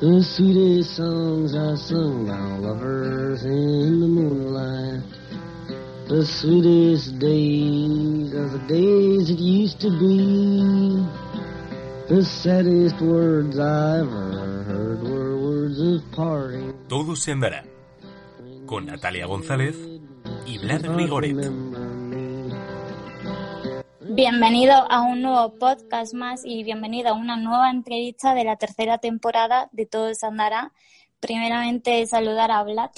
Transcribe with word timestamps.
The 0.00 0.22
sweetest 0.22 0.94
songs 0.94 1.56
I 1.56 1.74
sung 1.74 2.24
by 2.24 2.38
lovers 2.58 3.44
in 3.44 3.98
the 3.98 4.06
moonlight. 4.06 5.02
The 6.06 6.24
sweetest 6.24 7.18
days 7.18 8.32
are 8.32 8.46
the 8.46 8.62
days 8.68 9.28
it 9.28 9.40
used 9.40 9.80
to 9.80 9.90
be. 9.90 11.02
The 12.14 12.24
saddest 12.24 13.00
words 13.00 13.58
I 13.58 13.98
ever 13.98 14.62
heard 14.70 15.02
were 15.02 15.36
words 15.36 15.80
of 15.80 16.08
parting. 16.12 16.74
Todo 16.86 17.16
se 17.16 17.32
andará. 17.32 17.64
Con 18.66 18.86
Natalia 18.86 19.26
González 19.26 19.74
y 20.46 20.58
Vlad 20.58 20.94
Grigoret. 20.94 21.34
Bienvenido 24.18 24.74
a 24.90 25.02
un 25.02 25.22
nuevo 25.22 25.54
podcast 25.60 26.12
más 26.12 26.44
y 26.44 26.64
bienvenido 26.64 27.10
a 27.10 27.12
una 27.12 27.36
nueva 27.36 27.70
entrevista 27.70 28.34
de 28.34 28.42
la 28.42 28.56
tercera 28.56 28.98
temporada 28.98 29.68
de 29.70 29.86
Todo 29.86 30.12
se 30.12 30.26
andará. 30.26 30.72
Primeramente 31.20 32.04
saludar 32.04 32.50
a 32.50 32.64
Vlad. 32.64 32.90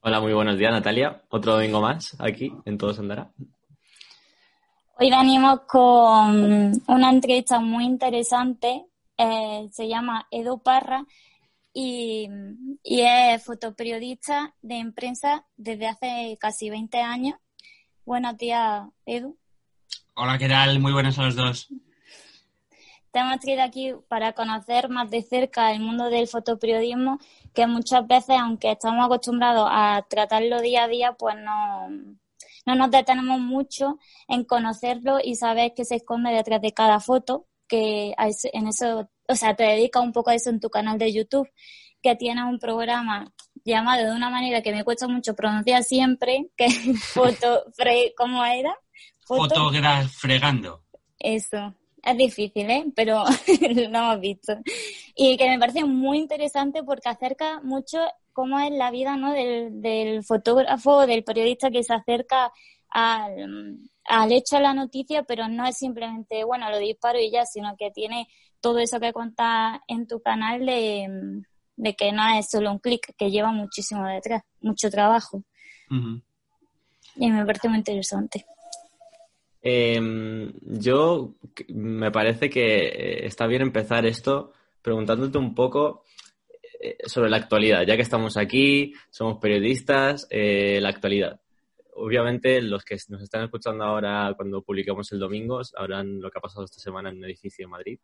Hola, 0.00 0.20
muy 0.20 0.34
buenos 0.34 0.58
días 0.58 0.70
Natalia. 0.70 1.22
Otro 1.30 1.54
domingo 1.54 1.80
más 1.80 2.14
aquí 2.20 2.52
en 2.66 2.76
Todo 2.76 2.92
se 2.92 3.00
andará. 3.00 3.32
Hoy 4.98 5.08
venimos 5.08 5.60
con 5.60 6.82
una 6.86 7.10
entrevista 7.12 7.60
muy 7.60 7.86
interesante. 7.86 8.84
Eh, 9.16 9.70
se 9.72 9.88
llama 9.88 10.26
Edu 10.30 10.62
Parra 10.62 11.02
y, 11.72 12.28
y 12.82 13.00
es 13.00 13.42
fotoperiodista 13.42 14.54
de 14.60 14.92
prensa 14.94 15.46
desde 15.56 15.86
hace 15.86 16.36
casi 16.38 16.68
20 16.68 16.98
años. 16.98 17.38
Buenos 18.04 18.36
días, 18.36 18.86
Edu. 19.06 19.38
Hola, 20.20 20.36
¿qué 20.36 20.48
tal? 20.48 20.80
Muy 20.80 20.92
buenas 20.92 21.16
a 21.20 21.26
los 21.26 21.36
dos. 21.36 21.68
Te 23.12 23.20
hemos 23.20 23.38
traído 23.38 23.62
aquí 23.62 23.92
para 24.08 24.32
conocer 24.32 24.88
más 24.88 25.08
de 25.12 25.22
cerca 25.22 25.70
el 25.70 25.78
mundo 25.78 26.10
del 26.10 26.26
fotoperiodismo, 26.26 27.20
que 27.54 27.68
muchas 27.68 28.04
veces, 28.04 28.36
aunque 28.36 28.72
estamos 28.72 29.06
acostumbrados 29.06 29.68
a 29.70 30.04
tratarlo 30.10 30.60
día 30.60 30.82
a 30.82 30.88
día, 30.88 31.12
pues 31.12 31.36
no, 31.36 31.88
no 32.66 32.74
nos 32.74 32.90
detenemos 32.90 33.38
mucho 33.38 34.00
en 34.26 34.42
conocerlo 34.42 35.18
y 35.22 35.36
saber 35.36 35.72
qué 35.76 35.84
se 35.84 35.94
esconde 35.94 36.32
detrás 36.32 36.62
de 36.62 36.72
cada 36.72 36.98
foto, 36.98 37.46
que 37.68 38.12
en 38.18 38.66
eso, 38.66 39.08
o 39.28 39.34
sea, 39.36 39.54
te 39.54 39.62
dedicas 39.62 40.02
un 40.02 40.12
poco 40.12 40.30
a 40.30 40.34
eso 40.34 40.50
en 40.50 40.58
tu 40.58 40.68
canal 40.68 40.98
de 40.98 41.12
YouTube, 41.12 41.48
que 42.02 42.16
tienes 42.16 42.42
un 42.42 42.58
programa 42.58 43.32
llamado 43.64 44.04
de 44.04 44.16
una 44.16 44.30
manera 44.30 44.62
que 44.62 44.72
me 44.72 44.82
cuesta 44.82 45.06
mucho 45.06 45.36
pronunciar 45.36 45.84
siempre, 45.84 46.48
que 46.56 46.64
es 46.64 47.04
foto, 47.14 47.66
¿cómo 48.16 48.44
era? 48.44 48.76
Fotógrafo 49.28 50.08
fregando. 50.08 50.82
Eso. 51.18 51.74
Es 52.02 52.16
difícil, 52.16 52.70
¿eh? 52.70 52.86
Pero 52.94 53.24
lo 53.60 53.98
hemos 53.98 54.20
visto. 54.20 54.54
Y 55.14 55.36
que 55.36 55.48
me 55.48 55.58
parece 55.58 55.84
muy 55.84 56.18
interesante 56.18 56.82
porque 56.82 57.08
acerca 57.08 57.60
mucho 57.60 57.98
cómo 58.32 58.58
es 58.60 58.70
la 58.70 58.90
vida 58.90 59.16
¿no? 59.16 59.32
del, 59.32 59.82
del 59.82 60.24
fotógrafo, 60.24 61.06
del 61.06 61.24
periodista 61.24 61.70
que 61.70 61.82
se 61.82 61.92
acerca 61.92 62.52
al, 62.88 63.78
al 64.04 64.32
hecho 64.32 64.56
de 64.56 64.62
la 64.62 64.74
noticia, 64.74 65.24
pero 65.24 65.48
no 65.48 65.66
es 65.66 65.76
simplemente, 65.76 66.44
bueno, 66.44 66.70
lo 66.70 66.78
disparo 66.78 67.18
y 67.18 67.30
ya, 67.30 67.44
sino 67.44 67.76
que 67.76 67.90
tiene 67.90 68.28
todo 68.60 68.78
eso 68.78 69.00
que 69.00 69.12
cuenta 69.12 69.82
en 69.86 70.06
tu 70.06 70.20
canal 70.20 70.64
de, 70.64 71.42
de 71.76 71.94
que 71.94 72.12
no 72.12 72.22
es 72.38 72.48
solo 72.48 72.72
un 72.72 72.78
clic, 72.78 73.14
que 73.16 73.30
lleva 73.30 73.52
muchísimo 73.52 74.06
detrás, 74.06 74.42
mucho 74.60 74.90
trabajo. 74.90 75.42
Y 77.16 77.30
me 77.30 77.44
parece 77.44 77.68
muy 77.68 77.78
interesante. 77.78 78.46
Eh, 79.60 80.52
yo 80.62 81.34
me 81.68 82.10
parece 82.10 82.48
que 82.48 82.86
eh, 82.86 83.26
está 83.26 83.46
bien 83.46 83.62
empezar 83.62 84.06
esto 84.06 84.52
preguntándote 84.82 85.38
un 85.38 85.54
poco 85.54 86.04
eh, 86.80 86.96
sobre 87.06 87.28
la 87.28 87.38
actualidad, 87.38 87.84
ya 87.86 87.96
que 87.96 88.02
estamos 88.02 88.36
aquí, 88.36 88.94
somos 89.10 89.38
periodistas, 89.38 90.26
eh, 90.30 90.78
la 90.80 90.90
actualidad. 90.90 91.40
Obviamente 91.94 92.62
los 92.62 92.84
que 92.84 92.96
nos 93.08 93.22
están 93.22 93.42
escuchando 93.42 93.84
ahora 93.84 94.32
cuando 94.36 94.62
publicamos 94.62 95.10
el 95.10 95.18
domingo 95.18 95.64
sabrán 95.64 96.20
lo 96.20 96.30
que 96.30 96.38
ha 96.38 96.42
pasado 96.42 96.64
esta 96.64 96.78
semana 96.78 97.10
en 97.10 97.16
un 97.16 97.24
edificio 97.24 97.64
en 97.64 97.70
Madrid. 97.70 97.98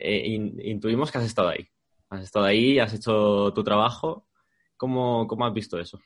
intuimos 0.00 1.12
que 1.12 1.18
has 1.18 1.24
estado 1.24 1.48
ahí. 1.48 1.68
Has 2.08 2.22
estado 2.22 2.46
ahí, 2.46 2.78
has 2.78 2.94
hecho 2.94 3.52
tu 3.54 3.62
trabajo. 3.62 4.26
¿Cómo, 4.76 5.26
cómo 5.26 5.46
has 5.46 5.52
visto 5.52 5.78
eso? 5.78 6.00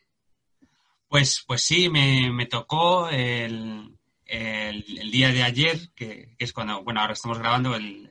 Pues, 1.06 1.44
pues 1.46 1.62
sí, 1.62 1.88
me, 1.88 2.32
me 2.32 2.46
tocó 2.46 3.08
el, 3.08 3.97
el, 4.28 5.10
día 5.10 5.32
de 5.32 5.42
ayer, 5.42 5.90
que, 5.94 6.36
es 6.38 6.52
cuando, 6.52 6.84
bueno, 6.84 7.00
ahora 7.00 7.14
estamos 7.14 7.38
grabando, 7.38 7.74
el, 7.74 8.10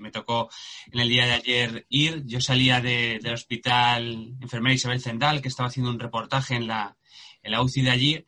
me 0.00 0.10
tocó 0.10 0.48
en 0.92 1.00
el 1.00 1.08
día 1.08 1.26
de 1.26 1.32
ayer 1.32 1.86
ir. 1.88 2.24
Yo 2.24 2.40
salía 2.40 2.80
del 2.80 3.32
hospital 3.32 4.36
enfermera 4.40 4.74
Isabel 4.74 5.00
Zendal, 5.00 5.42
que 5.42 5.48
estaba 5.48 5.68
haciendo 5.68 5.90
un 5.90 5.98
reportaje 5.98 6.54
en 6.54 6.66
la, 6.66 6.96
en 7.42 7.52
la 7.52 7.62
UCI 7.62 7.82
de 7.82 7.90
allí, 7.90 8.26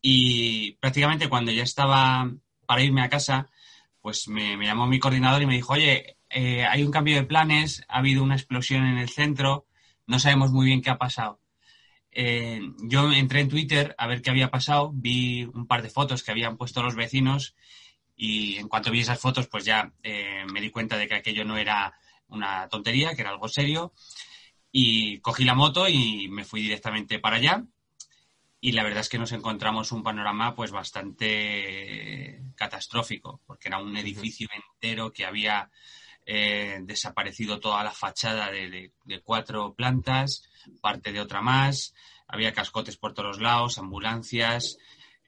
y 0.00 0.72
prácticamente 0.72 1.28
cuando 1.28 1.50
ya 1.52 1.64
estaba 1.64 2.30
para 2.66 2.82
irme 2.82 3.02
a 3.02 3.08
casa, 3.08 3.50
pues 4.00 4.28
me, 4.28 4.56
llamó 4.56 4.86
mi 4.86 5.00
coordinador 5.00 5.42
y 5.42 5.46
me 5.46 5.54
dijo, 5.54 5.72
oye, 5.72 6.18
eh, 6.30 6.64
hay 6.64 6.84
un 6.84 6.92
cambio 6.92 7.16
de 7.16 7.24
planes, 7.24 7.84
ha 7.88 7.98
habido 7.98 8.22
una 8.22 8.36
explosión 8.36 8.86
en 8.86 8.98
el 8.98 9.08
centro, 9.08 9.66
no 10.06 10.18
sabemos 10.18 10.52
muy 10.52 10.66
bien 10.66 10.82
qué 10.82 10.90
ha 10.90 10.98
pasado. 10.98 11.40
Eh, 12.18 12.62
yo 12.78 13.12
entré 13.12 13.40
en 13.40 13.50
Twitter 13.50 13.94
a 13.98 14.06
ver 14.06 14.22
qué 14.22 14.30
había 14.30 14.50
pasado, 14.50 14.90
vi 14.94 15.44
un 15.44 15.66
par 15.66 15.82
de 15.82 15.90
fotos 15.90 16.22
que 16.22 16.30
habían 16.30 16.56
puesto 16.56 16.82
los 16.82 16.94
vecinos 16.96 17.54
y 18.16 18.56
en 18.56 18.68
cuanto 18.68 18.90
vi 18.90 19.00
esas 19.00 19.20
fotos 19.20 19.48
pues 19.48 19.66
ya 19.66 19.92
eh, 20.02 20.46
me 20.50 20.62
di 20.62 20.70
cuenta 20.70 20.96
de 20.96 21.08
que 21.08 21.16
aquello 21.16 21.44
no 21.44 21.58
era 21.58 21.94
una 22.28 22.68
tontería, 22.68 23.14
que 23.14 23.20
era 23.20 23.28
algo 23.30 23.48
serio. 23.48 23.92
Y 24.72 25.20
cogí 25.20 25.44
la 25.44 25.54
moto 25.54 25.88
y 25.88 26.28
me 26.28 26.44
fui 26.46 26.62
directamente 26.62 27.18
para 27.18 27.36
allá. 27.36 27.64
Y 28.60 28.72
la 28.72 28.82
verdad 28.82 29.00
es 29.00 29.10
que 29.10 29.18
nos 29.18 29.32
encontramos 29.32 29.92
un 29.92 30.02
panorama 30.02 30.54
pues 30.54 30.70
bastante 30.70 32.42
catastrófico 32.54 33.42
porque 33.46 33.68
era 33.68 33.78
un 33.78 33.94
edificio 33.94 34.48
entero 34.54 35.12
que 35.12 35.26
había 35.26 35.70
eh, 36.24 36.78
desaparecido 36.82 37.60
toda 37.60 37.84
la 37.84 37.92
fachada 37.92 38.50
de, 38.50 38.90
cuatro 39.22 39.74
plantas, 39.74 40.48
parte 40.80 41.12
de 41.12 41.20
otra 41.20 41.42
más, 41.42 41.94
había 42.26 42.52
cascotes 42.52 42.96
por 42.96 43.14
todos 43.14 43.40
lados, 43.40 43.78
ambulancias. 43.78 44.78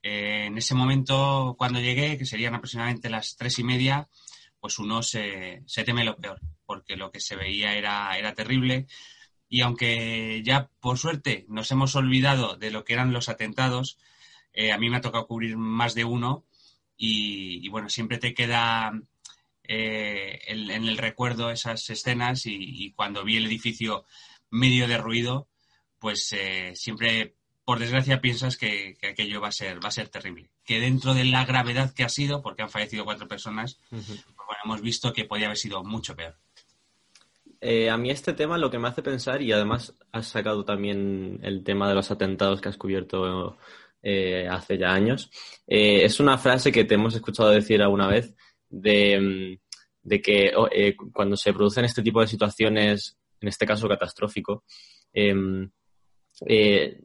Eh, 0.03 0.45
en 0.47 0.59
ese 0.59 0.75
momento, 0.75 1.55
cuando 1.59 1.81
llegué, 1.81 2.19
que 2.19 2.27
serían 2.27 2.55
aproximadamente 2.55 3.11
las 3.11 3.37
tres 3.37 3.59
y 3.59 3.65
media, 3.65 4.09
pues 4.61 4.79
uno 4.79 5.03
se, 5.03 5.65
teme 5.85 6.05
lo 6.05 6.17
peor, 6.17 6.41
porque 6.67 6.97
lo 6.97 7.11
que 7.11 7.21
se 7.21 7.37
veía 7.37 7.75
era, 7.75 8.17
era 8.19 8.35
terrible. 8.35 8.87
Y 9.49 9.63
aunque 9.63 10.43
ya, 10.45 10.71
por 10.81 10.99
suerte, 10.99 11.47
nos 11.49 11.71
hemos 11.71 11.97
olvidado 11.97 12.57
de 12.57 12.71
lo 12.71 12.85
que 12.85 12.93
eran 12.95 13.13
los 13.13 13.29
atentados, 13.29 13.99
eh, 14.53 14.73
a 14.73 14.79
mí 14.79 14.91
me 14.91 14.99
ha 14.99 15.01
tocado 15.01 15.27
cubrir 15.27 15.57
más 15.57 15.95
de 15.95 16.05
uno 16.05 16.45
y 17.01 17.69
bueno, 17.69 17.89
siempre 17.89 18.19
te 18.19 18.35
queda 18.35 18.93
eh, 19.71 20.41
en 20.47 20.71
el 20.71 20.97
recuerdo 20.97 21.51
esas 21.51 21.91
escenas 21.91 22.47
y, 22.47 22.91
cuando 22.93 23.23
vi 23.23 23.37
el 23.37 23.45
edificio 23.45 24.07
medio 24.51 24.89
derruido, 24.89 25.49
pues 25.99 26.33
eh, 26.33 26.73
siempre, 26.75 27.35
por 27.65 27.79
desgracia, 27.79 28.21
piensas 28.21 28.57
que, 28.57 28.97
aquello 29.09 29.41
va 29.41 29.49
a 29.49 29.53
ser 29.53 29.83
va 29.83 29.89
a 29.89 29.93
ser 29.93 30.09
terrible. 30.09 30.51
Que 30.65 30.81
dentro 30.81 31.15
de 31.15 31.25
la 31.25 31.45
gravedad 31.45 31.93
que 31.93 32.05
ha 32.05 32.09
sido, 32.09 32.43
porque 32.43 32.63
han 32.63 32.71
fallecido 32.71 33.05
cuatro 33.05 33.29
personas, 33.29 33.81
pues 33.91 34.07
bueno, 34.47 34.61
hemos 34.65 34.81
visto 34.81 35.13
que 35.13 35.25
podía 35.25 35.47
haber 35.47 35.59
sido 35.59 35.83
mucho 35.85 36.15
peor. 36.15 36.37
Eh, 37.61 37.91
a 37.91 37.97
mí 37.97 38.11
este 38.11 38.35
tema 38.35 38.57
lo 38.57 38.71
que 38.71 38.79
me 38.79 38.89
hace 38.89 39.03
pensar, 39.03 39.43
y 39.43 39.53
además 39.53 39.95
has 40.13 40.29
sacado 40.29 40.65
también 40.65 41.41
el 41.43 41.65
tema 41.65 41.89
de 41.89 41.95
los 41.95 42.11
atentados 42.11 42.61
que 42.61 42.69
has 42.69 42.77
cubierto 42.77 43.59
hace 44.51 44.79
ya 44.79 44.93
años, 44.93 45.31
es 45.67 46.19
una 46.21 46.39
frase 46.39 46.73
que 46.73 46.85
te 46.85 46.95
hemos 46.95 47.15
escuchado 47.15 47.51
decir 47.51 47.83
alguna 47.83 48.07
vez, 48.07 48.33
de, 48.71 49.61
que 50.23 50.53
eh, 50.73 50.97
cuando 51.13 51.37
se 51.37 51.53
producen 51.53 51.85
este 51.85 52.03
tipo 52.03 52.21
de 52.21 52.27
situaciones, 52.27 53.18
en 53.41 53.49
este 53.49 53.67
caso 53.67 53.89
catastrófico, 53.89 54.65
em, 55.13 55.71
eh, 56.47 57.01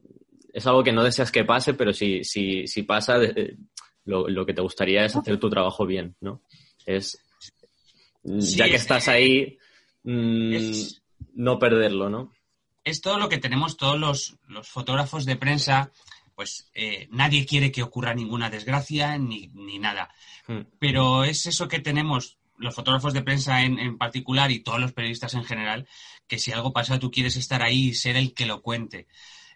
es 0.52 0.66
algo 0.66 0.84
que 0.84 0.92
no 0.92 1.02
deseas 1.02 1.32
que 1.32 1.44
pase, 1.44 1.74
pero 1.74 1.92
si, 1.92 2.24
si, 2.24 2.66
si 2.66 2.82
pasa, 2.84 3.22
eh, 3.22 3.56
lo, 4.04 4.46
que 4.46 4.54
te 4.54 4.62
gustaría 4.62 5.04
es 5.04 5.16
hacer 5.16 5.38
tu 5.38 5.50
trabajo 5.50 5.86
bien, 5.86 6.16
¿no? 6.20 6.42
Es, 6.86 7.18
ya 8.22 8.66
que 8.66 8.76
estás 8.76 9.08
ahí, 9.08 9.58
mm, 10.04 10.54
no 11.34 11.58
perderlo, 11.58 12.08
¿no? 12.08 12.32
Es 12.84 13.00
todo 13.00 13.18
lo 13.18 13.28
que 13.28 13.38
tenemos 13.38 13.76
todos 13.76 13.98
los, 13.98 14.36
los 14.46 14.68
fotógrafos 14.68 15.24
de 15.24 15.36
prensa, 15.36 15.90
pues 16.34 16.70
nadie 17.10 17.46
quiere 17.46 17.72
que 17.72 17.82
ocurra 17.82 18.12
ninguna 18.12 18.50
desgracia 18.50 19.16
ni, 19.18 19.48
ni 19.54 19.78
nada. 19.78 20.12
Hmm. 20.46 20.62
Pero 20.78 21.24
es 21.24 21.46
eso 21.46 21.68
que 21.68 21.78
tenemos 21.78 22.38
los 22.58 22.74
fotógrafos 22.74 23.12
de 23.12 23.22
prensa 23.22 23.62
en, 23.62 23.98
particular 23.98 24.50
y 24.50 24.60
todos 24.60 24.80
los 24.80 24.92
periodistas 24.92 25.34
en 25.34 25.44
general, 25.44 25.88
que 26.26 26.38
si 26.38 26.52
algo 26.52 26.72
pasa 26.72 26.98
tú 26.98 27.10
quieres 27.10 27.36
estar 27.36 27.62
ahí 27.62 27.88
y 27.88 27.94
ser 27.94 28.16
el 28.16 28.34
que 28.34 28.46
lo 28.46 28.62
cuente. 28.62 29.06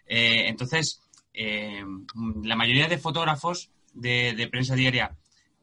Eh, 0.05 0.47
entonces, 0.47 1.01
eh, 1.33 1.83
la 2.43 2.55
mayoría 2.55 2.87
de 2.87 2.97
fotógrafos 2.97 3.71
de, 3.93 4.47
prensa 4.51 4.75
diaria, 4.75 5.17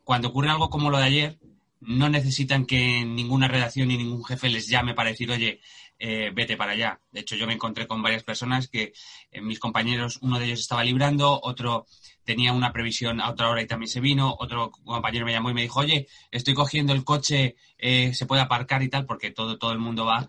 cuando 0.05 0.29
ocurre 0.29 0.50
algo 0.50 0.71
como 0.71 0.91
lo 0.91 0.99
de 0.99 1.05
ayer, 1.05 1.38
no 1.81 2.08
necesitan 2.08 2.67
que 2.67 3.05
ninguna 3.05 3.49
redacción 3.49 3.88
ni 3.88 3.96
ningún 3.96 4.25
jefe 4.25 4.49
les 4.49 4.69
llame 4.69 4.94
para 4.94 5.11
decir, 5.11 5.31
oye, 5.31 5.61
eh, 5.99 6.31
vete 6.34 6.56
para 6.56 6.73
allá. 6.73 7.00
De 7.11 7.20
hecho, 7.20 7.37
yo 7.37 7.46
me 7.46 7.55
encontré 7.55 7.87
con 7.87 8.02
varias 8.02 8.23
personas 8.23 8.69
que 8.69 8.93
eh, 9.31 9.40
mis 9.40 9.58
compañeros, 9.58 10.19
uno 10.20 10.38
de 10.38 10.46
ellos 10.46 10.61
estaba 10.61 10.84
librando, 10.84 11.40
otro 11.43 11.87
tenía 12.25 12.52
una 12.52 12.73
previsión 12.73 13.20
a 13.20 13.31
otra 13.31 13.49
hora 13.49 13.62
y 13.62 13.67
también 13.67 13.88
se 13.88 14.00
vino, 14.00 14.37
otro 14.38 14.70
compañero 14.70 15.25
me 15.25 15.32
llamó 15.32 15.50
y 15.50 15.55
me 15.55 15.62
dijo, 15.62 15.81
oye, 15.81 16.08
estoy 16.31 16.55
cogiendo 16.55 16.93
el 16.93 17.05
coche, 17.05 17.56
eh, 17.78 18.12
se 18.14 18.26
puede 18.26 18.43
aparcar 18.43 18.82
y 18.82 18.88
tal, 18.88 19.06
porque 19.06 19.31
todo, 19.31 19.58
todo 19.58 19.73
el 19.73 19.78
mundo 19.78 20.05
va. 20.05 20.28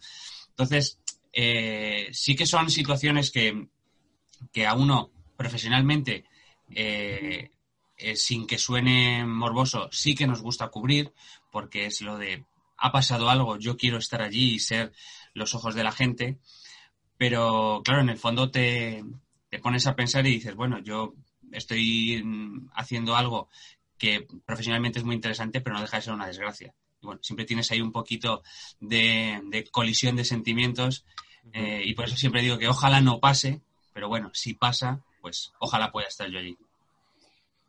Entonces, 0.50 1.00
sí 2.12 2.36
que 2.36 2.46
son 2.46 2.70
situaciones 2.70 3.32
que, 3.32 3.68
que 4.52 4.66
a 4.66 4.74
uno 4.74 5.12
profesionalmente, 5.36 6.26
sin 8.16 8.46
que 8.46 8.58
suene 8.58 9.26
morboso, 9.26 9.90
sí 9.92 10.16
que 10.16 10.28
nos 10.28 10.42
gusta 10.42 10.70
cubrir, 10.70 11.14
porque 11.52 11.86
es 11.86 12.02
lo 12.02 12.18
de 12.18 12.46
ha 12.78 12.92
pasado 12.92 13.30
algo, 13.30 13.58
yo 13.58 13.76
quiero 13.76 13.98
estar 13.98 14.22
allí 14.22 14.54
y 14.54 14.60
ser 14.60 14.94
los 15.34 15.56
ojos 15.56 15.76
de 15.76 15.84
la 15.84 15.92
gente, 15.92 16.38
pero 17.18 17.82
claro, 17.84 18.02
en 18.02 18.10
el 18.10 18.18
fondo 18.18 18.52
te, 18.52 19.04
pones 19.62 19.88
a 19.88 19.96
pensar 19.96 20.26
y 20.28 20.32
dices, 20.32 20.56
bueno, 20.56 20.80
yo 20.80 21.16
estoy 21.52 22.24
haciendo 22.76 23.16
algo 23.16 23.50
que 23.98 24.28
profesionalmente 24.46 25.00
es 25.00 25.06
muy 25.06 25.16
interesante, 25.16 25.62
pero 25.62 25.76
no 25.76 25.82
deja 25.82 25.98
de 25.98 26.04
ser 26.04 26.14
una 26.14 26.28
desgracia. 26.28 26.76
Y 27.02 27.06
bueno, 27.08 27.22
siempre 27.24 27.46
tienes 27.46 27.72
ahí 27.72 27.82
un 27.82 27.92
poquito 27.92 28.44
de, 28.80 29.68
colisión 29.72 30.16
de 30.16 30.26
sentimientos 30.26 31.06
eh, 31.54 31.82
y 31.84 31.94
por 31.96 32.06
eso 32.06 32.16
siempre 32.16 32.42
digo 32.42 32.60
que 32.60 32.68
ojalá 32.68 33.02
no 33.02 33.20
pase, 33.20 33.62
pero 33.94 34.08
bueno, 34.08 34.30
si 34.34 34.54
pasa, 34.54 35.04
pues 35.22 35.54
ojalá 35.60 35.92
pueda 35.92 36.08
estar 36.08 36.30
yo 36.30 36.38
allí. 36.38 36.56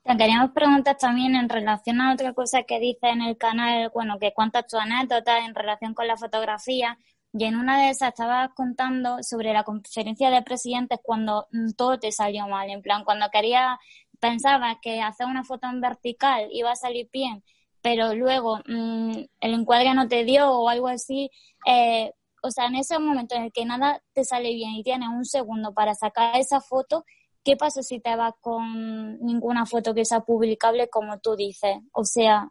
Te 0.09 0.17
queríamos 0.17 0.53
preguntar 0.53 0.97
también 0.97 1.37
en 1.37 1.51
relación 1.51 2.01
a 2.01 2.15
otra 2.15 2.33
cosa 2.33 2.63
que 2.63 2.81
dice 2.81 3.11
en 3.11 3.21
el 3.21 3.37
canal, 3.37 3.91
bueno, 3.93 4.19
que 4.19 4.33
cuentas 4.33 4.67
tu 4.67 4.79
anécdota 4.79 5.45
en 5.45 5.55
relación 5.55 5.93
con 5.93 6.07
la 6.07 6.17
fotografía. 6.17 6.99
Y 7.35 7.45
en 7.45 7.57
una 7.57 7.79
de 7.79 7.91
esas 7.91 8.09
estabas 8.09 8.49
contando 8.55 9.19
sobre 9.23 9.53
la 9.53 9.65
conferencia 9.65 10.31
de 10.31 10.41
presidentes 10.41 10.99
cuando 11.03 11.47
mm, 11.53 11.73
todo 11.77 11.99
te 11.99 12.11
salió 12.11 12.49
mal. 12.49 12.71
En 12.71 12.81
plan, 12.81 13.05
cuando 13.05 13.29
querías, 13.29 13.77
pensabas 14.19 14.79
que 14.81 15.03
hacer 15.03 15.27
una 15.27 15.45
foto 15.45 15.67
en 15.69 15.83
vertical 15.83 16.49
iba 16.53 16.71
a 16.71 16.77
salir 16.77 17.11
bien, 17.13 17.45
pero 17.83 18.15
luego 18.15 18.61
mm, 18.67 19.13
el 19.41 19.53
encuadre 19.53 19.93
no 19.93 20.09
te 20.09 20.25
dio 20.25 20.51
o 20.51 20.71
algo 20.71 20.89
así. 20.89 21.31
Eh, 21.67 22.15
o 22.43 22.51
sea, 22.51 22.65
en 22.69 22.77
ese 22.77 22.99
momento 22.99 23.35
en 23.35 23.43
el 23.43 23.53
que 23.53 23.67
nada 23.67 24.03
te 24.15 24.25
sale 24.25 24.55
bien 24.55 24.71
y 24.71 24.83
tienes 24.83 25.11
un 25.11 25.27
segundo 25.27 25.75
para 25.75 25.95
sacar 25.95 26.35
esa 26.41 26.63
foto, 26.63 27.05
¿qué 27.49 27.57
pasa 27.57 27.83
si 27.83 27.99
te 27.99 28.15
vas 28.15 28.35
con 28.43 29.25
ninguna 29.25 29.65
foto 29.65 29.95
que 29.95 30.05
sea 30.05 30.21
publicable 30.21 30.91
como 30.91 31.19
tú 31.19 31.35
dices? 31.35 31.79
O 31.93 32.05
sea, 32.05 32.47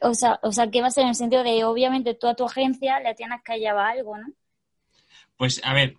o 0.00 0.14
sea, 0.14 0.40
o 0.42 0.52
sea, 0.52 0.70
¿qué 0.70 0.80
va 0.80 0.86
a 0.86 1.00
en 1.02 1.08
el 1.08 1.14
sentido 1.14 1.44
de, 1.44 1.62
obviamente, 1.64 2.14
tú 2.14 2.28
a 2.28 2.34
tu 2.34 2.46
agencia 2.46 2.98
le 3.00 3.14
tienes 3.14 3.42
que 3.44 3.58
llevar 3.58 3.98
algo, 3.98 4.16
¿no? 4.16 4.26
Pues, 5.36 5.60
a 5.62 5.74
ver, 5.74 5.98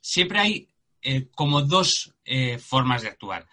siempre 0.00 0.38
hay 0.38 0.68
eh, 1.02 1.26
como 1.34 1.62
dos 1.62 2.14
eh, 2.24 2.56
formas 2.58 3.02
de 3.02 3.08
actuar. 3.08 3.48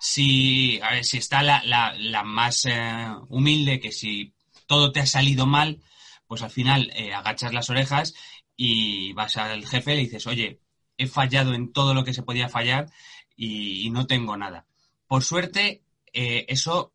Si, 0.00 0.80
a 0.82 0.94
ver, 0.94 1.04
si 1.04 1.18
está 1.18 1.44
la, 1.44 1.62
la, 1.64 2.24
más 2.24 2.64
eh, 2.64 3.06
humilde, 3.28 3.78
que 3.78 3.92
si 3.92 4.34
todo 4.66 4.90
te 4.90 4.98
ha 4.98 5.06
salido 5.06 5.46
mal, 5.46 5.80
pues 6.26 6.42
al 6.42 6.50
final 6.50 6.92
agachas 7.14 7.54
las 7.54 7.70
orejas 7.70 8.12
y 8.56 9.12
vas 9.12 9.36
al 9.36 9.64
jefe 9.68 9.92
y 9.92 9.96
le 9.98 10.02
dices, 10.02 10.26
oye, 10.26 10.63
he 10.96 11.06
fallado 11.06 11.54
en 11.54 11.72
todo 11.72 11.94
lo 11.94 12.04
que 12.04 12.14
se 12.14 12.22
podía 12.22 12.48
fallar 12.48 12.90
y, 13.36 13.90
no 13.90 14.06
tengo 14.06 14.36
nada. 14.36 14.66
Por 15.06 15.24
suerte, 15.24 15.82
eh, 16.12 16.46
eso 16.48 16.92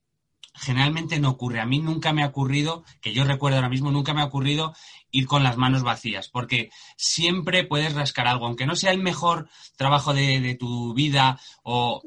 generalmente 0.53 1.19
no 1.19 1.29
ocurre. 1.29 1.59
A 1.59 1.65
mí 1.65 1.79
nunca 1.79 2.13
me 2.13 2.23
ha 2.23 2.27
ocurrido, 2.27 2.83
que 3.01 3.13
yo 3.13 3.23
recuerdo 3.23 3.57
ahora 3.57 3.69
mismo, 3.69 3.91
nunca 3.91 4.13
me 4.13 4.21
ha 4.21 4.25
ocurrido 4.25 4.73
ir 5.11 5.27
con 5.27 5.43
las 5.43 5.57
manos 5.57 5.83
vacías, 5.83 6.29
porque 6.29 6.69
siempre 6.97 7.63
puedes 7.63 7.93
rascar 7.93 8.27
algo, 8.27 8.45
aunque 8.45 8.65
no 8.65 8.75
sea 8.75 8.91
el 8.91 8.99
mejor 8.99 9.49
trabajo 9.77 10.13
de, 10.13 10.55
tu 10.59 10.93
vida 10.93 11.39
o, 11.63 12.01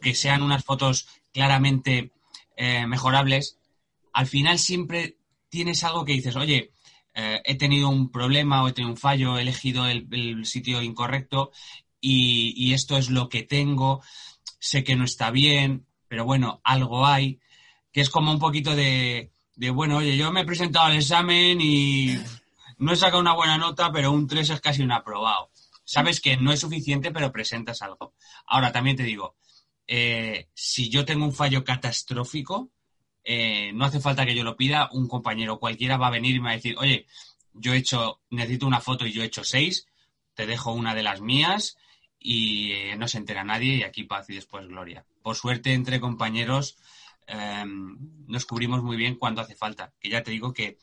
que 0.00 0.14
sean 0.14 0.42
unas 0.42 0.64
fotos 0.64 1.08
claramente 1.32 2.12
eh, 2.56 2.86
mejorables, 2.86 3.58
al 4.12 4.26
final 4.26 4.58
siempre 4.58 5.16
tienes 5.48 5.84
algo 5.84 6.04
que 6.04 6.12
dices, 6.12 6.36
oye, 6.36 6.72
eh, 7.18 7.40
he 7.44 7.54
tenido 7.54 7.88
un 7.88 8.10
problema 8.12 8.62
o 8.62 8.68
he 8.68 8.72
tenido 8.74 8.92
un 8.92 8.98
fallo, 8.98 9.38
he 9.38 9.42
elegido 9.42 9.86
el, 9.86 10.44
sitio 10.44 10.82
incorrecto 10.82 11.50
y, 11.98 12.74
esto 12.74 12.98
es 12.98 13.08
lo 13.08 13.30
que 13.30 13.42
tengo, 13.42 14.02
sé 14.58 14.84
que 14.84 14.96
no 14.96 15.04
está 15.04 15.30
bien, 15.30 15.86
pero 16.08 16.26
bueno, 16.26 16.60
algo 16.62 17.06
hay, 17.06 17.40
que 17.90 18.02
es 18.02 18.10
como 18.10 18.30
un 18.30 18.38
poquito 18.38 18.76
de, 18.76 19.32
bueno, 19.72 19.96
oye, 19.96 20.16
yo 20.18 20.30
me 20.30 20.42
he 20.42 20.44
presentado 20.44 20.86
al 20.86 20.96
examen 20.96 21.58
y 21.58 22.18
no 22.76 22.92
he 22.92 22.96
sacado 22.96 23.22
una 23.22 23.34
buena 23.34 23.56
nota, 23.56 23.90
pero 23.90 24.12
un 24.12 24.26
3 24.26 24.50
es 24.50 24.60
casi 24.60 24.82
un 24.82 24.92
aprobado. 24.92 25.50
Sabes 25.84 26.20
que 26.20 26.36
no 26.36 26.52
es 26.52 26.60
suficiente, 26.60 27.12
pero 27.12 27.32
presentas 27.32 27.80
algo. 27.80 28.14
Ahora, 28.46 28.72
también 28.72 28.96
te 28.96 29.04
digo, 29.04 29.36
eh, 29.86 30.50
si 30.52 30.90
yo 30.90 31.06
tengo 31.06 31.24
un 31.24 31.32
fallo 31.32 31.64
catastrófico, 31.64 32.72
eh, 33.28 33.72
no 33.74 33.84
hace 33.84 33.98
falta 33.98 34.24
que 34.24 34.36
yo 34.36 34.44
lo 34.44 34.56
pida, 34.56 34.88
un 34.92 35.08
compañero 35.08 35.58
cualquiera 35.58 35.96
va 35.96 36.06
a 36.06 36.10
venir 36.10 36.36
y 36.36 36.38
me 36.38 36.44
va 36.44 36.50
a 36.52 36.56
decir, 36.56 36.76
oye, 36.78 37.06
yo 37.52 37.74
he 37.74 37.76
hecho, 37.76 38.20
necesito 38.30 38.68
una 38.68 38.80
foto 38.80 39.04
y 39.04 39.12
yo 39.12 39.22
he 39.22 39.26
hecho 39.26 39.42
seis, 39.42 39.88
te 40.34 40.46
dejo 40.46 40.72
una 40.72 40.94
de 40.94 41.02
las 41.02 41.20
mías 41.20 41.76
y 42.20 42.70
eh, 42.70 42.96
no 42.96 43.08
se 43.08 43.18
entera 43.18 43.42
nadie 43.42 43.74
y 43.74 43.82
aquí 43.82 44.04
paz 44.04 44.30
y 44.30 44.36
después 44.36 44.68
gloria. 44.68 45.04
Por 45.22 45.34
suerte, 45.34 45.72
entre 45.72 45.98
compañeros 45.98 46.78
em, 47.26 47.98
nos 48.28 48.46
cubrimos 48.46 48.84
muy 48.84 48.96
bien 48.96 49.16
cuando 49.16 49.40
hace 49.40 49.56
falta, 49.56 49.92
que 49.98 50.08
ya 50.08 50.22
te 50.22 50.30
digo 50.30 50.52
que 50.52 50.78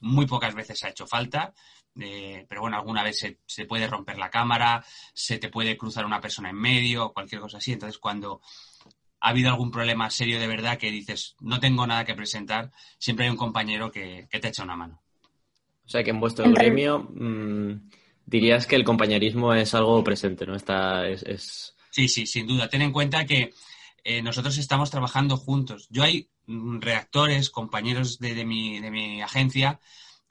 muy 0.00 0.26
pocas 0.26 0.54
veces 0.54 0.84
ha 0.84 0.90
hecho 0.90 1.06
falta, 1.06 1.54
eh, 1.98 2.44
pero 2.46 2.60
bueno, 2.60 2.76
alguna 2.76 3.02
vez 3.02 3.18
se, 3.20 3.38
se, 3.46 3.64
puede 3.64 3.86
romper 3.86 4.18
la 4.18 4.28
cámara, 4.28 4.84
se 5.14 5.38
te 5.38 5.48
puede 5.48 5.78
cruzar 5.78 6.04
una 6.04 6.20
persona 6.20 6.50
en 6.50 6.56
medio, 6.56 7.14
cualquier 7.14 7.40
cosa 7.40 7.56
así. 7.56 7.72
Entonces, 7.72 7.98
cuando 7.98 8.42
ha 9.20 9.28
habido 9.28 9.50
algún 9.50 9.70
problema 9.70 10.10
serio 10.10 10.40
de 10.40 10.46
verdad 10.46 10.78
que 10.78 10.90
dices, 10.90 11.36
no 11.40 11.60
tengo 11.60 11.86
nada 11.86 12.04
que 12.04 12.14
presentar, 12.14 12.70
siempre 12.98 13.26
hay 13.26 13.30
un 13.30 13.36
compañero 13.36 13.90
que, 13.90 14.28
te 14.30 14.48
echa 14.48 14.64
una 14.64 14.76
mano. 14.76 15.00
O 15.84 15.88
sea 15.88 16.02
que 16.02 16.10
en 16.10 16.20
vuestro 16.20 16.50
gremio 16.50 17.08
mm, 17.12 17.90
dirías 18.26 18.66
que 18.66 18.76
el 18.76 18.84
compañerismo 18.84 19.52
es 19.54 19.74
algo 19.74 20.02
presente, 20.04 20.46
¿no? 20.46 20.54
Está, 20.54 21.08
es, 21.08 21.74
Sí, 21.90 22.08
sí, 22.08 22.26
sin 22.26 22.46
duda. 22.46 22.68
Ten 22.68 22.82
en 22.82 22.92
cuenta 22.92 23.26
que 23.26 23.52
eh, 24.04 24.22
nosotros 24.22 24.56
estamos 24.58 24.90
trabajando 24.90 25.36
juntos. 25.36 25.88
Yo 25.90 26.04
hay 26.04 26.28
mm, 26.46 26.80
reactores, 26.80 27.50
compañeros 27.50 28.18
de, 28.18 28.44
mi, 28.44 28.80
de 28.80 28.90
mi 28.90 29.20
agencia, 29.20 29.80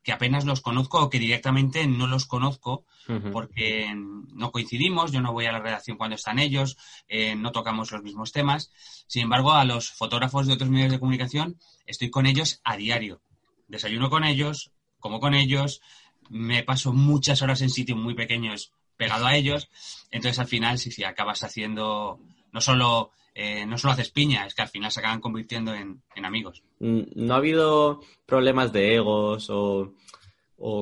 que 0.09 0.13
apenas 0.13 0.43
los 0.43 0.61
conozco 0.61 1.03
o 1.03 1.09
que 1.11 1.19
directamente 1.19 1.85
no 1.85 2.07
los 2.07 2.25
conozco 2.25 2.83
porque 3.31 3.93
no 3.95 4.51
coincidimos, 4.51 5.11
yo 5.11 5.21
no 5.21 5.33
voy 5.33 5.45
a 5.45 5.51
la 5.51 5.59
redacción 5.59 5.97
cuando 5.97 6.15
están 6.15 6.39
ellos, 6.39 6.77
eh, 7.07 7.35
no 7.35 7.51
tocamos 7.51 7.91
los 7.91 8.01
mismos 8.01 8.31
temas. 8.31 8.71
Sin 9.05 9.21
embargo, 9.21 9.51
a 9.51 9.65
los 9.65 9.91
fotógrafos 9.91 10.47
de 10.47 10.53
otros 10.53 10.71
medios 10.71 10.91
de 10.91 10.99
comunicación 10.99 11.59
estoy 11.85 12.09
con 12.09 12.25
ellos 12.25 12.59
a 12.63 12.75
diario. 12.75 13.21
Desayuno 13.67 14.09
con 14.09 14.23
ellos, 14.23 14.71
como 14.97 15.19
con 15.19 15.35
ellos, 15.35 15.79
me 16.27 16.63
paso 16.63 16.91
muchas 16.91 17.43
horas 17.43 17.61
en 17.61 17.69
sitios 17.69 17.99
muy 17.99 18.15
pequeños 18.15 18.73
pegado 18.97 19.27
a 19.27 19.35
ellos. 19.35 19.69
Entonces, 20.09 20.39
al 20.39 20.47
final, 20.47 20.79
sí, 20.79 20.89
sí, 20.89 21.03
acabas 21.03 21.43
haciendo 21.43 22.19
no 22.51 22.61
solo 22.61 23.11
eh, 23.33 23.65
no 23.65 23.77
solo 23.77 23.93
haces 23.93 24.09
piña, 24.09 24.45
es 24.45 24.53
que 24.53 24.61
al 24.61 24.67
final 24.67 24.91
se 24.91 24.99
acaban 24.99 25.21
convirtiendo 25.21 25.73
en, 25.73 26.01
amigos. 26.23 26.63
Mm, 26.79 27.01
¿No 27.15 27.33
ha 27.33 27.37
habido 27.37 28.01
problemas 28.25 28.73
de 28.73 28.95
egos 28.95 29.47
o, 29.49 29.93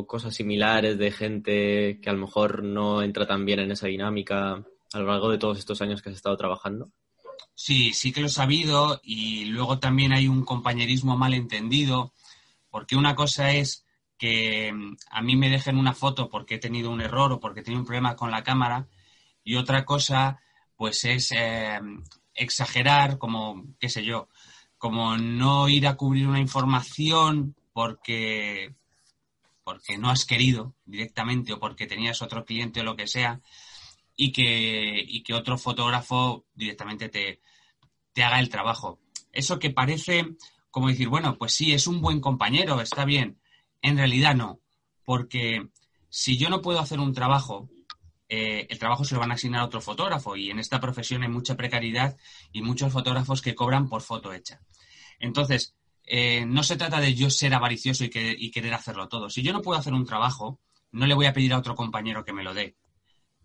cosas 0.07 0.33
similares 0.33 0.97
de 0.97 1.11
gente 1.11 1.99
que 2.01 2.09
a 2.09 2.13
lo 2.13 2.19
mejor 2.19 2.63
no 2.63 3.03
entra 3.03 3.27
tan 3.27 3.45
bien 3.45 3.59
en 3.59 3.71
esa 3.71 3.85
dinámica 3.85 4.63
a 4.93 4.99
lo 4.99 5.05
largo 5.05 5.29
de 5.29 5.37
todos 5.37 5.59
estos 5.59 5.81
años 5.81 6.01
que 6.01 6.09
has 6.09 6.15
estado 6.15 6.35
trabajando? 6.35 6.89
Sí, 7.53 7.93
sí 7.93 8.11
que 8.11 8.21
lo 8.21 8.27
he 8.27 8.41
habido 8.41 8.99
y 9.03 9.45
luego 9.45 9.77
también 9.77 10.13
hay 10.13 10.27
un 10.27 10.43
compañerismo 10.43 11.15
malentendido, 11.15 12.11
porque 12.71 12.95
una 12.95 13.13
cosa 13.13 13.51
es 13.51 13.85
que 14.17 14.73
mm, 14.73 14.97
a 15.11 15.21
mí 15.21 15.35
me 15.35 15.49
dejen 15.49 15.77
una 15.77 15.93
foto 15.93 16.27
porque 16.27 16.55
he 16.55 16.59
tenido 16.59 16.89
un 16.89 17.01
error 17.01 17.31
o 17.31 17.39
porque 17.39 17.59
he 17.59 17.63
tenido 17.63 17.81
un 17.81 17.85
problema 17.85 18.15
con 18.15 18.31
la 18.31 18.43
cámara 18.43 18.87
y 19.43 19.55
otra 19.55 19.85
cosa 19.85 20.39
pues 20.75 21.03
es 21.05 21.31
eh, 21.31 21.79
exagerar, 22.37 23.17
como, 23.17 23.65
qué 23.79 23.89
sé 23.89 24.05
yo, 24.05 24.29
como 24.77 25.17
no 25.17 25.67
ir 25.69 25.87
a 25.87 25.97
cubrir 25.97 26.27
una 26.27 26.39
información 26.39 27.55
porque, 27.73 28.75
porque 29.63 29.97
no 29.97 30.09
has 30.09 30.25
querido 30.25 30.75
directamente 30.85 31.53
o 31.53 31.59
porque 31.59 31.87
tenías 31.87 32.21
otro 32.21 32.45
cliente 32.45 32.81
o 32.81 32.83
lo 32.83 32.95
que 32.95 33.07
sea, 33.07 33.41
y 34.15 34.31
que, 34.31 35.03
y 35.07 35.21
que 35.23 35.33
otro 35.33 35.57
fotógrafo 35.57 36.45
directamente 36.55 37.09
te, 37.09 37.41
te 38.13 38.23
haga 38.23 38.39
el 38.39 38.49
trabajo. 38.49 38.99
Eso 39.31 39.59
que 39.59 39.69
parece 39.69 40.25
como 40.77 40.89
decir, 40.89 41.07
bueno, 41.07 41.37
pues 41.37 41.53
sí, 41.53 41.73
es 41.73 41.87
un 41.87 42.01
buen 42.01 42.19
compañero, 42.19 42.81
está 42.81 43.03
bien. 43.03 43.39
En 43.81 43.97
realidad 43.97 44.35
no, 44.35 44.59
porque 45.05 45.69
si 46.09 46.37
yo 46.37 46.49
no 46.49 46.61
puedo 46.61 46.79
hacer 46.79 46.99
un 46.99 47.13
trabajo 47.13 47.69
eh, 48.29 48.67
el 48.69 48.77
trabajo 48.77 49.05
se 49.05 49.13
lo 49.13 49.21
van 49.21 49.31
a 49.31 49.35
asignar 49.35 49.61
a 49.61 49.65
otro 49.65 49.79
fotógrafo 49.79 50.35
y 50.35 50.49
en 50.51 50.59
esta 50.59 50.81
profesión 50.81 51.23
hay 51.23 51.29
mucha 51.29 51.55
precariedad 51.55 52.17
y 52.51 52.61
muchos 52.61 52.91
fotógrafos 52.91 53.41
que 53.41 53.55
cobran 53.55 53.87
por 53.87 54.01
foto 54.01 54.33
hecha. 54.33 54.61
Entonces, 55.19 55.75
eh, 56.03 56.45
no 56.45 56.63
se 56.63 56.75
trata 56.75 56.99
de 56.99 57.13
yo 57.13 57.29
ser 57.29 57.53
avaricioso 57.53 58.03
y, 58.03 58.09
que, 58.09 58.35
y, 58.37 58.51
querer 58.51 58.73
hacerlo 58.73 59.07
todo. 59.07 59.29
Si 59.29 59.41
yo 59.43 59.53
no 59.53 59.61
puedo 59.61 59.79
hacer 59.79 59.93
un 59.93 60.05
trabajo, 60.05 60.59
no 60.91 61.05
le 61.05 61.13
voy 61.13 61.25
a 61.25 61.33
pedir 61.33 61.53
a 61.53 61.57
otro 61.57 61.75
compañero 61.75 62.25
que 62.25 62.33
me 62.33 62.43
lo 62.43 62.53
dé. 62.53 62.75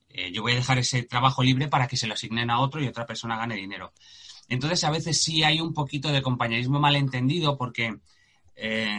Eh, 0.09 0.33
yo 0.33 0.43
voy 0.43 0.53
a 0.53 0.57
dejar 0.57 0.79
ese 0.79 1.05
trabajo 1.05 1.43
libre 1.43 1.69
para 1.69 1.87
que 1.87 1.97
se 1.97 2.07
lo 2.07 2.15
asignen 2.15 2.51
a 2.51 2.61
otro 2.61 2.83
y 2.83 2.89
otra 2.89 3.07
persona 3.07 3.37
gane 3.37 3.55
dinero. 3.55 3.93
Entonces, 4.49 4.83
a 4.85 4.91
veces 4.91 5.23
sí 5.23 5.45
hay 5.45 5.61
un 5.61 5.73
poquito 5.73 6.09
de 6.09 6.23
compañerismo 6.23 6.81
malentendido 6.81 7.57
porque 7.57 7.99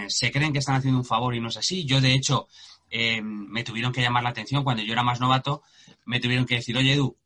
se 0.08 0.32
creen 0.32 0.52
que 0.52 0.60
están 0.60 0.76
haciendo 0.76 1.00
un 1.00 1.06
favor 1.06 1.36
y 1.36 1.40
no 1.40 1.48
es 1.48 1.56
así. 1.56 1.86
Yo, 1.86 2.02
de 2.02 2.14
hecho, 2.14 2.48
eh, 2.96 3.24
me 3.24 3.64
tuvieron 3.64 3.92
que 3.92 4.04
llamar 4.04 4.22
la 4.22 4.30
atención 4.30 4.64
cuando 4.64 4.84
yo 4.84 4.94
era 4.94 5.02
más 5.02 5.20
novato, 5.20 5.64
me 6.06 6.20
tuvieron 6.20 6.46
que 6.46 6.56
decir, 6.56 6.78
oye, 6.78 6.94
Edu, 6.94 7.18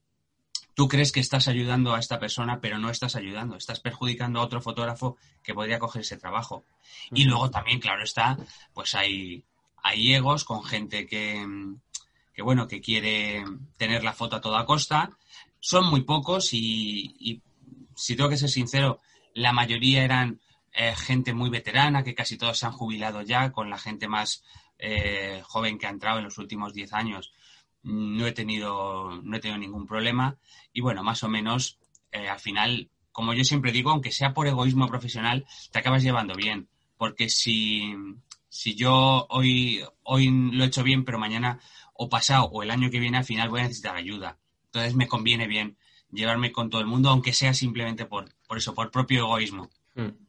tú 0.76 0.88
crees 0.88 1.12
que 1.12 1.20
estás 1.20 1.50
ayudando 1.50 1.94
a 1.94 2.00
esta 2.00 2.20
persona, 2.20 2.62
pero 2.62 2.78
no 2.78 2.90
estás 2.90 3.18
ayudando, 3.18 3.58
estás 3.58 3.82
perjudicando 3.82 4.40
a 4.40 4.44
otro 4.44 4.62
fotógrafo 4.62 5.18
que 5.44 5.54
podría 5.54 5.78
coger 5.78 6.04
ese 6.04 6.16
trabajo. 6.16 6.64
Y 7.12 7.26
luego 7.26 7.52
también, 7.52 7.82
claro 7.82 8.02
está, 8.02 8.38
pues 8.74 8.96
hay, 8.96 9.44
hay 9.84 10.14
egos 10.14 10.46
con 10.46 10.64
gente 10.64 11.06
que, 11.06 11.46
que, 12.34 12.42
bueno, 12.42 12.66
que 12.70 12.80
quiere 12.80 13.44
tener 13.76 14.06
la 14.06 14.14
foto 14.14 14.38
a 14.38 14.42
toda 14.42 14.66
costa. 14.66 15.18
Son 15.60 15.86
muy 15.90 16.04
pocos 16.04 16.54
y 16.54 17.42
si 17.94 18.16
tengo 18.16 18.30
que 18.30 18.38
ser 18.38 18.50
sincero, 18.50 19.02
la 19.34 19.52
mayoría 19.52 20.06
eran 20.06 20.40
eh, 20.80 20.96
gente 20.96 21.34
muy 21.34 21.50
veterana, 21.50 22.04
que 22.04 22.14
casi 22.14 22.38
todos 22.38 22.60
se 22.60 22.68
han 22.68 22.72
jubilado 22.72 23.24
ya, 23.24 23.52
con 23.52 23.72
la 23.72 23.80
gente 23.80 24.08
más 24.08 24.44
eh, 24.80 25.42
joven 25.44 25.78
que 25.78 25.88
ha 25.88 25.92
entrado 25.92 26.20
en 26.20 26.26
los 26.26 26.38
últimos 26.38 26.74
10 26.74 26.94
años. 26.94 27.34
No 27.84 28.26
he 28.28 28.32
tenido, 28.32 29.22
no 29.24 29.38
he 29.38 29.40
tenido 29.40 29.58
ningún 29.58 29.86
problema. 29.86 30.38
Y 30.74 30.82
bueno, 30.82 31.04
más 31.04 31.24
o 31.24 31.30
menos, 31.30 31.80
eh, 32.12 32.28
al 32.28 32.40
final, 32.40 32.90
como 33.12 33.34
yo 33.34 33.44
siempre 33.44 33.72
digo, 33.72 33.92
aunque 33.92 34.12
sea 34.12 34.34
por 34.34 34.48
egoísmo 34.48 34.88
profesional, 34.88 35.46
te 35.72 35.80
acabas 35.80 36.04
llevando 36.04 36.36
bien. 36.36 36.68
Porque 36.98 37.30
si, 37.30 37.94
si 38.50 38.76
yo 38.76 39.28
hoy, 39.30 39.84
hoy 40.04 40.30
lo 40.30 40.64
he 40.64 40.68
hecho 40.68 40.84
bien, 40.84 41.06
pero 41.06 41.20
mañana 41.20 41.60
o 41.94 42.10
pasado 42.10 42.46
o 42.46 42.64
el 42.64 42.72
año 42.72 42.90
que 42.90 43.00
viene, 43.00 43.18
al 43.18 43.26
final 43.26 43.50
voy 43.50 43.62
a 43.62 43.64
necesitar 43.64 43.96
ayuda. 43.96 44.38
Entonces 44.66 44.96
me 44.96 45.08
conviene 45.08 45.48
bien 45.48 45.78
llevarme 46.12 46.52
con 46.52 46.70
todo 46.70 46.82
el 46.82 46.88
mundo, 46.88 47.10
aunque 47.10 47.34
sea 47.34 47.54
simplemente 47.54 48.06
por, 48.06 48.34
por 48.48 48.58
eso, 48.58 48.74
por 48.74 48.92
propio 48.92 49.22
egoísmo. 49.22 49.70
Mm. 49.96 50.28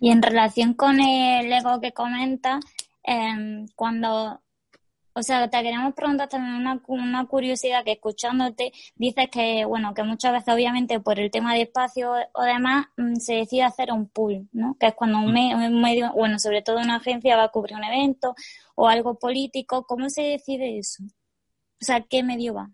Y 0.00 0.10
en 0.10 0.22
relación 0.22 0.74
con 0.74 1.00
el 1.00 1.52
ego 1.52 1.80
que 1.80 1.92
comenta, 1.92 2.58
em, 3.02 3.66
cuando, 3.76 4.40
o 5.14 5.22
sea, 5.22 5.48
te 5.50 5.62
queremos 5.62 5.94
preguntar 5.94 6.28
también 6.28 6.54
una, 6.54 6.80
una, 6.86 7.26
curiosidad 7.26 7.84
que 7.84 7.92
escuchándote 7.92 8.72
dices 8.96 9.28
que, 9.30 9.64
bueno, 9.64 9.94
que 9.94 10.02
muchas 10.02 10.32
veces 10.32 10.54
obviamente 10.54 11.00
por 11.00 11.18
el 11.20 11.30
tema 11.30 11.54
de 11.54 11.62
espacio 11.62 12.12
o 12.32 12.42
demás 12.42 12.86
mm, 12.96 13.16
se 13.16 13.34
decide 13.34 13.64
hacer 13.64 13.92
un 13.92 14.08
pool, 14.08 14.48
¿no? 14.52 14.76
Que 14.78 14.88
es 14.88 14.94
cuando 14.94 15.18
un, 15.18 15.32
mm. 15.32 15.74
un 15.74 15.80
medio, 15.82 16.12
bueno, 16.14 16.38
sobre 16.38 16.62
todo 16.62 16.78
una 16.78 16.96
agencia 16.96 17.36
va 17.36 17.44
a 17.44 17.48
cubrir 17.48 17.76
un 17.76 17.84
evento 17.84 18.34
o 18.74 18.88
algo 18.88 19.18
político, 19.18 19.84
¿cómo 19.86 20.08
se 20.10 20.22
decide 20.22 20.78
eso? 20.78 21.04
O 21.80 21.84
sea, 21.84 22.00
¿qué 22.02 22.22
medio 22.22 22.54
va? 22.54 22.70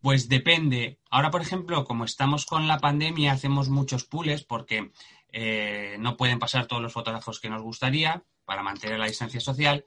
Pues 0.00 0.28
depende. 0.28 1.00
Ahora, 1.10 1.30
por 1.30 1.42
ejemplo, 1.42 1.84
como 1.84 2.04
estamos 2.04 2.46
con 2.46 2.68
la 2.68 2.78
pandemia, 2.78 3.32
hacemos 3.32 3.68
muchos 3.68 4.04
pools 4.04 4.44
porque 4.44 4.92
eh, 5.38 5.96
no 5.98 6.16
pueden 6.16 6.38
pasar 6.38 6.66
todos 6.66 6.80
los 6.80 6.94
fotógrafos 6.94 7.40
que 7.40 7.50
nos 7.50 7.60
gustaría 7.60 8.22
para 8.46 8.62
mantener 8.62 8.98
la 8.98 9.04
distancia 9.04 9.38
social. 9.38 9.84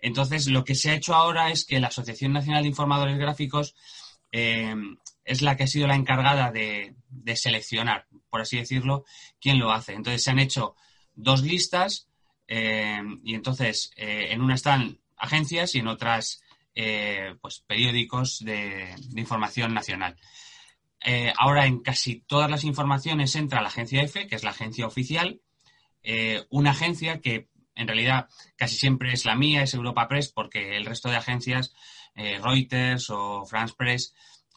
Entonces, 0.00 0.46
lo 0.46 0.64
que 0.64 0.74
se 0.74 0.90
ha 0.90 0.94
hecho 0.94 1.14
ahora 1.14 1.50
es 1.50 1.66
que 1.66 1.78
la 1.78 1.88
Asociación 1.88 2.32
Nacional 2.32 2.62
de 2.62 2.70
Informadores 2.70 3.18
Gráficos 3.18 3.74
eh, 4.32 4.74
es 5.26 5.42
la 5.42 5.58
que 5.58 5.64
ha 5.64 5.66
sido 5.66 5.86
la 5.86 5.94
encargada 5.94 6.50
de, 6.50 6.94
seleccionar, 7.36 8.06
por 8.30 8.40
así 8.40 8.56
decirlo, 8.56 9.04
quién 9.38 9.58
lo 9.58 9.72
hace. 9.72 9.92
Entonces, 9.92 10.24
se 10.24 10.30
han 10.30 10.38
hecho 10.38 10.74
dos 11.14 11.42
listas 11.42 12.08
eh, 12.46 13.02
y 13.22 13.34
entonces 13.34 13.90
en 13.94 14.40
una 14.40 14.54
están 14.54 15.00
agencias 15.18 15.74
y 15.74 15.80
en 15.80 15.88
otras 15.88 16.40
pues, 17.42 17.62
periódicos 17.66 18.38
de, 18.38 18.94
información 19.16 19.74
nacional. 19.74 20.16
Eh, 21.04 21.32
ahora 21.36 21.66
en 21.66 21.80
casi 21.80 22.20
todas 22.20 22.50
las 22.50 22.64
informaciones 22.64 23.34
entra 23.36 23.62
la 23.62 23.68
agencia 23.68 24.02
EFE, 24.02 24.26
que 24.26 24.34
es 24.34 24.44
la 24.44 24.50
agencia 24.50 24.86
oficial, 24.86 25.40
eh, 26.02 26.44
una 26.50 26.70
agencia 26.72 27.20
que 27.20 27.48
en 27.74 27.86
realidad 27.86 28.28
casi 28.56 28.76
siempre 28.76 29.12
es 29.12 29.24
la 29.24 29.36
mía, 29.36 29.62
es 29.62 29.74
Europa 29.74 30.08
Press, 30.08 30.32
porque 30.32 30.76
el 30.76 30.86
resto 30.86 31.08
de 31.08 31.16
agencias, 31.16 31.74
Reuters 32.42 33.10
o 33.10 33.44
France 33.46 33.74
Press, 33.78 34.12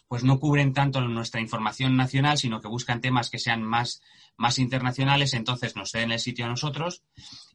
pues 0.07 0.23
no 0.23 0.39
cubren 0.39 0.73
tanto 0.73 0.99
nuestra 1.01 1.39
información 1.39 1.95
nacional, 1.95 2.39
sino 2.39 2.59
que 2.59 2.67
buscan 2.67 3.01
temas 3.01 3.29
que 3.29 3.37
sean 3.37 3.61
más 3.61 4.01
más 4.37 4.59
internacionales, 4.59 5.33
entonces 5.33 5.75
nos 5.75 5.91
ceden 5.91 6.11
el 6.11 6.19
sitio 6.19 6.45
a 6.45 6.49
nosotros 6.49 7.03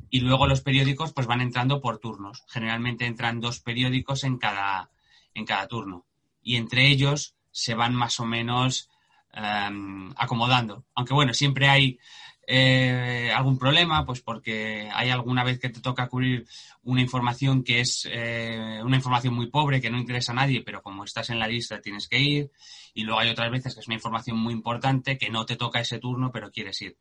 y 0.09 0.21
luego 0.21 0.47
los 0.47 0.61
periódicos 0.61 1.13
pues 1.13 1.27
van 1.27 1.41
entrando 1.41 1.81
por 1.81 1.99
turnos. 1.99 2.45
Generalmente 2.49 3.07
entran 3.07 3.41
dos 3.41 3.61
periódicos 3.61 4.25
en 4.25 4.39
cada, 4.39 4.91
en 5.35 5.45
cada 5.45 5.67
turno 5.67 6.07
y 6.43 6.57
entre 6.57 6.89
ellos 6.89 7.36
se 7.57 7.75
van 7.75 7.95
más 7.95 8.21
o 8.21 8.27
menos 8.27 8.91
em, 9.33 10.13
acomodando. 10.17 10.85
Aunque 10.95 11.15
bueno, 11.15 11.33
siempre 11.33 11.69
hay 11.71 11.99
eh, 12.47 13.33
algún 13.35 13.59
problema, 13.59 14.05
pues 14.05 14.21
porque 14.21 14.91
hay 14.93 15.09
alguna 15.09 15.43
vez 15.43 15.59
que 15.59 15.71
te 15.71 15.81
toca 15.81 16.07
cubrir 16.07 16.47
una 16.83 17.01
información 17.01 17.65
que 17.65 17.81
es 17.81 18.07
eh, 18.13 18.79
una 18.85 18.97
información 18.97 19.33
muy 19.33 19.47
pobre, 19.47 19.81
que 19.81 19.89
no 19.89 19.97
interesa 19.97 20.33
a 20.33 20.35
nadie, 20.35 20.61
pero 20.61 20.83
como 20.83 21.03
estás 21.03 21.31
en 21.31 21.39
la 21.39 21.49
lista 21.49 21.81
tienes 21.81 22.09
que 22.09 22.19
ir. 22.19 22.51
Y 22.93 23.05
luego 23.05 23.21
hay 23.21 23.31
otras 23.31 23.51
veces 23.51 23.73
que 23.73 23.81
es 23.81 23.87
una 23.87 23.97
información 23.97 24.37
muy 24.37 24.53
importante 24.53 25.17
que 25.17 25.31
no 25.31 25.47
te 25.47 25.57
toca 25.57 25.81
ese 25.81 25.99
turno, 25.99 26.31
pero 26.31 26.51
quieres 26.51 26.83
ir. 26.83 26.99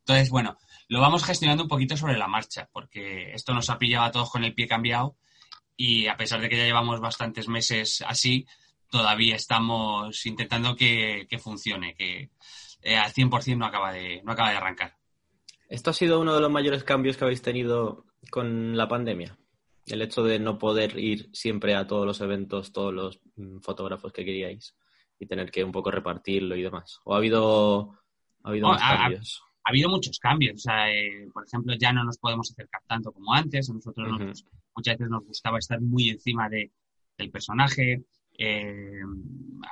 Entonces, 0.00 0.30
bueno, 0.30 0.58
lo 0.88 1.00
vamos 1.00 1.22
gestionando 1.22 1.62
un 1.62 1.68
poquito 1.68 1.96
sobre 1.96 2.18
la 2.18 2.26
marcha, 2.26 2.68
porque 2.72 3.32
esto 3.34 3.54
nos 3.54 3.70
ha 3.70 3.78
pillado 3.78 4.06
a 4.06 4.10
todos 4.10 4.30
con 4.30 4.42
el 4.42 4.52
pie 4.52 4.66
cambiado 4.66 5.16
y 5.76 6.08
a 6.08 6.16
pesar 6.16 6.40
de 6.40 6.48
que 6.48 6.56
ya 6.56 6.64
llevamos 6.64 7.00
bastantes 7.00 7.46
meses 7.46 8.02
así, 8.04 8.46
todavía 8.92 9.36
estamos 9.36 10.26
intentando 10.26 10.76
que, 10.76 11.26
que 11.28 11.38
funcione, 11.38 11.94
que 11.94 12.28
eh, 12.82 12.96
al 12.96 13.10
100% 13.10 13.56
no 13.56 13.64
acaba, 13.64 13.90
de, 13.90 14.20
no 14.22 14.32
acaba 14.32 14.50
de 14.50 14.58
arrancar. 14.58 14.98
¿Esto 15.66 15.90
ha 15.90 15.94
sido 15.94 16.20
uno 16.20 16.34
de 16.34 16.42
los 16.42 16.50
mayores 16.50 16.84
cambios 16.84 17.16
que 17.16 17.24
habéis 17.24 17.40
tenido 17.40 18.04
con 18.30 18.76
la 18.76 18.88
pandemia? 18.88 19.38
El 19.86 20.02
hecho 20.02 20.22
de 20.22 20.38
no 20.38 20.58
poder 20.58 20.98
ir 20.98 21.30
siempre 21.32 21.74
a 21.74 21.86
todos 21.86 22.04
los 22.04 22.20
eventos, 22.20 22.70
todos 22.70 22.92
los 22.92 23.20
mm, 23.36 23.60
fotógrafos 23.60 24.12
que 24.12 24.26
queríais 24.26 24.76
y 25.18 25.26
tener 25.26 25.50
que 25.50 25.64
un 25.64 25.72
poco 25.72 25.90
repartirlo 25.90 26.54
y 26.54 26.62
demás. 26.62 27.00
¿O 27.04 27.14
ha 27.14 27.16
habido, 27.16 27.98
ha 28.42 28.50
habido 28.50 28.68
oh, 28.68 28.76
cambios? 28.76 29.42
Ha, 29.64 29.70
habido 29.70 29.88
muchos 29.88 30.18
cambios. 30.18 30.66
Eh, 30.66 31.28
por 31.32 31.46
ejemplo, 31.46 31.74
ya 31.80 31.94
no 31.94 32.04
nos 32.04 32.18
podemos 32.18 32.50
acercar 32.52 32.82
tanto 32.86 33.10
como 33.10 33.32
antes. 33.32 33.70
A 33.70 33.72
nosotros 33.72 34.06
muchas 34.76 34.98
veces 34.98 35.08
nos 35.08 35.24
gustaba 35.24 35.58
estar 35.58 35.80
muy 35.80 36.10
encima 36.10 36.50
de, 36.50 36.70
del 37.16 37.30
personaje. 37.30 38.04
Eh, 38.38 39.00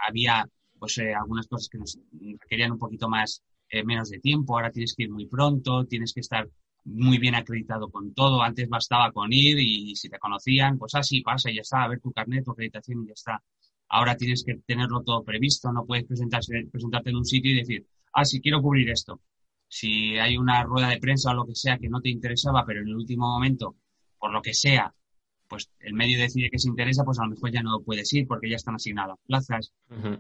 había 0.07 0.47
pues 0.79 0.99
eh, 0.99 1.15
algunas 1.15 1.47
cosas 1.47 1.69
que 1.69 1.79
nos 1.79 1.99
requerían 2.41 2.73
un 2.73 2.79
poquito 2.79 3.09
más, 3.09 3.43
eh, 3.69 3.85
menos 3.85 4.09
de 4.11 4.19
tiempo, 4.19 4.55
ahora 4.55 4.71
tienes 4.71 4.95
que 4.97 5.05
ir 5.05 5.11
muy 5.11 5.27
pronto, 5.27 5.85
tienes 5.87 6.13
que 6.13 6.21
estar 6.21 6.49
muy 6.85 7.19
bien 7.19 7.35
acreditado 7.35 7.91
con 7.91 8.15
todo, 8.15 8.43
antes 8.43 8.69
bastaba 8.69 9.13
con 9.13 9.33
ir 9.33 9.59
y 9.59 9.95
si 9.95 10.09
te 10.09 10.19
conocían, 10.19 10.79
pues 10.79 10.95
así 10.95 11.21
pasa 11.21 11.51
y 11.51 11.57
ya 11.57 11.61
está, 11.61 11.85
a 11.85 11.89
ver 11.89 12.01
tu 12.01 12.11
carnet, 12.13 12.45
tu 12.45 12.53
acreditación 12.53 13.05
y 13.05 13.09
ya 13.09 13.13
está. 13.13 13.43
Ahora 13.89 14.17
tienes 14.17 14.43
que 14.45 14.57
tenerlo 14.67 15.03
todo 15.03 15.23
previsto, 15.23 15.71
no 15.73 15.85
puedes 15.85 16.07
presentarse, 16.07 16.67
presentarte 16.71 17.11
en 17.11 17.17
un 17.17 17.25
sitio 17.25 17.53
y 17.53 17.57
decir, 17.57 17.87
ah, 18.15 18.25
sí, 18.25 18.41
quiero 18.41 18.63
cubrir 18.63 18.89
esto. 18.91 19.21
Si 19.69 20.19
hay 20.19 20.37
una 20.37 20.63
rueda 20.65 20.89
de 20.89 20.99
prensa 20.99 21.31
o 21.33 21.35
lo 21.35 21.47
que 21.47 21.55
sea 21.55 21.79
que 21.79 21.89
no 21.89 22.01
te 22.01 22.09
interesaba, 22.09 22.65
pero 22.67 22.81
en 22.81 22.89
el 22.89 22.97
último 22.97 23.29
momento, 23.29 23.77
por 24.19 24.33
lo 24.33 24.41
que 24.43 24.55
sea, 24.55 24.93
pues 25.51 25.69
el 25.81 25.95
medio 25.95 26.19
decide 26.19 26.49
que 26.49 26.61
se 26.61 26.69
interesa, 26.69 27.03
pues 27.05 27.19
a 27.19 27.25
lo 27.25 27.31
mejor 27.31 27.51
ya 27.51 27.61
no 27.61 27.81
puedes 27.81 28.11
ir 28.15 28.27
porque 28.29 28.49
ya 28.49 28.55
están 28.55 28.77
asignadas 28.77 29.19
plazas. 29.27 29.73
Eh, 29.91 30.17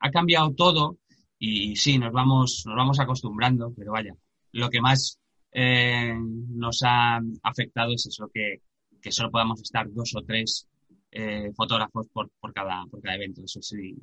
ha 0.00 0.10
cambiado 0.10 0.52
todo 0.54 0.98
y 1.38 1.76
sí, 1.76 1.98
nos 1.98 2.12
vamos, 2.12 2.64
nos 2.66 2.76
vamos 2.76 2.98
acostumbrando, 2.98 3.72
pero 3.76 3.92
vaya, 3.92 4.12
lo 4.52 4.68
que 4.68 4.80
más 4.80 5.20
eh, 5.52 6.12
nos 6.18 6.82
ha 6.82 7.20
afectado 7.44 7.92
es 7.94 8.06
eso, 8.06 8.28
que, 8.34 8.60
que 9.00 9.12
solo 9.12 9.30
podamos 9.30 9.62
estar 9.62 9.86
dos 9.88 10.12
o 10.16 10.22
tres 10.22 10.66
eh, 11.12 11.52
fotógrafos 11.54 12.08
por, 12.08 12.28
por, 12.40 12.52
cada, 12.52 12.84
por 12.90 13.00
cada 13.00 13.14
evento. 13.14 13.42
Eso 13.44 13.62
sí, 13.62 13.94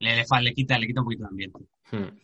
le, 0.00 0.16
le, 0.16 0.52
quita, 0.52 0.78
le 0.80 0.86
quita 0.88 1.00
un 1.00 1.04
poquito 1.04 1.22
de 1.22 1.28
ambiente. 1.28 1.60
Hmm. 1.92 2.18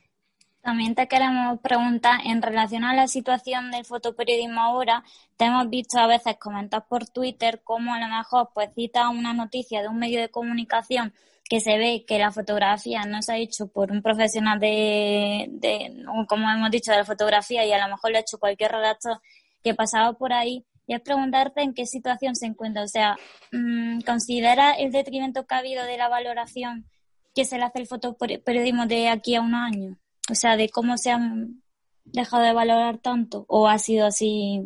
También 0.62 0.95
te 0.95 1.09
queremos 1.09 1.59
preguntar, 1.61 2.21
en 2.25 2.43
relación 2.43 2.85
a 2.85 2.95
la 2.95 3.09
situación 3.09 3.71
del 3.71 3.87
fotoperiodismo 3.87 4.61
ahora, 4.61 5.02
te 5.38 5.47
hemos 5.47 5.71
visto 5.71 5.99
a 5.99 6.07
veces 6.07 6.37
comentar 6.38 6.87
por 6.87 7.09
Twitter 7.09 7.62
cómo 7.64 7.95
a 7.95 7.99
lo 7.99 8.09
mejor 8.09 8.50
pues 8.52 8.69
cita 8.75 9.09
una 9.09 9.33
noticia 9.33 9.81
de 9.81 9.88
un 9.88 9.99
medio 9.99 10.21
de 10.21 10.29
comunicación 10.29 11.14
que 11.49 11.61
se 11.61 11.79
ve 11.79 12.05
que 12.07 12.19
la 12.19 12.31
fotografía 12.31 13.05
no 13.07 13.23
se 13.23 13.33
ha 13.33 13.37
hecho 13.38 13.69
por 13.69 13.90
un 13.90 14.02
profesional 14.02 14.61
de, 14.61 15.49
de 15.50 16.05
como 16.29 16.50
hemos 16.50 16.71
dicho, 16.71 16.93
de 16.93 16.99
la 16.99 17.05
fotografía 17.05 17.64
y 17.64 17.73
a 17.73 17.85
lo 17.85 17.90
mejor 17.93 18.11
lo 18.12 18.19
ha 18.19 18.21
hecho 18.21 18.38
cualquier 18.38 18.71
redactor 18.71 19.21
que 19.64 19.75
pasaba 19.75 20.12
por 20.12 20.33
ahí 20.33 20.64
y 20.87 20.95
es 20.95 21.00
preguntarte 21.00 21.62
en 21.62 21.73
qué 21.75 21.87
situación 21.87 22.37
se 22.37 22.47
encuentra. 22.47 22.83
O 22.83 22.88
sea, 22.88 23.17
mm, 23.52 24.00
¿considera 24.02 24.73
el 24.73 24.93
detrimento 24.93 25.47
que 25.47 25.55
ha 25.55 25.59
habido 25.59 25.85
de 25.85 25.97
la 25.97 26.09
valoración 26.09 26.87
que 27.35 27.45
se 27.45 27.59
le 27.59 27.64
hace 27.64 27.81
el 27.81 27.87
fotoperiodismo 27.87 28.87
de 28.87 29.09
aquí 29.09 29.35
a 29.35 29.40
unos 29.40 29.61
años? 29.61 29.97
O 30.30 30.34
sea, 30.34 30.56
de 30.56 30.68
cómo 30.68 30.96
se 30.96 31.10
han 31.10 31.62
dejado 32.04 32.44
de 32.44 32.52
valorar 32.52 32.99
tanto 32.99 33.44
o 33.49 33.68
ha 33.68 33.78
sido 33.78 34.06
así 34.06 34.60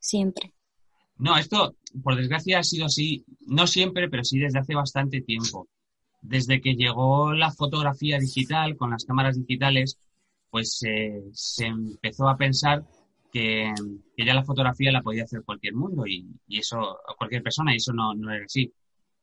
siempre? 0.00 0.52
No, 1.16 1.36
esto, 1.36 1.74
por 2.02 2.16
desgracia, 2.16 2.60
ha 2.60 2.62
sido 2.62 2.86
así, 2.86 3.24
no 3.46 3.66
siempre, 3.66 4.08
pero 4.08 4.24
sí 4.24 4.38
desde 4.38 4.60
hace 4.60 4.74
bastante 4.74 5.20
tiempo. 5.20 5.68
Desde 6.20 6.60
que 6.60 6.74
llegó 6.74 7.32
la 7.32 7.50
fotografía 7.50 8.18
digital 8.18 8.76
con 8.76 8.90
las 8.90 9.04
cámaras 9.04 9.36
digitales, 9.36 9.98
pues 10.50 10.80
eh, 10.86 11.22
se 11.32 11.66
empezó 11.66 12.28
a 12.28 12.36
pensar 12.36 12.84
que, 13.32 13.72
ya 14.16 14.34
la 14.34 14.44
fotografía 14.44 14.92
la 14.92 15.02
podía 15.02 15.24
hacer 15.24 15.42
cualquier 15.44 15.74
mundo 15.74 16.06
y, 16.06 16.26
eso, 16.48 16.98
cualquier 17.16 17.42
persona, 17.42 17.72
y 17.72 17.76
eso 17.76 17.92
no, 17.92 18.14
no 18.14 18.32
era 18.32 18.44
así. 18.44 18.72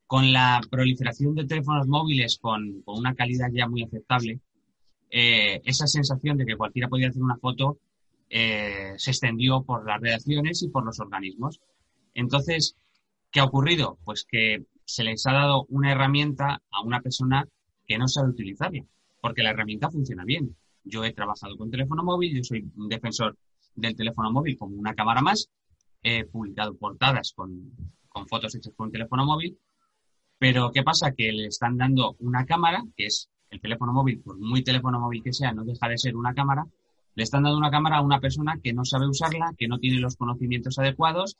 Con 0.07 0.31
la 0.31 0.61
proliferación 0.69 1.33
de 1.35 1.45
teléfonos 1.45 1.87
móviles 1.87 2.37
con, 2.39 2.83
una 2.85 3.15
calidad 3.15 3.47
ya 3.51 3.67
muy 3.67 3.83
aceptable, 3.83 4.39
eh, 5.17 5.61
esa 5.63 5.87
sensación 5.87 6.37
de 6.37 6.45
que 6.45 6.57
cualquiera 6.57 6.89
podía 6.89 7.07
hacer 7.07 7.23
una 7.23 7.37
foto 7.37 7.77
eh, 8.29 8.95
se 8.97 9.11
extendió 9.11 9.63
por 9.63 9.87
las 9.87 10.01
redacciones 10.01 10.61
y 10.61 10.67
por 10.67 10.83
los 10.83 10.99
organismos. 10.99 11.61
Entonces, 12.13 12.75
¿qué 13.31 13.39
ha 13.39 13.45
ocurrido? 13.45 13.97
Pues 14.03 14.25
que 14.29 14.65
se 14.83 15.05
les 15.05 15.25
ha 15.25 15.31
dado 15.31 15.67
una 15.69 15.93
herramienta 15.93 16.61
a 16.69 16.81
una 16.83 16.99
persona 16.99 17.47
que 17.87 17.97
no 17.97 18.09
sabe 18.09 18.31
utilizarla, 18.31 18.83
porque 19.21 19.41
la 19.41 19.51
herramienta 19.51 19.89
funciona 19.89 20.25
bien. 20.25 20.53
Yo 20.83 21.05
he 21.05 21.13
trabajado 21.13 21.55
con 21.55 21.71
teléfono 21.71 22.03
móvil, 22.03 22.35
yo 22.35 22.43
soy 22.43 22.69
un 22.75 22.89
defensor 22.89 23.37
del 23.73 23.95
teléfono 23.95 24.33
móvil 24.33 24.57
como 24.57 24.75
una 24.75 24.95
cámara 24.95 25.21
más. 25.21 25.49
He 26.03 26.25
publicado 26.25 26.75
portadas 26.75 27.31
con, 27.33 27.71
fotos 28.27 28.53
hechas 28.53 28.73
con 28.75 28.87
un 28.87 28.91
teléfono 28.91 29.25
móvil. 29.25 29.57
Pero 30.37 30.71
¿qué 30.73 30.83
pasa? 30.83 31.13
Que 31.13 31.31
le 31.31 31.45
están 31.45 31.77
dando 31.77 32.17
una 32.19 32.45
cámara, 32.45 32.83
que 32.97 33.05
es 33.05 33.29
el 33.55 33.61
teléfono 33.61 33.93
móvil, 33.93 34.19
por 34.19 34.37
muy 34.37 34.63
teléfono 34.63 34.99
móvil 34.99 35.23
que 35.23 35.33
sea, 35.33 35.51
no 35.51 35.63
deja 35.63 35.87
de 35.87 35.97
ser 35.97 36.15
una 36.15 36.33
cámara. 36.33 36.65
Le 37.15 37.23
están 37.23 37.43
dando 37.43 37.57
una 37.57 37.71
cámara 37.71 37.97
a 37.97 38.01
una 38.01 38.19
persona 38.19 38.59
que 38.61 38.73
no 38.73 38.85
sabe 38.85 39.07
usarla, 39.07 39.53
que 39.57 39.67
no 39.67 39.79
tiene 39.79 39.99
los 39.99 40.15
conocimientos 40.15 40.77
adecuados 40.77 41.37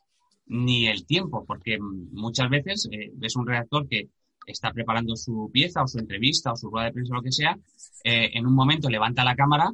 ni 0.48 0.88
el 0.88 1.06
tiempo, 1.06 1.44
porque 1.46 1.78
muchas 1.80 2.50
veces 2.50 2.88
eh, 2.92 3.12
ves 3.14 3.36
un 3.36 3.48
redactor 3.48 3.88
que 3.88 4.10
está 4.46 4.72
preparando 4.72 5.16
su 5.16 5.50
pieza 5.52 5.84
o 5.84 5.88
su 5.88 5.98
entrevista 6.00 6.52
o 6.52 6.56
su 6.56 6.70
rueda 6.70 6.86
de 6.86 6.94
prensa 6.94 7.14
o 7.14 7.18
lo 7.18 7.24
que 7.24 7.32
sea, 7.32 7.58
eh, 8.04 8.32
en 8.34 8.46
un 8.46 8.54
momento 8.54 8.90
levanta 8.90 9.24
la 9.24 9.36
cámara, 9.36 9.72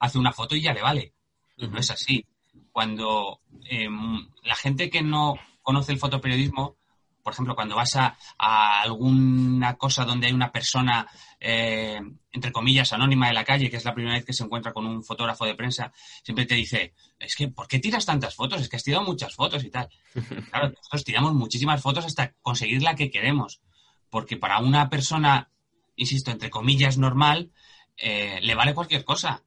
hace 0.00 0.18
una 0.18 0.32
foto 0.32 0.56
y 0.56 0.62
ya 0.62 0.72
le 0.72 0.82
vale. 0.82 1.12
No 1.58 1.78
es 1.78 1.90
así. 1.90 2.24
Cuando 2.72 3.40
em, 3.70 4.26
la 4.44 4.54
gente 4.56 4.90
que 4.90 5.02
no 5.02 5.34
conoce 5.62 5.92
el 5.92 5.98
fotoperiodismo, 5.98 6.76
por 7.22 7.32
ejemplo, 7.32 7.54
cuando 7.54 7.76
vas 7.76 7.96
a, 7.96 8.16
alguna 8.38 9.76
cosa 9.76 10.04
donde 10.04 10.26
hay 10.26 10.32
una 10.32 10.50
persona, 10.50 11.06
eh, 11.38 12.00
entre 12.32 12.52
comillas, 12.52 12.92
anónima 12.92 13.28
de 13.28 13.34
la 13.34 13.44
calle, 13.44 13.70
que 13.70 13.76
es 13.76 13.84
la 13.84 13.94
primera 13.94 14.16
vez 14.16 14.24
que 14.24 14.32
se 14.32 14.44
encuentra 14.44 14.72
con 14.72 14.86
un 14.86 15.04
fotógrafo 15.04 15.44
de 15.44 15.54
prensa, 15.54 15.92
siempre 16.22 16.46
te 16.46 16.54
dice, 16.54 16.94
es 17.18 17.36
que, 17.36 17.48
¿por 17.48 17.68
qué 17.68 17.78
tiras 17.78 18.06
tantas 18.06 18.34
fotos? 18.34 18.60
Es 18.60 18.68
que 18.68 18.76
has 18.76 18.82
tirado 18.82 19.04
muchas 19.04 19.34
fotos 19.34 19.64
y 19.64 19.70
tal. 19.70 19.88
Claro, 20.50 20.68
nosotros 20.68 21.04
tiramos 21.04 21.34
muchísimas 21.34 21.80
fotos 21.80 22.04
hasta 22.04 22.32
conseguir 22.42 22.82
la 22.82 22.94
que 22.94 23.10
queremos, 23.10 23.62
porque 24.10 24.36
para 24.36 24.58
una 24.58 24.90
persona, 24.90 25.50
insisto, 25.96 26.30
entre 26.30 26.50
comillas, 26.50 26.98
normal, 26.98 27.52
eh, 27.96 28.40
le 28.42 28.54
vale 28.54 28.74
cualquier 28.74 29.04
cosa. 29.04 29.42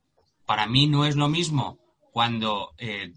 Para 0.46 0.66
mí 0.66 0.88
no 0.88 1.06
es 1.06 1.16
lo 1.16 1.28
mismo 1.28 1.80
cuando, 2.12 2.74
eh, 2.78 3.12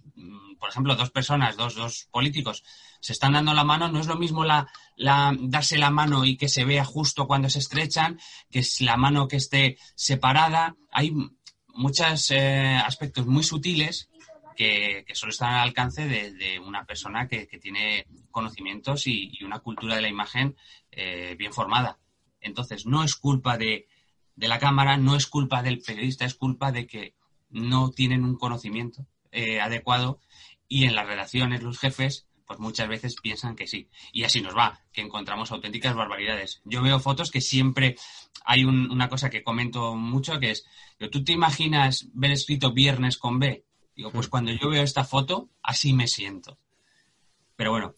por 0.58 0.70
ejemplo, 0.70 0.96
dos 0.96 1.10
personas, 1.10 1.56
dos, 1.56 1.74
dos 1.74 2.08
políticos 2.10 2.64
se 3.00 3.12
están 3.12 3.32
dando 3.32 3.54
la 3.54 3.64
mano, 3.64 3.88
no 3.88 4.00
es 4.00 4.06
lo 4.06 4.16
mismo 4.16 4.44
la, 4.44 4.66
la, 4.96 5.34
darse 5.38 5.78
la 5.78 5.90
mano 5.90 6.24
y 6.24 6.36
que 6.36 6.48
se 6.48 6.64
vea 6.64 6.84
justo 6.84 7.26
cuando 7.26 7.48
se 7.48 7.60
estrechan, 7.60 8.18
que 8.50 8.60
es 8.60 8.80
la 8.80 8.96
mano 8.96 9.28
que 9.28 9.36
esté 9.36 9.78
separada. 9.94 10.76
Hay 10.90 11.12
muchos 11.68 12.30
eh, 12.30 12.76
aspectos 12.84 13.26
muy 13.26 13.44
sutiles 13.44 14.10
que, 14.56 15.04
solo 15.14 15.30
están 15.30 15.54
al 15.54 15.68
alcance 15.68 16.08
de, 16.08 16.58
una 16.58 16.84
persona 16.84 17.28
que, 17.28 17.46
tiene 17.46 18.06
conocimientos 18.32 19.06
y, 19.06 19.32
una 19.44 19.60
cultura 19.60 19.94
de 19.94 20.02
la 20.02 20.08
imagen 20.08 20.56
eh, 20.90 21.36
bien 21.38 21.52
formada. 21.52 21.98
Entonces, 22.40 22.84
no 22.84 23.04
es 23.04 23.14
culpa 23.14 23.56
de, 23.56 23.86
de 24.34 24.48
la 24.48 24.58
cámara, 24.58 24.96
no 24.96 25.14
es 25.14 25.28
culpa 25.28 25.62
del 25.62 25.80
periodista, 25.80 26.24
es 26.24 26.34
culpa 26.34 26.72
de 26.72 26.86
que 26.86 27.14
no 27.50 27.90
tienen 27.90 28.24
un 28.24 28.36
conocimiento 28.36 29.06
eh, 29.30 29.60
adecuado 29.60 30.20
y 30.68 30.84
en 30.84 30.94
las 30.94 31.06
relaciones 31.06 31.62
los 31.62 31.78
jefes 31.78 32.28
pues 32.48 32.58
muchas 32.60 32.88
veces 32.88 33.14
piensan 33.20 33.54
que 33.54 33.66
sí. 33.66 33.90
Y 34.10 34.24
así 34.24 34.40
nos 34.40 34.56
va, 34.56 34.80
que 34.90 35.02
encontramos 35.02 35.52
auténticas 35.52 35.94
barbaridades. 35.94 36.62
Yo 36.64 36.82
veo 36.82 36.98
fotos 36.98 37.30
que 37.30 37.42
siempre 37.42 37.96
hay 38.42 38.64
una 38.64 39.10
cosa 39.10 39.28
que 39.28 39.44
comento 39.44 39.94
mucho, 39.94 40.40
que 40.40 40.52
es, 40.52 40.64
¿tú 41.12 41.22
te 41.22 41.32
imaginas 41.32 42.08
ver 42.14 42.30
escrito 42.30 42.72
viernes 42.72 43.18
con 43.18 43.38
B? 43.38 43.64
Digo, 43.94 44.10
pues 44.10 44.28
cuando 44.28 44.50
yo 44.50 44.70
veo 44.70 44.82
esta 44.82 45.04
foto, 45.04 45.50
así 45.62 45.92
me 45.92 46.06
siento. 46.06 46.56
Pero 47.54 47.72
bueno, 47.72 47.94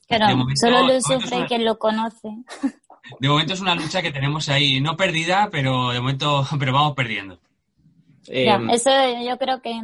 solo 0.57 0.83
lo 0.85 1.01
sufre 1.01 1.47
quien 1.47 1.65
lo 1.65 1.79
conoce. 1.79 2.29
De 3.21 3.29
momento 3.29 3.55
es 3.55 3.61
una 3.61 3.75
lucha 3.75 4.03
que 4.03 4.11
tenemos 4.11 4.49
ahí, 4.49 4.81
no 4.81 4.97
perdida, 4.97 5.49
pero 5.53 5.91
de 5.91 6.01
momento, 6.01 6.45
pero 6.59 6.73
vamos 6.73 6.95
perdiendo. 6.95 7.39
Em, 8.27 8.71
eso 8.71 8.91
yo 9.25 9.39
creo 9.39 9.63
que, 9.63 9.79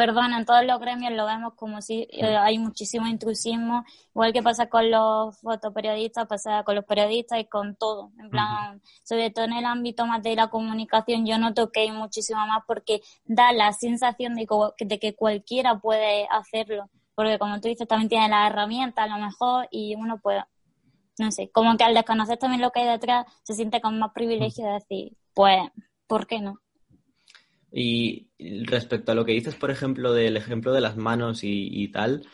perdón, 0.00 0.32
en 0.32 0.46
todos 0.46 0.64
los 0.64 0.80
gremios 0.80 1.12
lo 1.12 1.26
vemos 1.26 1.52
como 1.56 1.82
si 1.82 2.08
eh, 2.10 2.34
hay 2.34 2.58
muchísimo 2.58 3.06
intrusismo, 3.06 3.84
igual 4.14 4.32
que 4.32 4.42
pasa 4.42 4.66
con 4.70 4.90
los 4.90 5.38
fotoperiodistas, 5.42 6.26
pasa 6.26 6.64
con 6.64 6.76
los 6.76 6.86
periodistas 6.86 7.38
y 7.38 7.44
con 7.44 7.76
todo. 7.76 8.10
En 8.18 8.30
plan, 8.30 8.80
sobre 9.02 9.30
todo 9.30 9.44
en 9.44 9.52
el 9.52 9.66
ámbito 9.66 10.06
más 10.06 10.22
de 10.22 10.36
la 10.36 10.48
comunicación, 10.48 11.26
yo 11.26 11.36
noto 11.36 11.70
que 11.70 11.80
hay 11.80 11.92
muchísimo 11.92 12.46
más 12.46 12.62
porque 12.66 13.02
da 13.26 13.52
la 13.52 13.74
sensación 13.74 14.36
de, 14.36 14.46
de 14.78 14.98
que 14.98 15.14
cualquiera 15.14 15.78
puede 15.78 16.26
hacerlo. 16.30 16.88
Porque 17.14 17.38
como 17.38 17.60
tú 17.60 17.68
dices, 17.68 17.86
también 17.86 18.08
tiene 18.08 18.30
la 18.30 18.46
herramienta 18.46 19.02
a 19.02 19.06
lo 19.06 19.18
mejor 19.18 19.68
y 19.70 19.96
uno 19.96 20.18
puede, 20.18 20.42
no 21.18 21.30
sé, 21.30 21.50
como 21.50 21.76
que 21.76 21.84
al 21.84 21.92
desconocer 21.92 22.38
también 22.38 22.62
lo 22.62 22.70
que 22.70 22.80
hay 22.80 22.86
detrás, 22.86 23.26
se 23.42 23.52
siente 23.52 23.82
con 23.82 23.98
más 23.98 24.12
privilegio 24.14 24.64
de 24.64 24.72
decir, 24.72 25.18
pues, 25.34 25.60
¿por 26.06 26.26
qué 26.26 26.40
no? 26.40 26.58
Y 27.72 28.28
respecto 28.64 29.12
a 29.12 29.14
lo 29.14 29.24
que 29.24 29.32
dices, 29.32 29.54
por 29.54 29.70
ejemplo, 29.70 30.12
del 30.12 30.36
ejemplo 30.36 30.72
de 30.72 30.80
las 30.80 30.96
manos 30.96 31.40
y, 31.42 31.88
tal, 31.88 32.26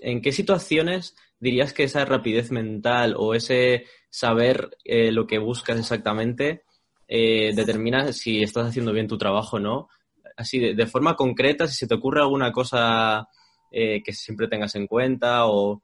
¿en 0.00 0.22
qué 0.22 0.32
situaciones 0.32 1.16
dirías 1.40 1.72
que 1.72 1.84
esa 1.84 2.04
rapidez 2.04 2.50
mental 2.50 3.14
o 3.16 3.34
ese 3.34 3.86
saber 4.10 4.76
eh, 4.84 5.10
lo 5.10 5.26
que 5.26 5.38
buscas 5.38 5.78
exactamente 5.78 6.62
eh, 7.08 7.52
determina 7.54 8.12
si 8.12 8.42
estás 8.42 8.68
haciendo 8.68 8.92
bien 8.92 9.08
tu 9.08 9.18
trabajo 9.18 9.56
o 9.56 9.60
no? 9.60 9.88
Así, 10.36 10.60
de, 10.60 10.86
forma 10.86 11.16
concreta, 11.16 11.66
si 11.66 11.74
se 11.74 11.88
te 11.88 11.94
ocurre 11.94 12.20
alguna 12.20 12.52
cosa 12.52 13.26
eh, 13.72 14.02
que 14.04 14.12
siempre 14.12 14.46
tengas 14.46 14.74
en 14.76 14.86
cuenta 14.86 15.46
o... 15.46 15.82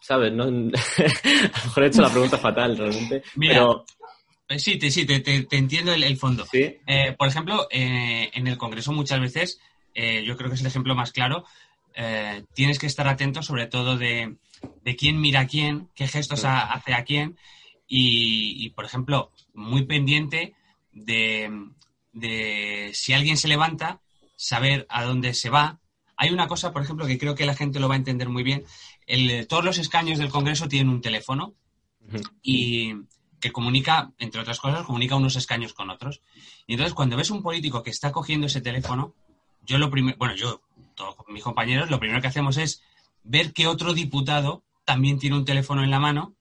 ¿Sabes? 0.00 0.32
No, 0.32 0.44
a 0.44 0.48
lo 0.48 0.60
mejor 0.60 1.82
he 1.82 1.86
hecho 1.86 2.02
la 2.02 2.10
pregunta 2.10 2.38
fatal 2.38 2.76
realmente. 2.76 3.22
pero 3.38 3.84
eh, 3.84 3.99
sí, 4.58 4.78
te, 4.78 4.90
sí, 4.90 5.04
te, 5.06 5.20
te, 5.20 5.56
entiendo 5.56 5.92
el, 5.92 6.16
fondo. 6.16 6.46
Eh, 6.52 7.14
por 7.18 7.28
ejemplo, 7.28 7.68
eh, 7.70 8.30
en 8.32 8.46
el 8.46 8.58
Congreso 8.58 8.92
muchas 8.92 9.20
veces, 9.20 9.60
yo 9.94 10.36
creo 10.36 10.48
que 10.48 10.54
es 10.54 10.60
el 10.60 10.66
ejemplo 10.66 10.94
más 10.94 11.12
claro, 11.12 11.44
tienes 12.54 12.78
que 12.78 12.86
estar 12.86 13.06
atento 13.06 13.42
sobre 13.42 13.66
todo 13.66 13.98
de, 13.98 14.36
quién 14.98 15.20
mira 15.20 15.40
a 15.40 15.46
quién, 15.46 15.88
qué 15.94 16.08
gestos 16.08 16.44
hace 16.44 16.94
a 16.94 17.04
quién 17.04 17.36
y, 17.86 18.70
por 18.70 18.84
ejemplo, 18.84 19.32
muy 19.52 19.84
pendiente 19.84 20.54
de, 20.92 21.50
de 22.12 22.90
si 22.94 23.12
alguien 23.12 23.36
se 23.36 23.48
levanta, 23.48 24.00
saber 24.36 24.86
a 24.88 25.04
dónde 25.04 25.34
se 25.34 25.50
va. 25.50 25.80
Hay 26.16 26.30
una 26.30 26.48
cosa, 26.48 26.72
por 26.72 26.82
ejemplo, 26.82 27.06
que 27.06 27.18
creo 27.18 27.34
que 27.34 27.46
la 27.46 27.54
gente 27.54 27.80
lo 27.80 27.88
va 27.88 27.94
a 27.94 27.98
entender 27.98 28.28
muy 28.28 28.42
bien. 28.42 28.64
El, 29.06 29.46
todos 29.46 29.64
los 29.64 29.78
escaños 29.78 30.18
del 30.18 30.30
Congreso 30.30 30.68
tienen 30.68 30.88
un 30.88 31.00
teléfono 31.00 31.54
y 32.42 32.94
que 33.40 33.52
comunica, 33.52 34.12
entre 34.18 34.40
otras 34.40 34.60
cosas, 34.60 34.84
comunica 34.84 35.16
unos 35.16 35.36
escaños 35.36 35.72
con 35.72 35.90
otros. 35.90 36.20
Y 36.66 36.74
entonces, 36.74 36.94
cuando 36.94 37.16
ves 37.16 37.30
un 37.30 37.42
político 37.42 37.82
que 37.82 37.90
está 37.90 38.12
cogiendo 38.12 38.46
ese 38.46 38.60
teléfono, 38.60 39.14
yo 39.66 39.78
lo 39.78 39.90
primero, 39.90 40.16
bueno, 40.18 40.34
yo, 40.36 40.62
todos 40.94 41.16
mis 41.28 41.42
compañeros, 41.42 41.90
lo 41.90 41.98
primero 41.98 42.20
que 42.20 42.28
hacemos 42.28 42.56
es 42.56 42.82
ver 43.24 43.52
que 43.52 43.66
otro 43.66 43.94
diputado 43.94 44.62
también 44.84 45.18
tiene 45.18 45.36
un 45.36 45.44
teléfono 45.44 45.82
en 45.82 45.90
la 45.90 46.00
mano, 46.00 46.34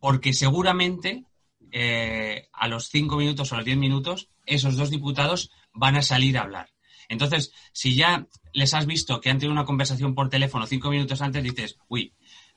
porque 0.00 0.32
seguramente 0.32 1.24
eh, 1.72 2.48
a 2.52 2.68
los 2.68 2.88
cinco 2.88 3.16
minutos 3.16 3.50
o 3.50 3.54
a 3.54 3.58
los 3.58 3.64
diez 3.64 3.76
minutos, 3.76 4.28
esos 4.46 4.76
dos 4.76 4.90
diputados 4.90 5.50
van 5.72 5.96
a 5.96 6.02
salir 6.02 6.38
a 6.38 6.42
hablar. 6.42 6.70
Entonces, 7.08 7.52
si 7.72 7.94
ya 7.94 8.26
les 8.52 8.74
has 8.74 8.86
visto 8.86 9.20
que 9.20 9.30
han 9.30 9.38
tenido 9.38 9.52
una 9.52 9.64
conversación 9.64 10.14
por 10.14 10.28
teléfono 10.28 10.66
cinco 10.66 10.90
minutos 10.90 11.20
antes, 11.20 11.42
dices, 11.42 11.78
uy, 11.88 12.14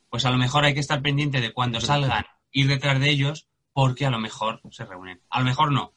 pues 0.10 0.26
a 0.26 0.32
lo 0.32 0.38
mejor 0.38 0.65
hay 0.65 0.74
que 0.74 0.80
estar 0.80 1.02
pendiente 1.02 1.41
de 1.41 1.54
cuando 1.54 1.82
salgan, 1.82 2.26
ir 2.52 2.67
detrás 2.67 3.00
de 3.00 3.10
ellos 3.10 3.48
porque 3.73 4.05
a 4.05 4.10
lo 4.10 4.19
mejor 4.19 4.62
se 4.71 4.86
reúnen. 4.86 5.21
A 5.29 5.39
lo 5.39 5.45
mejor 5.45 5.71
no, 5.71 5.93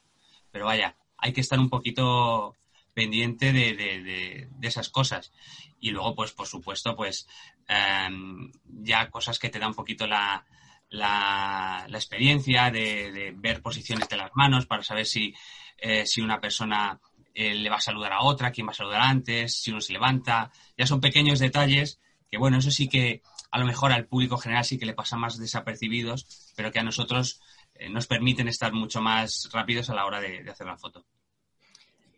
pero 0.51 0.65
vaya, 0.65 0.95
hay 1.17 1.33
que 1.33 1.41
estar 1.41 1.59
un 1.59 1.69
poquito 1.69 2.55
pendiente 2.93 3.51
de, 3.51 4.47
esas 4.61 4.89
cosas. 4.89 5.31
Y 5.79 5.91
luego, 5.91 6.15
pues, 6.15 6.31
por 6.31 6.47
supuesto, 6.47 6.95
pues 6.95 7.27
em, 7.67 8.51
ya 8.65 9.09
cosas 9.09 9.39
que 9.39 9.49
te 9.49 9.59
dan 9.59 9.69
un 9.69 9.75
poquito 9.75 10.07
la, 10.07 10.45
la, 10.89 11.85
experiencia 11.89 12.71
de, 12.71 13.33
ver 13.35 13.61
posiciones 13.61 14.07
de 14.07 14.17
las 14.17 14.31
manos 14.35 14.65
para 14.65 14.83
saber 14.83 15.05
si, 15.05 15.33
eh, 15.77 16.05
si 16.05 16.21
una 16.21 16.39
persona 16.39 16.99
eh, 17.33 17.55
le 17.55 17.69
va 17.69 17.77
a 17.77 17.81
saludar 17.81 18.13
a 18.13 18.21
otra, 18.21 18.51
quién 18.51 18.67
va 18.67 18.71
a 18.71 18.75
saludar 18.75 19.01
antes, 19.01 19.59
si 19.61 19.71
uno 19.71 19.81
se 19.81 19.93
levanta. 19.93 20.51
Ya 20.77 20.85
son 20.85 21.01
pequeños 21.01 21.39
detalles 21.39 21.99
que, 22.29 22.37
bueno, 22.37 22.57
eso 22.57 22.71
sí 22.71 22.87
que 22.87 23.21
a 23.51 23.59
lo 23.59 23.65
mejor 23.65 23.91
al 23.91 24.05
público 24.05 24.37
general 24.37 24.65
sí 24.65 24.77
que 24.77 24.85
le 24.85 24.93
pasa 24.93 25.17
más 25.17 25.37
desapercibidos, 25.37 26.53
pero 26.55 26.71
que 26.71 26.79
a 26.79 26.83
nosotros 26.83 27.41
nos 27.89 28.07
permiten 28.07 28.47
estar 28.47 28.73
mucho 28.73 29.01
más 29.01 29.49
rápidos 29.51 29.89
a 29.89 29.95
la 29.95 30.05
hora 30.05 30.21
de, 30.21 30.49
hacer 30.49 30.67
la 30.67 30.77
foto. 30.77 31.05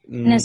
Mm. 0.07 0.37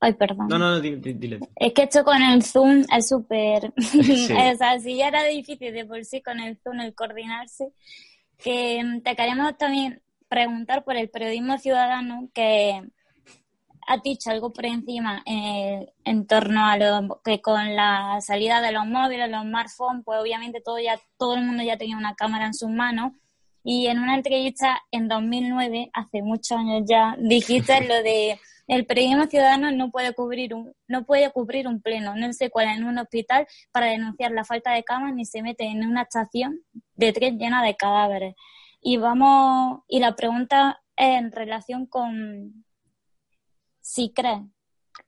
ay, 0.00 0.12
perdón. 0.14 0.48
No, 0.48 0.58
no, 0.58 0.80
dile. 0.80 1.38
Es 1.56 1.72
que 1.74 1.82
esto 1.82 2.04
con 2.04 2.22
el 2.22 2.42
Zoom 2.42 2.84
es 2.90 3.08
súper. 3.08 3.66
o 3.76 4.56
sea, 4.56 4.78
si 4.80 4.96
ya 4.96 5.08
era 5.08 5.24
difícil 5.24 5.72
de 5.72 5.84
por 5.84 6.04
sí 6.04 6.22
con 6.22 6.40
el 6.40 6.56
Zoom 6.58 6.80
el 6.80 6.94
coordinarse, 6.94 7.72
que 8.38 8.82
mm, 8.82 9.02
te 9.02 9.14
queremos 9.14 9.56
también 9.58 10.02
preguntar 10.28 10.84
por 10.84 10.96
el 10.96 11.10
periodismo 11.10 11.58
ciudadano, 11.58 12.28
que 12.32 12.82
ha 13.86 13.98
dicho 13.98 14.30
algo 14.30 14.52
por 14.52 14.64
encima 14.64 15.22
eh, 15.26 15.92
en 16.04 16.26
torno 16.26 16.66
a 16.66 16.76
lo 16.76 17.20
que 17.22 17.40
con 17.40 17.76
la 17.76 18.20
salida 18.20 18.60
de 18.60 18.72
los 18.72 18.86
móviles, 18.86 19.30
los 19.30 19.42
smartphones, 19.42 20.02
pues 20.04 20.20
obviamente 20.20 20.60
todo 20.60 20.78
ya 20.78 20.98
todo 21.18 21.34
el 21.34 21.44
mundo 21.44 21.62
ya 21.62 21.76
tenía 21.76 21.96
una 21.96 22.14
cámara 22.14 22.46
en 22.46 22.54
sus 22.54 22.70
manos 22.70 23.12
y 23.64 23.86
en 23.86 23.98
una 23.98 24.14
entrevista 24.14 24.82
en 24.90 25.08
2009, 25.08 25.90
hace 25.94 26.22
muchos 26.22 26.58
años 26.58 26.82
ya, 26.86 27.16
dijiste 27.18 27.80
lo 27.88 27.94
de 28.02 28.38
el 28.66 28.86
periodismo 28.86 29.26
ciudadano 29.26 29.70
no 29.72 29.90
puede 29.90 30.14
cubrir 30.14 30.54
un 30.54 30.72
no 30.86 31.04
puede 31.04 31.30
cubrir 31.32 31.66
un 31.66 31.80
pleno, 31.80 32.14
no 32.14 32.32
se 32.32 32.50
cuela 32.50 32.74
en 32.74 32.84
un 32.84 32.98
hospital 32.98 33.46
para 33.72 33.86
denunciar 33.86 34.32
la 34.32 34.44
falta 34.44 34.72
de 34.72 34.84
camas 34.84 35.14
ni 35.14 35.24
se 35.24 35.42
mete 35.42 35.64
en 35.64 35.86
una 35.86 36.02
estación 36.02 36.60
de 36.94 37.12
tren 37.12 37.38
llena 37.38 37.62
de 37.64 37.76
cadáveres. 37.76 38.34
Y 38.80 38.98
vamos 38.98 39.80
y 39.88 40.00
la 40.00 40.14
pregunta 40.14 40.82
es 40.96 41.18
en 41.18 41.32
relación 41.32 41.86
con 41.86 42.64
si 43.80 44.12
crees. 44.12 44.42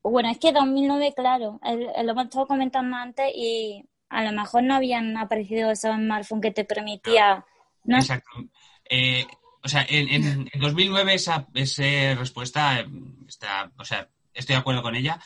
Bueno, 0.03 0.31
es 0.31 0.39
que 0.39 0.53
2009, 0.53 1.13
claro, 1.15 1.61
lo 1.63 2.11
hemos 2.13 2.25
estado 2.25 2.47
comentando 2.47 2.97
antes 2.97 3.31
y 3.35 3.85
a 4.09 4.25
lo 4.25 4.33
mejor 4.33 4.63
no 4.63 4.75
habían 4.75 5.17
aparecido 5.17 5.71
esos 5.71 5.95
smartphones 5.95 6.43
que 6.43 6.51
te 6.53 6.65
permitía 6.65 7.45
Exacto. 7.89 8.31
Eh, 8.89 9.27
o 9.63 9.69
sea, 9.69 9.85
en, 9.89 10.49
2009 10.55 11.15
esa, 11.15 11.49
esa 11.55 12.15
respuesta, 12.15 12.87
está, 13.27 13.73
o 13.77 13.85
sea, 13.85 14.09
estoy 14.33 14.55
de 14.55 14.61
acuerdo 14.61 14.83
con 14.83 14.95
ella. 14.95 15.21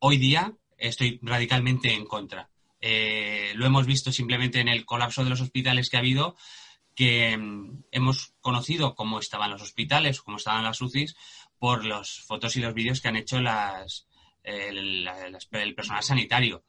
Hoy 0.00 0.16
día 0.18 0.52
estoy 0.76 1.20
radicalmente 1.22 1.92
en 1.92 2.04
contra. 2.04 2.50
Eh, 2.80 3.52
lo 3.54 3.66
hemos 3.66 3.86
visto 3.86 4.12
simplemente 4.12 4.60
en 4.60 4.68
el 4.68 4.84
colapso 4.84 5.22
de 5.22 5.30
los 5.30 5.40
hospitales 5.40 5.88
que 5.88 5.96
ha 5.96 6.00
habido, 6.00 6.36
que 6.94 7.36
mm, 7.36 7.84
hemos 7.92 8.34
conocido 8.40 8.94
cómo 8.94 9.20
estaban 9.20 9.50
los 9.50 9.62
hospitales, 9.62 10.20
cómo 10.20 10.38
estaban 10.38 10.64
las 10.64 10.80
UCIs, 10.80 11.16
por 11.58 11.84
las 11.84 12.20
fotos 12.20 12.56
y 12.56 12.60
los 12.60 12.74
vídeos 12.74 13.00
que 13.00 13.08
han 13.08 13.16
hecho 13.16 13.40
las, 13.40 14.06
el 14.42 15.74
personal 15.74 16.02
sanitario. 16.02 16.64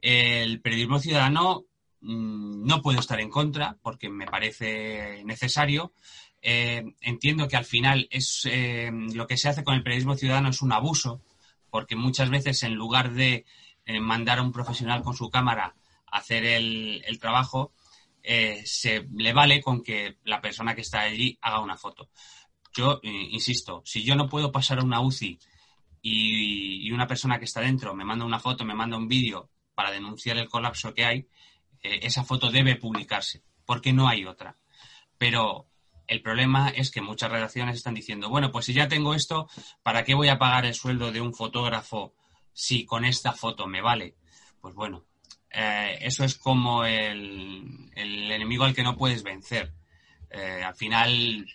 El 0.00 0.60
periodismo 0.60 1.00
ciudadano 1.00 1.64
Mm, 2.00 2.64
no 2.66 2.80
puedo 2.80 3.00
estar 3.00 3.20
en 3.20 3.30
contra 3.30 3.76
porque 3.82 4.08
me 4.08 4.26
parece 4.26 5.22
necesario. 5.24 5.92
Eh, 6.40 6.84
entiendo 7.00 7.48
que 7.48 7.56
al 7.56 7.64
final 7.64 8.06
es 8.10 8.42
eh, 8.44 8.90
lo 8.92 9.26
que 9.26 9.36
se 9.36 9.48
hace 9.48 9.64
con 9.64 9.74
el 9.74 9.82
periodismo 9.82 10.14
ciudadano 10.14 10.50
es 10.50 10.62
un 10.62 10.72
abuso, 10.72 11.22
porque 11.70 11.96
muchas 11.96 12.30
veces 12.30 12.62
en 12.62 12.74
lugar 12.74 13.12
de 13.12 13.44
eh, 13.86 14.00
mandar 14.00 14.38
a 14.38 14.42
un 14.42 14.52
profesional 14.52 15.02
con 15.02 15.14
su 15.16 15.30
cámara 15.30 15.74
hacer 16.06 16.44
el, 16.44 17.18
trabajo, 17.20 17.72
se 18.64 19.06
le 19.14 19.32
vale 19.32 19.60
con 19.60 19.82
que 19.82 20.16
la 20.24 20.40
persona 20.40 20.74
que 20.74 20.80
está 20.80 21.00
allí 21.00 21.38
haga 21.42 21.60
una 21.60 21.76
foto. 21.76 22.10
Yo 22.74 23.00
insisto, 23.02 23.82
si 23.84 24.02
yo 24.04 24.14
no 24.16 24.28
puedo 24.28 24.52
pasar 24.52 24.78
a 24.78 24.84
una 24.84 25.00
UCI 25.00 25.38
y, 26.02 26.86
y 26.88 26.92
una 26.92 27.06
persona 27.06 27.38
que 27.38 27.44
está 27.44 27.60
dentro 27.60 27.94
me 27.94 28.04
manda 28.04 28.24
una 28.24 28.40
foto, 28.40 28.64
me 28.64 28.74
manda 28.74 28.96
un 28.96 29.08
vídeo 29.08 29.50
para 29.74 29.90
denunciar 29.90 30.38
el 30.38 30.48
colapso 30.48 30.94
que 30.94 31.04
hay, 31.04 31.28
eh, 31.82 32.00
esa 32.02 32.24
foto 32.24 32.50
debe 32.50 32.76
publicarse, 32.76 33.42
porque 33.64 33.92
no 33.92 34.08
hay 34.08 34.24
otra. 34.24 34.56
Pero 35.16 35.66
el 36.06 36.22
problema 36.22 36.70
es 36.70 36.90
que 36.90 37.02
muchas 37.02 37.30
redacciones 37.30 37.76
están 37.76 37.94
diciendo, 37.94 38.28
bueno, 38.28 38.50
pues 38.50 38.66
si 38.66 38.72
ya 38.72 38.88
tengo 38.88 39.14
esto, 39.14 39.48
¿para 39.82 40.04
qué 40.04 40.14
voy 40.14 40.28
a 40.28 40.38
pagar 40.38 40.64
el 40.64 40.74
sueldo 40.74 41.12
de 41.12 41.20
un 41.20 41.34
fotógrafo 41.34 42.14
si 42.52 42.84
con 42.84 43.04
esta 43.04 43.32
foto 43.32 43.66
me 43.66 43.82
vale? 43.82 44.16
Pues 44.60 44.74
bueno, 44.74 45.04
eh, 45.50 45.98
eso 46.00 46.24
es 46.24 46.36
como 46.36 46.84
el, 46.84 47.90
enemigo 47.94 48.64
al 48.64 48.74
que 48.74 48.82
no 48.82 48.96
puedes 48.96 49.22
vencer. 49.22 49.74
Eh, 50.30 50.62
al 50.64 50.74
final 50.74 51.46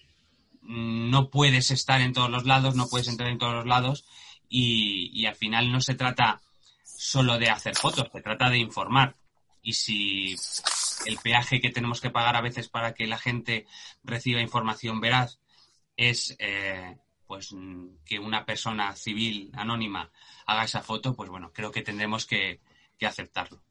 no 0.62 1.30
puedes 1.30 1.72
estar 1.72 2.02
en 2.02 2.14
todos 2.14 2.30
los 2.30 2.46
lados, 2.46 2.76
no 2.76 2.88
puedes 2.88 3.08
entrar 3.08 3.30
en 3.30 3.38
todos 3.38 3.56
los 3.56 3.66
lados 3.66 4.06
y, 4.48 5.10
y 5.14 5.26
al 5.26 5.36
final 5.36 5.72
no 5.72 5.82
se 5.82 5.96
trata 5.96 6.42
solo 6.84 7.38
de 7.38 7.50
hacer 7.50 7.76
fotos, 7.76 8.08
se 8.12 8.22
trata 8.22 8.50
de 8.50 8.60
informar 8.60 9.16
y 9.64 9.74
si 9.74 10.36
el 11.06 11.18
peaje 11.18 11.60
que 11.60 11.72
tenemos 11.72 12.02
que 12.02 12.10
pagar 12.10 12.36
a 12.36 12.42
veces 12.42 12.68
para 12.68 12.94
que 12.94 13.08
la 13.08 13.18
gente 13.18 13.66
reciba 14.04 14.42
información 14.42 15.00
veraz 15.00 15.40
es 15.96 16.36
eh, 16.38 16.98
pues 17.26 17.56
que 18.06 18.20
una 18.20 18.46
persona 18.46 18.96
civil 18.96 19.50
anónima 19.54 20.12
haga 20.46 20.66
esa 20.66 20.82
foto, 20.82 21.16
pues 21.16 21.30
bueno, 21.30 21.52
creo 21.54 21.72
que 21.72 21.82
tendremos 21.82 22.26
que, 22.26 22.60
aceptarlo. 23.02 23.62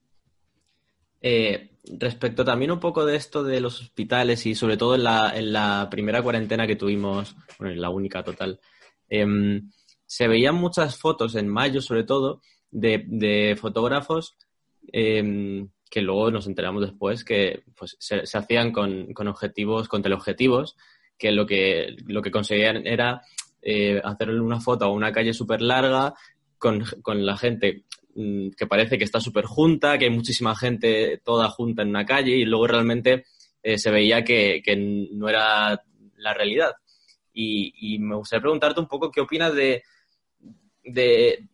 Eh, 1.23 1.79
respecto 1.99 2.45
también 2.45 2.71
un 2.71 2.81
poco 2.81 3.07
de 3.07 3.17
esto 3.17 3.43
de 3.43 3.63
los 3.63 3.81
hospitales 3.81 4.45
y 4.45 4.55
sobre 4.55 4.77
todo 4.77 4.95
en 4.95 5.05
la, 5.53 5.89
primera 5.91 6.23
cuarentena 6.23 6.67
que 6.67 6.77
tuvimos, 6.77 7.35
bueno, 7.59 7.73
en 7.73 7.81
la 7.81 7.89
única 7.89 8.23
total, 8.23 8.61
em, 9.09 9.71
se 10.05 10.29
veían 10.29 10.57
muchas 10.57 10.99
fotos 10.99 11.35
en 11.35 11.49
mayo 11.49 11.81
sobre 11.81 12.05
todo 12.05 12.43
de, 12.71 13.57
fotógrafos 13.59 14.37
em, 14.93 15.71
que 15.93 16.01
luego 16.01 16.31
nos 16.31 16.47
enteramos 16.47 16.81
después 16.81 17.23
que 17.23 17.65
pues, 17.77 17.97
se, 18.01 18.23
hacían 18.33 18.73
con, 18.73 19.13
objetivos, 19.29 19.89
con 19.89 20.01
teleobjetivos, 20.01 20.75
que 21.19 21.33
lo 21.33 21.45
que, 21.45 21.97
lo 22.07 22.23
que 22.23 22.31
conseguían 22.31 22.87
era 22.87 23.21
eh, 23.61 24.01
hacerle 24.03 24.41
una 24.41 24.59
foto 24.59 24.87
a 24.87 24.91
una 24.91 25.13
calle 25.13 25.35
súper 25.35 25.61
larga 25.61 26.15
con, 26.57 26.83
la 27.27 27.37
gente 27.37 27.85
mm, 28.15 28.53
que 28.57 28.67
parece 28.67 28.97
que 28.97 29.05
está 29.05 29.21
súper 29.21 29.45
junta, 29.45 29.99
que 29.99 30.07
hay 30.07 30.11
muchísima 30.11 30.57
gente 30.57 31.21
toda 31.23 31.51
junta 31.51 31.83
en 31.83 31.91
una 31.91 32.07
calle 32.07 32.37
y 32.37 32.47
luego 32.47 32.69
realmente 32.69 33.27
eh, 33.63 33.77
se 33.77 33.91
veía 33.91 34.25
que, 34.25 34.63
no 35.13 35.29
era 35.29 35.79
la 36.17 36.33
realidad. 36.33 36.73
Y, 37.35 37.75
y, 37.77 37.99
me 37.99 38.17
gustaría 38.17 38.41
preguntarte 38.41 38.81
un 38.81 38.89
poco 38.89 39.11
qué 39.11 39.21
opinas 39.21 39.55
de, 39.55 39.83
de, 40.85 41.49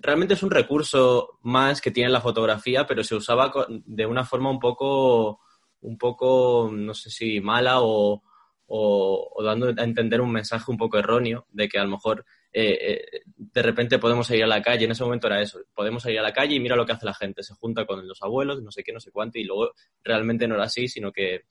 realmente 0.00 0.34
es 0.34 0.42
un 0.42 0.50
recurso 0.50 1.38
más 1.42 1.80
que 1.80 1.90
tiene 1.90 2.10
la 2.10 2.20
fotografía, 2.20 2.86
pero 2.86 3.02
se 3.02 3.14
usaba 3.14 3.52
de 3.68 4.06
una 4.06 4.24
forma 4.24 4.50
un 4.50 4.60
poco, 4.60 5.40
un 5.80 5.98
poco, 5.98 6.70
no 6.72 6.94
sé 6.94 7.10
si 7.10 7.40
mala 7.40 7.78
o, 7.80 8.22
dando 9.44 9.68
a 9.68 9.84
entender 9.84 10.20
un 10.20 10.32
mensaje 10.32 10.70
un 10.70 10.78
poco 10.78 10.98
erróneo 10.98 11.46
de 11.50 11.68
que 11.68 11.78
a 11.78 11.84
lo 11.84 11.90
mejor 11.90 12.24
eh, 12.54 12.78
eh, 12.80 13.20
de 13.36 13.62
repente 13.62 13.98
podemos 13.98 14.30
ir 14.30 14.44
a 14.44 14.46
la 14.46 14.62
calle, 14.62 14.86
en 14.86 14.92
ese 14.92 15.04
momento 15.04 15.26
era 15.26 15.42
eso, 15.42 15.60
podemos 15.74 16.06
ir 16.06 16.18
a 16.18 16.22
la 16.22 16.32
calle 16.32 16.54
y 16.54 16.60
mira 16.60 16.76
lo 16.76 16.86
que 16.86 16.92
hace 16.92 17.04
la 17.04 17.12
gente, 17.12 17.42
se 17.42 17.54
junta 17.54 17.84
con 17.84 18.08
los 18.08 18.22
abuelos, 18.22 18.62
no 18.62 18.70
sé 18.70 18.82
qué, 18.82 18.92
no 18.92 19.00
sé 19.00 19.10
cuánto, 19.10 19.38
y 19.38 19.44
luego 19.44 19.72
realmente 20.02 20.48
no 20.48 20.54
era 20.54 20.64
así, 20.64 20.88
sino 20.88 21.12
que 21.12 21.42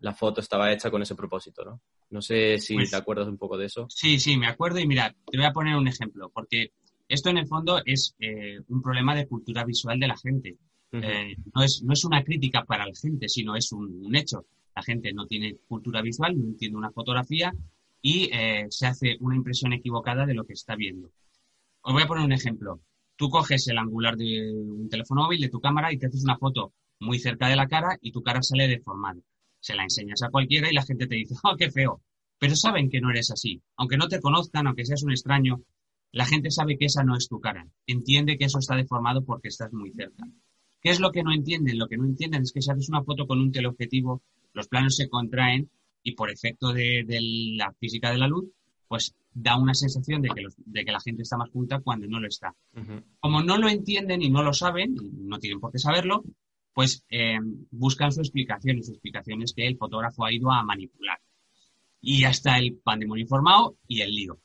la 0.00 0.14
foto 0.14 0.40
estaba 0.40 0.72
hecha 0.72 0.90
con 0.90 1.02
ese 1.02 1.14
propósito, 1.14 1.64
¿no? 1.64 1.80
No 2.10 2.22
sé 2.22 2.58
si 2.58 2.74
pues 2.74 2.90
te 2.90 2.96
acuerdas 2.96 3.28
un 3.28 3.38
poco 3.38 3.56
de 3.56 3.66
eso. 3.66 3.86
Sí, 3.90 4.18
sí, 4.18 4.36
me 4.36 4.46
acuerdo 4.46 4.78
y 4.78 4.86
mira, 4.86 5.14
te 5.30 5.36
voy 5.36 5.46
a 5.46 5.52
poner 5.52 5.76
un 5.76 5.88
ejemplo, 5.88 6.30
porque 6.32 6.72
esto 7.08 7.30
en 7.30 7.38
el 7.38 7.46
fondo 7.46 7.82
es 7.84 8.14
eh, 8.20 8.60
un 8.68 8.82
problema 8.82 9.14
de 9.14 9.26
cultura 9.26 9.64
visual 9.64 9.98
de 9.98 10.08
la 10.08 10.16
gente. 10.16 10.56
Eh, 10.92 11.36
no, 11.54 11.62
es, 11.62 11.82
no 11.82 11.92
es 11.92 12.04
una 12.04 12.22
crítica 12.22 12.64
para 12.64 12.86
la 12.86 12.94
gente, 12.94 13.28
sino 13.28 13.56
es 13.56 13.72
un, 13.72 14.14
hecho. 14.14 14.46
La 14.74 14.82
gente 14.82 15.12
no 15.12 15.26
tiene 15.26 15.56
cultura 15.66 16.00
visual, 16.00 16.38
no 16.38 16.44
entiende 16.44 16.78
una 16.78 16.92
fotografía 16.92 17.52
y 18.00 18.30
eh, 18.32 18.66
se 18.70 18.86
hace 18.86 19.16
una 19.20 19.36
impresión 19.36 19.72
equivocada 19.72 20.24
de 20.24 20.34
lo 20.34 20.44
que 20.44 20.52
está 20.52 20.76
viendo. 20.76 21.10
Os 21.82 21.92
voy 21.92 22.02
a 22.02 22.06
poner 22.06 22.24
un 22.24 22.32
ejemplo. 22.32 22.80
Tú 23.16 23.28
coges 23.28 23.66
el 23.66 23.78
angular 23.78 24.16
de 24.16 24.52
un 24.52 24.88
teléfono 24.88 25.22
móvil, 25.22 25.40
de 25.40 25.48
tu 25.48 25.60
cámara, 25.60 25.92
y 25.92 25.98
te 25.98 26.06
haces 26.06 26.22
una 26.22 26.38
foto 26.38 26.72
muy 27.00 27.18
cerca 27.18 27.48
de 27.48 27.56
la 27.56 27.66
cara 27.66 27.98
y 28.00 28.12
tu 28.12 28.22
cara 28.22 28.42
sale 28.42 28.68
deformada 28.68 29.20
se 29.60 29.74
la 29.74 29.82
enseñas 29.82 30.22
a 30.22 30.30
cualquiera 30.30 30.70
y 30.70 30.74
la 30.74 30.84
gente 30.84 31.06
te 31.06 31.16
dice, 31.16 31.34
oh, 31.42 31.56
qué 31.56 31.70
feo. 31.70 32.00
Pero 32.38 32.54
saben 32.54 32.88
que 32.88 33.00
no 33.00 33.10
eres 33.10 33.30
así. 33.30 33.60
Aunque 33.76 33.96
no 33.96 34.08
te 34.08 34.20
conozcan, 34.20 34.66
aunque 34.66 34.84
seas 34.84 35.02
un 35.02 35.10
extraño, 35.10 35.62
la 36.12 36.24
gente 36.24 36.50
sabe 36.50 36.78
que 36.78 36.86
esa 36.86 37.04
no 37.04 37.16
es 37.16 37.28
tu 37.28 37.40
cara. 37.40 37.66
Entiende 37.86 38.38
que 38.38 38.44
eso 38.44 38.58
está 38.58 38.76
deformado 38.76 39.24
porque 39.24 39.48
estás 39.48 39.72
muy 39.72 39.90
cerca. 39.92 40.24
¿Qué 40.80 40.90
es 40.90 41.00
lo 41.00 41.10
que 41.10 41.22
no 41.22 41.32
entienden? 41.32 41.78
Lo 41.78 41.88
que 41.88 41.96
no 41.96 42.04
entienden 42.04 42.42
es 42.42 42.52
que 42.52 42.62
si 42.62 42.70
haces 42.70 42.88
una 42.88 43.02
foto 43.02 43.26
con 43.26 43.40
un 43.40 43.50
teleobjetivo, 43.50 44.22
los 44.52 44.68
planos 44.68 44.96
se 44.96 45.08
contraen 45.08 45.68
y 46.02 46.12
por 46.12 46.30
efecto 46.30 46.72
de, 46.72 47.04
la 47.56 47.72
física 47.72 48.10
de 48.10 48.18
la 48.18 48.28
luz, 48.28 48.46
pues 48.86 49.14
da 49.34 49.58
una 49.58 49.74
sensación 49.74 50.22
de 50.22 50.30
que, 50.30 50.46
de 50.56 50.84
que 50.84 50.92
la 50.92 51.00
gente 51.00 51.22
está 51.22 51.36
más 51.36 51.50
junta 51.50 51.80
cuando 51.80 52.06
no 52.06 52.20
lo 52.20 52.28
está. 52.28 52.54
Como 53.20 53.42
no 53.42 53.58
lo 53.58 53.68
entienden 53.68 54.22
y 54.22 54.30
no 54.30 54.42
lo 54.42 54.52
saben, 54.52 54.96
y 54.96 55.24
no 55.24 55.38
tienen 55.38 55.60
por 55.60 55.72
qué 55.72 55.78
saberlo, 55.78 56.24
pues 56.78 57.04
eh, 57.10 57.40
buscan 57.72 58.12
su 58.12 58.20
explicación 58.20 58.78
y 58.78 58.84
su 58.84 58.92
explicación 58.92 59.42
es 59.42 59.52
que 59.52 59.66
el 59.66 59.76
fotógrafo 59.76 60.24
ha 60.24 60.32
ido 60.32 60.52
a 60.52 60.62
manipular. 60.62 61.18
Y 62.00 62.22
hasta 62.22 62.56
el 62.56 62.76
pandemonio 62.76 63.22
informado 63.22 63.78
y 63.88 64.00
el 64.02 64.14
lío. 64.14 64.38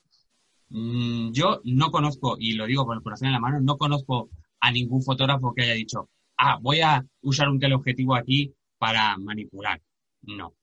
Mm, 0.69 1.31
yo 1.31 1.61
no 1.63 1.91
conozco, 1.91 2.35
y 2.39 2.53
lo 2.53 2.65
digo 2.65 2.87
con 2.87 2.97
el 2.97 3.03
corazón 3.03 3.27
en 3.27 3.33
la 3.33 3.39
mano, 3.39 3.59
no 3.61 3.77
conozco 3.77 4.31
a 4.59 4.71
ningún 4.71 5.03
fotógrafo 5.03 5.53
que 5.53 5.61
haya 5.61 5.75
dicho, 5.75 6.09
ah, 6.35 6.57
voy 6.59 6.81
a 6.81 7.05
usar 7.21 7.49
un 7.49 7.59
teleobjetivo 7.59 8.15
aquí 8.15 8.55
para 8.79 9.15
manipular. 9.19 9.79
No. 10.23 10.55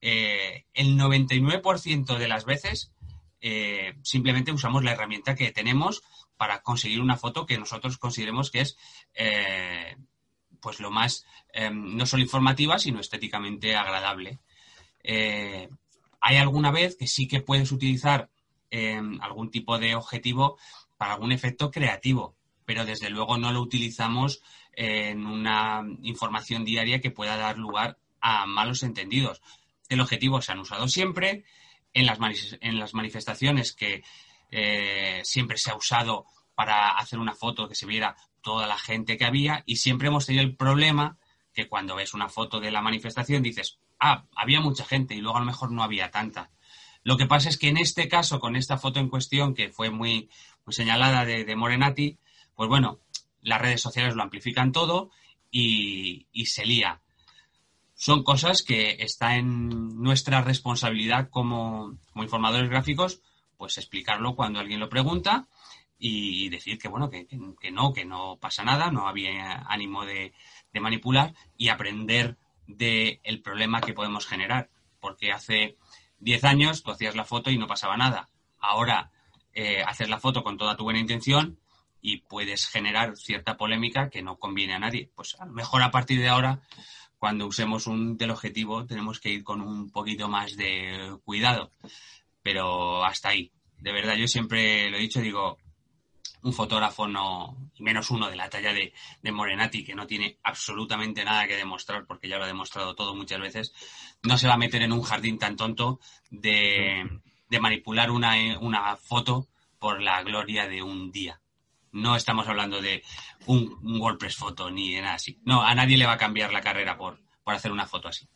Eh, 0.00 0.66
el 0.72 0.96
99% 0.96 2.16
de 2.16 2.28
las 2.28 2.44
veces 2.44 2.92
eh, 3.40 3.94
simplemente 4.04 4.52
usamos 4.52 4.84
la 4.84 4.92
herramienta 4.92 5.34
que 5.34 5.50
tenemos 5.50 6.00
para 6.36 6.62
conseguir 6.62 7.00
una 7.00 7.16
foto 7.16 7.44
que 7.44 7.58
nosotros 7.58 7.98
consideremos 7.98 8.52
que 8.52 8.60
es 8.60 8.76
pues 10.60 10.80
lo 10.80 10.90
más 10.90 11.26
no 11.72 12.06
solo 12.06 12.22
informativa 12.22 12.78
sino 12.78 13.00
estéticamente 13.00 13.76
agradable 13.76 14.38
hay 15.04 16.36
alguna 16.36 16.70
vez 16.70 16.96
que 16.96 17.06
sí 17.06 17.26
que 17.26 17.40
puedes 17.40 17.72
utilizar 17.72 18.30
algún 19.20 19.50
tipo 19.50 19.78
de 19.78 19.94
objetivo 19.94 20.58
para 20.96 21.14
algún 21.14 21.32
efecto 21.32 21.70
creativo 21.70 22.36
pero 22.68 22.84
desde 22.84 23.08
luego 23.08 23.38
no 23.38 23.50
lo 23.50 23.62
utilizamos 23.62 24.42
en 24.78 25.26
una 25.26 25.82
información 26.02 26.64
diaria 26.64 27.00
que 27.00 27.10
pueda 27.10 27.36
dar 27.36 27.58
lugar 27.58 27.98
a 28.20 28.46
malos 28.46 28.82
entendidos. 28.82 29.40
El 29.88 30.00
objetivo 30.00 30.42
se 30.42 30.52
han 30.52 30.60
usado 30.60 30.86
siempre 30.86 31.44
en 31.94 32.06
las, 32.06 32.18
en 32.60 32.78
las 32.78 32.94
manifestaciones 32.94 33.72
que 33.72 34.04
eh, 34.50 35.20
siempre 35.24 35.56
se 35.56 35.70
ha 35.70 35.76
usado 35.76 36.26
para 36.54 36.90
hacer 36.90 37.18
una 37.18 37.34
foto 37.34 37.68
que 37.68 37.74
se 37.74 37.86
viera 37.86 38.16
toda 38.42 38.66
la 38.66 38.78
gente 38.78 39.16
que 39.16 39.24
había 39.24 39.62
y 39.66 39.76
siempre 39.76 40.08
hemos 40.08 40.26
tenido 40.26 40.44
el 40.44 40.56
problema 40.56 41.18
que 41.52 41.68
cuando 41.68 41.96
ves 41.96 42.14
una 42.14 42.28
foto 42.28 42.60
de 42.60 42.70
la 42.70 42.82
manifestación 42.82 43.42
dices, 43.42 43.78
ah, 43.98 44.24
había 44.36 44.60
mucha 44.60 44.84
gente 44.84 45.14
y 45.14 45.20
luego 45.20 45.36
a 45.36 45.40
lo 45.40 45.46
mejor 45.46 45.70
no 45.72 45.82
había 45.82 46.10
tanta. 46.10 46.50
Lo 47.02 47.16
que 47.16 47.26
pasa 47.26 47.48
es 47.48 47.58
que 47.58 47.68
en 47.68 47.78
este 47.78 48.08
caso, 48.08 48.40
con 48.40 48.56
esta 48.56 48.76
foto 48.76 49.00
en 49.00 49.08
cuestión, 49.08 49.54
que 49.54 49.70
fue 49.70 49.90
muy, 49.90 50.28
muy 50.64 50.74
señalada 50.74 51.24
de 51.24 51.56
Morenati, 51.56 52.18
pues 52.54 52.68
bueno, 52.68 53.00
las 53.40 53.60
redes 53.60 53.80
sociales 53.80 54.14
lo 54.14 54.22
amplifican 54.22 54.72
todo 54.72 55.10
y, 55.50 56.26
se 56.46 56.64
lía. 56.64 57.00
Son 57.94 58.22
cosas 58.22 58.62
que 58.62 58.96
está 59.00 59.36
en 59.36 60.00
nuestra 60.00 60.42
responsabilidad 60.42 61.30
como, 61.30 61.98
informadores 62.14 62.70
gráficos, 62.70 63.20
pues 63.56 63.78
explicarlo 63.78 64.36
cuando 64.36 64.60
alguien 64.60 64.80
lo 64.80 64.88
pregunta 64.88 65.48
y 65.98 66.48
decir 66.48 66.78
que 66.78 66.88
bueno, 66.88 67.10
que, 67.10 67.26
no, 67.72 67.92
que 67.92 68.04
no 68.04 68.38
pasa 68.40 68.62
nada, 68.62 68.90
no 68.90 69.08
había 69.08 69.64
ánimo 69.68 70.04
de, 70.04 70.32
manipular 70.80 71.34
y 71.56 71.68
aprender 71.68 72.36
del 72.66 73.42
problema 73.42 73.80
que 73.80 73.94
podemos 73.94 74.26
generar. 74.26 74.70
Porque 75.00 75.32
hace 75.32 75.76
10 76.20 76.44
años 76.44 76.82
tú 76.82 76.92
hacías 76.92 77.16
la 77.16 77.24
foto 77.24 77.50
y 77.50 77.58
no 77.58 77.66
pasaba 77.66 77.96
nada. 77.96 78.28
Ahora 78.60 79.10
eh, 79.52 79.82
haces 79.82 80.08
la 80.08 80.20
foto 80.20 80.44
con 80.44 80.56
toda 80.56 80.76
tu 80.76 80.84
buena 80.84 81.00
intención 81.00 81.58
y 82.00 82.18
puedes 82.18 82.66
generar 82.66 83.16
cierta 83.16 83.56
polémica 83.56 84.08
que 84.08 84.22
no 84.22 84.38
conviene 84.38 84.74
a 84.74 84.78
nadie. 84.78 85.10
Pues 85.16 85.36
a 85.40 85.46
lo 85.46 85.52
mejor 85.52 85.82
a 85.82 85.90
partir 85.90 86.20
de 86.20 86.28
ahora, 86.28 86.60
cuando 87.18 87.46
usemos 87.46 87.88
un 87.88 88.16
teleobjetivo, 88.16 88.86
tenemos 88.86 89.18
que 89.18 89.30
ir 89.30 89.42
con 89.42 89.60
un 89.60 89.90
poquito 89.90 90.28
más 90.28 90.56
de 90.56 91.18
cuidado. 91.24 91.72
Pero 92.42 93.04
hasta 93.04 93.30
ahí. 93.30 93.50
De 93.78 93.92
verdad, 93.92 94.14
yo 94.14 94.28
siempre 94.28 94.90
lo 94.90 94.96
he 94.96 95.00
dicho, 95.00 95.20
digo, 95.20 95.58
un 96.42 96.52
fotógrafo 96.52 97.06
no, 97.08 97.56
menos 97.78 98.10
uno 98.10 98.28
de 98.30 98.36
la 98.36 98.48
talla 98.48 98.72
de, 98.72 98.92
Morenati, 99.32 99.84
que 99.84 99.94
no 99.94 100.06
tiene 100.06 100.38
absolutamente 100.42 101.24
nada 101.24 101.46
que 101.46 101.56
demostrar, 101.56 102.06
porque 102.06 102.28
ya 102.28 102.38
lo 102.38 102.44
ha 102.44 102.48
demostrado 102.48 102.94
todo 102.94 103.14
muchas 103.14 103.40
veces, 103.40 103.74
no 104.22 104.38
se 104.38 104.48
va 104.48 104.54
a 104.54 104.58
meter 104.58 104.82
en 104.82 104.92
un 104.92 105.02
jardín 105.02 105.38
tan 105.38 105.56
tonto 105.56 106.00
de, 106.30 107.20
de 107.48 107.60
manipular 107.60 108.10
una, 108.10 108.58
una 108.60 108.96
foto 108.96 109.48
por 109.78 110.02
la 110.02 110.22
gloria 110.22 110.66
de 110.68 110.82
un 110.82 111.10
día. 111.10 111.40
No 111.92 112.16
estamos 112.16 112.46
hablando 112.48 112.80
de 112.80 113.02
un, 113.46 113.78
WordPress 114.00 114.36
foto 114.36 114.70
ni 114.70 114.94
de 114.94 115.02
nada 115.02 115.14
así. 115.14 115.38
No, 115.44 115.62
a 115.62 115.74
nadie 115.74 115.96
le 115.96 116.06
va 116.06 116.12
a 116.12 116.18
cambiar 116.18 116.52
la 116.52 116.60
carrera 116.60 116.96
por, 116.96 117.18
por 117.42 117.54
hacer 117.54 117.72
una 117.72 117.86
foto 117.86 118.08
así. 118.08 118.28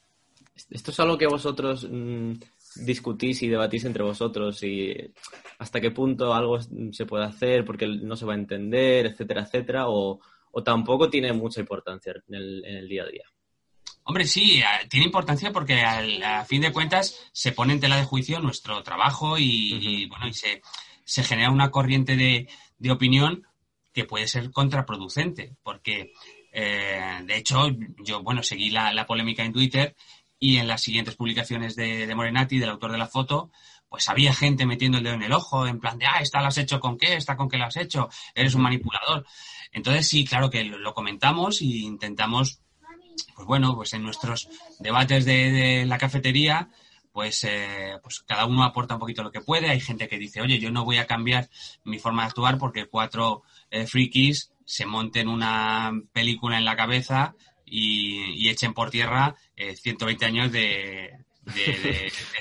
Esto 0.71 0.91
es 0.91 1.01
algo 1.01 1.19
que 1.19 1.27
vosotros 1.27 1.87
mm, 1.91 2.33
discutís 2.77 3.43
y 3.43 3.49
debatís 3.49 3.85
entre 3.85 4.03
vosotros 4.03 4.63
y 4.63 4.95
hasta 5.59 5.81
qué 5.81 5.91
punto 5.91 6.35
algo 6.35 6.59
se 6.61 7.07
puede 7.07 7.25
hacer 7.25 7.65
porque 7.65 7.87
no 7.87 8.17
se 8.17 8.25
va 8.25 8.35
a 8.35 8.37
entender, 8.37 9.07
etcétera, 9.07 9.43
etcétera, 9.43 9.85
o, 9.89 10.21
tampoco 10.65 11.09
tiene 11.09 11.33
mucha 11.33 11.61
importancia 11.61 12.15
en 12.29 12.35
el, 12.35 12.89
día 12.89 13.05
a 13.05 13.07
día. 13.07 13.25
Hombre, 14.05 14.27
sí, 14.27 14.61
eh, 14.61 14.87
tiene 14.89 15.07
importancia 15.07 15.53
porque 15.53 15.81
a 15.83 16.45
fin 16.45 16.61
de 16.61 16.73
cuentas 16.73 17.31
se 17.33 17.53
pone 17.53 17.73
en 17.73 17.81
tela 17.81 17.97
de 17.97 18.05
juicio 18.05 18.41
nuestro 18.41 18.83
trabajo 18.83 19.39
y, 19.39 20.07
bueno, 20.07 20.29
y 20.29 20.33
se, 20.33 20.61
se 21.05 21.23
genera 21.23 21.51
una 21.51 21.71
corriente 21.71 22.17
de, 22.17 22.49
de 22.79 22.91
opinión 22.91 23.47
que 23.93 24.05
puede 24.05 24.27
ser 24.27 24.51
contraproducente, 24.51 25.57
porque 25.63 26.13
eh, 26.53 27.21
de 27.25 27.37
hecho 27.37 27.69
yo, 28.05 28.23
bueno, 28.23 28.43
seguí 28.43 28.71
la, 28.71 29.07
polémica 29.07 29.43
en 29.43 29.53
Twitter 29.53 29.97
y 30.43 30.57
en 30.57 30.67
las 30.67 30.83
siguientes 30.83 31.15
publicaciones 31.15 31.77
de, 31.77 32.05
de, 32.05 32.15
Morenati, 32.17 32.59
del 32.59 32.71
autor 32.71 32.91
de 32.91 32.99
la 32.99 33.07
foto, 33.07 33.53
pues 33.89 34.09
había 34.09 34.35
gente 34.35 34.67
metiendo 34.67 34.99
el 34.99 35.05
dedo 35.05 35.15
en 35.15 35.23
el 35.23 35.33
ojo, 35.33 35.69
en 35.69 35.79
plan 35.79 35.97
de, 35.99 36.07
ah, 36.07 36.19
esta 36.21 36.41
la 36.41 36.49
has 36.49 36.59
hecho 36.59 36.81
con 36.81 36.99
qué, 36.99 37.15
esta 37.15 37.37
con 37.37 37.49
qué 37.49 37.59
la 37.59 37.67
has 37.67 37.77
hecho, 37.77 38.09
eres 38.35 38.57
un 38.57 38.63
manipulador. 38.63 39.25
Entonces 39.71 40.09
sí, 40.09 40.25
claro 40.25 40.51
que 40.51 40.65
lo, 40.65 40.95
comentamos 40.95 41.61
e 41.61 41.67
intentamos, 41.67 42.59
pues 43.37 43.47
bueno, 43.47 43.77
pues 43.77 43.93
en 43.93 44.03
nuestros 44.03 44.49
debates 44.81 45.25
de 45.27 45.85
la 45.87 45.97
cafetería, 45.97 46.71
pues, 47.13 47.45
eh, 47.45 47.99
pues 48.03 48.25
cada 48.27 48.45
uno 48.45 48.65
aporta 48.65 48.95
un 48.95 49.01
poquito 49.01 49.23
lo 49.23 49.31
que 49.31 49.43
puede. 49.43 49.71
Hay 49.71 49.79
gente 49.79 50.09
que 50.09 50.19
dice, 50.19 50.41
oye, 50.41 50.59
yo 50.59 50.73
no 50.73 50.85
voy 50.85 50.99
a 50.99 51.07
cambiar 51.07 51.49
mi 51.85 52.01
forma 52.01 52.23
de 52.23 52.29
actuar 52.31 52.59
porque 52.59 52.87
cuatro 52.87 53.45
eh, 53.71 53.87
frikis 53.87 54.51
se 54.65 54.87
monten 54.87 55.29
una 55.29 55.93
película 56.13 56.59
en 56.59 56.65
la 56.65 56.75
cabeza 56.75 57.37
y, 57.75 58.49
echen 58.51 58.75
por 58.75 58.91
tierra 58.91 59.35
120 59.57 60.25
eh, 60.25 60.29
años 60.29 60.53
de, 60.53 61.19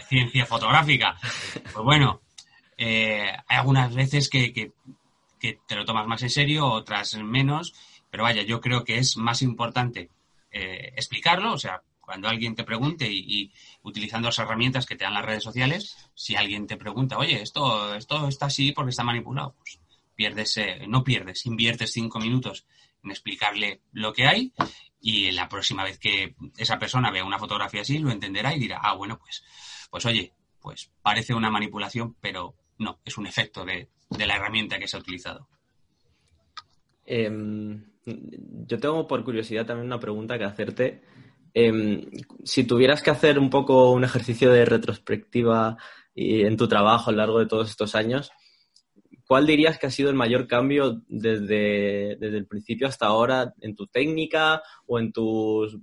ciencia 0.10 0.46
fotográfica. 0.46 1.17
Pues 1.63 1.86
bueno, 1.86 2.22
hay 2.78 3.34
algunas 3.48 3.94
veces 3.96 4.30
que, 4.30 4.52
que, 4.52 4.74
te 5.39 5.76
lo 5.76 5.86
tomas 5.86 6.06
más 6.06 6.22
en 6.24 6.30
serio, 6.30 6.67
otras 6.67 7.15
menos, 7.15 7.74
pero 8.10 8.24
vaya, 8.24 8.44
yo 8.44 8.60
creo 8.60 8.84
que 8.84 8.98
es 8.98 9.15
más 9.17 9.41
importante 9.41 10.10
explicarlo, 10.52 11.54
o 11.54 11.58
sea, 11.58 11.82
cuando 12.02 12.28
alguien 12.28 12.56
te 12.56 12.65
pregunte 12.65 13.10
y, 13.10 13.54
utilizando 13.84 14.28
las 14.28 14.39
herramientas 14.39 14.86
que 14.86 14.98
te 14.98 15.06
dan 15.06 15.13
las 15.13 15.26
redes 15.26 15.44
sociales, 15.44 15.96
si 16.13 16.36
alguien 16.36 16.67
te 16.67 16.76
pregunta, 16.76 17.17
oye, 17.17 17.41
esto, 17.41 17.96
esto 17.96 18.28
está 18.28 18.48
así 18.48 18.74
porque 18.74 18.89
está 18.89 19.04
manipulado, 19.04 19.56
pues 19.58 19.80
pierdes, 20.13 20.58
eh, 20.58 20.86
no 20.89 21.06
pierdes, 21.06 21.46
inviertes 21.46 21.94
cinco 21.94 22.20
minutos 22.20 22.65
en 23.02 23.12
explicarle 23.12 23.80
lo 23.94 24.12
que 24.12 24.28
hay 24.28 24.52
y 25.02 25.32
la 25.32 25.50
próxima 25.50 25.84
vez 25.84 25.98
que 26.00 26.36
esa 26.58 26.80
persona 26.80 27.12
vea 27.12 27.26
una 27.26 27.40
fotografía 27.40 27.82
así 27.82 27.98
lo 27.98 28.12
entenderá 28.12 28.56
y 28.56 28.60
dirá, 28.60 28.80
ah, 28.82 28.94
bueno, 28.94 29.18
pues, 29.18 29.44
pues 29.90 30.06
oye, 30.06 30.34
pues 30.62 30.92
parece 31.02 31.34
una 31.34 31.50
manipulación, 31.50 32.16
pero 32.22 32.56
no, 32.78 33.00
es 33.04 33.18
un 33.18 33.28
efecto 33.28 33.66
de, 33.66 33.90
la 34.10 34.36
herramienta 34.36 34.78
que 34.78 34.88
se 34.88 34.98
ha 34.98 35.00
utilizado. 35.00 35.48
Em, 37.06 37.84
yo 38.06 38.80
tengo 38.80 39.08
por 39.08 39.24
curiosidad 39.24 39.66
también 39.66 39.88
una 39.88 40.00
pregunta 40.00 40.38
que 40.38 40.46
hacerte 40.46 41.02
Em, 41.54 42.06
si 42.46 42.64
tuvieras 42.64 43.02
que 43.02 43.10
hacer 43.10 43.38
un 43.38 43.50
poco 43.50 43.92
un 43.92 44.04
ejercicio 44.04 44.52
de 44.52 44.66
retrospectiva 44.66 45.78
en 46.16 46.58
tu 46.58 46.68
trabajo 46.68 47.10
a 47.10 47.14
lo 47.14 47.18
largo 47.18 47.40
de 47.40 47.46
todos 47.46 47.70
estos 47.70 47.96
años, 47.96 48.32
¿cuál 49.32 49.48
dirías 49.48 49.80
que 49.80 49.88
ha 49.88 49.91
sido 49.91 50.10
el 50.10 50.15
mayor 50.17 50.46
cambio 50.46 51.04
desde, 51.08 52.15
el 52.20 52.48
principio 52.48 52.86
hasta 52.86 53.06
ahora 53.06 53.54
en 53.62 53.78
tu 53.78 53.88
técnica 53.88 54.62
o 54.86 55.00
en, 55.00 55.13
tus, 55.13 55.78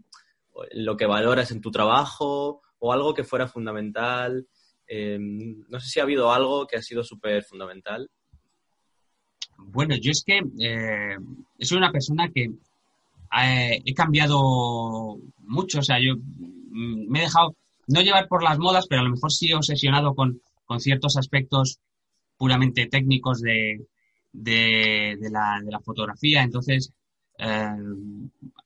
lo 0.72 0.98
que 0.98 1.06
valoras 1.06 1.50
en 1.50 1.62
tu 1.62 1.70
trabajo 1.70 2.60
o 2.78 2.92
algo 2.92 3.14
que 3.14 3.24
fuera 3.24 3.48
fundamental? 3.48 4.46
Em, 4.86 5.64
no 5.66 5.80
sé 5.80 5.88
si 5.88 5.98
ha 5.98 6.02
habido 6.02 6.30
algo 6.30 6.66
que 6.66 6.76
ha 6.76 6.82
sido 6.82 7.02
súper 7.02 7.42
fundamental. 7.42 8.10
Bueno, 9.56 9.96
yo 9.96 10.10
es 10.10 10.22
que 10.26 10.42
eh, 10.60 11.16
soy 11.58 11.78
una 11.78 11.90
persona 11.90 12.28
que 12.28 12.50
eh, 13.42 13.82
he 13.82 13.94
cambiado 13.94 15.16
mucho, 15.38 15.78
o 15.78 15.82
sea, 15.82 15.98
yo 15.98 16.16
mm, 16.16 17.08
me 17.08 17.20
he 17.20 17.22
dejado 17.22 17.56
no 17.86 18.02
llevar 18.02 18.28
por 18.28 18.42
las 18.42 18.58
modas, 18.58 18.86
pero 18.86 19.00
a 19.00 19.04
lo 19.04 19.10
mejor 19.12 19.32
sí 19.32 19.54
obsesionado 19.54 20.14
con, 20.14 20.38
ciertos 20.80 21.16
aspectos 21.16 21.78
puramente 22.38 22.86
técnicos 22.86 23.40
de, 23.42 23.84
de, 24.32 25.16
la, 25.30 25.60
de 25.62 25.70
la, 25.70 25.80
fotografía. 25.80 26.42
Entonces, 26.42 26.92
eh, 27.38 27.68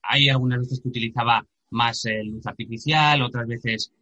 hay 0.02 0.28
algunas 0.28 0.60
veces 0.60 0.80
que 0.80 0.88
utilizaba 0.88 1.44
más 1.70 2.04
eh, 2.04 2.22
luz 2.24 2.46
artificial, 2.46 3.22
otras 3.22 3.46
veces, 3.46 3.92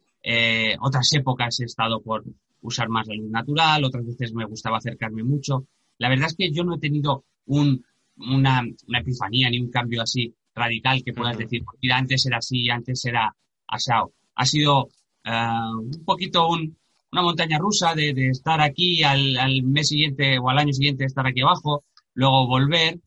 otras 0.81 1.11
épocas 1.15 1.61
he 1.61 1.65
estado 1.65 2.03
por 2.03 2.25
usar 2.63 2.89
más 2.91 3.07
la 3.07 3.15
luz 3.15 3.31
natural, 3.31 3.85
otras 3.85 4.05
veces 4.05 4.35
me 4.35 4.45
gustaba 4.45 4.79
acercarme 4.79 5.23
mucho. 5.23 5.67
La 5.99 6.09
verdad 6.09 6.27
es 6.27 6.37
que 6.37 6.51
yo 6.51 6.65
no 6.65 6.75
he 6.75 6.79
tenido 6.79 7.25
un, 7.47 7.83
una, 8.17 8.63
una 8.87 8.99
epifanía 8.99 9.49
ni 9.49 9.61
un 9.61 9.71
cambio 9.71 10.03
así 10.03 10.35
radical 10.55 11.03
que 11.05 11.13
puedas 11.13 11.39
decir, 11.39 11.65
pues 11.65 11.79
mira, 11.83 11.97
antes 11.97 12.27
era 12.27 12.39
así, 12.39 12.69
antes 12.71 13.05
era 13.05 13.35
asado. 13.67 14.13
Ha 14.35 14.47
sido 14.47 14.85
uh, 14.85 15.79
un 15.79 16.05
poquito 16.05 16.49
un, 16.49 16.77
una 17.13 17.23
montaña 17.23 17.59
rusa 17.59 17.95
de, 17.95 18.29
estar 18.29 18.61
aquí 18.61 19.03
al, 19.03 19.63
mes 19.65 19.89
siguiente 19.89 20.39
o 20.39 20.49
al 20.49 20.59
año 20.59 20.73
siguiente 20.73 21.05
estar 21.05 21.27
aquí 21.27 21.41
abajo, 21.41 21.85
luego 22.15 22.47
volver. 22.47 22.99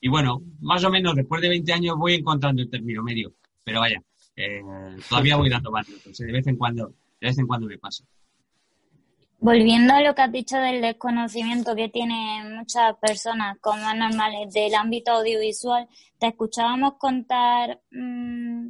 Y 0.00 0.08
bueno, 0.08 0.42
más 0.60 0.82
o 0.84 0.90
menos 0.90 1.14
después 1.14 1.42
de 1.42 1.48
20 1.50 1.72
años 1.72 1.96
voy 1.96 2.14
encontrando 2.14 2.62
el 2.62 2.70
término 2.70 3.02
medio. 3.02 3.32
Pero 3.64 3.80
vaya, 3.80 4.02
eh, 4.36 4.62
todavía 5.08 5.36
voy 5.36 5.50
dando 5.50 5.70
más 5.70 5.86
de 5.86 6.32
vez 6.32 6.46
en 6.46 6.56
cuando, 6.56 6.88
de 7.20 7.28
vez 7.28 7.38
en 7.38 7.46
cuando 7.46 7.66
me 7.66 7.78
pasa. 7.78 8.04
Volviendo 9.38 9.94
a 9.94 10.02
lo 10.02 10.14
que 10.14 10.22
has 10.22 10.32
dicho 10.32 10.58
del 10.58 10.82
desconocimiento 10.82 11.74
que 11.74 11.88
tienen 11.88 12.56
muchas 12.56 12.94
personas 12.96 13.58
como 13.60 13.94
normales 13.94 14.52
del 14.52 14.74
ámbito 14.74 15.12
audiovisual, 15.12 15.88
te 16.18 16.26
escuchábamos 16.28 16.94
contar 16.98 17.80
mmm, 17.90 18.68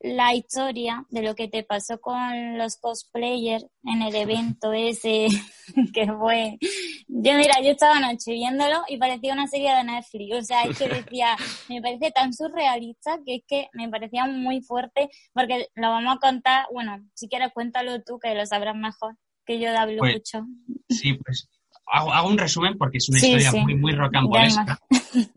la 0.00 0.34
historia 0.34 1.04
de 1.10 1.22
lo 1.22 1.34
que 1.34 1.48
te 1.48 1.62
pasó 1.62 2.00
con 2.00 2.56
los 2.56 2.78
cosplayers 2.78 3.66
en 3.84 4.02
el 4.02 4.14
evento 4.14 4.72
ese 4.72 5.28
que 5.94 6.06
fue. 6.12 6.58
Yo, 7.06 7.34
mira, 7.34 7.60
yo 7.62 7.70
estaba 7.70 7.98
anoche 7.98 8.32
viéndolo 8.32 8.82
y 8.88 8.96
parecía 8.96 9.34
una 9.34 9.46
serie 9.46 9.74
de 9.74 9.84
Netflix. 9.84 10.36
O 10.36 10.42
sea, 10.42 10.62
es 10.62 10.78
que 10.78 10.88
decía, 10.88 11.36
me 11.68 11.82
parece 11.82 12.10
tan 12.12 12.32
surrealista 12.32 13.18
que 13.24 13.36
es 13.36 13.42
que 13.46 13.68
me 13.74 13.88
parecía 13.88 14.26
muy 14.26 14.62
fuerte 14.62 15.10
porque 15.34 15.68
lo 15.74 15.90
vamos 15.90 16.16
a 16.16 16.18
contar. 16.18 16.66
Bueno, 16.72 16.96
si 17.14 17.28
quieres, 17.28 17.52
cuéntalo 17.52 18.02
tú 18.02 18.18
que 18.18 18.34
lo 18.34 18.46
sabrás 18.46 18.76
mejor 18.76 19.16
que 19.44 19.58
yo 19.58 19.76
hablo 19.76 19.98
pues, 19.98 20.14
mucho. 20.14 20.46
Sí, 20.88 21.14
pues 21.14 21.48
hago, 21.90 22.12
hago, 22.12 22.28
un 22.28 22.38
resumen 22.38 22.76
porque 22.78 22.98
es 22.98 23.08
una 23.08 23.18
sí, 23.18 23.26
historia 23.26 23.50
sí. 23.50 23.60
muy, 23.60 23.74
muy 23.76 23.92
rocambolesca. 23.92 24.78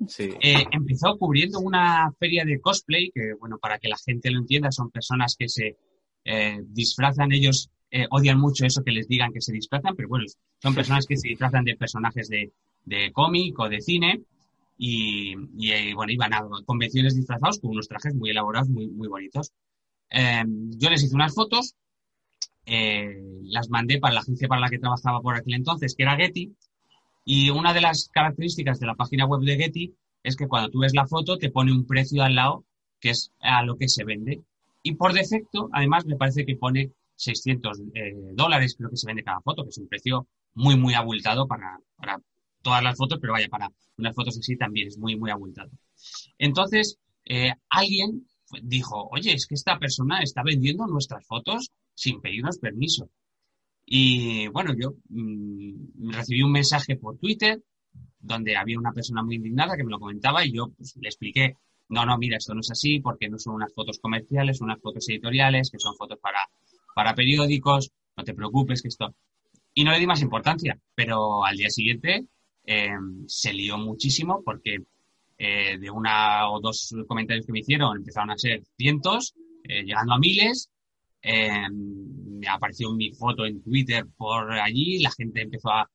Sí. 0.08 0.30
Eh, 0.40 0.66
empezó 0.72 1.18
cubriendo 1.18 1.60
una 1.60 2.12
feria 2.20 2.46
de 2.46 2.62
cosplay, 2.62 3.10
que 3.10 3.34
bueno, 3.40 3.58
para 3.58 3.80
que 3.80 3.88
la 3.88 3.98
gente 3.98 4.30
lo 4.30 4.38
entienda, 4.38 4.72
son 4.72 4.92
personas 4.92 5.36
que 5.36 5.50
se 5.50 5.78
eh, 6.26 6.60
disfrazan, 6.68 7.32
ellos 7.32 7.72
eh, 7.90 8.06
odian 8.12 8.40
mucho 8.40 8.68
eso 8.68 8.84
que 8.84 8.92
les 8.92 9.08
digan 9.08 9.34
que 9.34 9.42
se 9.42 9.52
disfrazan, 9.52 9.96
pero 9.96 10.10
bueno, 10.10 10.26
son 10.62 10.76
personas 10.76 11.08
que 11.08 11.18
se 11.18 11.30
disfrazan 11.30 11.64
de 11.64 11.76
personajes 11.76 12.30
de, 12.30 12.54
de 12.86 13.12
cómic 13.12 13.58
o 13.58 13.68
de 13.68 13.82
cine 13.82 14.22
y, 14.78 15.34
y, 15.58 15.94
bueno, 15.94 16.12
iban 16.12 16.36
a 16.36 16.44
convenciones 16.68 17.16
disfrazados 17.16 17.60
con 17.60 17.72
unos 17.72 17.88
trajes 17.88 18.14
muy 18.14 18.30
elaborados, 18.30 18.70
muy, 18.70 18.88
muy 18.90 19.08
bonitos. 19.08 19.52
yo 20.12 20.90
les 20.92 21.04
hice 21.04 21.16
unas 21.16 21.34
fotos 21.34 21.74
eh, 22.66 23.22
las 23.44 23.70
mandé 23.70 24.00
para 24.00 24.14
la 24.14 24.22
agencia 24.22 24.48
para 24.48 24.62
la 24.62 24.70
que 24.70 24.80
trabajaba 24.80 25.22
por 25.22 25.36
aquel 25.36 25.56
entonces, 25.56 25.96
que 25.96 26.04
era 26.04 26.16
Getty, 26.16 26.56
y 27.26 27.50
una 27.50 27.74
de 27.74 27.82
las 27.82 28.10
características 28.10 28.80
de 28.80 28.88
la 28.88 28.96
página 28.96 29.26
web 29.26 29.42
de 29.42 29.58
Getty 29.58 29.94
es 30.24 30.36
que 30.36 30.48
cuando 30.48 30.70
tú 30.70 30.80
ves 30.80 30.94
la 30.94 31.08
foto 31.08 31.38
te 31.38 31.52
pone 31.52 31.72
un 31.72 31.86
precio 31.86 32.24
al 32.24 32.36
lado 32.36 32.66
que 33.00 33.10
es 33.10 33.32
a 33.42 33.64
lo 33.64 33.78
que 33.78 33.90
se 33.90 34.06
vende. 34.06 34.42
Y 34.82 34.96
por 34.96 35.14
defecto, 35.14 35.70
además, 35.74 36.06
me 36.06 36.16
parece 36.16 36.46
que 36.46 36.56
pone 36.56 36.92
600 37.16 37.82
eh, 37.94 38.14
dólares, 38.34 38.76
creo 38.78 38.90
que 38.90 38.98
se 38.98 39.08
vende 39.08 39.24
cada 39.24 39.42
foto, 39.42 39.64
que 39.64 39.70
es 39.70 39.78
un 39.78 39.88
precio 39.88 40.28
muy, 40.54 40.78
muy 40.78 40.94
abultado 40.94 41.48
para, 41.48 41.78
para 41.98 42.22
todas 42.62 42.82
las 42.82 42.98
fotos, 42.98 43.20
pero 43.20 43.34
vaya, 43.34 43.48
para 43.50 43.70
unas 43.98 44.16
fotos 44.16 44.38
así 44.38 44.56
también 44.56 44.88
es 44.88 44.98
muy, 44.98 45.18
muy 45.18 45.32
abultado. 45.32 45.70
Entonces, 46.38 46.98
eh, 47.26 47.54
alguien 47.70 48.26
dijo, 48.62 49.10
oye, 49.12 49.34
es 49.34 49.48
que 49.48 49.56
esta 49.56 49.80
persona 49.80 50.22
está 50.22 50.44
vendiendo 50.44 50.88
nuestras 50.88 51.26
fotos 51.26 51.72
sin 51.94 52.22
pedirnos 52.22 52.58
permiso. 52.60 53.10
Y 53.86 54.48
bueno, 54.48 54.74
yo 54.80 54.96
mmm, 55.10 56.12
recibí 56.12 56.42
un 56.42 56.52
mensaje 56.52 56.96
por 56.96 57.18
Twitter 57.18 57.62
donde 58.20 58.56
había 58.56 58.80
una 58.80 58.94
persona 58.94 59.22
muy 59.22 59.36
indignada 59.36 59.76
que 59.76 59.84
me 59.84 59.92
lo 59.92 60.00
comentaba 60.00 60.46
y 60.46 60.54
yo 60.54 60.70
pues, 60.78 60.96
le 61.00 61.10
expliqué, 61.10 61.58
no, 61.90 62.06
no, 62.06 62.18
mira, 62.18 62.38
esto 62.38 62.54
no 62.54 62.62
es 62.62 62.72
así 62.72 63.00
porque 63.02 63.30
no 63.30 63.38
son 63.38 63.56
unas 63.56 63.74
fotos 63.74 64.00
comerciales, 64.00 64.58
son 64.58 64.70
unas 64.70 64.82
fotos 64.82 65.08
editoriales, 65.10 65.70
que 65.70 65.80
son 65.80 65.96
fotos 65.96 66.18
para, 66.20 66.40
para 66.96 67.14
periódicos, 67.14 67.92
no 68.16 68.24
te 68.24 68.34
preocupes 68.34 68.82
que 68.82 68.88
esto... 68.88 69.14
Y 69.76 69.84
no 69.84 69.92
le 69.92 70.00
di 70.00 70.06
más 70.06 70.22
importancia, 70.22 70.80
pero 70.94 71.44
al 71.44 71.58
día 71.58 71.70
siguiente 71.70 72.28
eh, 72.64 72.92
se 73.26 73.54
lió 73.54 73.78
muchísimo 73.78 74.42
porque 74.46 74.78
eh, 75.38 75.78
de 75.80 75.90
una 75.90 76.50
o 76.52 76.62
dos 76.62 76.94
comentarios 77.08 77.46
que 77.46 77.52
me 77.52 77.60
hicieron 77.60 77.98
empezaron 77.98 78.30
a 78.30 78.38
ser 78.38 78.64
cientos, 78.78 79.34
eh, 79.64 79.84
llegando 79.84 80.14
a 80.14 80.20
miles, 80.20 80.70
eh, 81.24 81.70
me 81.72 82.48
apareció 82.50 82.92
mi 82.92 83.14
foto 83.14 83.46
en 83.46 83.64
Twitter 83.64 84.06
por 84.18 84.52
allí, 84.52 85.00
la 85.00 85.12
gente 85.12 85.42
empezó 85.42 85.70
a, 85.70 85.90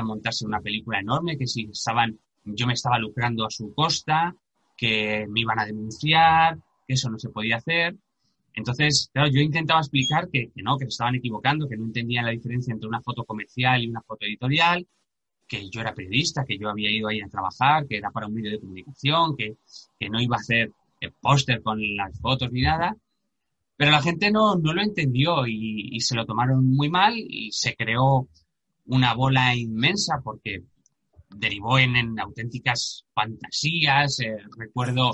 montarse 0.00 0.46
una 0.46 0.60
película 0.60 1.00
enorme, 1.00 1.36
que 1.36 1.48
si 1.48 1.68
estaban, 1.72 2.16
yo 2.44 2.68
me 2.68 2.74
estaba 2.74 3.00
lucrando 3.00 3.44
a 3.44 3.50
su 3.50 3.74
costa, 3.74 4.32
que 4.76 5.26
me 5.28 5.40
iban 5.40 5.58
a 5.58 5.66
denunciar, 5.66 6.56
que 6.86 6.94
eso 6.94 7.10
no 7.10 7.18
se 7.18 7.30
podía 7.30 7.56
hacer. 7.56 7.96
Entonces, 8.54 9.10
claro, 9.12 9.28
yo 9.28 9.40
intentaba 9.40 9.80
explicar 9.80 10.28
que, 10.32 10.52
no, 10.54 10.78
que 10.78 10.84
se 10.84 10.90
estaban 10.90 11.16
equivocando, 11.16 11.68
que 11.68 11.76
no 11.76 11.86
entendían 11.86 12.26
la 12.26 12.30
diferencia 12.30 12.72
entre 12.72 12.88
una 12.88 13.02
foto 13.02 13.24
comercial 13.24 13.82
y 13.82 13.88
una 13.88 14.02
foto 14.02 14.24
editorial, 14.24 14.86
que 15.48 15.68
yo 15.68 15.80
era 15.80 15.94
periodista, 15.94 16.44
que 16.44 16.58
yo 16.58 16.70
había 16.70 16.92
ido 16.92 17.08
ahí 17.08 17.20
a 17.20 17.28
trabajar, 17.28 17.84
que 17.88 17.96
era 17.96 18.12
para 18.12 18.28
un 18.28 18.34
medio 18.34 18.52
de 18.52 18.60
comunicación, 18.60 19.36
que, 19.36 19.56
que 19.98 20.08
no 20.08 20.20
iba 20.20 20.36
a 20.36 20.40
hacer 20.40 20.70
póster 21.20 21.62
con 21.62 21.80
las 21.96 22.18
fotos 22.20 22.52
ni 22.52 22.62
nada. 22.62 22.96
Pero 23.78 23.92
la 23.92 24.02
gente 24.02 24.32
no, 24.32 24.56
no 24.56 24.72
lo 24.72 24.82
entendió 24.82 25.46
y, 25.46 25.90
y, 25.92 26.00
se 26.00 26.16
lo 26.16 26.26
tomaron 26.26 26.68
muy 26.68 26.90
mal 26.90 27.14
y 27.16 27.52
se 27.52 27.76
creó 27.76 28.28
una 28.86 29.14
bola 29.14 29.54
inmensa 29.54 30.20
porque 30.22 30.64
derivó 31.36 31.78
en, 31.78 31.94
en 31.94 32.18
auténticas 32.18 33.04
fantasías. 33.14 34.18
Eh, 34.18 34.36
recuerdo, 34.56 35.12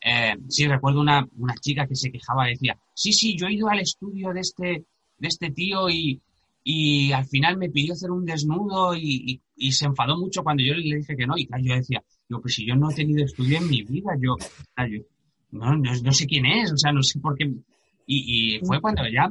eh, 0.00 0.34
sí, 0.48 0.66
recuerdo 0.66 1.02
una, 1.02 1.28
una 1.36 1.54
chica 1.56 1.86
que 1.86 1.96
se 1.96 2.10
quejaba 2.10 2.46
decía, 2.46 2.78
sí, 2.94 3.12
sí, 3.12 3.36
yo 3.36 3.46
he 3.46 3.52
ido 3.52 3.68
al 3.68 3.80
estudio 3.80 4.32
de 4.32 4.40
este, 4.40 4.86
de 5.18 5.28
este 5.28 5.50
tío 5.50 5.90
y, 5.90 6.18
y 6.64 7.12
al 7.12 7.26
final 7.26 7.58
me 7.58 7.68
pidió 7.68 7.92
hacer 7.92 8.10
un 8.10 8.24
desnudo 8.24 8.96
y, 8.96 9.38
y, 9.54 9.72
se 9.72 9.84
enfadó 9.84 10.16
mucho 10.16 10.42
cuando 10.42 10.62
yo 10.62 10.72
le 10.72 10.96
dije 10.96 11.14
que 11.14 11.26
no. 11.26 11.36
Y 11.36 11.46
claro, 11.46 11.62
yo 11.62 11.74
decía, 11.74 12.02
yo, 12.26 12.40
pues 12.40 12.54
si 12.54 12.66
yo 12.66 12.74
no 12.74 12.90
he 12.90 12.94
tenido 12.94 13.22
estudio 13.22 13.58
en 13.58 13.68
mi 13.68 13.82
vida, 13.82 14.12
yo, 14.18 14.34
yo 14.78 15.02
no, 15.50 15.76
no, 15.76 15.92
no, 16.02 16.12
sé 16.14 16.26
quién 16.26 16.46
es, 16.46 16.72
o 16.72 16.78
sea, 16.78 16.90
no 16.90 17.02
sé 17.02 17.20
por 17.20 17.36
qué 17.36 17.52
y, 18.10 18.56
y, 18.56 18.60
fue 18.60 18.80
cuando 18.80 19.06
ya 19.06 19.28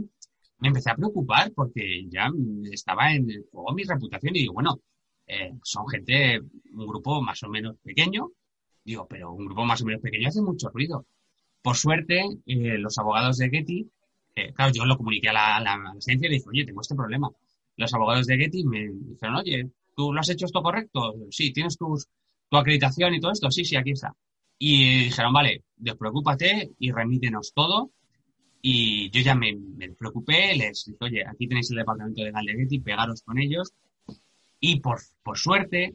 me 0.60 0.68
empecé 0.68 0.92
a 0.92 0.96
preocupar 0.96 1.52
porque 1.54 2.06
ya 2.10 2.30
estaba 2.72 3.12
en 3.12 3.28
juego 3.52 3.74
mi 3.74 3.84
reputación 3.84 4.36
y 4.36 4.42
digo, 4.42 4.54
bueno, 4.54 4.80
eh, 5.26 5.54
son 5.64 5.88
gente, 5.88 6.40
un 6.74 6.88
grupo 6.88 7.20
más 7.22 7.42
o 7.42 7.50
menos 7.50 7.76
pequeño, 7.84 8.30
digo, 8.84 9.08
pero 9.08 9.34
un 9.34 9.46
grupo 9.46 9.66
más 9.66 9.82
o 9.82 9.86
menos 9.86 10.02
pequeño 10.02 10.28
hace 10.28 10.42
mucho 10.42 10.70
ruido. 10.70 11.08
Por 11.62 11.76
suerte, 11.76 12.22
eh, 12.46 12.78
los 12.78 13.00
abogados 13.00 13.38
de 13.38 13.50
Getty, 13.50 13.90
eh, 14.36 14.54
claro, 14.54 14.72
yo 14.72 14.86
lo 14.86 14.96
comuniqué 14.96 15.30
a 15.30 15.34
la, 15.34 15.58
a 15.58 15.62
la, 15.62 15.74
a 15.74 15.78
la 15.78 15.90
agencia 15.90 16.28
y 16.28 16.30
le 16.30 16.36
dije, 16.36 16.50
oye, 16.50 16.66
tengo 16.66 16.82
este 16.82 16.96
problema. 16.96 17.32
Los 17.78 17.94
abogados 17.96 18.28
de 18.28 18.38
Getty 18.38 18.64
me 18.64 18.90
dijeron, 18.90 19.38
oye, 19.38 19.72
¿tú 19.96 20.14
lo 20.14 20.20
has 20.20 20.30
hecho 20.30 20.46
esto 20.46 20.62
correcto? 20.62 21.16
Sí, 21.32 21.52
¿tienes 21.52 21.78
tus, 21.78 22.08
tu 22.48 22.58
acreditación 22.58 23.16
y 23.16 23.20
todo 23.20 23.32
esto? 23.32 23.50
Sí, 23.50 23.66
sí, 23.66 23.76
aquí 23.76 23.92
está. 23.92 24.16
Y 24.60 25.06
dijeron, 25.06 25.34
vale, 25.34 25.64
despreocúpate 25.76 26.72
y 26.78 26.92
remítenos 26.92 27.54
todo 27.54 27.92
y 28.70 29.10
yo 29.12 29.22
ya 29.22 29.34
me, 29.34 29.56
me, 29.56 29.92
preocupé, 29.92 30.54
les 30.54 30.84
dije, 30.84 30.98
oye, 31.00 31.26
aquí 31.26 31.48
tenéis 31.48 31.72
el 31.72 31.78
departamento 31.78 32.22
de 32.22 32.34
Getty, 32.34 32.80
pegaros 32.80 33.22
con 33.22 33.40
ellos. 33.40 33.72
Y 34.60 34.82
por, 34.82 35.00
por 35.24 35.38
suerte, 35.38 35.94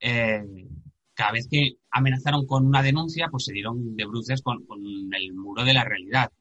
eh, 0.00 0.42
cada 1.12 1.32
vez 1.32 1.46
que 1.50 1.76
amenazaron 1.90 2.46
con 2.46 2.64
una 2.64 2.82
denuncia, 2.82 3.28
pues 3.30 3.44
se 3.44 3.52
dieron 3.52 3.94
de 3.94 4.06
bruces 4.06 4.40
con, 4.40 4.64
con 4.64 4.80
el 5.12 5.34
muro 5.34 5.64
de 5.64 5.74
la 5.74 5.84
realidad. 5.84 6.32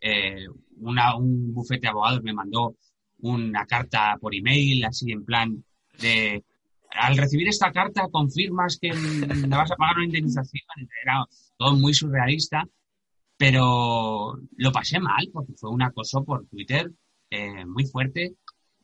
Eh, 0.00 0.44
una, 0.78 1.14
un 1.14 1.54
bufete 1.54 1.82
de 1.82 1.88
abogados 1.90 2.20
me 2.24 2.32
mandó 2.32 2.74
una 3.20 3.64
carta 3.64 4.16
por 4.20 4.34
email, 4.34 4.84
así 4.86 5.12
en 5.12 5.24
plan 5.24 5.64
de, 6.00 6.42
al 6.90 7.16
recibir 7.16 7.46
esta 7.46 7.70
carta 7.70 8.08
confirmas 8.10 8.76
que 8.80 8.92
me 8.92 9.56
vas 9.56 9.70
a 9.70 9.76
pagar 9.76 9.98
una 9.98 10.06
indemnización. 10.06 10.64
Era 11.04 11.24
todo 11.56 11.76
muy 11.76 11.94
surrealista 11.94 12.66
pero 13.38 14.38
lo 14.56 14.72
pasé 14.72 15.00
mal 15.00 15.30
porque 15.32 15.54
fue 15.54 15.70
un 15.70 15.82
acoso 15.82 16.24
por 16.24 16.46
Twitter 16.46 16.90
eh, 17.30 17.64
muy 17.64 17.86
fuerte 17.86 18.34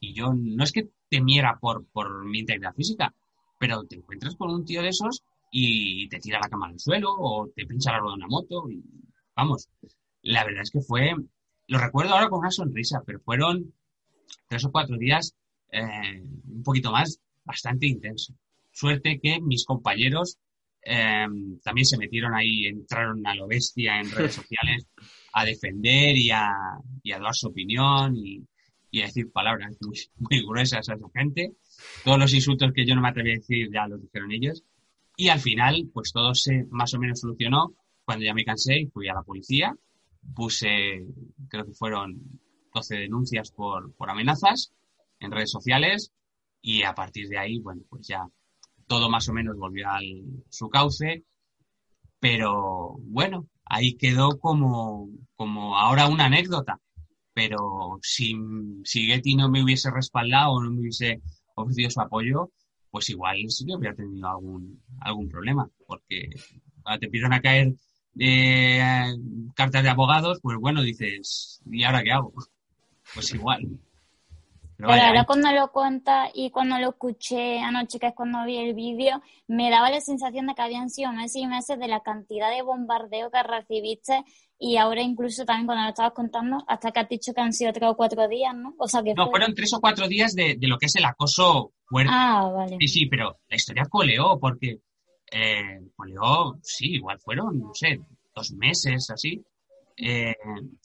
y 0.01 0.15
yo 0.15 0.33
no 0.33 0.65
es 0.65 0.73
que 0.73 0.89
temiera 1.11 1.59
por, 1.61 1.87
por 1.87 2.25
mi 2.25 2.41
integridad 2.41 2.75
física, 2.75 3.13
pero 3.59 3.85
te 3.85 3.97
encuentras 3.97 4.37
con 4.37 4.51
un 4.51 4.65
tío 4.65 4.81
de 4.81 4.89
esos 4.89 5.23
y 5.51 6.09
te 6.09 6.21
tira 6.21 6.41
la 6.41 6.49
cama 6.49 6.69
al 6.69 6.79
suelo 6.79 7.15
o 7.19 7.49
te 7.55 7.67
pincha 7.67 7.93
la 7.93 7.99
rueda 7.99 8.15
de 8.15 8.19
una 8.19 8.29
moto 8.29 8.71
y 8.71 8.83
vamos, 9.37 9.69
la 10.23 10.45
verdad 10.45 10.63
es 10.63 10.71
que 10.71 10.81
fue, 10.81 11.15
lo 11.67 11.79
recuerdo 11.79 12.15
ahora 12.15 12.29
con 12.29 12.39
una 12.41 12.51
sonrisa, 12.51 13.03
pero 13.05 13.21
fueron 13.21 13.75
tres 14.49 14.65
o 14.65 14.71
cuatro 14.71 14.97
días, 14.97 15.35
eh, 15.73 16.23
un 16.23 16.63
poquito 16.63 16.93
más, 16.93 17.21
bastante 17.45 17.87
intenso. 17.87 18.35
Suerte 18.71 19.21
que 19.21 19.41
mis 19.41 19.65
compañeros 19.65 20.39
eh, 20.85 21.26
también 21.62 21.85
se 21.87 21.99
metieron 21.99 22.35
ahí, 22.35 22.66
entraron 22.66 23.26
a 23.26 23.35
lo 23.35 23.47
bestia 23.47 24.01
en 24.01 24.11
redes 24.11 24.35
sociales 24.35 24.87
a 25.32 25.45
defender 25.45 26.16
y 26.16 26.30
a, 26.30 26.51
y 27.03 27.12
a 27.12 27.18
dar 27.18 27.35
su 27.35 27.49
opinión 27.49 28.16
y, 28.16 28.47
y, 28.91 29.01
a 29.01 29.07
decir 29.07 29.32
palabras 29.32 29.76
muy, 29.80 29.99
muy 30.18 30.47
gruesas 30.47 30.89
a 30.89 30.95
esa 30.95 31.09
gente. 31.14 31.53
Todos 32.05 32.18
los 32.18 32.35
insultos 32.35 32.72
que 32.72 32.87
yo 32.87 32.95
no 32.95 33.01
me 33.01 33.09
atreví 33.09 33.30
a 33.30 33.35
decir 33.35 33.70
ya 33.72 33.87
los 33.89 34.03
dijeron 34.03 34.32
ellos. 34.32 34.62
Y 35.16 35.28
al 35.28 35.41
final, 35.41 35.91
pues 35.93 36.12
todo 36.12 36.35
se 36.35 36.66
más 36.70 36.93
o 36.95 36.99
menos 36.99 37.20
solucionó 37.20 37.74
cuando 38.05 38.24
ya 38.24 38.35
me 38.35 38.45
cansé, 38.45 38.89
fui 38.93 39.09
a 39.09 39.14
la 39.14 39.22
policía, 39.22 39.74
puse, 40.35 41.07
creo 41.49 41.64
que 41.64 41.72
fueron 41.72 42.41
12 42.74 42.97
denuncias 42.97 43.51
por, 43.53 43.95
por 43.95 44.11
amenazas 44.11 44.72
en 45.20 45.30
redes 45.30 45.51
sociales 45.51 46.12
y 46.61 46.82
a 46.82 46.95
partir 46.95 47.28
de 47.28 47.39
ahí, 47.39 47.59
bueno, 47.61 47.82
pues 47.89 48.07
ya 48.09 48.26
todo 48.87 49.09
más 49.09 49.28
o 49.28 49.32
menos 49.32 49.57
volvió 49.57 49.89
a 49.89 50.01
su 50.49 50.68
cauce, 50.68 51.24
pero 52.20 52.97
bueno, 53.01 53.47
ahí 53.64 53.97
quedó 53.97 54.39
como, 54.39 55.09
como 55.37 55.76
ahora 55.76 56.09
una 56.09 56.26
anécdota. 56.26 56.80
Pero 57.35 57.99
si, 58.03 58.35
si 58.85 59.07
Getty 59.07 59.35
no 59.35 59.49
me 59.51 59.62
hubiese 59.62 59.91
respaldado 59.91 60.53
o 60.53 60.62
no 60.62 60.70
me 60.70 60.80
hubiese 60.80 61.20
ofrecido 61.57 61.91
su 61.91 62.01
apoyo, 62.01 62.51
pues 62.91 63.11
igual 63.11 63.39
sí 63.49 63.66
que 63.66 63.74
hubiera 63.74 63.97
tenido 63.97 64.28
algún, 64.28 64.80
algún 65.01 65.28
problema, 65.28 65.68
porque 65.87 66.30
te 67.01 67.07
empiezan 67.07 67.32
a 67.32 67.41
caer 67.41 67.74
eh, 68.18 68.80
cartas 69.57 69.82
de 69.82 69.89
abogados, 69.89 70.39
pues 70.41 70.57
bueno, 70.59 70.82
dices, 70.82 71.61
¿y 71.66 71.82
ahora 71.82 72.03
qué 72.05 72.12
hago? 72.12 72.32
Pues 73.12 73.35
igual. 73.35 73.80
Pero, 74.87 75.03
ahora 75.03 75.24
cuando 75.24 75.51
lo 75.53 75.70
cuenta 75.72 76.30
y 76.32 76.51
cuando 76.51 76.78
lo 76.78 76.91
escuché 76.91 77.61
anoche, 77.61 77.99
que 77.99 78.09
es 78.09 78.14
cuando 78.14 78.45
vi 78.45 78.59
el 78.59 78.74
vídeo, 78.74 79.22
me 79.47 79.70
daba 79.70 79.91
la 79.91 80.01
sensación 80.01 80.47
de 80.47 80.55
que 80.55 80.62
habían 80.62 80.91
sido 80.91 81.12
meses 81.12 81.37
y 81.37 81.47
meses 81.47 81.78
de 81.78 81.89
la 81.89 82.01
cantidad 82.01 82.51
de 82.51 82.62
bombardeo 82.62 83.30
que 83.30 83.43
recibiste 83.43 84.24
y 84.59 84.76
ahora 84.76 85.03
incluso 85.03 85.45
también 85.45 85.66
cuando 85.66 85.85
lo 85.85 85.91
estabas 85.91 86.12
contando, 86.12 86.64
hasta 86.68 86.93
que 86.93 87.01
has 87.01 87.09
dicho 87.09 87.32
que 87.35 87.41
han 87.41 87.53
sido 87.53 87.72
tres 87.72 87.91
o 87.91 87.97
cuatro 87.97 88.28
días, 88.28 88.55
¿no? 88.55 88.74
O 88.78 88.89
sea 88.89 89.03
que 89.03 89.14
no, 89.14 89.28
fueron 89.30 89.55
tres 89.55 89.72
o 89.74 89.80
cuatro 89.80 90.09
días 90.09 90.35
de, 90.35 90.57
lo 90.61 90.78
que 90.78 90.87
es 90.87 90.97
el 90.97 91.05
acoso 91.05 91.72
fuerte. 91.85 92.11
Ah, 92.14 92.51
vale. 92.55 92.76
Sí, 92.80 92.89
sí, 92.89 93.07
pero 93.07 93.41
la 93.49 93.57
historia 93.57 93.85
coleó 93.91 94.39
porque 94.39 94.78
eh, 95.30 95.80
coleó, 95.97 96.59
sí, 96.62 96.95
igual 96.95 97.18
fueron, 97.20 97.59
no 97.59 97.74
sé, 97.74 98.01
dos 98.35 98.53
meses, 98.53 99.11
así. 99.11 99.43
Eh, 99.97 100.35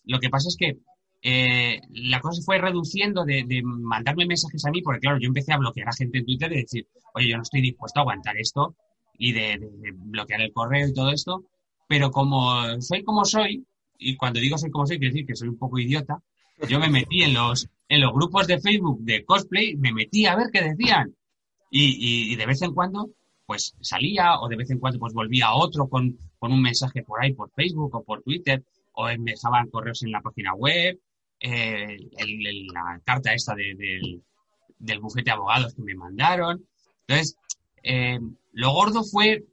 lo 0.06 0.20
que 0.20 0.30
pasa 0.30 0.48
es 0.50 0.58
que 0.58 0.78
eh, 1.22 1.82
la 1.92 2.22
cosa 2.22 2.40
se 2.40 2.46
fue 2.46 2.60
reduciendo 2.60 3.26
de, 3.26 3.62
mandarme 3.64 4.26
mensajes 4.26 4.66
a 4.66 4.72
mí, 4.72 4.82
porque 4.82 5.02
claro, 5.02 5.20
yo 5.20 5.28
empecé 5.28 5.54
a 5.54 5.58
bloquear 5.58 5.90
a 5.90 5.94
gente 5.94 6.20
en 6.20 6.26
Twitter 6.26 6.52
y 6.54 6.62
decir, 6.62 6.88
oye, 7.14 7.30
yo 7.30 7.36
no 7.36 7.44
estoy 7.44 7.62
dispuesto 7.62 8.00
a 8.00 8.04
aguantar 8.04 8.38
esto 8.38 8.76
y 9.18 9.34
de, 9.34 9.60
bloquear 9.96 10.42
el 10.42 10.54
correo 10.54 10.88
y 10.88 10.94
todo 10.94 11.12
esto, 11.12 11.44
pero 11.88 12.10
como 12.12 12.82
soy 12.82 13.04
como 13.04 13.26
soy, 13.26 13.66
y 13.98 14.16
cuando 14.16 14.40
digo 14.40 14.58
soy 14.58 14.72
como 14.72 14.88
soy, 14.88 14.98
quiero 14.98 15.14
decir 15.14 15.28
que 15.28 15.36
soy 15.36 15.50
un 15.50 15.58
poco 15.58 15.78
idiota, 15.78 16.22
yo 16.68 16.80
me 16.80 16.90
metí 16.90 17.24
en 17.24 17.34
los, 17.34 17.68
en 17.88 18.02
los 18.02 18.14
grupos 18.14 18.48
de 18.48 18.60
Facebook 18.60 19.00
de 19.02 19.24
cosplay, 19.26 19.76
me 19.76 19.94
metí 19.94 20.26
a 20.26 20.36
ver 20.36 20.48
qué 20.52 20.62
decían. 20.62 21.16
Y, 21.72 22.32
y, 22.32 22.36
de 22.36 22.46
vez 22.46 22.62
en 22.64 22.74
cuando, 22.74 23.10
pues 23.46 23.76
salía, 23.80 24.40
o 24.40 24.50
de 24.50 24.56
vez 24.56 24.70
en 24.72 24.80
cuando, 24.80 25.00
pues 25.00 25.14
volvía 25.14 25.48
a 25.48 25.56
otro 25.56 25.88
con, 25.88 26.18
con 26.38 26.52
un 26.52 26.62
mensaje 26.62 27.04
por 27.04 27.24
ahí, 27.24 27.34
por 27.34 27.52
Facebook 27.52 27.96
o 27.96 28.04
por 28.04 28.24
Twitter, 28.24 28.64
o 28.94 29.06
me 29.06 29.32
dejaban 29.32 29.70
correos 29.70 30.02
en 30.04 30.12
la 30.12 30.22
página 30.22 30.54
web, 30.56 31.00
eh, 31.40 31.98
la 32.74 33.00
carta 33.04 33.34
esta 33.34 33.56
del, 33.56 34.22
bufete 35.00 35.26
de 35.26 35.32
abogados 35.32 35.74
que 35.76 35.84
me 35.84 35.96
mandaron. 35.96 36.66
Entonces, 37.08 37.38
eh, 37.84 38.20
lo 38.54 38.72
gordo 38.74 39.04
fue 39.04 39.46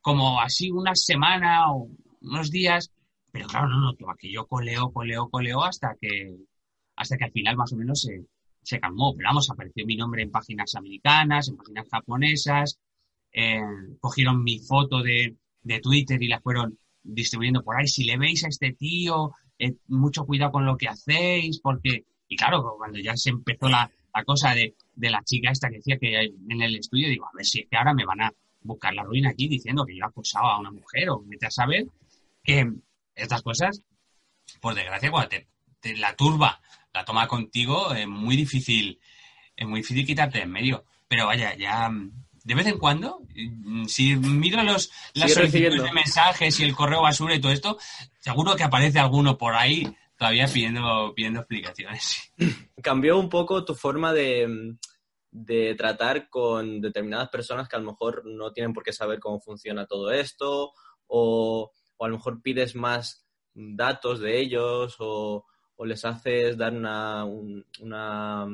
como 0.00 0.40
así 0.40 0.70
una 0.70 0.94
semana 0.94 1.72
o 1.72 1.88
unos 2.20 2.50
días, 2.50 2.92
pero 3.30 3.46
claro, 3.46 3.68
no, 3.68 3.92
no, 3.92 3.96
que 4.18 4.32
yo 4.32 4.46
coleo, 4.46 4.90
coleo, 4.92 5.28
coleo 5.30 5.62
hasta 5.62 5.96
que, 6.00 6.36
hasta 6.96 7.16
que 7.16 7.24
al 7.24 7.32
final 7.32 7.56
más 7.56 7.72
o 7.72 7.76
menos 7.76 8.02
se, 8.02 8.26
se 8.62 8.80
calmó. 8.80 9.14
Pero 9.16 9.28
vamos, 9.28 9.50
apareció 9.50 9.86
mi 9.86 9.96
nombre 9.96 10.22
en 10.22 10.30
páginas 10.30 10.74
americanas, 10.74 11.48
en 11.48 11.56
páginas 11.56 11.88
japonesas, 11.90 12.78
eh, 13.32 13.60
cogieron 14.00 14.42
mi 14.42 14.58
foto 14.58 15.02
de, 15.02 15.36
de 15.62 15.80
Twitter 15.80 16.22
y 16.22 16.28
la 16.28 16.40
fueron 16.40 16.78
distribuyendo 17.02 17.62
por 17.62 17.76
ahí. 17.76 17.86
Si 17.86 18.04
le 18.04 18.18
veis 18.18 18.44
a 18.44 18.48
este 18.48 18.72
tío, 18.72 19.32
eh, 19.62 19.76
mucho 19.86 20.24
cuidado 20.24 20.50
con 20.50 20.66
lo 20.66 20.76
que 20.76 20.88
hacéis, 20.88 21.60
porque, 21.60 22.04
y 22.26 22.36
claro, 22.36 22.74
cuando 22.76 22.98
ya 22.98 23.16
se 23.16 23.30
empezó 23.30 23.68
la, 23.68 23.88
cosa 24.26 24.54
de, 24.54 24.74
la 24.96 25.22
chica 25.22 25.52
esta 25.52 25.68
que 25.68 25.76
decía 25.76 25.98
que 25.98 26.20
en 26.48 26.62
el 26.62 26.74
estudio, 26.74 27.08
digo, 27.08 27.26
a 27.26 27.30
ver 27.32 27.46
si 27.46 27.60
es 27.60 27.68
que 27.70 27.76
ahora 27.76 27.94
me 27.94 28.04
van 28.04 28.22
a 28.22 28.32
buscar 28.62 28.92
la 28.92 29.04
ruina 29.04 29.30
aquí 29.30 29.46
diciendo 29.46 29.84
que 29.86 29.96
yo 29.96 30.04
he 30.04 30.08
acosado 30.08 30.46
a 30.46 30.58
una 30.58 30.72
mujer 30.72 31.10
o 31.10 31.22
vete 31.24 31.46
a 31.46 31.50
saber 31.50 31.86
que 32.42 32.72
estas 33.14 33.42
cosas, 33.42 33.82
por 34.60 34.74
desgracia, 34.74 35.12
cuando 35.12 35.28
te, 35.28 35.96
la 35.96 36.16
turba 36.16 36.60
la 36.92 37.04
toma 37.04 37.28
contigo, 37.28 37.94
es 37.94 38.08
muy 38.08 38.36
difícil, 38.36 38.98
es 39.56 39.66
muy 39.68 39.80
difícil 39.80 40.04
quitarte 40.04 40.42
en 40.42 40.50
medio. 40.50 40.84
Pero 41.06 41.26
vaya, 41.26 41.56
ya 41.56 41.88
de 42.44 42.54
vez 42.54 42.66
en 42.66 42.78
cuando, 42.78 43.20
mm, 43.34 43.84
si 43.86 44.16
miro 44.16 44.62
los, 44.62 44.90
las 45.14 45.32
solicitudes 45.32 45.82
de 45.82 45.92
mensajes 45.92 46.58
y 46.60 46.64
el 46.64 46.74
correo 46.74 47.02
basura 47.02 47.34
y 47.34 47.40
todo 47.40 47.52
esto, 47.52 47.78
seguro 48.18 48.56
que 48.56 48.64
aparece 48.64 48.98
alguno 48.98 49.38
por 49.38 49.54
ahí 49.54 49.86
todavía 50.16 50.46
pidiendo, 50.46 51.12
pidiendo 51.14 51.40
explicaciones. 51.40 52.32
Cambió 52.82 53.18
un 53.18 53.28
poco 53.28 53.64
tu 53.64 53.74
forma 53.74 54.12
de, 54.12 54.76
tratar 55.76 56.28
con 56.28 56.80
determinadas 56.80 57.28
personas 57.28 57.68
que 57.68 57.76
a 57.76 57.80
lo 57.80 57.86
mejor 57.86 58.24
no 58.24 58.52
tienen 58.52 58.72
por 58.72 58.84
qué 58.84 58.92
saber 58.92 59.18
cómo 59.18 59.40
funciona 59.40 59.86
todo 59.86 60.12
esto, 60.12 60.72
o, 61.06 61.72
a 61.98 62.08
lo 62.08 62.16
mejor 62.16 62.42
pides 62.42 62.74
más 62.74 63.26
datos 63.54 64.20
de 64.20 64.40
ellos, 64.40 64.96
o, 64.98 65.44
les 65.84 66.04
haces 66.04 66.56
dar 66.56 66.72
una, 66.72 67.24
una 67.24 68.46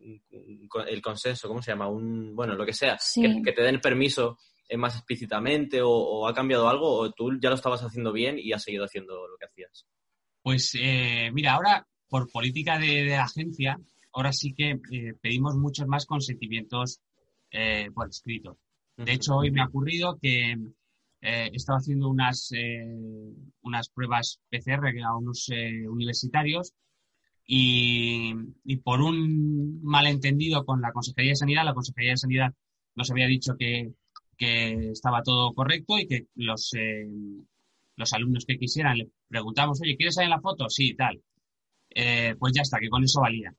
el 0.00 1.02
consenso, 1.02 1.48
¿cómo 1.48 1.62
se 1.62 1.72
llama? 1.72 1.88
Un, 1.88 2.34
bueno, 2.34 2.54
lo 2.54 2.64
que 2.64 2.72
sea, 2.72 2.98
que, 3.14 3.52
te 3.52 3.62
den 3.62 3.80
permiso 3.80 4.38
eh, 4.68 4.76
más 4.76 4.96
explícitamente 4.96 5.80
o, 5.82 6.26
ha 6.26 6.34
cambiado 6.34 6.68
algo 6.68 6.88
o 6.88 7.10
tú 7.12 7.38
ya 7.40 7.48
lo 7.48 7.56
estabas 7.56 7.82
haciendo 7.82 8.12
bien 8.12 8.38
y 8.38 8.52
has 8.52 8.62
seguido 8.62 8.84
haciendo 8.84 9.26
lo 9.26 9.36
que 9.36 9.46
hacías? 9.46 9.86
Pues 10.42 10.76
eh, 10.80 11.30
mira, 11.32 11.54
ahora 11.54 11.86
por 12.08 12.30
política 12.30 12.78
de, 12.78 13.06
la 13.06 13.24
agencia, 13.24 13.78
ahora 14.12 14.32
sí 14.32 14.54
que 14.54 14.80
eh, 14.90 15.14
pedimos 15.20 15.56
muchos 15.56 15.86
más 15.86 16.06
consentimientos 16.06 17.00
por 17.94 18.08
escrito. 18.08 18.58
De 18.96 19.12
hecho, 19.12 19.34
hoy 19.34 19.50
me 19.50 19.60
ha 19.60 19.66
ocurrido 19.66 20.16
que 20.22 20.54
he 21.20 21.50
estado 21.52 21.78
haciendo 21.78 22.08
unas, 22.08 22.52
unas 23.62 23.88
pruebas 23.88 24.38
PCR 24.48 25.02
a 25.04 25.16
unos 25.16 25.48
universitarios 25.88 26.72
y, 27.52 28.76
por 28.84 29.02
un 29.02 29.82
malentendido 29.82 30.64
con 30.64 30.80
la 30.80 30.92
Consejería 30.92 31.32
de 31.32 31.36
Sanidad, 31.36 31.64
la 31.64 31.74
Consejería 31.74 32.12
de 32.12 32.16
Sanidad 32.16 32.54
nos 32.94 33.10
había 33.10 33.26
dicho 33.26 33.56
que, 33.58 33.90
estaba 34.38 35.22
todo 35.22 35.52
correcto 35.52 35.98
y 35.98 36.06
que 36.06 36.26
los, 36.36 36.72
eh, 36.74 37.06
los 37.96 38.12
alumnos 38.14 38.46
que 38.46 38.56
quisieran 38.56 38.98
le 38.98 39.10
preguntamos, 39.28 39.80
oye, 39.82 39.96
¿quieres 39.96 40.14
salir 40.14 40.26
en 40.26 40.30
la 40.30 40.40
foto? 40.40 40.70
Sí, 40.70 40.94
tal. 40.94 41.20
Eh, 41.90 42.34
pues 42.38 42.54
ya 42.54 42.62
está, 42.62 42.78
que 42.78 42.88
con 42.88 43.04
eso 43.04 43.20
valía. 43.20 43.52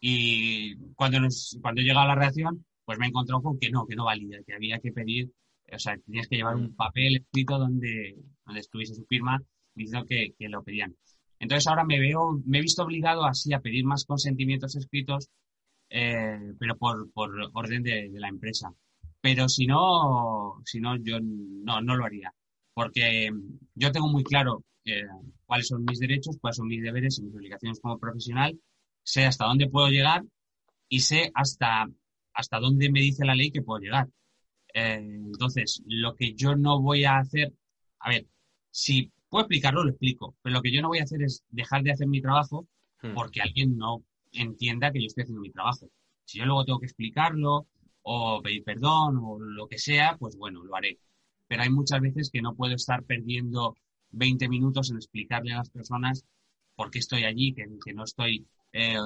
Y 0.00 0.74
cuando, 0.94 1.20
nos, 1.20 1.56
cuando 1.60 1.82
llega 1.82 2.02
a 2.02 2.06
la 2.06 2.16
reacción, 2.16 2.64
pues 2.84 2.98
me 2.98 3.06
he 3.06 3.08
encontrado 3.10 3.42
con 3.42 3.58
que 3.60 3.70
no, 3.70 3.86
que 3.86 3.94
no 3.94 4.06
valía, 4.06 4.42
que 4.44 4.54
había 4.54 4.80
que 4.80 4.90
pedir, 4.90 5.30
o 5.70 5.78
sea, 5.78 5.96
tenías 5.98 6.26
que 6.28 6.36
llevar 6.36 6.56
un 6.56 6.74
papel 6.74 7.16
escrito 7.16 7.58
donde, 7.58 8.16
donde 8.44 8.60
estuviese 8.60 8.94
su 8.94 9.04
firma 9.04 9.40
diciendo 9.74 10.06
que, 10.06 10.34
que 10.38 10.48
lo 10.48 10.64
pedían. 10.64 10.96
Entonces 11.44 11.66
ahora 11.66 11.84
me 11.84 12.00
veo, 12.00 12.40
me 12.46 12.58
he 12.58 12.62
visto 12.62 12.82
obligado 12.82 13.26
así 13.26 13.52
a 13.52 13.60
pedir 13.60 13.84
más 13.84 14.06
consentimientos 14.06 14.76
escritos, 14.76 15.28
eh, 15.90 16.54
pero 16.58 16.74
por, 16.78 17.06
orden 17.52 17.82
de, 17.82 18.08
la 18.14 18.28
empresa. 18.28 18.72
Pero 19.20 19.46
si 19.50 19.66
no, 19.66 20.62
si 20.64 20.80
no, 20.80 20.96
yo 20.96 21.18
no, 21.20 21.82
no 21.82 21.96
lo 21.96 22.06
haría. 22.06 22.32
Porque 22.72 23.30
yo 23.74 23.92
tengo 23.92 24.08
muy 24.08 24.24
claro 24.24 24.64
eh, 24.86 25.02
cuáles 25.44 25.68
son 25.68 25.84
mis 25.84 25.98
derechos, 25.98 26.38
cuáles 26.40 26.56
son 26.56 26.66
mis 26.66 26.82
deberes 26.82 27.18
y 27.18 27.24
mis 27.24 27.34
obligaciones 27.34 27.78
como 27.78 27.98
profesional, 27.98 28.58
sé 29.02 29.26
hasta 29.26 29.44
dónde 29.44 29.68
puedo 29.68 29.88
llegar 29.88 30.24
y 30.88 31.00
sé 31.00 31.30
hasta, 31.34 31.86
hasta 32.32 32.58
dónde 32.58 32.90
me 32.90 33.00
dice 33.00 33.26
la 33.26 33.34
ley 33.34 33.50
que 33.50 33.60
puedo 33.60 33.80
llegar. 33.80 34.08
Eh, 34.72 34.94
entonces, 34.94 35.82
lo 35.86 36.14
que 36.14 36.32
yo 36.32 36.56
no 36.56 36.80
voy 36.80 37.04
a 37.04 37.18
hacer, 37.18 37.52
a 38.00 38.08
ver, 38.08 38.26
si 38.70 39.12
puedo 39.34 39.46
explicarlo, 39.46 39.82
lo 39.82 39.90
explico, 39.90 40.36
pero 40.42 40.54
lo 40.54 40.62
que 40.62 40.70
yo 40.70 40.80
no 40.80 40.86
voy 40.86 41.00
a 41.00 41.02
hacer 41.02 41.20
es 41.20 41.42
dejar 41.48 41.82
de 41.82 41.90
hacer 41.90 42.06
mi 42.06 42.22
trabajo 42.22 42.68
hmm. 43.02 43.14
porque 43.14 43.40
alguien 43.40 43.76
no 43.76 44.04
entienda 44.30 44.92
que 44.92 45.00
yo 45.00 45.06
estoy 45.06 45.22
haciendo 45.22 45.40
mi 45.40 45.50
trabajo. 45.50 45.90
Si 46.24 46.38
yo 46.38 46.46
luego 46.46 46.64
tengo 46.64 46.78
que 46.78 46.86
explicarlo 46.86 47.66
o 48.02 48.40
pedir 48.40 48.62
perdón 48.62 49.18
o 49.20 49.40
lo 49.40 49.66
que 49.66 49.76
sea, 49.76 50.16
pues 50.20 50.36
bueno, 50.36 50.62
lo 50.62 50.76
haré. 50.76 51.00
Pero 51.48 51.62
hay 51.64 51.70
muchas 51.70 52.00
veces 52.00 52.30
que 52.30 52.42
no 52.42 52.54
puedo 52.54 52.76
estar 52.76 53.02
perdiendo 53.02 53.76
20 54.10 54.48
minutos 54.48 54.92
en 54.92 54.98
explicarle 54.98 55.52
a 55.52 55.58
las 55.58 55.70
personas 55.70 56.24
por 56.76 56.92
qué 56.92 57.00
estoy 57.00 57.24
allí, 57.24 57.54
que, 57.54 57.66
no 57.92 58.04
estoy 58.04 58.46
eh, 58.72 58.96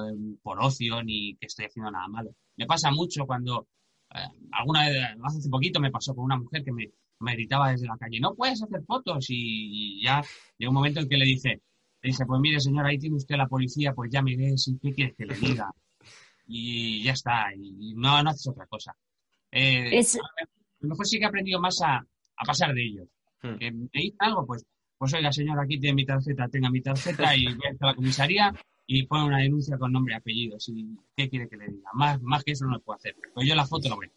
por 0.43 0.63
ocio 0.63 1.01
ni 1.01 1.37
que 1.37 1.47
estoy 1.47 1.65
haciendo 1.65 1.89
nada 1.89 2.07
malo. 2.07 2.35
Me 2.55 2.67
pasa 2.67 2.91
mucho 2.91 3.25
cuando, 3.25 3.67
eh, 4.13 4.27
alguna 4.51 4.87
vez, 4.87 4.95
hace 5.23 5.49
poquito 5.49 5.79
me 5.79 5.89
pasó 5.89 6.13
con 6.13 6.25
una 6.25 6.37
mujer 6.37 6.63
que 6.63 6.71
me, 6.71 6.91
me 7.19 7.33
gritaba 7.33 7.71
desde 7.71 7.87
la 7.87 7.97
calle, 7.97 8.19
no 8.19 8.35
puedes 8.35 8.61
hacer 8.61 8.81
fotos 8.83 9.25
y 9.29 10.01
ya 10.03 10.23
llega 10.57 10.69
un 10.69 10.75
momento 10.75 10.99
en 10.99 11.09
que 11.09 11.17
le 11.17 11.25
dice, 11.25 11.61
le 12.01 12.07
dice, 12.07 12.25
pues 12.25 12.39
mire 12.39 12.59
señor, 12.59 12.85
ahí 12.85 12.97
tiene 12.97 13.17
usted 13.17 13.35
la 13.35 13.47
policía, 13.47 13.93
pues 13.93 14.09
ya 14.11 14.21
me 14.21 14.35
ves, 14.35 14.71
¿qué 14.81 14.93
quieres 14.93 15.15
que 15.15 15.25
le 15.25 15.35
diga? 15.63 15.69
Y 16.47 17.03
ya 17.03 17.11
está, 17.11 17.53
y 17.55 17.93
no, 17.95 18.23
no 18.23 18.29
haces 18.29 18.47
otra 18.47 18.65
cosa. 18.65 18.95
Eh, 19.51 19.99
A 19.99 20.01
lo 20.81 20.89
mejor 20.89 21.05
sí 21.05 21.17
que 21.17 21.25
he 21.25 21.27
aprendido 21.27 21.59
más 21.59 21.81
a, 21.81 22.05
pasar 22.45 22.73
de 22.73 22.83
ellos. 22.83 23.07
Hmm. 23.41 23.57
¿Que 23.57 23.71
¿Me 23.71 23.87
dice 23.93 24.15
algo? 24.19 24.45
Pues, 24.45 24.65
pues 24.97 25.13
oiga, 25.13 25.31
señor, 25.31 25.59
aquí 25.59 25.79
tiene 25.79 25.95
mi 25.95 26.05
tarjeta, 26.05 26.47
tenga 26.47 26.69
mi 26.69 26.81
tarjeta 26.81 27.35
y 27.35 27.45
voy 27.45 27.67
a 27.67 27.85
la 27.85 27.95
comisaría 27.95 28.53
y 28.85 29.05
pone 29.05 29.25
una 29.25 29.37
denuncia 29.37 29.77
con 29.77 29.91
nombre 29.91 30.13
y 30.13 30.17
apellidos. 30.17 30.67
¿Y 30.69 30.97
qué 31.15 31.29
quiere 31.29 31.47
que 31.47 31.57
le 31.57 31.67
diga? 31.67 31.89
Más, 31.93 32.21
más 32.21 32.43
que 32.43 32.51
eso 32.53 32.65
no 32.65 32.71
lo 32.71 32.81
puedo 32.81 32.97
hacer. 32.97 33.15
Pues 33.33 33.47
yo 33.47 33.55
la 33.55 33.65
foto 33.65 33.89
lo 33.89 33.97
veo. 33.97 34.11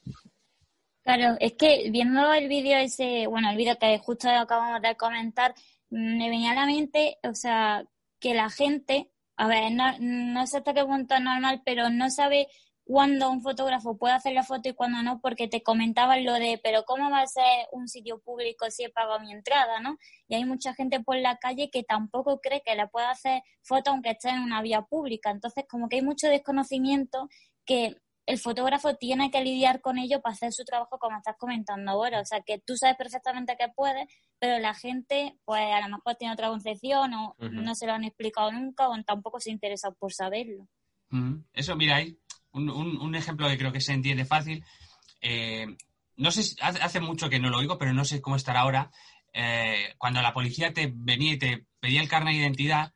Claro, 1.05 1.37
es 1.41 1.55
que 1.55 1.91
viendo 1.91 2.33
el 2.33 2.49
vídeo 2.49 2.79
ese, 2.79 3.27
bueno, 3.27 3.51
el 3.51 3.57
vídeo 3.57 3.77
que 3.79 3.99
justo 3.99 4.29
acabamos 4.31 4.81
de 4.83 4.97
comentar, 4.97 5.53
me 5.91 6.31
venía 6.31 6.53
a 6.53 6.55
la 6.55 6.67
mente, 6.67 7.19
o 7.25 7.35
sea, 7.35 7.85
que 8.21 8.35
la 8.35 8.51
gente, 8.51 9.11
a 9.37 9.49
ver, 9.49 9.73
no, 9.73 9.85
no 9.99 10.47
sé 10.47 10.59
hasta 10.59 10.73
qué 10.75 10.85
punto 10.85 11.15
es 11.17 11.21
normal, 11.21 11.61
pero 11.65 11.91
no 11.91 12.09
sabe 12.09 12.47
cuándo 12.85 13.31
un 13.31 13.43
fotógrafo 13.43 13.97
puede 13.99 14.15
hacer 14.15 14.33
la 14.33 14.45
foto 14.45 14.69
y 14.69 14.75
cuándo 14.75 15.03
no, 15.03 15.21
porque 15.21 15.49
te 15.49 15.63
comentaban 15.63 16.25
lo 16.25 16.35
de, 16.35 16.61
pero 16.63 16.85
¿cómo 16.85 17.11
va 17.11 17.23
a 17.23 17.27
ser 17.27 17.67
un 17.73 17.89
sitio 17.89 18.21
público 18.21 18.71
si 18.71 18.85
he 18.85 18.91
pagado 18.91 19.19
mi 19.21 19.33
entrada, 19.33 19.81
no? 19.81 19.99
Y 20.29 20.37
hay 20.37 20.45
mucha 20.45 20.73
gente 20.75 21.01
por 21.01 21.17
la 21.17 21.37
calle 21.39 21.69
que 21.71 21.83
tampoco 21.83 22.41
cree 22.41 22.63
que 22.65 22.77
le 22.77 22.87
pueda 22.87 23.11
hacer 23.11 23.43
foto 23.63 23.91
aunque 23.91 24.11
esté 24.11 24.31
en 24.31 24.41
una 24.41 24.63
vía 24.63 24.83
pública. 24.83 25.31
Entonces, 25.31 25.65
como 25.69 25.89
que 25.89 25.97
hay 25.97 26.03
mucho 26.03 26.29
desconocimiento 26.29 27.29
que 27.65 27.97
el 28.27 28.39
fotógrafo 28.39 28.95
tiene 28.97 29.31
que 29.31 29.43
lidiar 29.43 29.81
con 29.81 29.99
ello 29.99 30.21
para 30.21 30.35
hacer 30.35 30.53
su 30.53 30.65
trabajo 30.65 30.99
como 30.99 31.17
estás 31.17 31.37
comentando 31.39 31.91
ahora. 31.91 32.21
O 32.21 32.25
sea, 32.25 32.41
que 32.41 32.59
tú 32.59 32.77
sabes 32.77 32.97
perfectamente 32.97 33.57
que 33.59 33.69
puedes, 33.75 34.09
pero 34.39 34.59
la 34.59 34.75
gente, 34.75 35.37
pues 35.45 35.63
a 35.63 35.81
lo 35.87 35.97
mejor 35.97 36.15
tiene 36.17 36.35
otra 36.35 36.49
concepción 36.49 37.13
o 37.15 37.37
no 37.39 37.75
se 37.75 37.87
lo 37.87 37.93
han 37.93 38.05
explicado 38.05 38.53
nunca 38.53 38.89
o 38.89 39.03
tampoco 39.03 39.41
se 39.41 39.51
interesa 39.51 39.91
por 39.91 40.13
saberlo. 40.13 40.69
Eso, 41.53 41.77
mira, 41.77 41.97
hay 41.97 42.17
un, 42.53 42.71
un, 42.71 43.15
ejemplo 43.15 43.49
que 43.49 43.59
creo 43.59 43.73
que 43.73 43.81
se 43.81 43.93
entiende 43.93 44.25
fácil. 44.25 44.65
Eh, 45.21 45.67
no 46.17 46.31
sé, 46.31 46.57
hace 46.61 47.01
mucho 47.01 47.29
que 47.29 47.41
no 47.41 47.51
lo 47.51 47.59
oigo, 47.59 47.77
pero 47.77 47.93
no 47.93 48.05
sé 48.05 48.21
cómo 48.21 48.37
estará 48.37 48.61
ahora. 48.61 48.91
Eh, 49.33 49.95
cuando 49.99 50.23
la 50.23 50.35
policía 50.35 50.73
te 50.73 50.93
venía 50.95 51.33
y 51.33 51.39
te 51.39 51.67
pedía 51.81 52.01
el 52.01 52.09
carnet 52.09 52.35
de 52.35 52.41
identidad, 52.41 52.93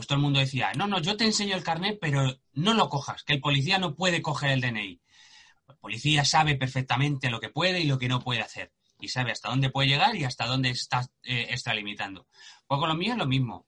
pues 0.00 0.06
todo 0.06 0.16
el 0.16 0.22
mundo 0.22 0.40
decía, 0.40 0.72
no, 0.78 0.86
no, 0.86 0.98
yo 0.98 1.14
te 1.14 1.26
enseño 1.26 1.54
el 1.54 1.62
carnet, 1.62 1.98
pero 2.00 2.40
no 2.54 2.72
lo 2.72 2.88
cojas, 2.88 3.22
que 3.22 3.34
el 3.34 3.40
policía 3.42 3.78
no 3.78 3.94
puede 3.94 4.22
coger 4.22 4.52
el 4.52 4.62
DNI. 4.62 4.98
El 5.68 5.76
policía 5.76 6.24
sabe 6.24 6.54
perfectamente 6.54 7.28
lo 7.28 7.38
que 7.38 7.50
puede 7.50 7.80
y 7.80 7.84
lo 7.84 7.98
que 7.98 8.08
no 8.08 8.20
puede 8.20 8.40
hacer. 8.40 8.72
Y 8.98 9.08
sabe 9.08 9.30
hasta 9.30 9.50
dónde 9.50 9.68
puede 9.68 9.88
llegar 9.88 10.16
y 10.16 10.24
hasta 10.24 10.46
dónde 10.46 10.70
está 10.70 11.06
eh, 11.22 11.48
extralimitando. 11.50 12.26
Pues 12.66 12.78
con 12.78 12.88
lo 12.88 12.94
mío 12.94 13.12
es 13.12 13.18
lo 13.18 13.26
mismo. 13.26 13.66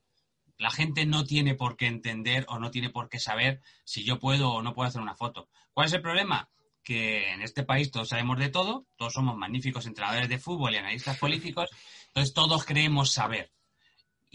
La 0.57 0.71
gente 0.71 1.05
no 1.05 1.23
tiene 1.23 1.53
por 1.53 1.77
qué 1.77 1.85
entender 1.85 2.47
o 2.49 2.57
no 2.57 2.71
tiene 2.71 2.89
por 2.89 3.09
qué 3.09 3.19
saber 3.19 3.61
si 3.85 4.03
yo 4.03 4.17
puedo 4.17 4.53
o 4.53 4.63
no 4.63 4.73
puedo 4.73 4.89
hacer 4.89 5.03
una 5.03 5.13
foto. 5.13 5.49
¿Cuál 5.71 5.85
es 5.85 5.93
el 5.93 6.01
problema? 6.01 6.49
Que 6.83 7.31
en 7.31 7.43
este 7.43 7.61
país 7.61 7.91
todos 7.91 8.09
sabemos 8.09 8.39
de 8.39 8.49
todo, 8.49 8.87
todos 8.95 9.13
somos 9.13 9.37
magníficos 9.37 9.85
entrenadores 9.85 10.29
de 10.29 10.39
fútbol 10.39 10.73
y 10.73 10.77
analistas 10.77 11.19
políticos, 11.19 11.69
entonces 12.07 12.33
todos 12.33 12.65
creemos 12.65 13.11
saber. 13.11 13.51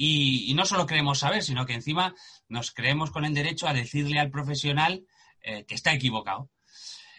Y, 0.01 0.55
no 0.55 0.65
solo 0.65 0.87
creemos 0.87 1.19
saber, 1.19 1.43
sino 1.43 1.67
que 1.67 1.75
encima 1.75 2.15
nos 2.49 2.71
creemos 2.71 3.11
con 3.11 3.25
el 3.25 3.35
derecho 3.35 3.67
a 3.67 3.75
decirle 3.75 4.21
al 4.21 4.31
profesional 4.31 5.05
eh, 5.43 5.65
que 5.65 5.75
está 5.75 5.93
equivocado. 5.93 6.51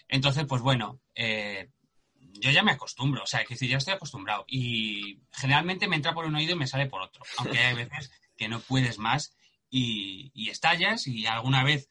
Entonces, 0.08 0.46
pues 0.48 0.62
bueno, 0.62 1.02
eh, 1.14 1.70
yo 2.16 2.52
ya 2.52 2.64
me 2.64 2.72
acostumbro, 2.72 3.24
o 3.24 3.28
sea, 3.28 3.44
que 3.44 3.56
ya 3.56 3.78
estoy 3.78 3.96
acostumbrado. 3.96 4.46
Y 4.48 5.20
generalmente 5.34 5.90
me 5.90 5.98
entra 5.98 6.14
por 6.14 6.24
un 6.24 6.36
oído 6.36 6.54
y 6.54 6.60
me 6.60 6.68
sale 6.68 6.86
por 6.86 7.02
otro, 7.02 7.22
aunque 7.38 7.60
hay 7.60 7.76
veces 7.76 8.12
que 8.38 8.48
no 8.48 8.62
puedes 8.62 8.98
más 8.98 9.36
y, 9.70 10.32
y 10.34 10.50
estallas 10.50 11.06
y 11.06 11.26
alguna 11.26 11.66
vez 11.66 11.90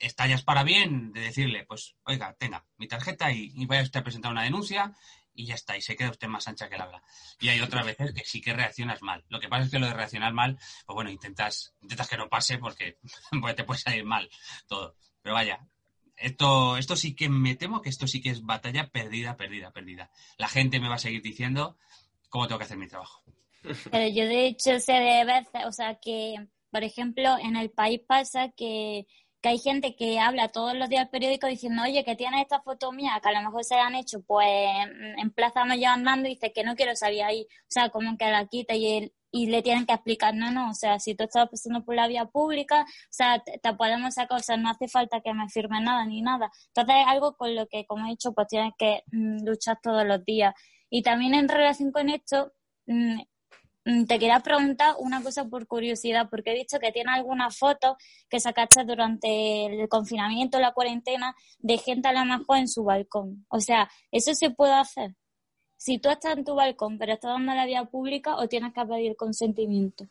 estallas 0.00 0.42
para 0.42 0.64
bien 0.64 1.12
de 1.12 1.20
decirle, 1.20 1.64
pues, 1.64 1.94
oiga, 2.02 2.34
tenga 2.40 2.66
mi 2.76 2.88
tarjeta 2.88 3.30
y, 3.30 3.52
y 3.54 3.66
vaya 3.66 3.84
usted 3.84 4.00
a 4.00 4.04
presentar 4.04 4.32
una 4.32 4.42
denuncia 4.42 4.96
y 5.34 5.46
ya 5.46 5.54
está, 5.54 5.76
y 5.76 5.82
se 5.82 5.96
queda 5.96 6.10
usted 6.10 6.28
más 6.28 6.46
ancha 6.48 6.68
que 6.68 6.76
la 6.76 6.84
habla. 6.84 7.02
Y 7.40 7.48
hay 7.48 7.60
otras 7.60 7.84
veces 7.84 8.12
que 8.14 8.24
sí 8.24 8.40
que 8.40 8.52
reaccionas 8.52 9.02
mal. 9.02 9.24
Lo 9.28 9.40
que 9.40 9.48
pasa 9.48 9.64
es 9.64 9.70
que 9.70 9.78
lo 9.78 9.86
de 9.86 9.94
reaccionar 9.94 10.32
mal, 10.32 10.56
pues 10.86 10.94
bueno, 10.94 11.10
intentas, 11.10 11.74
intentas 11.80 12.08
que 12.08 12.16
no 12.16 12.28
pase 12.28 12.58
porque, 12.58 12.98
te 13.56 13.64
puede 13.64 13.80
salir 13.80 14.04
mal 14.04 14.30
todo. 14.66 14.96
Pero 15.22 15.34
vaya, 15.34 15.66
esto, 16.16 16.76
esto 16.76 16.96
sí 16.96 17.14
que 17.14 17.28
me 17.28 17.56
temo 17.56 17.82
que 17.82 17.88
esto 17.88 18.06
sí 18.06 18.20
que 18.20 18.30
es 18.30 18.42
batalla 18.42 18.88
perdida, 18.88 19.36
perdida, 19.36 19.72
perdida. 19.72 20.10
La 20.38 20.48
gente 20.48 20.80
me 20.80 20.88
va 20.88 20.94
a 20.94 20.98
seguir 20.98 21.22
diciendo 21.22 21.76
cómo 22.28 22.46
tengo 22.46 22.58
que 22.58 22.64
hacer 22.64 22.78
mi 22.78 22.88
trabajo. 22.88 23.24
Pero 23.90 24.08
yo 24.08 24.26
de 24.26 24.46
hecho 24.46 24.78
sé 24.78 24.92
de 24.92 25.24
veces, 25.24 25.64
o 25.66 25.72
sea 25.72 25.96
que, 25.96 26.34
por 26.70 26.84
ejemplo, 26.84 27.38
en 27.38 27.56
el 27.56 27.70
país 27.70 28.00
pasa 28.06 28.50
que 28.56 29.06
que 29.44 29.50
hay 29.50 29.58
gente 29.58 29.94
que 29.94 30.18
habla 30.18 30.48
todos 30.48 30.74
los 30.74 30.88
días 30.88 31.02
al 31.02 31.10
periódico 31.10 31.46
diciendo, 31.46 31.82
oye, 31.82 32.02
que 32.02 32.16
tiene 32.16 32.40
esta 32.40 32.62
foto 32.62 32.92
mía, 32.92 33.20
que 33.22 33.28
a 33.28 33.32
lo 33.32 33.42
mejor 33.42 33.62
se 33.62 33.76
la 33.76 33.88
han 33.88 33.94
hecho, 33.94 34.22
pues 34.22 34.48
en 34.48 35.30
Plaza 35.32 35.66
yo 35.76 35.90
andando 35.90 36.26
y 36.26 36.30
dice 36.32 36.50
que 36.50 36.64
no 36.64 36.74
quiero 36.74 36.96
salir 36.96 37.22
ahí, 37.24 37.42
o 37.42 37.66
sea, 37.68 37.90
como 37.90 38.16
que 38.16 38.30
la 38.30 38.46
quita 38.46 38.74
y, 38.74 39.12
le 39.32 39.62
tienen 39.62 39.84
que 39.84 39.92
explicar, 39.92 40.34
no, 40.34 40.50
no, 40.50 40.70
o 40.70 40.74
sea, 40.74 40.98
si 40.98 41.14
tú 41.14 41.24
estás 41.24 41.50
pasando 41.50 41.84
por 41.84 41.94
la 41.94 42.08
vía 42.08 42.24
pública, 42.24 42.84
o 42.84 42.86
sea, 43.10 43.38
te, 43.40 43.74
podemos 43.74 44.14
sacar, 44.14 44.38
o 44.38 44.42
sea, 44.42 44.56
no 44.56 44.70
hace 44.70 44.88
falta 44.88 45.20
que 45.20 45.34
me 45.34 45.46
firme 45.50 45.78
nada 45.82 46.06
ni 46.06 46.22
nada. 46.22 46.50
Entonces 46.68 46.94
es 47.02 47.06
algo 47.06 47.36
con 47.36 47.54
lo 47.54 47.66
que, 47.66 47.84
como 47.84 48.06
he 48.06 48.10
dicho, 48.10 48.32
pues 48.32 48.48
tienes 48.48 48.72
que 48.78 49.02
mm, 49.12 49.44
luchar 49.44 49.78
todos 49.82 50.06
los 50.06 50.24
días. 50.24 50.54
Y 50.88 51.02
también 51.02 51.34
en 51.34 51.48
relación 51.48 51.92
con 51.92 52.08
esto, 52.08 52.52
Mm, 52.86 53.20
te 53.84 54.18
quería 54.18 54.40
preguntar 54.40 54.94
una 54.98 55.22
cosa 55.22 55.44
por 55.44 55.66
curiosidad, 55.66 56.28
porque 56.30 56.52
he 56.52 56.54
visto 56.54 56.78
que 56.78 56.92
tiene 56.92 57.12
algunas 57.12 57.56
fotos 57.58 57.96
que 58.28 58.40
sacaste 58.40 58.84
durante 58.84 59.66
el 59.66 59.88
confinamiento, 59.88 60.58
la 60.58 60.72
cuarentena, 60.72 61.34
de 61.58 61.78
gente 61.78 62.08
a 62.08 62.12
lo 62.12 62.24
mejor 62.24 62.58
en 62.58 62.68
su 62.68 62.84
balcón. 62.84 63.44
O 63.48 63.60
sea, 63.60 63.90
¿eso 64.10 64.34
se 64.34 64.50
puede 64.50 64.72
hacer? 64.72 65.14
Si 65.76 65.98
tú 65.98 66.08
estás 66.08 66.38
en 66.38 66.44
tu 66.44 66.54
balcón, 66.54 66.96
pero 66.98 67.12
estás 67.12 67.32
dando 67.32 67.54
la 67.54 67.66
vía 67.66 67.84
pública, 67.84 68.36
o 68.36 68.48
tienes 68.48 68.72
que 68.72 68.86
pedir 68.86 69.16
consentimiento. 69.16 70.08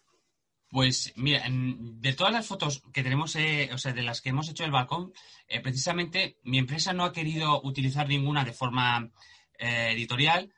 Pues 0.70 1.14
mira, 1.16 1.44
de 1.48 2.14
todas 2.14 2.34
las 2.34 2.48
fotos 2.48 2.82
que 2.92 3.04
tenemos, 3.04 3.36
eh, 3.36 3.70
o 3.74 3.78
sea, 3.78 3.94
de 3.94 4.02
las 4.02 4.22
que 4.22 4.30
hemos 4.30 4.50
hecho 4.50 4.66
el 4.66 4.72
balcón, 4.72 5.14
eh, 5.48 5.60
precisamente 5.62 6.38
mi 6.44 6.58
empresa 6.58 6.94
no 6.94 7.04
ha 7.06 7.14
querido 7.14 7.62
utilizar 7.64 8.08
ninguna 8.08 8.44
de 8.44 8.54
forma 8.54 9.12
eh, 9.58 9.92
editorial 9.92 10.52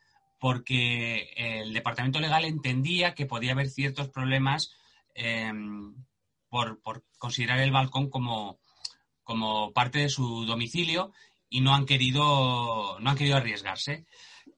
porque 0.46 1.34
el 1.36 1.74
departamento 1.74 2.20
legal 2.20 2.46
entendía 2.46 3.16
que 3.16 3.26
podía 3.26 3.54
haber 3.54 3.68
ciertos 3.68 4.10
problemas 4.10 4.76
em, 5.16 5.96
por, 6.50 6.80
considerar 7.18 7.58
el 7.62 7.72
balcón 7.72 8.12
como, 8.12 8.60
parte 9.74 9.98
de 9.98 10.10
su 10.10 10.46
domicilio 10.46 11.14
y 11.50 11.62
no 11.62 11.74
han 11.74 11.88
querido, 11.88 13.00
no 13.00 13.10
han 13.10 13.18
querido 13.18 13.38
arriesgarse. 13.38 14.06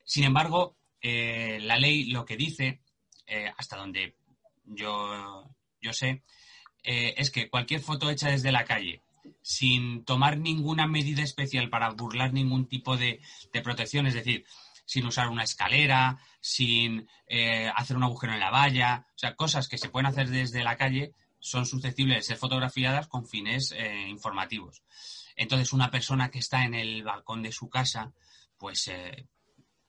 Sin 0.03 0.25
embargo, 0.25 0.75
eh, 0.99 1.59
la 1.61 1.77
ley 1.77 2.07
lo 2.07 2.25
que 2.25 2.35
dice, 2.35 2.81
eh, 3.25 3.49
hasta 3.57 3.77
donde 3.77 4.17
yo, 4.65 5.49
yo 5.79 5.93
sé, 5.93 6.21
eh, 6.83 7.13
es 7.15 7.31
que 7.31 7.49
cualquier 7.49 7.79
foto 7.79 8.09
hecha 8.09 8.29
desde 8.29 8.51
la 8.51 8.65
calle, 8.65 9.03
sin 9.41 10.03
tomar 10.03 10.37
ninguna 10.37 10.85
medida 10.85 11.23
especial 11.23 11.69
para 11.69 11.91
burlar 11.91 12.33
ningún 12.33 12.67
tipo 12.67 12.97
de, 12.97 13.21
de 13.53 13.61
protección, 13.61 14.05
es 14.05 14.15
decir, 14.15 14.43
sin 14.87 15.05
usar 15.05 15.27
una 15.27 15.43
escalera, 15.43 16.17
sin 16.39 17.07
eh, 17.27 17.69
hacer 17.75 17.97
un 17.97 18.03
agujero 18.03 18.33
en 18.33 18.39
la 18.39 18.49
valla, 18.49 19.05
o 19.15 19.17
sea, 19.17 19.35
cosas 19.35 19.67
que 19.67 19.77
se 19.77 19.89
pueden 19.89 20.05
hacer 20.05 20.29
desde 20.29 20.63
la 20.63 20.77
calle 20.77 21.11
son 21.39 21.65
susceptibles 21.65 22.17
de 22.17 22.23
ser 22.23 22.37
fotografiadas 22.37 23.07
con 23.07 23.27
fines 23.27 23.73
eh, 23.73 24.07
informativos. 24.07 24.83
Entonces, 25.35 25.73
una 25.73 25.91
persona 25.91 26.31
que 26.31 26.39
está 26.39 26.63
en 26.63 26.73
el 26.73 27.03
balcón 27.03 27.43
de 27.43 27.51
su 27.51 27.69
casa, 27.69 28.13
pues 28.57 28.87
eh, 28.87 29.27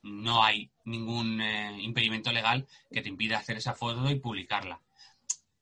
no 0.03 0.43
hay 0.43 0.69
ningún 0.83 1.41
impedimento 1.79 2.33
legal 2.33 2.67
que 2.91 3.01
te 3.01 3.09
impida 3.09 3.39
hacer 3.39 3.55
esa 3.55 3.73
foto 3.73 4.09
y 4.09 4.19
publicarla. 4.19 4.81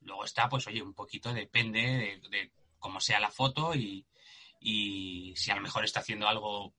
Luego 0.01 0.25
está, 0.25 0.49
pues 0.49 0.65
oye, 0.65 0.81
un 0.81 0.95
poquito 0.95 1.31
depende 1.31 2.19
de, 2.29 2.51
cómo 2.79 2.99
sea 2.99 3.19
la 3.19 3.29
foto 3.29 3.75
y, 3.75 4.03
y 4.59 5.33
si 5.35 5.51
a 5.51 5.55
lo 5.55 5.61
mejor 5.61 5.85
está 5.85 5.99
haciendo 5.99 6.27
algo 6.27 6.73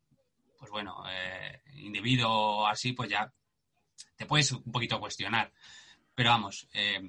pues 0.59 0.71
bueno, 0.71 1.05
eh, 1.09 1.61
indebido 1.77 2.67
así, 2.67 2.93
pues 2.93 3.09
ya 3.09 3.33
te 4.17 4.27
puedes 4.27 4.51
un 4.53 4.73
poquito 4.73 4.99
cuestionar. 4.99 5.53
Pero 6.15 6.31
vamos, 6.31 6.69
eh, 6.75 7.01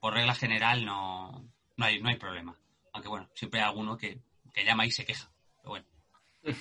por 0.00 0.14
regla 0.14 0.34
general 0.34 0.84
no, 0.84 1.46
no, 1.76 1.84
hay, 1.84 2.00
no 2.00 2.08
hay 2.08 2.16
problema. 2.16 2.58
Aunque 2.92 3.08
bueno, 3.08 3.28
siempre 3.34 3.60
hay 3.60 3.66
alguno 3.66 3.96
que, 3.96 4.20
llama 4.64 4.86
y 4.86 4.90
se 4.90 5.04
queja. 5.04 5.30
Pero 5.58 5.70
bueno. 5.70 5.86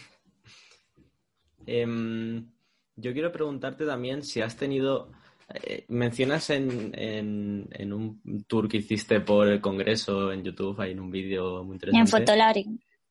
Em, 1.67 2.47
yo 2.95 3.11
quiero 3.11 3.31
preguntarte 3.31 3.88
también 3.88 4.21
si 4.23 4.39
has 4.39 4.55
tenido... 4.55 5.11
Eh, 5.51 5.86
mencionas 5.88 6.51
en, 6.51 6.91
en, 6.93 7.93
un 7.93 8.45
tour 8.47 8.69
que 8.69 8.77
hiciste 8.77 9.19
por 9.21 9.47
el 9.47 9.61
Congreso 9.61 10.31
en 10.31 10.43
YouTube, 10.43 10.79
hay 10.79 10.91
en 10.91 10.99
un 10.99 11.09
vídeo 11.09 11.63
muy 11.63 11.75
interesante. 11.77 12.01
En 12.01 12.07
Fotolari. 12.07 12.65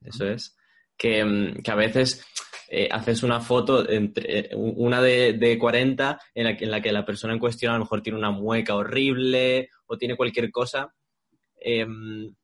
Eso 0.04 0.28
es. 0.28 0.56
Que, 0.96 1.60
que 1.64 1.70
a 1.70 1.74
veces 1.74 2.24
eh, 2.76 2.88
haces 2.90 3.22
una 3.22 3.40
foto, 3.40 3.88
entre, 3.88 4.38
eh, 4.38 4.50
una 4.56 5.00
de, 5.00 5.34
de 5.34 5.56
40 5.56 6.20
en 6.34 6.44
la, 6.44 6.56
que, 6.56 6.64
en 6.64 6.72
la 6.72 6.82
que 6.82 6.90
la 6.90 7.04
persona 7.06 7.32
en 7.32 7.38
cuestión 7.38 7.70
a 7.70 7.78
lo 7.78 7.84
mejor 7.84 8.02
tiene 8.02 8.18
una 8.18 8.32
mueca 8.32 8.74
horrible 8.74 9.70
o 9.86 9.96
tiene 9.96 10.16
cualquier 10.16 10.50
cosa. 10.50 10.92
Em, 11.60 12.34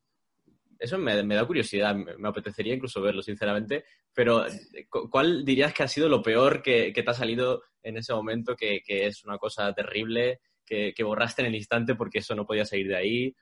eso 0.78 0.98
me, 0.98 1.16
da 1.16 1.44
curiosidad, 1.44 1.96
me, 1.96 2.28
apetecería 2.28 2.74
incluso 2.74 3.02
verlo, 3.02 3.22
sinceramente. 3.22 3.84
Pero, 4.14 4.44
¿cuál 5.10 5.44
dirías 5.44 5.74
que 5.74 5.82
ha 5.82 5.88
sido 5.88 6.08
lo 6.08 6.22
peor 6.22 6.62
que, 6.62 6.92
te 6.92 7.10
ha 7.10 7.14
salido 7.14 7.64
en 7.82 7.96
ese 7.96 8.14
momento, 8.14 8.54
que, 8.54 8.80
es 8.86 9.24
una 9.24 9.36
cosa 9.36 9.72
terrible, 9.74 10.38
que, 10.64 10.94
borraste 11.02 11.42
en 11.42 11.48
el 11.48 11.56
instante 11.56 11.96
porque 11.96 12.20
eso 12.20 12.36
no 12.36 12.46
podía 12.46 12.64
salir 12.64 12.86
de 12.86 12.96
ahí. 12.96 13.36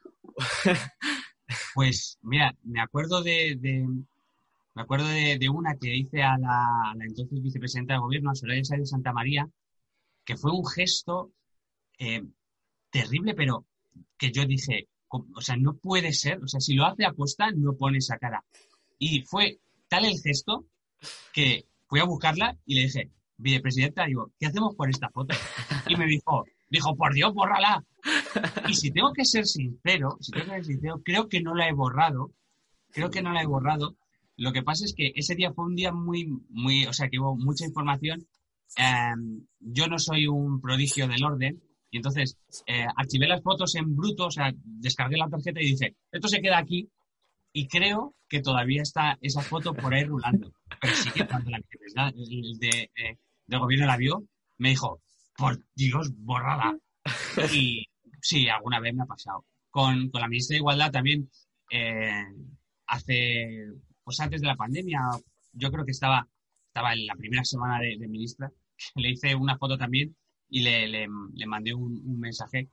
pues 1.74 2.18
mira, 2.22 2.56
me 2.62 2.80
acuerdo 2.80 3.22
de, 3.22 3.58
me 4.78 4.82
acuerdo 4.82 5.08
de, 5.08 5.48
una 5.52 5.74
que 5.74 5.92
hice 5.92 6.22
a 6.22 6.38
la, 6.38 6.94
entonces 7.00 7.42
vicepresidenta 7.42 7.94
de 7.94 7.98
gobierno, 7.98 8.30
a 8.30 8.36
Soraya 8.36 8.76
de 8.76 8.86
Santa 8.86 9.12
María, 9.12 9.50
que 10.24 10.36
fue 10.36 10.52
un 10.52 10.64
gesto 10.64 11.32
eh, 11.98 12.22
terrible, 12.88 13.34
pero 13.34 13.66
que 14.16 14.30
yo 14.30 14.46
dije, 14.46 14.86
o 15.08 15.40
sea, 15.40 15.56
no 15.56 15.74
puede 15.78 16.12
ser, 16.12 16.38
o 16.44 16.46
sea, 16.46 16.60
si 16.60 16.74
lo 16.74 16.86
hace 16.86 17.04
aposta, 17.04 17.50
no 17.50 17.72
pone 17.72 17.98
esa 17.98 18.18
cara. 18.18 18.44
Y 19.00 19.22
fue 19.22 19.58
tal 19.88 20.04
el 20.04 20.20
gesto 20.20 20.66
que 21.32 21.64
fui 21.88 21.98
a 21.98 22.04
buscarla 22.04 22.56
y 22.64 22.76
le 22.76 22.82
dije, 22.82 23.10
vicepresidenta, 23.36 24.06
digo, 24.06 24.30
¿qué 24.38 24.46
hacemos 24.46 24.76
con 24.76 24.90
esta 24.90 25.10
foto? 25.10 25.34
Y 25.88 25.96
me 25.96 26.06
dijo, 26.06 26.44
dijo, 26.70 26.94
por 26.94 27.14
Dios, 27.14 27.34
bórrala. 27.34 27.84
Y 28.68 28.74
si 28.74 28.92
tengo 28.92 29.12
que 29.12 29.24
ser 29.24 29.44
sincero, 29.44 30.18
si 30.20 30.30
tengo 30.30 30.52
que 30.52 30.62
ser 30.62 30.64
sincero, 30.66 31.02
creo 31.04 31.28
que 31.28 31.40
no 31.40 31.56
la 31.56 31.68
he 31.68 31.72
borrado, 31.72 32.30
creo 32.92 33.10
que 33.10 33.22
no 33.22 33.32
la 33.32 33.42
he 33.42 33.46
borrado. 33.46 33.96
Lo 34.38 34.52
que 34.52 34.62
pasa 34.62 34.84
es 34.84 34.94
que 34.94 35.12
ese 35.16 35.34
día 35.34 35.52
fue 35.52 35.66
un 35.66 35.74
día 35.74 35.92
muy, 35.92 36.26
muy, 36.48 36.86
o 36.86 36.92
sea, 36.92 37.08
que 37.08 37.18
hubo 37.18 37.36
mucha 37.36 37.66
información. 37.66 38.26
Em, 38.76 39.46
yo 39.58 39.88
no 39.88 39.98
soy 39.98 40.28
un 40.28 40.60
prodigio 40.60 41.08
del 41.08 41.24
orden, 41.24 41.60
y 41.90 41.96
entonces 41.96 42.38
eh, 42.66 42.86
archivé 42.96 43.26
las 43.26 43.42
fotos 43.42 43.74
en 43.74 43.96
bruto, 43.96 44.26
o 44.26 44.30
sea, 44.30 44.52
descargué 44.62 45.16
la 45.16 45.28
tarjeta 45.28 45.60
y 45.60 45.70
dice, 45.70 45.96
esto 46.12 46.28
se 46.28 46.40
queda 46.40 46.58
aquí. 46.58 46.88
Y 47.52 47.66
creo 47.66 48.14
que 48.28 48.40
todavía 48.40 48.82
está 48.82 49.18
esa 49.20 49.42
foto 49.42 49.74
por 49.74 49.92
ahí 49.92 50.04
rulando. 50.04 50.52
Pero 50.80 50.94
sí 50.94 51.10
que 51.10 51.26
cuando 51.26 51.50
la 51.50 52.08
el 52.08 52.58
de, 52.60 52.90
eh, 52.94 53.18
del 53.46 53.58
gobierno 53.58 53.86
la 53.86 53.96
vio, 53.96 54.22
me 54.58 54.68
dijo, 54.68 55.02
por 55.36 55.58
Dios, 55.74 56.12
borrada. 56.14 56.78
Y 57.52 57.86
sí, 58.20 58.48
alguna 58.48 58.78
vez 58.78 58.94
me 58.94 59.02
ha 59.02 59.06
pasado. 59.06 59.44
Con, 59.70 60.10
con 60.10 60.20
la 60.20 60.28
ministra 60.28 60.54
de 60.54 60.58
Igualdad 60.58 60.92
también, 60.92 61.28
eh, 61.70 62.24
hace, 62.86 63.66
pues 64.08 64.20
antes 64.20 64.40
de 64.40 64.46
la 64.46 64.56
pandemia, 64.56 65.00
yo 65.52 65.70
creo 65.70 65.84
que 65.84 65.90
estaba, 65.90 66.26
estaba 66.66 66.94
en 66.94 67.04
la 67.04 67.14
primera 67.14 67.44
semana 67.44 67.78
de, 67.78 67.98
de 67.98 68.08
ministra, 68.08 68.50
le 68.94 69.10
hice 69.10 69.34
una 69.34 69.58
foto 69.58 69.76
también 69.76 70.16
y 70.48 70.62
le, 70.62 70.88
le, 70.88 71.46
mandé 71.46 71.74
un, 71.74 72.18
mensaje 72.18 72.70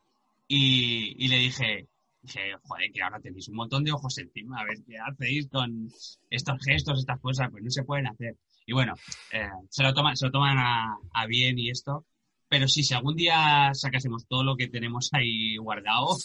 y, 0.48 1.14
y, 1.22 1.28
le 1.28 1.38
dije, 1.40 1.90
dije, 2.22 2.54
joder, 2.64 2.90
que 2.90 3.04
ahora 3.04 3.20
tenéis 3.20 3.50
un 3.50 3.58
montón 3.58 3.84
de 3.84 3.92
ojos 3.92 4.18
encima, 4.18 4.62
a 4.62 4.64
ver 4.64 4.78
qué 4.88 4.96
hacéis 4.98 5.50
con 5.50 5.90
estos 6.30 6.64
gestos, 6.64 7.00
estas 7.00 7.20
cosas, 7.20 7.52
pues 7.52 7.62
no 7.62 7.70
se 7.70 7.84
pueden 7.84 8.08
hacer. 8.08 8.38
Y 8.66 8.72
bueno, 8.72 8.94
eh, 9.34 9.50
se, 9.70 9.84
lo 9.84 9.94
toman, 9.94 10.16
se 10.16 10.28
lo 10.28 10.32
toman 10.32 10.58
a, 10.58 10.96
a, 11.12 11.28
bien 11.28 11.60
y 11.60 11.70
esto, 11.70 12.06
pero 12.48 12.70
sí, 12.70 12.82
si 12.82 12.94
algún 12.94 13.18
día 13.18 13.74
sacásemos 13.74 14.26
todo 14.26 14.46
lo 14.46 14.56
que 14.56 14.70
tenemos 14.70 15.10
ahí 15.12 15.58
guardado, 15.58 16.16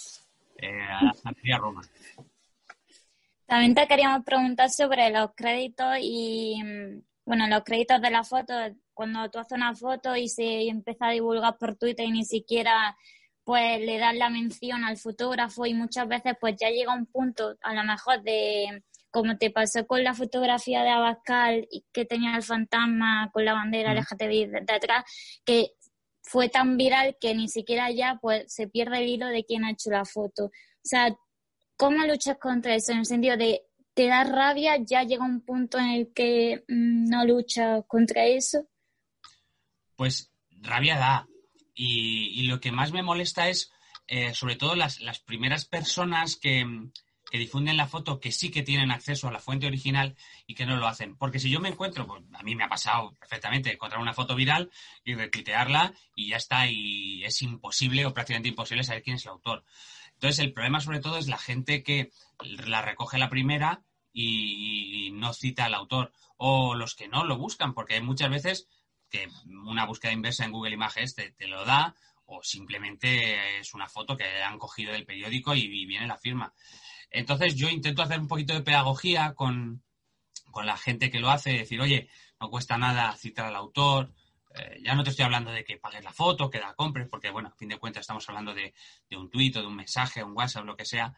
eh, 0.63 0.71
a 0.71 1.59
Roma. 1.59 1.83
También 3.51 3.75
te 3.75 3.89
queríamos 3.89 4.25
preguntar 4.25 4.71
sobre 4.71 5.11
los 5.11 5.33
créditos 5.35 5.97
y, 6.01 6.63
bueno, 7.25 7.49
los 7.49 7.65
créditos 7.65 8.01
de 8.01 8.09
la 8.09 8.23
foto 8.23 8.55
cuando 8.95 9.29
tú 9.29 9.41
haces 9.41 9.57
una 9.57 9.75
foto 9.75 10.15
y 10.15 10.29
se 10.29 10.69
empieza 10.69 11.09
a 11.09 11.11
divulgar 11.11 11.59
por 11.59 11.75
Twitter 11.75 12.07
y 12.07 12.13
ni 12.13 12.25
siquiera 12.25 12.97
pues 13.43 13.81
le 13.81 13.99
das 13.99 14.15
la 14.15 14.31
mención 14.31 14.85
al 14.85 14.99
fotógrafo 14.99 15.67
y 15.67 15.75
muchas 15.75 16.07
veces 16.07 16.35
pues 16.41 16.55
ya 16.61 16.71
llega 16.71 16.95
un 16.95 17.07
punto 17.07 17.57
a 17.63 17.75
lo 17.75 17.83
mejor 17.83 18.23
de 18.23 18.85
como 19.11 19.37
te 19.37 19.51
pasó 19.51 19.85
con 19.85 20.05
la 20.05 20.15
fotografía 20.15 20.85
de 20.85 20.91
Abascal 20.91 21.67
y 21.73 21.85
que 21.93 22.05
tenía 22.05 22.37
el 22.37 22.45
fantasma 22.45 23.31
con 23.33 23.45
la 23.45 23.55
bandera 23.55 23.95
LGTBI 23.95 24.47
detrás 24.65 25.05
que 25.45 25.73
fue 26.23 26.51
tan 26.51 26.77
viral 26.77 27.17
que 27.21 27.35
ni 27.35 27.49
siquiera 27.49 27.91
ya 27.91 28.17
pues 28.23 28.45
se 28.47 28.69
pierde 28.69 28.99
el 28.99 29.09
hilo 29.09 29.27
de 29.27 29.43
quién 29.45 29.65
ha 29.65 29.73
hecho 29.73 29.91
la 29.91 30.05
foto. 30.05 30.45
O 30.45 30.85
sea, 30.85 31.17
¿cómo 31.81 32.05
luchas 32.05 32.37
contra 32.39 32.75
eso? 32.75 32.93
En 32.93 32.99
el 32.99 33.07
sentido 33.07 33.39
de, 33.39 33.63
¿te 33.95 34.07
da 34.07 34.23
rabia? 34.23 34.77
¿Ya 34.85 35.03
llega 35.03 35.25
un 35.25 35.41
punto 35.41 35.79
en 35.79 35.87
el 35.87 36.13
que 36.13 36.63
mm, 36.69 37.09
no 37.09 37.25
luchas 37.25 37.83
contra 37.89 38.27
eso? 38.27 38.69
pues 40.01 40.33
rabia 40.63 40.97
da. 40.97 41.29
Y, 41.75 42.45
lo 42.45 42.59
que 42.59 42.73
más 42.73 42.91
me 42.91 43.03
molesta 43.03 43.51
es, 43.51 43.71
eh, 44.07 44.33
sobre 44.33 44.57
todo, 44.57 44.75
las, 44.75 44.99
primeras 45.27 45.67
personas 45.67 46.37
que, 46.37 46.65
difunden 47.31 47.77
la 47.77 47.87
foto 47.87 48.19
que 48.19 48.33
sí 48.33 48.51
que 48.51 48.63
tienen 48.63 48.91
acceso 48.91 49.29
a 49.29 49.31
la 49.31 49.41
fuente 49.41 49.67
original 49.67 50.17
y 50.47 50.55
que 50.55 50.65
no 50.65 50.79
lo 50.79 50.87
hacen. 50.87 51.19
Porque 51.19 51.39
si 51.39 51.51
yo 51.51 51.61
me 51.61 51.69
encuentro, 51.69 52.07
pues 52.07 52.23
a 52.33 52.43
mí 52.43 52.55
me 52.55 52.65
ha 52.65 52.69
pasado 52.71 53.13
perfectamente 53.21 53.75
encontrar 53.75 54.01
una 54.01 54.15
foto 54.15 54.35
viral 54.35 54.71
y 55.05 55.15
retuitearla 55.15 55.93
y 56.17 56.29
ya 56.29 56.39
está, 56.39 56.67
y 56.67 57.23
es 57.23 57.43
imposible 57.43 58.07
o 58.07 58.15
prácticamente 58.15 58.49
imposible 58.49 58.85
saber 58.85 59.03
quién 59.03 59.17
es 59.17 59.27
el 59.27 59.33
autor. 59.33 59.65
Entonces, 60.21 60.39
el 60.39 60.53
problema 60.53 60.81
sobre 60.81 61.01
todo 61.01 61.17
es 61.17 61.29
la 61.29 61.39
gente 61.39 61.83
que 61.83 62.11
la 62.41 62.83
recoge 62.83 63.17
la 63.17 63.31
primera 63.31 63.83
y 64.13 65.11
no 65.15 65.33
cita 65.33 65.65
al 65.65 65.75
autor, 65.75 66.13
o 66.37 66.75
los 66.75 66.95
que 66.95 67.09
no 67.09 67.25
lo 67.25 67.39
buscan, 67.39 67.73
porque 67.73 68.01
muchas 68.03 68.29
veces 68.29 68.69
que 69.11 69.29
una 69.67 69.85
búsqueda 69.85 70.13
inversa 70.13 70.45
en 70.45 70.53
Google 70.53 70.75
Images 70.75 71.15
te, 71.15 71.35
lo 71.49 71.65
da 71.65 71.95
o 72.25 72.43
simplemente 72.43 73.59
es 73.59 73.75
una 73.75 73.89
foto 73.89 74.17
que 74.17 74.43
han 74.43 74.59
cogido 74.59 74.93
del 74.93 75.05
periódico 75.05 75.55
y, 75.55 75.87
viene 75.87 76.07
la 76.07 76.17
firma. 76.17 76.55
Entonces 77.11 77.57
yo 77.57 77.69
intento 77.69 78.03
hacer 78.03 78.21
un 78.21 78.29
poquito 78.29 78.55
de 78.55 78.63
pedagogía 78.63 79.35
con, 79.35 79.83
la 80.65 80.77
gente 80.77 81.11
que 81.11 81.21
lo 81.21 81.31
hace, 81.31 81.51
decir, 81.51 81.81
oye, 81.81 82.09
no 82.41 82.51
cuesta 82.51 82.79
nada 82.79 83.17
citar 83.17 83.47
al 83.47 83.57
autor, 83.57 84.13
eh, 84.55 84.81
ya 84.85 84.95
no 84.95 85.05
te 85.05 85.11
estoy 85.11 85.25
hablando 85.25 85.51
de 85.51 85.65
que 85.65 85.79
pagues 85.79 86.05
la 86.05 86.13
foto, 86.13 86.51
que 86.51 86.61
la 86.61 86.75
compres, 86.75 87.09
porque 87.09 87.31
bueno, 87.31 87.49
a 87.49 87.57
fin 87.57 87.69
de 87.69 87.79
cuentas 87.79 88.03
estamos 88.03 88.29
hablando 88.29 88.55
de, 88.55 88.75
un 89.13 89.31
tuit 89.31 89.57
o 89.57 89.61
de 89.61 89.67
un 89.67 89.77
mensaje, 89.77 90.23
un 90.23 90.37
WhatsApp, 90.37 90.65
lo 90.65 90.77
que 90.77 90.85
sea, 90.85 91.13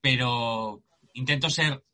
pero 0.00 0.82
intento 1.14 1.50
ser 1.50 1.84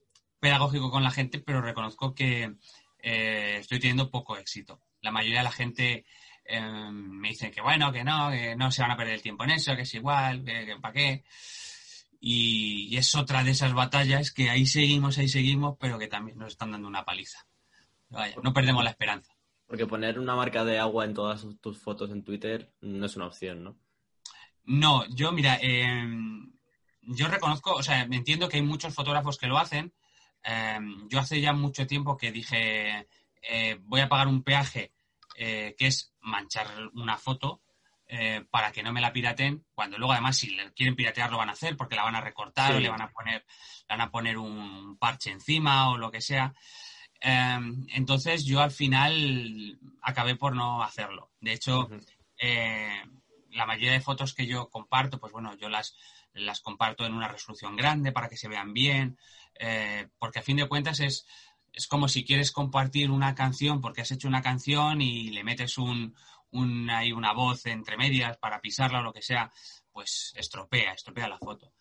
pedagógico 0.40 0.90
con 0.90 1.02
la 1.02 1.10
gente, 1.10 1.38
pero 1.38 1.60
reconozco 1.62 2.14
que 2.14 2.54
eh, 2.98 3.56
estoy 3.60 3.78
teniendo 3.80 4.10
poco 4.10 4.36
éxito 4.36 4.80
la 5.04 5.12
mayoría 5.12 5.38
de 5.38 5.44
la 5.44 5.52
gente 5.52 6.06
em, 6.44 7.20
me 7.20 7.28
dice 7.28 7.50
que 7.50 7.60
bueno, 7.60 7.92
que 7.92 8.02
no, 8.02 8.30
que 8.30 8.56
no 8.56 8.70
se 8.72 8.82
van 8.82 8.90
a 8.90 8.96
perder 8.96 9.14
el 9.14 9.22
tiempo 9.22 9.44
en 9.44 9.50
eso, 9.50 9.76
que 9.76 9.82
es 9.82 9.94
igual, 9.94 10.44
que, 10.44 10.76
para 10.80 10.94
qué. 10.94 11.24
Y, 12.20 12.96
es 12.96 13.14
otra 13.14 13.44
de 13.44 13.50
esas 13.50 13.74
batallas 13.74 14.32
que 14.32 14.50
ahí 14.50 14.66
seguimos, 14.66 15.18
ahí 15.18 15.28
seguimos, 15.28 15.76
pero 15.78 15.98
que 15.98 16.08
también 16.08 16.38
nos 16.38 16.52
están 16.52 16.72
dando 16.72 16.88
una 16.88 17.04
paliza. 17.04 17.46
No 18.42 18.52
perdemos 18.52 18.82
la 18.82 18.90
esperanza. 18.90 19.33
Porque 19.74 19.88
poner 19.88 20.20
una 20.20 20.36
marca 20.36 20.64
de 20.64 20.78
agua 20.78 21.04
en 21.04 21.14
todas 21.14 21.44
tus 21.60 21.80
fotos 21.80 22.12
en 22.12 22.22
Twitter 22.22 22.72
no 22.80 23.06
es 23.06 23.16
una 23.16 23.26
opción, 23.26 23.64
¿no? 23.64 23.76
No, 24.62 25.04
yo, 25.08 25.32
mira, 25.32 25.58
em, 25.60 26.52
yo 27.02 27.26
reconozco, 27.26 27.72
o 27.74 27.82
sea, 27.82 28.02
entiendo 28.02 28.48
que 28.48 28.58
hay 28.58 28.62
muchos 28.62 28.94
fotógrafos 28.94 29.36
que 29.36 29.48
lo 29.48 29.58
hacen. 29.58 29.92
Em, 30.44 31.08
yo 31.08 31.18
hace 31.18 31.40
ya 31.40 31.52
mucho 31.52 31.88
tiempo 31.88 32.16
que 32.16 32.30
dije, 32.30 33.08
eh, 33.42 33.76
voy 33.80 34.00
a 34.00 34.08
pagar 34.08 34.28
un 34.28 34.44
peaje 34.44 34.92
eh, 35.34 35.74
que 35.76 35.88
es 35.88 36.14
manchar 36.20 36.68
una 36.94 37.18
foto 37.18 37.60
eh, 38.06 38.44
para 38.48 38.70
que 38.70 38.84
no 38.84 38.92
me 38.92 39.00
la 39.00 39.12
piraten, 39.12 39.66
cuando 39.74 39.98
luego 39.98 40.12
además 40.12 40.36
si 40.36 40.50
le 40.50 40.72
quieren 40.72 40.94
piratear 40.94 41.32
lo 41.32 41.38
van 41.38 41.48
a 41.48 41.54
hacer 41.54 41.76
porque 41.76 41.96
la 41.96 42.04
van 42.04 42.14
a 42.14 42.20
recortar 42.20 42.76
o 42.76 42.78
le 42.78 42.90
van 42.90 43.02
a 43.02 43.10
poner, 43.10 43.44
van 43.88 44.02
a 44.02 44.10
poner 44.12 44.38
un 44.38 44.96
parche 44.98 45.32
encima 45.32 45.90
o 45.90 45.98
lo 45.98 46.12
que 46.12 46.20
sea. 46.20 46.54
Em, 47.24 47.86
entonces 47.88 48.44
yo 48.44 48.60
al 48.60 48.70
final 48.70 49.78
acabé 50.02 50.36
por 50.36 50.54
no 50.54 50.82
hacerlo. 50.82 51.30
De 51.40 51.52
hecho, 51.52 51.88
la 53.50 53.66
mayoría 53.66 53.92
de 53.92 54.00
fotos 54.00 54.34
que 54.34 54.46
yo 54.46 54.68
comparto, 54.68 55.18
pues 55.18 55.32
bueno, 55.32 55.56
yo 55.56 55.68
las, 55.68 55.96
las 56.34 56.60
comparto 56.60 57.06
en 57.06 57.14
una 57.14 57.28
resolución 57.28 57.76
grande 57.76 58.12
para 58.12 58.28
que 58.28 58.36
se 58.36 58.48
vean 58.48 58.74
bien, 58.74 59.16
porque 60.18 60.40
a 60.40 60.42
fin 60.42 60.58
de 60.58 60.68
cuentas 60.68 61.00
es 61.00 61.26
es 61.74 61.88
como 61.88 62.08
si 62.08 62.24
quieres 62.24 62.52
compartir 62.52 63.10
una 63.10 63.34
canción 63.34 63.80
porque 63.80 64.02
has 64.02 64.10
hecho 64.12 64.28
una 64.28 64.42
canción 64.42 65.02
y 65.02 65.30
le 65.30 65.44
metes 65.44 65.76
un, 65.76 66.14
un, 66.50 66.88
ahí 66.88 67.12
una 67.12 67.32
voz 67.32 67.66
entre 67.66 67.96
medias 67.96 68.36
para 68.38 68.60
pisarla 68.60 69.00
o 69.00 69.02
lo 69.02 69.12
que 69.12 69.22
sea, 69.22 69.50
pues 69.92 70.32
estropea, 70.36 70.92
estropea 70.92 71.28
la 71.28 71.38
foto. 71.38 71.72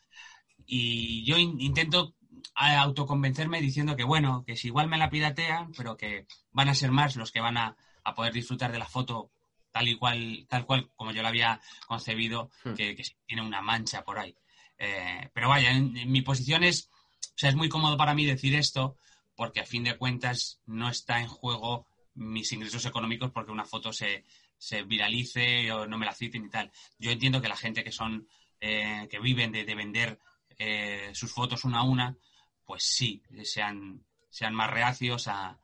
Y 0.65 1.23
yo 1.25 1.37
intento 1.37 2.15
autoconvencerme 2.55 3.61
diciendo 3.61 3.95
que 3.95 4.03
bueno, 4.03 4.43
que 4.45 4.55
si 4.55 4.67
igual 4.67 4.87
me 4.87 4.97
la 4.97 5.09
piratean, 5.09 5.71
pero 5.75 5.97
que 5.97 6.25
van 6.51 6.69
a 6.69 6.75
ser 6.75 6.91
más 6.91 7.15
los 7.15 7.31
que 7.31 7.41
van 7.41 7.57
a, 7.57 7.75
poder 8.15 8.33
disfrutar 8.33 8.71
de 8.71 8.79
la 8.79 8.85
foto 8.85 9.31
tal 9.71 9.87
y 9.87 9.97
cual, 9.97 10.45
tal 10.49 10.65
cual 10.65 10.89
como 10.95 11.11
yo 11.11 11.21
la 11.21 11.29
había 11.29 11.61
concebido, 11.87 12.49
hmm. 12.63 12.73
que, 12.73 13.01
tiene 13.25 13.41
una 13.41 13.61
mancha 13.61 14.03
por 14.03 14.19
ahí. 14.19 14.35
Eh, 14.77 15.29
pero 15.33 15.49
vaya, 15.49 15.71
en, 15.71 15.93
mi 16.11 16.21
posición 16.21 16.63
es, 16.63 16.89
o 17.27 17.37
sea, 17.37 17.49
es 17.49 17.55
muy 17.55 17.69
cómodo 17.69 17.97
para 17.97 18.13
mí 18.13 18.25
decir 18.25 18.55
esto, 18.55 18.97
porque 19.35 19.61
a 19.61 19.65
fin 19.65 19.83
de 19.83 19.97
cuentas 19.97 20.59
no 20.65 20.89
está 20.89 21.21
en 21.21 21.27
juego 21.27 21.87
mis 22.15 22.51
ingresos 22.51 22.85
económicos 22.85 23.31
porque 23.31 23.51
una 23.51 23.65
foto 23.65 23.91
se, 23.91 24.25
se 24.57 24.83
viralice 24.83 25.71
o 25.71 25.87
no 25.87 25.97
me 25.97 26.05
la 26.05 26.13
citen 26.13 26.45
y 26.45 26.49
tal. 26.49 26.71
Yo 26.99 27.11
entiendo 27.11 27.41
que 27.41 27.47
la 27.47 27.57
gente 27.57 27.83
que 27.83 27.91
son 27.91 28.27
eh, 28.65 29.09
que 29.09 29.19
viven 29.19 29.51
de, 29.51 29.65
vender 29.75 30.19
eh, 30.57 31.11
sus 31.13 31.31
fotos 31.31 31.63
una 31.65 31.79
a 31.79 31.83
una, 31.83 32.17
pues 32.65 32.83
sí, 32.83 33.21
sean, 33.43 34.03
sean 34.29 34.53
más 34.53 34.69
reacios 34.69 35.27
a, 35.27 35.59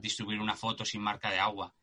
distribuir 0.00 0.40
una 0.40 0.54
foto 0.54 0.84
sin 0.84 1.00
marca 1.00 1.30
de 1.30 1.38
agua. 1.38 1.74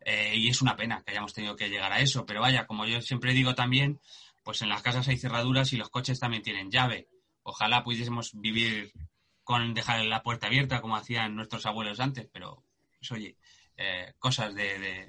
Eh, 0.00 0.34
y 0.36 0.48
es 0.48 0.60
una 0.60 0.76
pena 0.76 1.02
que 1.04 1.12
hayamos 1.12 1.32
tenido 1.32 1.54
que 1.54 1.68
llegar 1.68 1.92
a 1.92 2.00
eso, 2.00 2.26
pero 2.26 2.40
vaya, 2.40 2.66
como 2.66 2.84
yo 2.84 3.00
siempre 3.00 3.32
digo 3.32 3.54
también, 3.54 4.00
pues 4.42 4.60
en 4.62 4.68
las 4.68 4.82
casas 4.82 5.06
hay 5.06 5.16
cerraduras 5.16 5.72
y 5.72 5.76
los 5.76 5.88
coches 5.88 6.18
también 6.18 6.42
tienen 6.42 6.70
llave. 6.70 7.08
Ojalá 7.44 7.84
pudiésemos 7.84 8.32
vivir 8.34 8.92
con 9.44 9.72
dejar 9.72 10.04
la 10.04 10.24
puerta 10.24 10.48
abierta 10.48 10.80
como 10.80 10.96
hacían 10.96 11.36
nuestros 11.36 11.64
abuelos 11.64 12.00
antes, 12.00 12.28
pero 12.32 12.64
pues, 12.98 13.12
oye, 13.12 13.36
eh, 13.76 14.14
cosas 14.18 14.52
de, 14.52 15.08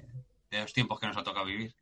de 0.50 0.60
los 0.60 0.72
tiempos 0.72 1.00
que 1.00 1.08
nos 1.08 1.16
ha 1.16 1.24
tocado 1.24 1.46
vivir. 1.46 1.74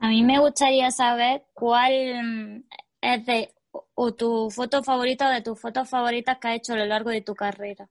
A 0.00 0.08
mí 0.08 0.22
me 0.22 0.38
gustaría 0.38 0.90
saber 0.90 1.44
cuál 1.54 2.64
es 3.00 3.26
de 3.26 3.54
o 3.94 4.14
tu 4.14 4.50
foto 4.50 4.82
favorita 4.82 5.28
o 5.28 5.32
de 5.32 5.42
tus 5.42 5.60
fotos 5.60 5.88
favoritas 5.88 6.38
que 6.38 6.48
has 6.48 6.56
hecho 6.56 6.72
a 6.72 6.76
lo 6.76 6.86
largo 6.86 7.10
de 7.10 7.20
tu 7.20 7.34
carrera. 7.34 7.88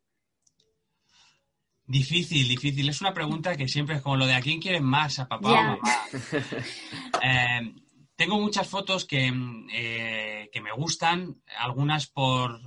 Difícil, 1.85 2.47
difícil. 2.47 2.89
Es 2.89 2.99
una 2.99 3.13
pregunta 3.13 3.55
que 3.55 3.67
siempre 3.67 3.95
es 3.95 4.01
como 4.01 4.17
lo 4.17 4.25
de 4.25 4.35
a 4.35 4.41
quién 4.41 4.59
quieres 4.59 4.81
más, 4.81 5.19
a 5.19 5.27
papá 5.27 5.49
o 5.49 5.55
mamá. 5.55 5.79
Eh, 7.23 7.73
tengo 8.15 8.39
muchas 8.39 8.67
fotos 8.67 9.05
que, 9.05 9.31
eh, 9.73 10.49
que 10.51 10.61
me 10.61 10.71
gustan, 10.71 11.41
algunas 11.57 12.07
por, 12.07 12.59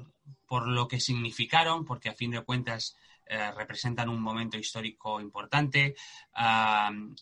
por, 0.47 0.66
lo 0.68 0.88
que 0.88 1.01
significaron, 1.01 1.84
porque 1.84 2.09
a 2.09 2.14
fin 2.14 2.30
de 2.30 2.43
cuentas 2.43 2.97
eh, 3.26 3.51
representan 3.53 4.09
un 4.09 4.20
momento 4.20 4.59
histórico 4.59 5.20
importante, 5.20 5.95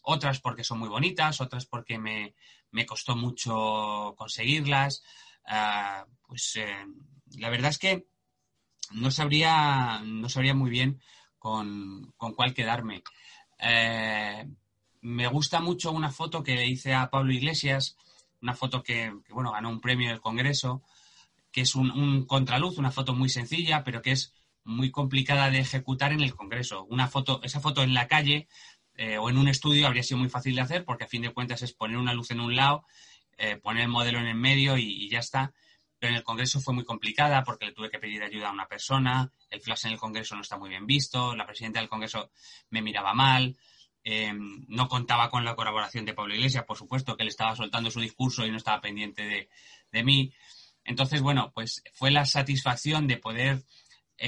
otras 0.03 0.41
porque 0.41 0.65
son 0.65 0.79
muy 0.79 0.89
bonitas, 0.89 1.41
otras 1.41 1.67
porque 1.67 1.99
me, 1.99 2.35
me 2.71 2.87
costó 2.87 3.17
mucho 3.17 4.15
conseguirlas. 4.17 5.03
Ah, 5.47 6.05
pues 6.27 6.57
eh, 6.57 6.87
la 7.37 7.51
verdad 7.51 7.71
es 7.71 7.79
que 7.79 8.07
no 8.93 9.11
sabría, 9.11 10.01
no 10.05 10.29
sabría 10.29 10.55
muy 10.55 10.71
bien 10.71 11.01
con, 11.39 12.13
cuál 12.17 12.55
quedarme. 12.55 13.03
Eh, 13.59 14.47
me 15.01 15.27
gusta 15.29 15.61
mucho 15.61 15.93
una 15.93 16.11
foto 16.11 16.43
que 16.43 16.67
hice 16.67 16.95
a 16.95 17.11
Pablo 17.11 17.33
Iglesias, 17.33 17.97
una 18.43 18.55
foto 18.55 18.83
que, 18.83 19.13
bueno, 19.31 19.53
ganó 19.53 19.69
un 19.69 19.81
premio 19.81 20.09
del 20.09 20.21
Congreso, 20.21 20.83
que 21.51 21.63
es 21.63 21.75
un, 21.75 22.27
contraluz, 22.27 22.79
una 22.79 22.91
foto 22.91 23.15
muy 23.15 23.29
sencilla, 23.29 23.85
pero 23.85 24.03
que 24.03 24.13
es 24.13 24.35
muy 24.65 24.91
complicada 24.91 25.51
de 25.51 25.61
ejecutar 25.61 26.13
en 26.13 26.21
el 26.21 26.35
Congreso. 26.35 26.85
Una 26.85 27.09
foto, 27.09 27.41
esa 27.43 27.61
foto 27.61 27.83
en 27.83 27.95
la 27.95 28.07
calle 28.07 28.49
eh, 28.99 29.17
o 29.17 29.31
en 29.31 29.39
un 29.39 29.49
estudio 29.49 29.87
habría 29.87 30.03
sido 30.03 30.19
muy 30.19 30.29
fácil 30.29 30.55
de 30.55 30.61
hacer 30.61 30.85
porque 30.85 31.05
a 31.05 31.09
fin 31.09 31.23
de 31.23 31.33
cuentas 31.33 31.63
es 31.63 31.73
poner 31.73 31.97
una 31.97 32.13
luz 32.13 32.31
en 32.31 32.41
un 32.41 32.55
lado 32.55 32.85
eh, 33.41 33.55
poner 33.57 33.85
el 33.85 33.89
modelo 33.89 34.19
en 34.19 34.27
el 34.27 34.35
medio 34.35 34.77
y, 34.77 35.09
ya 35.09 35.21
está. 35.21 35.53
Pero 36.01 36.11
en 36.11 36.17
el 36.17 36.25
Congreso 36.25 36.61
fue 36.61 36.75
muy 36.75 36.85
complicada 36.85 37.45
porque 37.45 37.67
le 37.67 37.73
tuve 37.73 37.89
que 37.89 38.01
pedir 38.01 38.23
ayuda 38.23 38.49
a 38.49 38.53
una 38.53 38.67
persona, 38.67 39.33
el 39.49 39.61
flash 39.61 39.87
en 39.87 39.93
el 39.93 39.99
Congreso 39.99 40.35
no 40.35 40.43
está 40.43 40.59
muy 40.59 40.69
bien 40.71 40.87
visto, 40.87 41.37
la 41.37 41.47
presidenta 41.47 41.79
del 41.79 41.89
Congreso 41.89 42.31
me 42.71 42.83
miraba 42.83 43.15
mal, 43.15 43.57
eh, 44.03 44.33
no 44.35 44.89
contaba 44.89 45.31
con 45.31 45.45
la 45.45 45.55
colaboración 45.55 46.05
de 46.05 46.15
Pablo 46.15 46.35
Iglesias, 46.35 46.65
por 46.65 46.77
supuesto, 46.77 47.17
que 47.17 47.23
él 47.23 47.29
estaba 47.29 47.55
soltando 47.55 47.91
su 47.91 48.01
discurso 48.01 48.45
y 48.45 48.51
no 48.51 48.57
estaba 48.57 48.81
pendiente 48.81 49.23
de, 49.23 49.49
de 49.93 50.05
mí. 50.05 50.33
Entonces, 50.85 51.21
bueno, 51.21 51.53
pues 51.55 51.83
fue 51.95 52.11
la 52.11 52.27
satisfacción 52.27 53.07
de 53.07 53.19
poder 53.19 53.63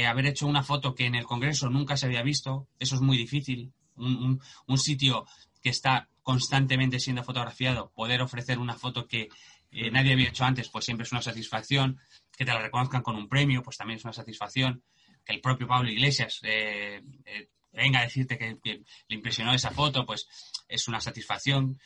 haber 0.07 0.27
hecho 0.27 0.47
una 0.47 0.62
foto 0.62 0.95
que 0.95 1.07
en 1.07 1.16
el 1.16 1.25
Congreso 1.25 1.68
nunca 1.68 1.97
se 1.97 2.07
había 2.07 2.23
visto. 2.23 2.68
Eso 2.79 2.95
es 2.95 3.01
muy 3.01 3.16
difícil. 3.16 3.73
Un, 3.97 4.41
un 4.66 4.78
sitio 4.78 5.26
que 5.62 5.70
está 5.70 6.09
constantemente 6.22 7.01
siendo 7.01 7.24
fotografiado, 7.24 7.91
poder 7.95 8.22
ofrecer 8.22 8.59
una 8.59 8.74
foto 8.74 9.07
que 9.07 9.28
eh, 9.72 9.91
nadie 9.91 10.12
había 10.12 10.28
hecho 10.28 10.45
antes, 10.45 10.68
pues 10.68 10.84
siempre 10.84 11.05
es 11.05 11.12
una 11.12 11.22
satisfacción. 11.22 12.01
Que 12.36 12.45
te 12.45 12.53
la 12.53 12.61
reconozcan 12.61 13.03
con 13.03 13.16
un 13.16 13.28
premio, 13.28 13.62
pues 13.62 13.76
también 13.76 13.99
es 13.99 14.05
una 14.05 14.12
satisfacción. 14.12 14.82
Que 15.24 15.32
el 15.32 15.41
propio 15.41 15.66
Pablo 15.66 15.91
Iglesias 15.91 16.41
eh, 16.43 17.03
eh, 17.26 17.49
venga 17.72 18.01
a 18.01 18.05
decirte 18.05 18.38
que, 18.38 18.59
le 18.64 19.14
impresionó 19.14 19.53
esa 19.53 19.70
foto, 19.70 20.07
pues 20.07 20.26
es 20.68 20.88
una 20.88 21.01
satisfacción. 21.01 21.78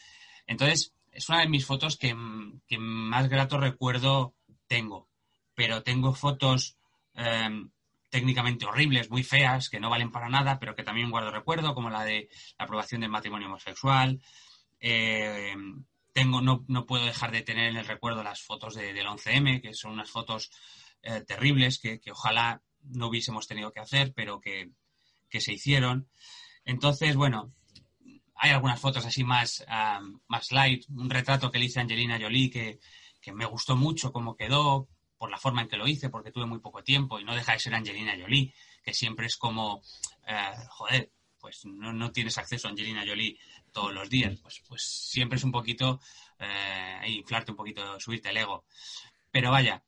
Entonces, 0.46 0.94
es 1.10 1.28
una 1.28 1.40
de 1.40 1.48
mis 1.48 1.66
fotos 1.66 1.96
que, 1.96 2.14
más 2.14 3.28
grato 3.28 3.58
recuerdo 3.58 4.34
tengo. 4.66 5.08
Pero 5.54 5.82
tengo 5.82 6.14
fotos 6.14 6.76
técnicamente 8.14 8.64
horribles, 8.64 9.10
muy 9.10 9.24
feas, 9.24 9.68
que 9.68 9.80
no 9.80 9.90
valen 9.90 10.12
para 10.12 10.28
nada, 10.28 10.60
pero 10.60 10.76
que 10.76 10.84
también 10.84 11.10
guardo 11.10 11.32
recuerdo, 11.32 11.74
como 11.74 11.90
la 11.90 12.04
de 12.04 12.28
la 12.56 12.64
aprobación 12.64 13.00
del 13.00 13.10
matrimonio 13.10 13.48
homosexual. 13.48 14.20
Eh, 14.78 15.56
tengo, 16.12 16.40
no, 16.40 16.64
no, 16.68 16.86
puedo 16.86 17.04
dejar 17.06 17.32
de 17.32 17.42
tener 17.42 17.70
en 17.70 17.76
el 17.76 17.86
recuerdo 17.86 18.22
las 18.22 18.40
fotos 18.40 18.76
del 18.76 19.04
11M, 19.04 19.60
que 19.60 19.74
son 19.74 19.90
unas 19.90 20.12
fotos 20.12 20.52
eh, 21.02 21.24
terribles 21.26 21.80
que, 21.80 21.98
ojalá 22.12 22.62
no 22.84 23.08
hubiésemos 23.08 23.48
tenido 23.48 23.72
que 23.72 23.80
hacer, 23.80 24.12
pero 24.14 24.40
que, 24.40 24.70
se 25.40 25.52
hicieron. 25.52 26.08
Entonces, 26.64 27.16
bueno, 27.16 27.52
hay 28.36 28.52
algunas 28.52 28.78
fotos 28.78 29.04
así 29.04 29.24
más, 29.24 29.66
más 30.28 30.52
light, 30.52 30.84
un 30.88 31.10
retrato 31.10 31.50
que 31.50 31.58
le 31.58 31.64
hice 31.64 31.80
Angelina 31.80 32.20
Jolie 32.20 32.48
que, 32.48 32.78
que 33.20 33.32
me 33.32 33.44
gustó 33.44 33.74
mucho 33.74 34.12
cómo 34.12 34.36
quedó, 34.36 34.88
por 35.24 35.30
la 35.30 35.38
forma 35.38 35.62
en 35.62 35.68
que 35.68 35.78
lo 35.78 35.88
hice, 35.88 36.10
porque 36.10 36.30
tuve 36.30 36.44
muy 36.44 36.58
poco 36.58 36.84
tiempo 36.84 37.18
y 37.18 37.24
no 37.24 37.34
deja 37.34 37.52
de 37.52 37.58
ser 37.58 37.74
Angelina 37.74 38.14
Jolie, 38.14 38.52
que 38.82 38.92
siempre 38.92 39.24
es 39.24 39.38
como, 39.38 39.80
eh, 40.26 40.52
joder, 40.68 41.12
pues 41.38 41.64
no, 41.64 42.12
tienes 42.12 42.36
acceso 42.36 42.68
a 42.68 42.72
Angelina 42.72 43.06
Jolie 43.06 43.38
todos 43.72 43.94
los 43.94 44.10
días, 44.10 44.38
pues, 44.42 44.60
pues 44.68 44.82
siempre 44.82 45.38
es 45.38 45.44
un 45.44 45.50
poquito 45.50 45.98
eh, 46.38 47.00
inflarte 47.06 47.52
un 47.52 47.56
poquito, 47.56 47.98
subirte 47.98 48.28
el 48.28 48.36
ego. 48.36 48.66
Pero 49.30 49.50
vaya, 49.50 49.82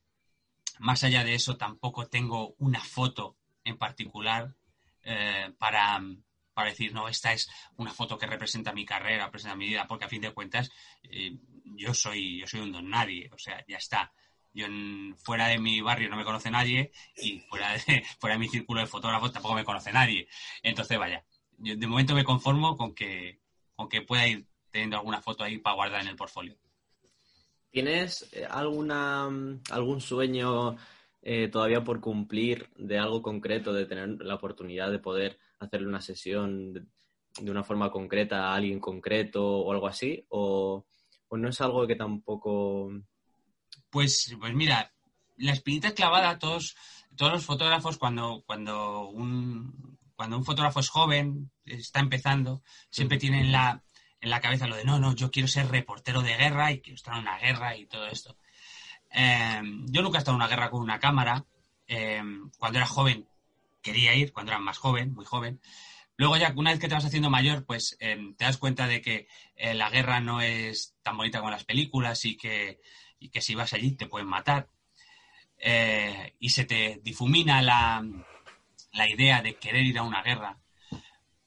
más 0.79 1.05
allá 1.05 1.23
de 1.23 1.35
eso, 1.35 1.59
tampoco 1.59 2.07
tengo 2.07 2.55
una 2.57 2.81
foto 2.81 3.37
en 3.63 3.77
particular 3.77 4.57
eh, 5.03 5.53
para, 5.59 6.01
para 6.55 6.71
decir, 6.71 6.95
no, 6.95 7.09
esta 7.09 7.35
es 7.35 7.47
una 7.77 7.93
foto 7.93 8.17
que 8.17 8.25
representa 8.25 8.73
mi 8.73 8.87
carrera, 8.87 9.27
representa 9.27 9.55
mi 9.55 9.67
vida, 9.67 9.87
porque 9.87 10.07
a 10.07 10.09
fin 10.09 10.23
de 10.23 10.33
cuentas 10.33 10.71
yo 11.77 11.93
soy 11.93 12.41
yo 12.41 12.47
soy 12.47 12.61
un 12.61 12.73
don 12.73 12.89
nadie, 12.89 13.29
o 13.35 13.37
sea, 13.37 13.63
ya 13.69 13.77
está 13.77 14.11
yo 14.57 14.67
fuera 15.19 15.49
de 15.49 15.59
mi 15.59 15.83
barrio 15.83 16.09
no 16.09 16.17
me 16.17 16.25
conoce 16.25 16.51
nadie 16.51 16.91
y 17.17 17.41
fuera 17.41 17.73
de, 17.73 17.79
fuera 18.19 18.37
de 18.37 18.41
mi 18.41 18.49
círculo 18.49 18.81
de 18.81 18.87
fotógrafos 18.87 19.33
tampoco 19.33 19.55
me 19.55 19.65
conoce 19.65 19.93
nadie. 19.93 20.29
Entonces, 20.63 20.99
vaya, 20.99 21.25
yo 21.59 21.77
de 21.77 21.87
momento 21.87 22.15
me 22.15 22.25
conformo 22.25 22.77
con 22.77 22.95
que, 22.95 23.39
con 23.75 23.89
que 23.89 24.01
pueda 24.01 24.27
ir 24.27 24.47
teniendo 24.71 24.97
alguna 24.97 25.21
foto 25.21 25.45
ahí 25.45 25.59
para 25.59 25.77
guardar 25.77 26.01
en 26.01 26.09
el 26.09 26.17
portfolio. 26.17 26.57
¿Tienes 27.71 28.33
eh, 28.33 28.47
alguna, 28.49 29.27
algún 29.71 30.01
sueño 30.01 30.77
eh, 31.21 31.49
todavía 31.49 31.85
por 31.85 32.01
cumplir 32.01 32.71
de 32.77 32.99
algo 32.99 33.21
concreto, 33.21 33.75
de 33.75 33.85
tener 33.85 34.09
la 34.23 34.37
oportunidad 34.37 34.91
de 34.91 35.01
poder 35.01 35.39
hacerle 35.59 35.89
una 35.89 36.01
sesión 36.01 36.73
de, 36.73 37.51
una 37.51 37.63
forma 37.63 37.91
concreta 37.91 38.49
a 38.49 38.55
alguien 38.55 38.81
concreto 38.81 39.45
o 39.47 39.71
algo 39.71 39.87
así? 39.87 40.25
¿O, 40.31 40.87
o 41.29 41.37
no 41.37 41.51
es 41.51 41.61
algo 41.61 41.87
que 41.87 41.97
tampoco 41.97 42.91
pues, 43.97 44.37
pues 44.39 44.53
mira, 44.53 44.93
la 45.39 45.53
espinita 45.53 45.95
clavada, 45.95 46.39
todos, 46.39 46.77
todos 47.17 47.33
los 47.33 47.47
fotógrafos, 47.47 47.97
cuando, 47.97 48.45
cuando, 48.45 49.09
un, 49.09 49.99
cuando 50.15 50.37
un 50.37 50.45
fotógrafo 50.45 50.81
es 50.81 50.91
joven, 50.91 51.51
está 51.65 52.01
empezando, 52.01 52.63
siempre 52.91 53.17
tienen 53.17 53.53
la, 53.53 53.83
en 54.21 54.29
la 54.29 54.43
cabeza 54.43 54.67
lo 54.67 54.77
de 54.77 54.85
no, 54.85 54.99
no, 54.99 55.15
yo 55.15 55.31
quiero 55.31 55.49
ser 55.49 55.71
reportero 55.71 56.21
de 56.21 56.37
guerra 56.37 56.73
y 56.73 56.83
quiero 56.83 56.97
estar 56.97 57.15
en 57.15 57.23
una 57.23 57.39
guerra 57.39 57.75
y 57.75 57.87
todo 57.87 58.07
esto. 58.07 58.37
Em, 59.09 59.87
yo 59.89 60.03
nunca 60.03 60.19
he 60.19 60.21
estado 60.21 60.37
en 60.37 60.43
una 60.43 60.49
guerra 60.49 60.69
con 60.69 60.83
una 60.83 61.01
cámara. 61.01 61.47
Em, 61.87 62.51
cuando 62.59 62.77
era 62.77 62.87
joven 62.87 63.27
quería 63.81 64.15
ir, 64.15 64.31
cuando 64.31 64.53
era 64.53 64.61
más 64.61 64.77
joven, 64.77 65.15
muy 65.15 65.25
joven. 65.25 65.59
Luego 66.19 66.37
ya, 66.37 66.53
una 66.55 66.71
vez 66.71 66.81
que 66.81 66.89
te 66.89 66.95
vas 66.95 67.07
haciendo 67.07 67.31
mayor, 67.31 67.65
pues 67.65 67.97
em, 67.99 68.35
te 68.35 68.45
das 68.45 68.59
cuenta 68.59 68.87
de 68.87 69.01
que 69.01 69.27
eh, 69.55 69.73
la 69.73 69.89
guerra 69.89 70.21
no 70.21 70.43
es 70.43 70.95
tan 71.03 71.17
bonita 71.17 71.39
como 71.39 71.51
las 71.51 71.65
películas 71.65 72.27
y 72.27 72.37
que 72.37 72.79
y 73.19 73.29
que 73.31 73.41
si 73.41 73.55
vas 73.55 73.73
allí 73.73 73.93
te 73.93 74.07
pueden 74.07 74.29
matar. 74.29 74.69
Eh, 75.59 76.35
y 76.39 76.51
se 76.51 76.65
te 76.65 77.01
difumina 77.03 77.63
la, 77.63 78.05
idea 79.09 79.43
de 79.43 79.57
querer 79.57 79.85
ir 79.85 79.99
a 79.99 80.03
una 80.03 80.23
guerra. 80.23 80.59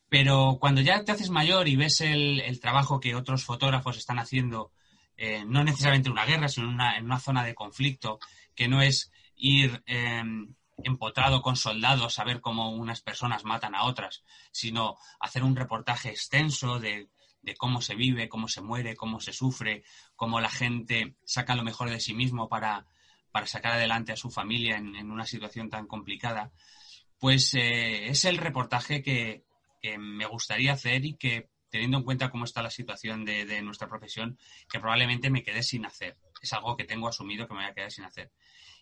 Pero 0.10 0.58
cuando 0.60 0.82
ya 0.82 1.04
te 1.04 1.12
haces 1.12 1.30
mayor 1.30 1.68
y 1.68 1.76
ves 1.76 2.02
el, 2.02 2.60
trabajo 2.60 3.00
que 3.00 3.16
otros 3.16 3.44
fotógrafos 3.44 3.98
están 3.98 4.20
haciendo, 4.20 4.72
eh, 5.18 5.44
no 5.46 5.64
necesariamente 5.64 6.10
en 6.10 6.14
una 6.14 6.26
guerra, 6.26 6.48
sino 6.48 6.70
una, 6.70 6.98
en 6.98 7.06
una, 7.06 7.20
zona 7.20 7.44
de 7.44 7.56
conflicto, 7.56 8.20
que 8.56 8.68
no 8.68 8.82
es 8.82 9.12
ir 9.36 9.84
eh, 9.86 10.24
empotrado 10.84 11.42
con 11.42 11.56
soldados 11.56 12.20
a 12.20 12.24
ver 12.24 12.42
cómo 12.42 12.72
unas 12.72 13.02
personas 13.02 13.44
matan 13.44 13.76
a 13.76 13.84
otras, 13.84 14.24
sino 14.52 14.98
hacer 15.20 15.44
un 15.44 15.56
reportaje 15.56 16.10
extenso 16.10 16.80
de 16.80 17.10
de 17.42 17.56
cómo 17.56 17.82
se 17.82 17.96
vive, 17.96 18.30
cómo 18.30 18.48
se 18.48 18.62
muere, 18.62 18.96
cómo 18.96 19.20
se 19.20 19.34
sufre, 19.34 19.84
cómo 20.16 20.40
la 20.40 20.50
gente 20.50 21.16
saca 21.24 21.56
lo 21.56 21.64
mejor 21.64 21.90
de 21.90 22.00
sí 22.00 22.14
mismo 22.14 22.50
para, 22.50 22.86
sacar 23.46 23.74
adelante 23.74 24.12
a 24.12 24.18
su 24.18 24.30
familia 24.30 24.78
en, 24.78 25.10
una 25.10 25.26
situación 25.26 25.70
tan 25.70 25.88
complicada, 25.88 26.52
pues 27.18 27.54
eh, 27.54 28.08
es 28.10 28.26
el 28.26 28.38
reportaje 28.38 29.02
que, 29.02 29.44
me 29.98 30.26
gustaría 30.26 30.74
hacer 30.74 31.06
y 31.06 31.16
que, 31.16 31.50
teniendo 31.70 31.98
en 31.98 32.04
cuenta 32.04 32.30
cómo 32.30 32.44
está 32.44 32.62
la 32.62 32.70
situación 32.70 33.24
de, 33.24 33.62
nuestra 33.62 33.88
profesión, 33.88 34.38
que 34.70 34.80
probablemente 34.80 35.30
me 35.30 35.42
quede 35.42 35.64
sin 35.64 35.86
hacer. 35.86 36.18
Es 36.42 36.52
algo 36.52 36.76
que 36.76 36.84
tengo 36.84 37.08
asumido 37.08 37.48
que 37.48 37.54
me 37.54 37.62
voy 37.62 37.70
a 37.70 37.74
quedar 37.74 37.92
sin 37.92 38.04
hacer. 38.04 38.30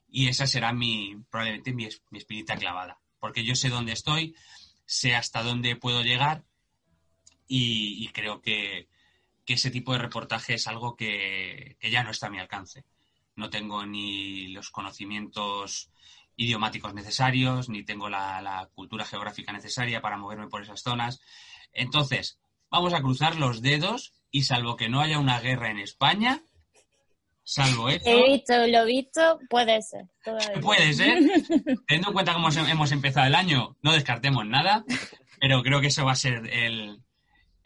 Y 0.08 0.28
esa 0.28 0.48
será 0.48 0.74
mi, 0.74 1.16
probablemente 1.30 1.72
mi, 1.72 1.88
mi 2.10 2.18
espinita 2.18 2.56
clavada, 2.56 3.00
porque 3.20 3.44
yo 3.44 3.54
sé 3.54 3.70
dónde 3.70 3.92
estoy, 3.92 4.36
sé 4.86 5.14
hasta 5.14 5.44
dónde 5.44 5.76
puedo 5.76 6.02
llegar 6.02 6.46
y, 7.48 8.08
creo 8.10 8.42
que, 8.42 8.88
ese 9.46 9.72
tipo 9.72 9.94
de 9.94 10.00
reportaje 10.00 10.56
es 10.56 10.68
algo 10.68 10.96
que, 10.96 11.78
ya 11.82 12.04
no 12.04 12.12
está 12.12 12.28
a 12.28 12.30
mi 12.30 12.40
alcance. 12.40 12.84
No 13.36 13.50
tengo 13.50 13.86
ni 13.86 14.50
los 14.50 14.72
conocimientos 14.72 15.90
idiomáticos 16.36 16.94
necesarios, 16.94 17.70
ni 17.70 17.84
tengo 17.84 18.10
la, 18.10 18.42
la, 18.42 18.70
cultura 18.76 19.06
geográfica 19.06 19.54
necesaria 19.54 20.02
para 20.02 20.18
moverme 20.18 20.48
por 20.48 20.62
esas 20.62 20.82
zonas. 20.82 21.22
Entonces, 21.74 22.40
vamos 22.70 22.94
a 22.94 23.02
cruzar 23.02 23.36
los 23.36 23.62
dedos 23.62 24.14
y 24.32 24.44
salvo 24.44 24.76
que 24.76 24.90
no 24.90 25.02
haya 25.02 25.20
una 25.20 25.40
guerra 25.40 25.72
en 25.72 25.80
España, 25.80 26.42
salvo 27.44 27.90
eso. 27.90 28.04
He 28.06 28.32
visto, 28.32 28.68
lo 28.68 28.86
visto, 28.86 29.40
puede 29.50 29.82
ser. 29.82 30.06
Puede 30.62 30.94
ser. 30.94 31.18
Teniendo 31.88 32.10
en 32.10 32.14
cuenta 32.14 32.34
cómo 32.34 32.50
hemos 32.50 32.92
empezado 32.92 33.26
el 33.26 33.36
año, 33.36 33.78
no 33.82 33.94
descartemos 33.94 34.46
nada, 34.46 34.84
pero 35.40 35.64
creo 35.64 35.80
que 35.80 35.88
eso 35.88 36.06
va 36.06 36.12
a 36.12 36.16
ser 36.16 36.46
el, 36.52 37.02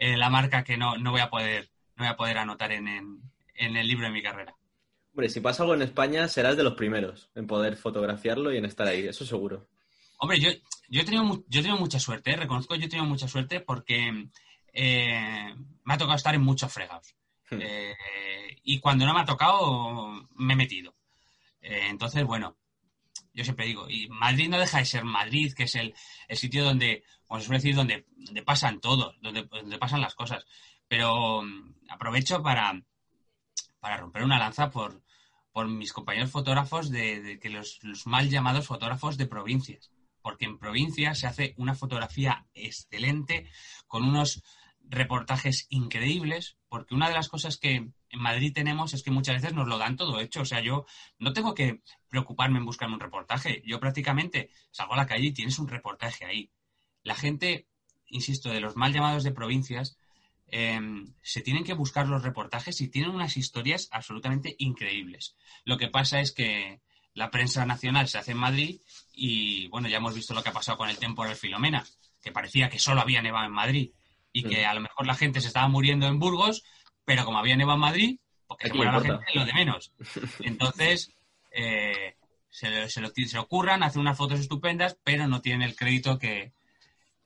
la 0.01 0.29
marca 0.29 0.63
que 0.63 0.77
no, 0.77 0.97
no, 0.97 1.11
voy 1.11 1.21
a 1.21 1.29
poder, 1.29 1.69
no 1.95 2.05
voy 2.05 2.07
a 2.07 2.17
poder 2.17 2.37
anotar 2.39 2.71
en, 2.71 2.87
en, 2.87 3.77
el 3.77 3.87
libro 3.87 4.07
de 4.07 4.11
mi 4.11 4.23
carrera. 4.23 4.55
Hombre, 5.13 5.29
si 5.29 5.41
pasa 5.41 5.63
algo 5.63 5.75
en 5.75 5.83
España, 5.83 6.27
serás 6.27 6.57
de 6.57 6.63
los 6.63 6.73
primeros 6.73 7.29
en 7.35 7.45
poder 7.45 7.75
fotografiarlo 7.77 8.51
y 8.51 8.57
en 8.57 8.65
estar 8.65 8.87
ahí, 8.87 9.05
eso 9.05 9.25
seguro. 9.25 9.67
Hombre, 10.17 10.39
yo, 10.39 10.49
yo, 10.89 11.01
he, 11.01 11.03
tenido, 11.05 11.43
yo 11.47 11.59
he 11.59 11.63
tenido 11.63 11.79
mucha 11.79 11.99
suerte, 11.99 12.31
¿eh? 12.31 12.35
reconozco, 12.35 12.75
yo 12.75 12.85
he 12.85 12.89
tenido 12.89 13.07
mucha 13.07 13.27
suerte 13.27 13.59
porque 13.59 14.27
eh, 14.73 15.55
me 15.83 15.93
ha 15.93 15.97
tocado 15.97 16.15
estar 16.15 16.33
en 16.33 16.41
muchos 16.41 16.71
fregados. 16.71 17.15
Hmm. 17.49 17.59
Eh, 17.61 17.95
y 18.63 18.79
cuando 18.79 19.05
no 19.05 19.13
me 19.13 19.21
ha 19.21 19.25
tocado, 19.25 20.27
me 20.35 20.53
he 20.53 20.57
metido. 20.57 20.95
Eh, 21.61 21.87
entonces, 21.89 22.23
bueno, 22.23 22.57
yo 23.33 23.43
siempre 23.43 23.65
digo, 23.65 23.89
y 23.89 24.07
Madrid 24.09 24.49
no 24.49 24.59
deja 24.59 24.79
de 24.79 24.85
ser 24.85 25.03
Madrid, 25.03 25.53
que 25.53 25.63
es 25.63 25.75
el, 25.75 25.93
sitio 26.29 26.63
donde, 26.63 27.03
como 27.25 27.39
se 27.39 27.45
suele 27.47 27.59
decir, 27.59 27.75
donde, 27.75 28.05
pasan 28.43 28.79
todo, 28.79 29.15
donde, 29.21 29.43
donde, 29.43 29.77
pasan 29.77 30.01
las 30.01 30.15
cosas. 30.15 30.45
Pero 30.87 31.41
mm, 31.41 31.75
aprovecho 31.89 32.41
para, 32.43 32.81
para 33.79 33.97
romper 33.97 34.23
una 34.23 34.39
lanza 34.39 34.69
por, 34.69 35.01
por 35.51 35.67
mis 35.67 35.93
compañeros 35.93 36.31
fotógrafos 36.31 36.89
de, 36.89 37.39
que 37.41 37.49
los, 37.49 37.79
mal 38.05 38.29
llamados 38.29 38.67
fotógrafos 38.67 39.17
de 39.17 39.27
provincias. 39.27 39.91
Porque 40.21 40.45
en 40.45 40.59
provincias 40.59 41.19
se 41.19 41.27
hace 41.27 41.53
una 41.57 41.73
fotografía 41.73 42.45
excelente, 42.53 43.49
con 43.87 44.03
unos 44.03 44.43
reportajes 44.81 45.67
increíbles, 45.69 46.57
porque 46.69 46.95
una 46.95 47.09
de 47.09 47.15
las 47.15 47.29
cosas 47.29 47.57
que 47.57 47.89
en 48.11 48.19
Madrid 48.19 48.53
tenemos 48.53 48.93
es 48.93 49.03
que 49.03 49.11
muchas 49.11 49.41
veces 49.41 49.53
nos 49.53 49.67
lo 49.67 49.77
dan 49.77 49.95
todo 49.95 50.19
hecho. 50.19 50.41
O 50.41 50.45
sea, 50.45 50.61
yo 50.61 50.85
no 51.19 51.33
tengo 51.33 51.53
que 51.53 51.81
preocuparme 52.09 52.59
en 52.59 52.65
buscar 52.65 52.89
un 52.89 52.99
reportaje. 52.99 53.61
Yo 53.65 53.79
prácticamente 53.79 54.49
salgo 54.71 54.93
a 54.93 54.97
la 54.97 55.05
calle 55.05 55.27
y 55.27 55.33
tienes 55.33 55.59
un 55.59 55.67
reportaje 55.67 56.25
ahí. 56.25 56.51
La 57.03 57.15
gente, 57.15 57.67
insisto, 58.07 58.49
de 58.49 58.59
los 58.59 58.75
mal 58.75 58.93
llamados 58.93 59.23
de 59.23 59.31
provincias, 59.31 59.97
em, 60.47 61.13
se 61.21 61.41
tienen 61.41 61.63
que 61.63 61.73
buscar 61.73 62.07
los 62.07 62.23
reportajes 62.23 62.81
y 62.81 62.89
tienen 62.89 63.11
unas 63.11 63.37
historias 63.37 63.87
absolutamente 63.91 64.55
increíbles. 64.59 65.37
Lo 65.63 65.77
que 65.77 65.87
pasa 65.87 66.19
es 66.19 66.33
que 66.33 66.81
la 67.13 67.31
prensa 67.31 67.65
nacional 67.65 68.07
se 68.09 68.17
hace 68.17 68.31
en 68.31 68.37
Madrid 68.37 68.81
y, 69.13 69.67
bueno, 69.67 69.87
ya 69.87 69.97
hemos 69.97 70.15
visto 70.15 70.33
lo 70.33 70.43
que 70.43 70.49
ha 70.49 70.53
pasado 70.53 70.77
con 70.77 70.89
el 70.89 70.97
temporal 70.97 71.35
Filomena, 71.35 71.85
que 72.21 72.31
parecía 72.31 72.69
que 72.69 72.79
solo 72.79 73.01
había 73.01 73.21
nevado 73.21 73.45
en 73.45 73.53
Madrid 73.53 73.91
y 74.33 74.43
que 74.43 74.65
a 74.65 74.73
lo 74.73 74.81
mejor 74.81 75.05
la 75.05 75.15
gente 75.15 75.41
se 75.41 75.47
estaba 75.47 75.67
muriendo 75.67 76.07
en 76.07 76.19
Burgos, 76.19 76.63
pero 77.05 77.25
como 77.25 77.39
había 77.39 77.55
nevado 77.55 77.75
en 77.75 77.81
Madrid, 77.81 78.19
porque 78.47 78.67
se 78.67 78.73
muera 78.73 78.93
la 78.93 79.01
gente 79.01 79.25
lo 79.33 79.45
de 79.45 79.53
menos. 79.53 79.91
Entonces, 80.39 81.13
eh, 81.51 82.15
se, 82.49 82.89
se, 82.89 83.01
lo, 83.01 83.09
se 83.09 83.37
ocurran, 83.37 83.83
hacen 83.83 84.01
unas 84.01 84.17
fotos 84.17 84.39
estupendas, 84.39 84.97
pero 85.03 85.27
no 85.27 85.41
tienen 85.41 85.61
el 85.61 85.75
crédito 85.75 86.19
que 86.19 86.53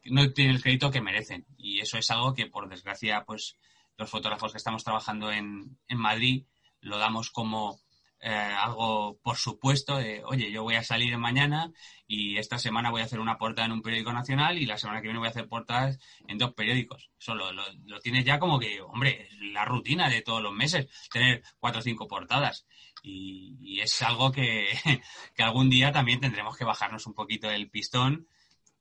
no 0.06 0.32
tienen 0.34 0.56
el 0.56 0.62
crédito 0.62 0.92
que 0.92 1.02
merecen. 1.02 1.46
Y 1.58 1.80
eso 1.80 1.98
es 1.98 2.10
algo 2.12 2.34
que, 2.34 2.46
por 2.46 2.70
desgracia, 2.70 3.24
pues 3.26 3.58
los 3.98 4.10
fotógrafos 4.10 4.52
que 4.52 4.58
estamos 4.58 4.84
trabajando 4.84 5.32
en, 5.32 5.78
en 5.88 5.98
Madrid 5.98 6.46
lo 6.82 6.98
damos 6.98 7.32
como 7.32 7.80
eh, 8.28 8.30
algo 8.34 9.20
por 9.22 9.38
supuesto 9.38 9.98
de, 9.98 10.24
oye, 10.24 10.52
yo 10.52 10.64
voy 10.64 10.74
a 10.74 10.84
salir 10.84 11.16
mañana 11.16 11.72
y 12.08 12.40
esta 12.40 12.58
semana 12.58 12.90
voy 12.90 13.02
a 13.02 13.04
hacer 13.04 13.20
una 13.20 13.38
portada 13.38 13.68
en 13.68 13.72
un 13.72 13.84
periódico 13.84 14.14
nacional 14.14 14.58
y 14.58 14.66
la 14.66 14.80
semana 14.80 15.00
que 15.00 15.10
viene 15.10 15.20
voy 15.20 15.28
a 15.28 15.30
hacer 15.30 15.48
portadas 15.48 16.00
en 16.28 16.40
dos 16.40 16.56
periódicos. 16.56 17.12
Eso 17.20 17.36
lo, 17.36 17.52
lo, 17.52 18.00
tienes 18.02 18.26
ya 18.26 18.40
como 18.40 18.58
que, 18.58 18.82
hombre, 18.82 19.30
la 19.54 19.64
rutina 19.64 20.10
de 20.10 20.24
todos 20.24 20.42
los 20.42 20.54
meses, 20.54 20.88
tener 21.12 21.44
cuatro 21.60 21.82
o 21.82 21.84
cinco 21.84 22.08
portadas. 22.08 22.66
Y, 23.04 23.80
es 23.80 24.02
algo 24.02 24.32
que, 24.32 24.70
que, 25.36 25.44
algún 25.44 25.70
día 25.70 25.92
también 25.92 26.20
tendremos 26.20 26.58
que 26.58 26.66
bajarnos 26.66 27.06
un 27.06 27.14
poquito 27.14 27.52
el 27.52 27.70
pistón 27.70 28.28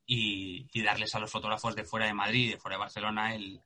y, 0.07 0.65
darles 0.81 1.13
a 1.13 1.19
los 1.19 1.31
fotógrafos 1.31 1.75
de 1.75 1.85
fuera 1.85 2.07
de 2.07 2.15
Madrid 2.15 2.47
y 2.47 2.51
de 2.53 2.57
fuera 2.57 2.77
de 2.77 2.81
Barcelona 2.81 3.35
el, 3.35 3.61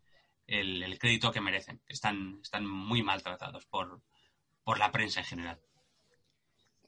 el, 0.46 1.00
crédito 1.00 1.32
que 1.32 1.40
merecen. 1.40 1.82
Están, 1.88 2.40
están 2.44 2.68
muy 2.68 3.02
maltratados 3.02 3.66
por, 3.66 4.02
por 4.66 4.78
la 4.78 4.92
prensa 4.92 5.22
en 5.22 5.26
general. 5.26 5.62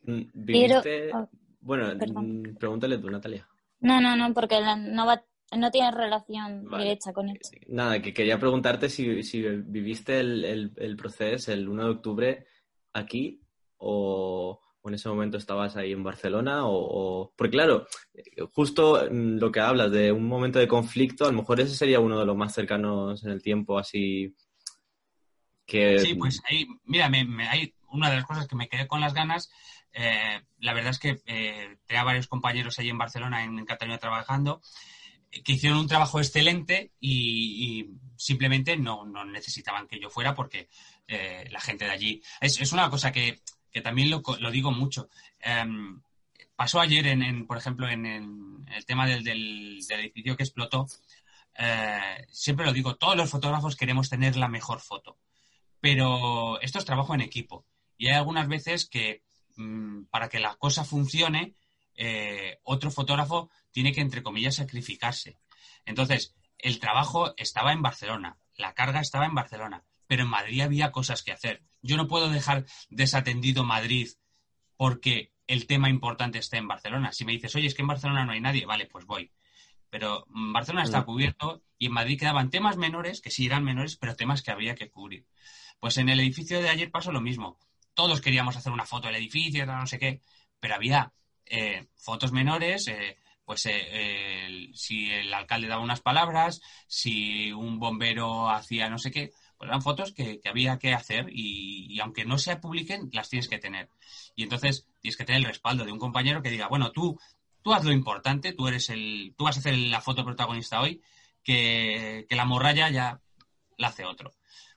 Mm, 0.04 0.22
¿Viviste... 0.34 1.12
Oh, 1.14 1.30
bueno, 1.62 1.94
mm, 1.96 2.56
pregúntale 2.56 2.98
tú, 2.98 3.10
Natalia. 3.10 3.48
No, 3.80 4.02
no, 4.02 4.16
no, 4.16 4.34
porque 4.34 4.60
no, 4.62 5.06
va, 5.06 5.24
no 5.58 5.72
tiene 5.72 5.92
relación 5.92 6.68
directa 6.70 7.14
con 7.14 7.30
esto. 7.30 7.50
Nada, 7.68 8.02
que 8.02 8.14
quería 8.14 8.40
preguntarte 8.40 8.90
si, 8.90 9.08
viviste 9.08 10.20
el, 10.20 10.96
proceso 10.98 11.52
el 11.52 11.68
1 11.68 11.84
de 11.84 11.90
octubre 11.90 12.48
aquí 12.94 13.42
o, 13.78 14.60
en 14.84 14.94
ese 14.96 15.10
momento 15.10 15.38
estabas 15.38 15.76
ahí 15.76 15.92
en 15.92 16.04
Barcelona 16.04 16.62
o, 16.66 17.32
Porque 17.36 17.52
claro, 17.52 17.86
justo 18.54 19.08
mm, 19.10 19.38
lo 19.38 19.52
que 19.52 19.60
hablas 19.60 19.92
de 19.92 20.12
un 20.12 20.28
momento 20.28 20.60
de 20.60 20.68
conflicto, 20.68 21.26
a 21.26 21.32
lo 21.32 21.38
mejor 21.38 21.60
ese 21.60 21.76
sería 21.76 22.00
uno 22.00 22.20
de 22.20 22.26
los 22.26 22.36
más 22.36 22.54
cercanos 22.54 23.24
en 23.24 23.32
el 23.32 23.42
tiempo, 23.42 23.78
así 23.78 24.36
que... 25.66 26.00
Sí, 26.00 26.16
pues 26.16 26.42
ahí, 26.50 26.68
mira, 26.86 27.10
me, 27.10 27.48
hay 27.48 27.74
una 27.92 28.10
de 28.10 28.18
las 28.18 28.26
cosas 28.26 28.48
que 28.48 28.56
me 28.56 28.68
quedé 28.68 28.88
con 28.88 29.02
las 29.02 29.14
ganas 29.14 29.52
eh, 29.94 30.42
la 30.60 30.74
verdad 30.74 30.92
es 30.92 31.00
que 31.00 31.22
eh, 31.26 31.78
tenía 31.86 32.04
varios 32.04 32.28
compañeros 32.28 32.78
allí 32.80 32.90
en 32.90 32.98
Barcelona, 32.98 33.44
en, 33.44 33.66
Cataluña, 33.66 33.98
trabajando, 33.98 34.62
eh, 35.32 35.44
que 35.44 35.54
hicieron 35.54 35.80
un 35.80 35.88
trabajo 35.88 36.20
excelente 36.20 36.92
y, 37.00 37.90
simplemente 38.16 38.78
no, 38.78 39.06
necesitaban 39.26 39.88
que 39.88 40.00
yo 40.00 40.10
fuera 40.10 40.36
porque 40.36 40.70
la 41.08 41.60
gente 41.60 41.86
de 41.86 41.92
allí. 41.92 42.22
Es, 42.40 42.72
una 42.72 42.90
cosa 42.90 43.12
que, 43.12 43.42
también 43.84 44.10
lo, 44.10 44.52
digo 44.52 44.72
mucho. 44.72 45.10
Em, 45.40 46.02
pasó 46.56 46.80
ayer, 46.80 47.08
en, 47.08 47.48
por 47.48 47.58
ejemplo, 47.58 47.90
en, 47.90 48.06
el 48.06 48.86
tema 48.86 49.08
del, 49.08 49.24
del, 49.24 49.80
edificio 49.90 50.38
que 50.38 50.44
explotó. 50.44 50.88
siempre 52.32 52.66
lo 52.66 52.74
digo, 52.74 52.96
todos 52.96 53.18
los 53.18 53.30
fotógrafos 53.30 53.76
queremos 53.76 54.10
tener 54.10 54.38
la 54.38 54.48
mejor 54.48 54.80
foto, 54.80 55.18
pero 55.82 56.62
esto 56.62 56.80
es 56.80 56.86
trabajo 56.86 57.14
en 57.16 57.22
equipo. 57.22 57.66
Y 57.98 58.08
hay 58.08 58.16
algunas 58.16 58.48
veces 58.48 58.88
que 58.88 59.24
Mm, 59.62 60.06
para 60.10 60.28
que 60.30 60.40
la 60.40 60.56
cosa 60.56 60.84
funcione, 60.84 61.56
eh, 61.96 62.60
otro 62.64 62.90
fotógrafo 62.90 63.52
tiene 63.72 63.94
que, 63.94 64.02
entre 64.02 64.24
comillas, 64.24 64.56
sacrificarse. 64.56 65.38
Entonces, 65.86 66.36
el 66.58 66.80
trabajo 66.80 67.34
estaba 67.38 67.72
en 67.72 67.82
Barcelona, 67.82 68.38
la 68.56 68.74
carga 68.74 69.02
estaba 69.02 69.26
en 69.26 69.36
Barcelona, 69.36 69.84
pero 70.08 70.24
en 70.24 70.30
Madrid 70.30 70.62
había 70.62 70.92
cosas 70.92 71.22
que 71.22 71.32
hacer. 71.32 71.64
Yo 71.82 71.96
no 71.96 72.08
puedo 72.08 72.30
dejar 72.30 72.66
desatendido 72.90 73.64
Madrid 73.64 74.10
porque 74.78 75.32
el 75.48 75.68
tema 75.68 75.90
importante 75.90 76.40
está 76.40 76.58
en 76.58 76.68
Barcelona. 76.68 77.12
Si 77.12 77.24
me 77.24 77.34
dices, 77.34 77.56
oye, 77.56 77.68
es 77.68 77.76
que 77.76 77.84
en 77.84 77.88
Barcelona 77.88 78.26
no 78.26 78.32
hay 78.32 78.42
nadie, 78.42 78.66
vale, 78.66 78.88
pues 78.88 79.06
voy. 79.06 79.32
Pero 79.90 80.26
Barcelona 80.28 80.86
está 80.86 81.02
mm. 81.02 81.06
cubierto 81.06 81.64
y 81.78 81.88
en 81.88 81.94
Madrid 81.94 82.20
quedaban 82.20 82.50
temas 82.50 82.78
menores, 82.78 83.22
que 83.22 83.32
sí 83.32 83.46
eran 83.46 83.64
menores, 83.64 83.96
pero 83.98 84.16
temas 84.16 84.42
que 84.42 84.52
había 84.52 84.76
que 84.76 84.90
cubrir. 84.90 85.28
Pues 85.80 85.98
en 85.98 86.10
el 86.10 86.20
edificio 86.20 86.62
de 86.62 86.70
ayer 86.70 86.90
pasó 86.90 87.12
lo 87.12 87.22
mismo 87.22 87.60
todos 87.94 88.22
queríamos 88.22 88.56
hacer 88.56 88.72
una 88.72 88.86
foto 88.86 89.08
del 89.08 89.18
edificio, 89.18 89.66
no 89.66 89.88
sé 89.88 90.00
qué, 90.00 90.22
pero 90.60 90.76
había 90.76 91.14
eh, 91.46 91.88
fotos 91.96 92.32
menores, 92.32 92.88
eh, 92.88 93.18
pues 93.44 93.66
eh, 93.66 94.70
si 94.74 95.12
el 95.12 95.34
alcalde 95.34 95.68
daba 95.68 95.84
unas 95.84 96.02
palabras, 96.02 96.62
si 96.88 97.52
un 97.52 97.80
bombero 97.80 98.50
hacía 98.50 98.90
no 98.90 98.98
sé 98.98 99.12
qué, 99.12 99.32
pues 99.58 99.70
eran 99.70 99.82
fotos 99.82 100.14
que, 100.14 100.40
había 100.46 100.80
que 100.80 100.94
hacer 100.94 101.28
y, 101.30 102.00
aunque 102.00 102.26
no 102.26 102.38
se 102.38 102.56
publiquen, 102.56 103.10
las 103.12 103.30
tienes 103.30 103.50
que 103.50 103.60
tener. 103.60 103.90
Y 104.36 104.44
entonces 104.44 104.88
tienes 105.02 105.18
que 105.18 105.26
tener 105.26 105.42
el 105.42 105.48
respaldo 105.48 105.84
de 105.84 105.92
un 105.92 106.00
compañero 106.00 106.42
que 106.42 106.50
diga, 106.50 106.68
bueno, 106.68 106.92
tú, 106.92 107.20
tú 107.62 107.74
haz 107.74 107.84
lo 107.84 107.92
importante, 107.92 108.54
tú 108.54 108.68
eres 108.68 108.90
el, 108.90 109.36
tú 109.38 109.44
vas 109.44 109.58
a 109.58 109.60
hacer 109.60 109.78
la 109.78 110.02
foto 110.02 110.24
protagonista 110.24 110.82
hoy, 110.82 111.02
que, 111.44 112.26
que 112.30 112.36
la 112.36 112.46
morralla 112.46 112.90
ya 112.90 113.22
la 113.78 113.88
hace 113.88 114.06
otro 114.06 114.32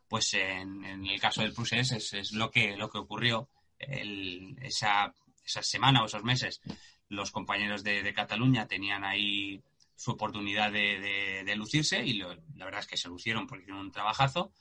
pues 0.08 0.34
en, 0.34 0.84
el 0.84 1.20
caso 1.20 1.42
del 1.42 1.52
Prusés 1.52 1.92
es, 1.92 2.32
lo, 2.32 2.50
que, 2.50 2.76
lo 2.76 2.90
que 2.90 2.98
ocurrió 2.98 3.48
esa, 3.78 5.14
esa, 5.44 5.62
semana 5.62 6.02
o 6.02 6.06
esos 6.06 6.24
meses. 6.24 6.60
Los 7.08 7.30
compañeros 7.30 7.82
de, 7.84 8.12
Cataluña 8.14 8.66
tenían 8.66 9.04
ahí 9.04 9.62
su 9.96 10.12
oportunidad 10.12 10.72
de, 10.72 11.54
lucirse 11.56 12.04
y 12.04 12.14
la 12.14 12.64
verdad 12.64 12.80
es 12.80 12.86
que 12.86 12.96
se 12.96 13.08
lucieron 13.08 13.46
porque 13.46 13.62
hicieron 13.62 13.86
un 13.86 13.92
trabajazo 13.92 14.52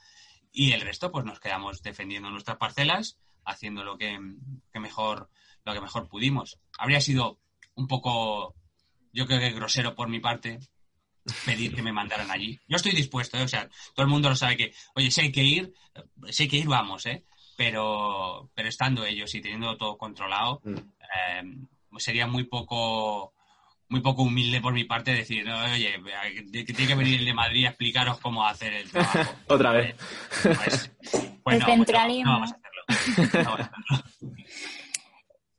y 0.52 0.74
el 0.74 0.82
resto 0.82 1.12
pues 1.12 1.26
nos 1.26 1.39
quedamos 1.39 1.82
defendiendo 1.82 2.30
nuestras 2.30 2.58
parcelas, 2.58 3.18
haciendo 3.44 3.84
lo 3.84 3.98
que, 3.98 4.20
mejor 4.76 5.30
lo 5.66 5.74
que 5.74 5.82
mejor 5.82 6.08
pudimos. 6.08 6.60
Habría 6.78 7.02
sido 7.02 7.39
un 7.74 7.88
poco, 7.88 8.56
yo 9.12 9.26
creo 9.26 9.39
que 9.39 9.52
grosero 9.52 9.96
por 9.96 10.10
mi 10.10 10.20
parte, 10.20 10.60
pedir 11.45 11.74
que 11.76 11.82
me 11.82 11.91
mandaran 11.93 12.30
allí. 12.32 12.59
Yo 12.67 12.76
estoy 12.78 12.91
dispuesto, 12.93 13.38
¿eh? 13.38 13.43
o 13.43 13.47
sea, 13.47 13.69
todo 13.93 14.05
el 14.05 14.11
mundo 14.11 14.30
lo 14.30 14.36
sabe 14.36 14.57
que, 14.57 14.74
oye, 14.95 15.09
si 15.11 15.21
hay 15.21 15.32
que 15.32 15.43
ir, 15.43 15.74
si 16.30 16.43
hay 16.43 16.49
que 16.49 16.57
ir, 16.57 16.67
vamos, 16.67 17.05
¿eh? 17.05 17.24
Pero, 17.55 18.49
pero 18.55 18.67
estando 18.67 19.05
ellos 19.05 19.34
y 19.36 19.41
teniendo 19.41 19.78
todo 19.78 19.97
controlado, 19.97 20.59
Mm. 20.63 20.76
eh, 20.76 21.43
sería 21.97 22.28
muy 22.28 22.43
poco 22.45 23.34
muy 23.89 24.01
poco 24.01 24.24
humilde 24.24 24.59
por 24.59 24.74
mi 24.74 24.86
parte 24.86 25.11
decir, 25.13 25.47
oye, 25.47 26.01
que 26.51 26.63
tiene 26.74 26.88
que 26.88 26.95
venir 26.95 27.19
el 27.19 27.26
de 27.26 27.34
Madrid 27.36 27.65
a 27.65 27.69
explicaros 27.69 28.17
cómo 28.19 28.43
hacer 28.47 28.74
el 28.74 28.89
trabajo. 28.89 29.19
Otra 29.47 29.71
vez. 29.71 29.95
Pues, 30.41 30.91
pues 31.43 31.55
El 31.57 31.59
no, 31.59 31.67
vamos 31.67 32.51
a 32.51 32.55
hacerlo. 32.55 32.84
No 33.43 33.51
vamos 33.51 33.59
a 33.59 33.63
hacerlo. 33.65 34.03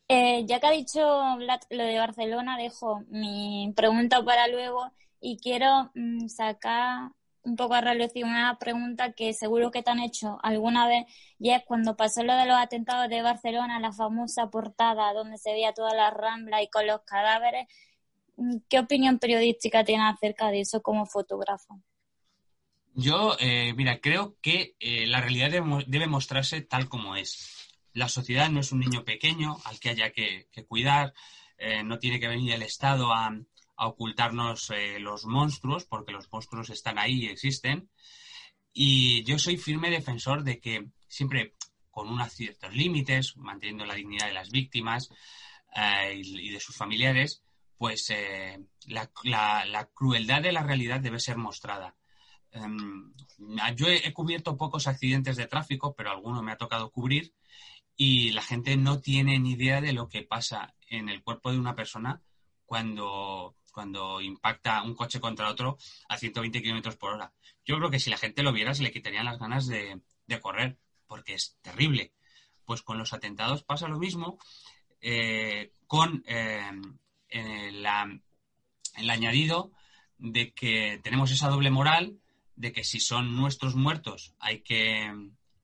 Eh, 0.09 0.45
ya 0.47 0.59
que 0.61 0.67
ha 0.67 0.71
dicho 0.73 1.37
Vlad 1.37 1.61
lo 1.71 1.85
de 1.85 1.99
Barcelona, 1.99 2.57
dejo 2.59 3.05
mi 3.09 3.73
pregunta 3.77 4.23
para 4.25 4.49
luego 4.49 4.91
y 5.25 5.39
quiero 5.39 5.91
mm, 5.95 6.29
sacar 6.29 7.11
un 7.43 7.57
poco 7.57 7.75
a 7.75 7.81
relucir 7.83 8.25
una 8.27 8.59
pregunta 8.59 9.13
que 9.13 9.35
seguro 9.35 9.71
que 9.71 9.83
te 9.83 9.91
han 9.91 10.01
hecho 10.01 10.39
alguna 10.43 10.87
vez 10.89 11.07
y 11.39 11.51
es 11.53 11.63
cuando 11.67 11.97
pasó 11.97 12.23
lo 12.25 12.35
de 12.37 12.47
los 12.47 12.57
atentados 12.59 13.09
de 13.11 13.23
Barcelona, 13.23 13.81
la 13.81 13.93
famosa 13.93 14.51
portada 14.51 15.13
donde 15.15 15.39
se 15.39 15.53
veía 15.53 15.75
toda 15.75 15.95
la 15.95 16.11
rambla 16.11 16.63
y 16.63 16.69
con 16.71 16.87
los 16.87 17.03
cadáveres, 17.03 17.67
mm, 18.37 18.59
¿qué 18.69 18.81
opinión 18.81 19.19
periodística 19.21 19.85
tienes 19.85 20.15
acerca 20.15 20.51
de 20.51 20.61
eso 20.63 20.83
como 20.83 21.07
fotógrafo? 21.07 21.81
Yo, 22.97 23.37
eh, 23.41 23.73
mira, 23.77 24.01
creo 24.01 24.37
que 24.41 24.77
eh, 24.79 25.07
la 25.07 25.21
realidad 25.21 25.51
debe, 25.51 25.67
mo- 25.67 25.83
debe 25.87 26.07
mostrarse 26.07 26.61
tal 26.63 26.89
como 26.89 27.17
es. 27.17 27.69
La 27.93 28.09
sociedad 28.09 28.51
no 28.51 28.61
es 28.61 28.73
un 28.73 28.81
niño 28.81 29.05
pequeño 29.05 29.57
al 29.65 29.81
que 29.81 29.91
haya 29.91 30.13
que, 30.13 30.49
que 30.53 30.65
cuidar, 30.67 31.13
eh, 31.59 31.83
no 31.83 31.99
tiene 31.99 32.21
que 32.21 32.29
venir 32.29 32.53
el 32.55 32.63
Estado 32.63 33.13
a, 33.13 33.37
a 33.77 33.87
ocultarnos 33.89 34.71
eh, 34.71 34.99
los 35.01 35.25
monstruos, 35.25 35.85
porque 35.85 36.13
los 36.13 36.31
monstruos 36.31 36.71
están 36.71 36.99
ahí 36.99 37.25
y 37.25 37.27
existen. 37.27 37.91
Y 38.73 39.25
yo 39.25 39.39
soy 39.39 39.57
firme 39.57 39.91
defensor 39.91 40.43
de 40.43 40.61
que 40.61 40.87
siempre 41.09 41.55
con 41.91 42.09
unos 42.09 42.33
ciertos 42.33 42.75
límites, 42.75 43.37
manteniendo 43.37 43.85
la 43.85 43.95
dignidad 43.95 44.27
de 44.27 44.35
las 44.35 44.51
víctimas 44.51 45.11
eh, 45.77 46.21
y, 46.25 46.51
de 46.51 46.61
sus 46.61 46.77
familiares, 46.77 47.43
pues 47.77 48.11
eh, 48.11 48.59
la 48.87 49.89
crueldad 49.93 50.43
de 50.43 50.53
la 50.53 50.63
realidad 50.63 51.01
debe 51.01 51.21
ser 51.21 51.37
mostrada. 51.37 51.95
Em, 52.55 53.13
yo 53.77 53.89
he, 53.89 54.07
he 54.07 54.13
cubierto 54.13 54.57
pocos 54.57 54.87
accidentes 54.87 55.37
de 55.37 55.49
tráfico, 55.49 55.95
pero 55.95 56.11
alguno 56.11 56.43
me 56.43 56.53
ha 56.53 56.57
tocado 56.57 56.91
cubrir 56.91 57.35
y 57.97 58.31
la 58.31 58.43
gente 58.43 58.77
no 58.77 59.01
tiene 59.01 59.39
ni 59.39 59.53
idea 59.53 59.81
de 59.81 59.93
lo 59.93 60.09
que 60.09 60.23
pasa 60.23 60.75
en 60.89 61.09
el 61.09 61.23
cuerpo 61.23 61.51
de 61.51 61.59
una 61.59 61.75
persona 61.75 62.23
cuando, 62.65 63.57
cuando 63.75 64.21
impacta 64.21 64.83
un 64.83 64.95
coche 64.95 65.21
contra 65.21 65.51
otro 65.51 65.77
a 66.09 66.17
120 66.17 66.63
kilómetros 66.63 66.97
por 66.97 67.15
hora. 67.15 67.33
Yo 67.67 67.77
creo 67.77 67.91
que 67.91 67.99
si 67.99 68.09
la 68.09 68.17
gente 68.17 68.45
lo 68.45 68.53
viera 68.53 68.73
se 68.73 68.85
le 68.85 68.93
quitarían 68.93 69.25
las 69.25 69.39
ganas 69.39 69.67
de, 69.67 70.01
correr, 70.41 70.79
porque 71.07 71.35
es 71.35 71.59
terrible. 71.61 72.13
Pues 72.65 72.83
con 72.83 72.97
los 72.97 73.13
atentados 73.13 73.65
pasa 73.65 73.89
lo 73.89 73.99
mismo, 73.99 74.39
eh, 75.01 75.73
con 75.87 76.23
eh, 76.27 76.71
el, 77.29 77.87
añadido 79.11 79.73
de 80.19 80.55
que 80.55 81.01
tenemos 81.03 81.31
esa 81.33 81.49
doble 81.49 81.71
moral 81.71 82.19
de 82.57 82.73
que 82.73 82.85
si 82.85 83.01
son 83.01 83.37
nuestros 83.37 83.75
muertos 83.75 84.35
hay 84.39 84.61
que 84.61 85.13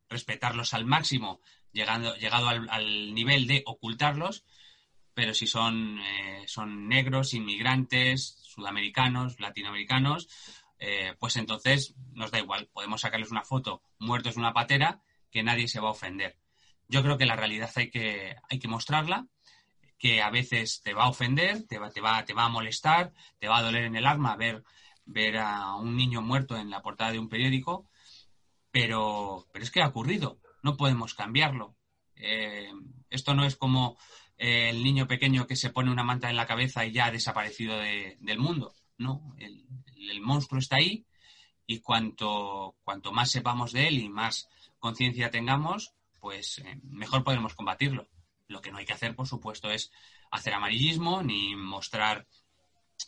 respetarlos 0.08 0.74
al 0.74 0.84
máximo, 0.84 1.40
llegando, 1.72 2.14
llegado 2.16 2.48
al 2.48 3.14
nivel 3.14 3.46
de 3.46 3.62
ocultarlos, 3.64 4.44
pero 5.14 5.34
si 5.34 5.46
son, 5.46 5.98
eh, 5.98 6.44
son 6.46 6.88
negros, 6.88 7.34
inmigrantes, 7.34 8.38
sudamericanos, 8.42 9.38
latinoamericanos, 9.40 10.28
eh, 10.78 11.14
pues 11.18 11.36
entonces 11.36 11.94
nos 12.12 12.30
da 12.30 12.38
igual, 12.38 12.68
podemos 12.72 13.02
sacarles 13.02 13.30
una 13.30 13.44
foto 13.44 13.82
muertos 13.98 14.36
en 14.36 14.40
una 14.40 14.52
patera 14.52 15.02
que 15.30 15.42
nadie 15.42 15.68
se 15.68 15.80
va 15.80 15.88
a 15.88 15.92
ofender. 15.92 16.38
Yo 16.88 17.02
creo 17.02 17.18
que 17.18 17.26
la 17.26 17.36
realidad 17.36 17.70
hay 17.76 17.90
que, 17.90 18.36
hay 18.48 18.58
que 18.58 18.68
mostrarla, 18.68 19.26
que 19.98 20.22
a 20.22 20.30
veces 20.30 20.80
te 20.82 20.94
va 20.94 21.04
a 21.04 21.11
ofender, 21.11 21.66
te 21.66 21.78
va, 21.78 21.90
te 21.90 22.00
va, 22.00 22.24
te 22.24 22.32
va 22.32 22.44
a 22.44 22.48
molestar, 22.48 23.12
te 23.38 23.48
va 23.48 23.58
a 23.58 23.62
doler 23.62 23.84
en 23.84 23.96
el 23.96 24.06
alma 24.06 24.36
ver, 24.36 24.64
ver 25.04 25.36
a 25.36 25.74
un 25.74 25.96
niño 25.96 26.22
muerto 26.22 26.56
en 26.56 26.70
la 26.70 26.80
portada 26.80 27.12
de 27.12 27.18
un 27.18 27.28
periódico, 27.28 27.88
pero, 28.70 29.46
pero 29.52 29.62
es 29.62 29.70
que 29.70 29.82
ha 29.82 29.88
ocurrido, 29.88 30.40
no 30.62 30.76
podemos 30.76 31.14
cambiarlo. 31.14 31.76
Eh, 32.16 32.72
esto 33.11 33.34
no 33.34 33.44
es 33.44 33.56
como 33.56 33.98
el 34.43 34.82
niño 34.82 35.07
pequeño 35.07 35.47
que 35.47 35.57
se 35.57 35.70
pone 35.70 35.91
una 35.91 36.03
manta 36.03 36.30
en 36.30 36.36
la 36.36 36.47
cabeza 36.47 36.86
y 36.86 36.93
ya 36.93 37.07
ha 37.07 37.11
desaparecido 37.11 37.78
de- 37.78 38.16
del 38.20 38.38
mundo. 38.38 38.74
No, 38.99 39.34
el, 39.38 39.64
el 39.97 40.20
monstruo 40.20 40.59
está 40.59 40.76
ahí 40.76 41.05
y 41.66 41.80
cuanto, 41.80 42.74
cuanto 42.82 43.12
más 43.12 43.30
sepamos 43.30 43.72
de 43.72 43.88
él 43.88 43.99
y 43.99 44.09
más 44.09 44.49
conciencia 44.78 45.30
tengamos, 45.30 45.93
pues 46.20 46.59
eh, 46.59 46.80
mejor 46.84 47.22
podremos 47.22 47.55
combatirlo. 47.55 48.09
Lo 48.49 48.61
que 48.61 48.70
no 48.72 48.78
hay 48.78 48.84
que 48.86 48.93
hacer, 48.95 49.14
por 49.14 49.28
supuesto, 49.28 49.70
es 49.70 49.93
hacer 50.30 50.55
amarillismo 50.55 51.22
ni 51.22 51.55
mostrar 51.55 52.26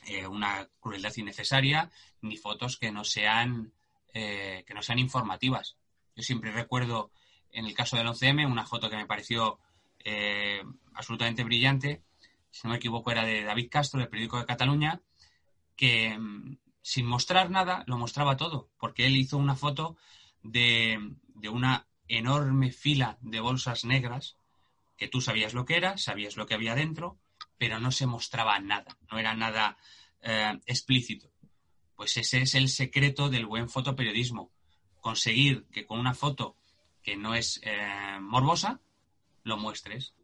eh, 0.07 0.27
una 0.27 0.69
crueldad 0.81 1.13
innecesaria 1.17 1.91
ni 2.21 2.37
fotos 2.37 2.77
que 2.77 2.93
no 2.93 3.05
sean 3.05 3.73
eh, 4.15 4.65
que 4.67 4.75
no 4.75 4.83
sean 4.83 4.99
informativas. 4.99 5.77
Yo 6.15 6.23
siempre 6.23 6.53
recuerdo 6.53 7.11
en 7.51 7.65
el 7.67 7.75
caso 7.75 7.97
del 7.97 8.07
11M 8.07 8.47
una 8.51 8.67
foto 8.67 8.91
que 8.91 8.97
me 8.97 9.07
pareció 9.07 9.59
eh, 10.05 10.63
absolutamente 10.95 11.45
brillante, 11.45 12.03
si 12.51 12.61
no 12.65 12.71
me 12.71 12.77
equivoco 12.77 13.11
era 13.11 13.25
de 13.25 13.43
David 13.43 13.69
Castro, 13.71 14.01
del 14.01 14.09
periódico 14.09 14.39
de 14.39 14.47
Cataluña, 14.47 15.01
que 15.77 16.17
mm, 16.19 16.59
sin 16.83 17.07
mostrar 17.07 17.51
nada 17.51 17.85
lo 17.87 17.99
mostraba 17.99 18.37
todo, 18.37 18.71
porque 18.79 19.07
él 19.07 19.17
hizo 19.17 19.39
una 19.39 19.57
foto 19.57 19.97
de, 20.43 20.99
de 21.35 21.49
una 21.49 21.87
enorme 22.09 22.73
fila 22.73 23.19
de 23.21 23.41
bolsas 23.41 23.85
negras 23.85 24.37
que 24.97 25.09
tú 25.09 25.21
sabías 25.21 25.55
lo 25.55 25.65
que 25.65 25.77
era, 25.77 25.97
sabías 25.99 26.37
lo 26.37 26.47
que 26.47 26.55
había 26.55 26.75
dentro, 26.75 27.19
pero 27.59 27.81
no 27.81 27.91
se 27.91 28.07
mostraba 28.07 28.59
nada, 28.59 28.97
no 29.11 29.19
era 29.19 29.35
nada 29.35 29.77
eh, 30.21 30.59
explícito. 30.67 31.31
Pues 31.97 32.17
ese 32.17 32.43
es 32.43 32.55
el 32.55 32.69
secreto 32.69 33.29
del 33.29 33.47
buen 33.47 33.69
fotoperiodismo, 33.69 34.53
conseguir 35.01 35.67
que 35.73 35.87
con 35.87 35.99
una 35.99 36.15
foto 36.15 36.57
que 37.03 37.17
no 37.17 37.35
es 37.35 37.61
eh, 37.65 38.19
morbosa, 38.21 38.81
lo 39.43 39.57
muestres. 39.57 40.15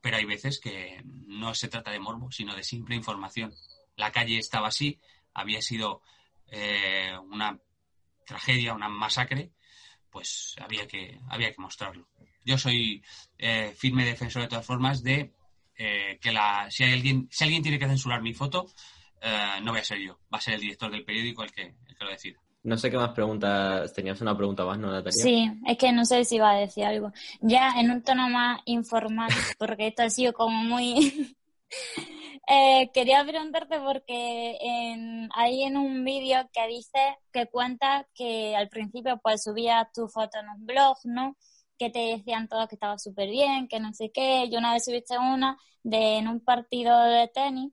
Pero 0.00 0.16
hay 0.16 0.24
veces 0.24 0.60
que 0.60 1.02
no 1.04 1.54
se 1.54 1.68
trata 1.68 1.90
de 1.90 1.98
morbo, 1.98 2.30
sino 2.30 2.54
de 2.54 2.62
simple 2.62 2.96
información. 2.96 3.52
La 3.96 4.12
calle 4.12 4.38
estaba 4.38 4.68
así, 4.68 5.00
había 5.34 5.62
sido 5.62 6.02
eh, 6.48 7.16
una 7.30 7.58
tragedia, 8.26 8.74
una 8.74 8.88
masacre, 8.88 9.52
pues 10.10 10.54
había 10.60 10.86
que, 10.86 11.18
había 11.28 11.52
que 11.52 11.60
mostrarlo. 11.60 12.08
Yo 12.44 12.56
soy 12.58 13.02
eh, 13.38 13.74
firme 13.76 14.04
defensor 14.04 14.42
de 14.42 14.48
todas 14.48 14.66
formas 14.66 15.02
de 15.02 15.34
eh, 15.76 16.18
que 16.20 16.32
la, 16.32 16.70
si, 16.70 16.84
hay 16.84 16.92
alguien, 16.92 17.28
si 17.30 17.44
alguien 17.44 17.62
tiene 17.62 17.78
que 17.78 17.86
censurar 17.86 18.22
mi 18.22 18.32
foto, 18.32 18.66
eh, 19.20 19.60
no 19.62 19.72
voy 19.72 19.80
a 19.80 19.84
ser 19.84 19.98
yo, 19.98 20.18
va 20.32 20.38
a 20.38 20.40
ser 20.40 20.54
el 20.54 20.60
director 20.60 20.90
del 20.90 21.04
periódico 21.04 21.42
el 21.42 21.52
que, 21.52 21.74
el 21.86 21.96
que 21.96 22.04
lo 22.04 22.10
decida. 22.10 22.40
No 22.66 22.76
sé 22.76 22.90
qué 22.90 22.96
más 22.96 23.10
preguntas. 23.10 23.92
Tenías 23.92 24.20
una 24.20 24.36
pregunta 24.36 24.64
más, 24.64 24.76
¿no, 24.76 24.88
Natalia? 24.90 25.12
Sí, 25.12 25.48
es 25.66 25.78
que 25.78 25.92
no 25.92 26.04
sé 26.04 26.24
si 26.24 26.34
iba 26.34 26.50
a 26.50 26.56
decir 26.58 26.84
algo. 26.84 27.12
Ya 27.40 27.74
en 27.78 27.92
un 27.92 28.02
tono 28.02 28.28
más 28.28 28.60
informal, 28.64 29.28
porque 29.58 29.86
esto 29.86 30.02
ha 30.02 30.10
sido 30.10 30.32
como 30.32 30.62
muy... 30.64 31.36
Eh, 32.48 32.90
quería 32.94 33.24
preguntarte 33.24 33.80
porque 33.80 34.56
en, 34.60 35.28
ahí 35.34 35.64
en 35.64 35.76
un 35.76 36.04
vídeo 36.04 36.48
que 36.52 36.64
dice 36.68 37.18
que 37.32 37.46
cuenta 37.48 38.06
que 38.14 38.54
al 38.54 38.68
principio 38.68 39.18
pues 39.20 39.42
subías 39.42 39.90
tu 39.92 40.06
foto 40.06 40.38
en 40.38 40.50
un 40.50 40.64
blog, 40.64 40.96
¿no? 41.06 41.36
Que 41.76 41.90
te 41.90 41.98
decían 41.98 42.46
todos 42.46 42.68
que 42.68 42.76
estaba 42.76 42.98
súper 42.98 43.30
bien, 43.30 43.66
que 43.66 43.80
no 43.80 43.92
sé 43.92 44.12
qué. 44.12 44.44
Y 44.44 44.56
una 44.56 44.74
vez 44.74 44.84
subiste 44.84 45.18
una 45.18 45.58
de 45.82 46.18
en 46.18 46.28
un 46.28 46.38
partido 46.38 46.96
de 47.02 47.26
tenis 47.26 47.72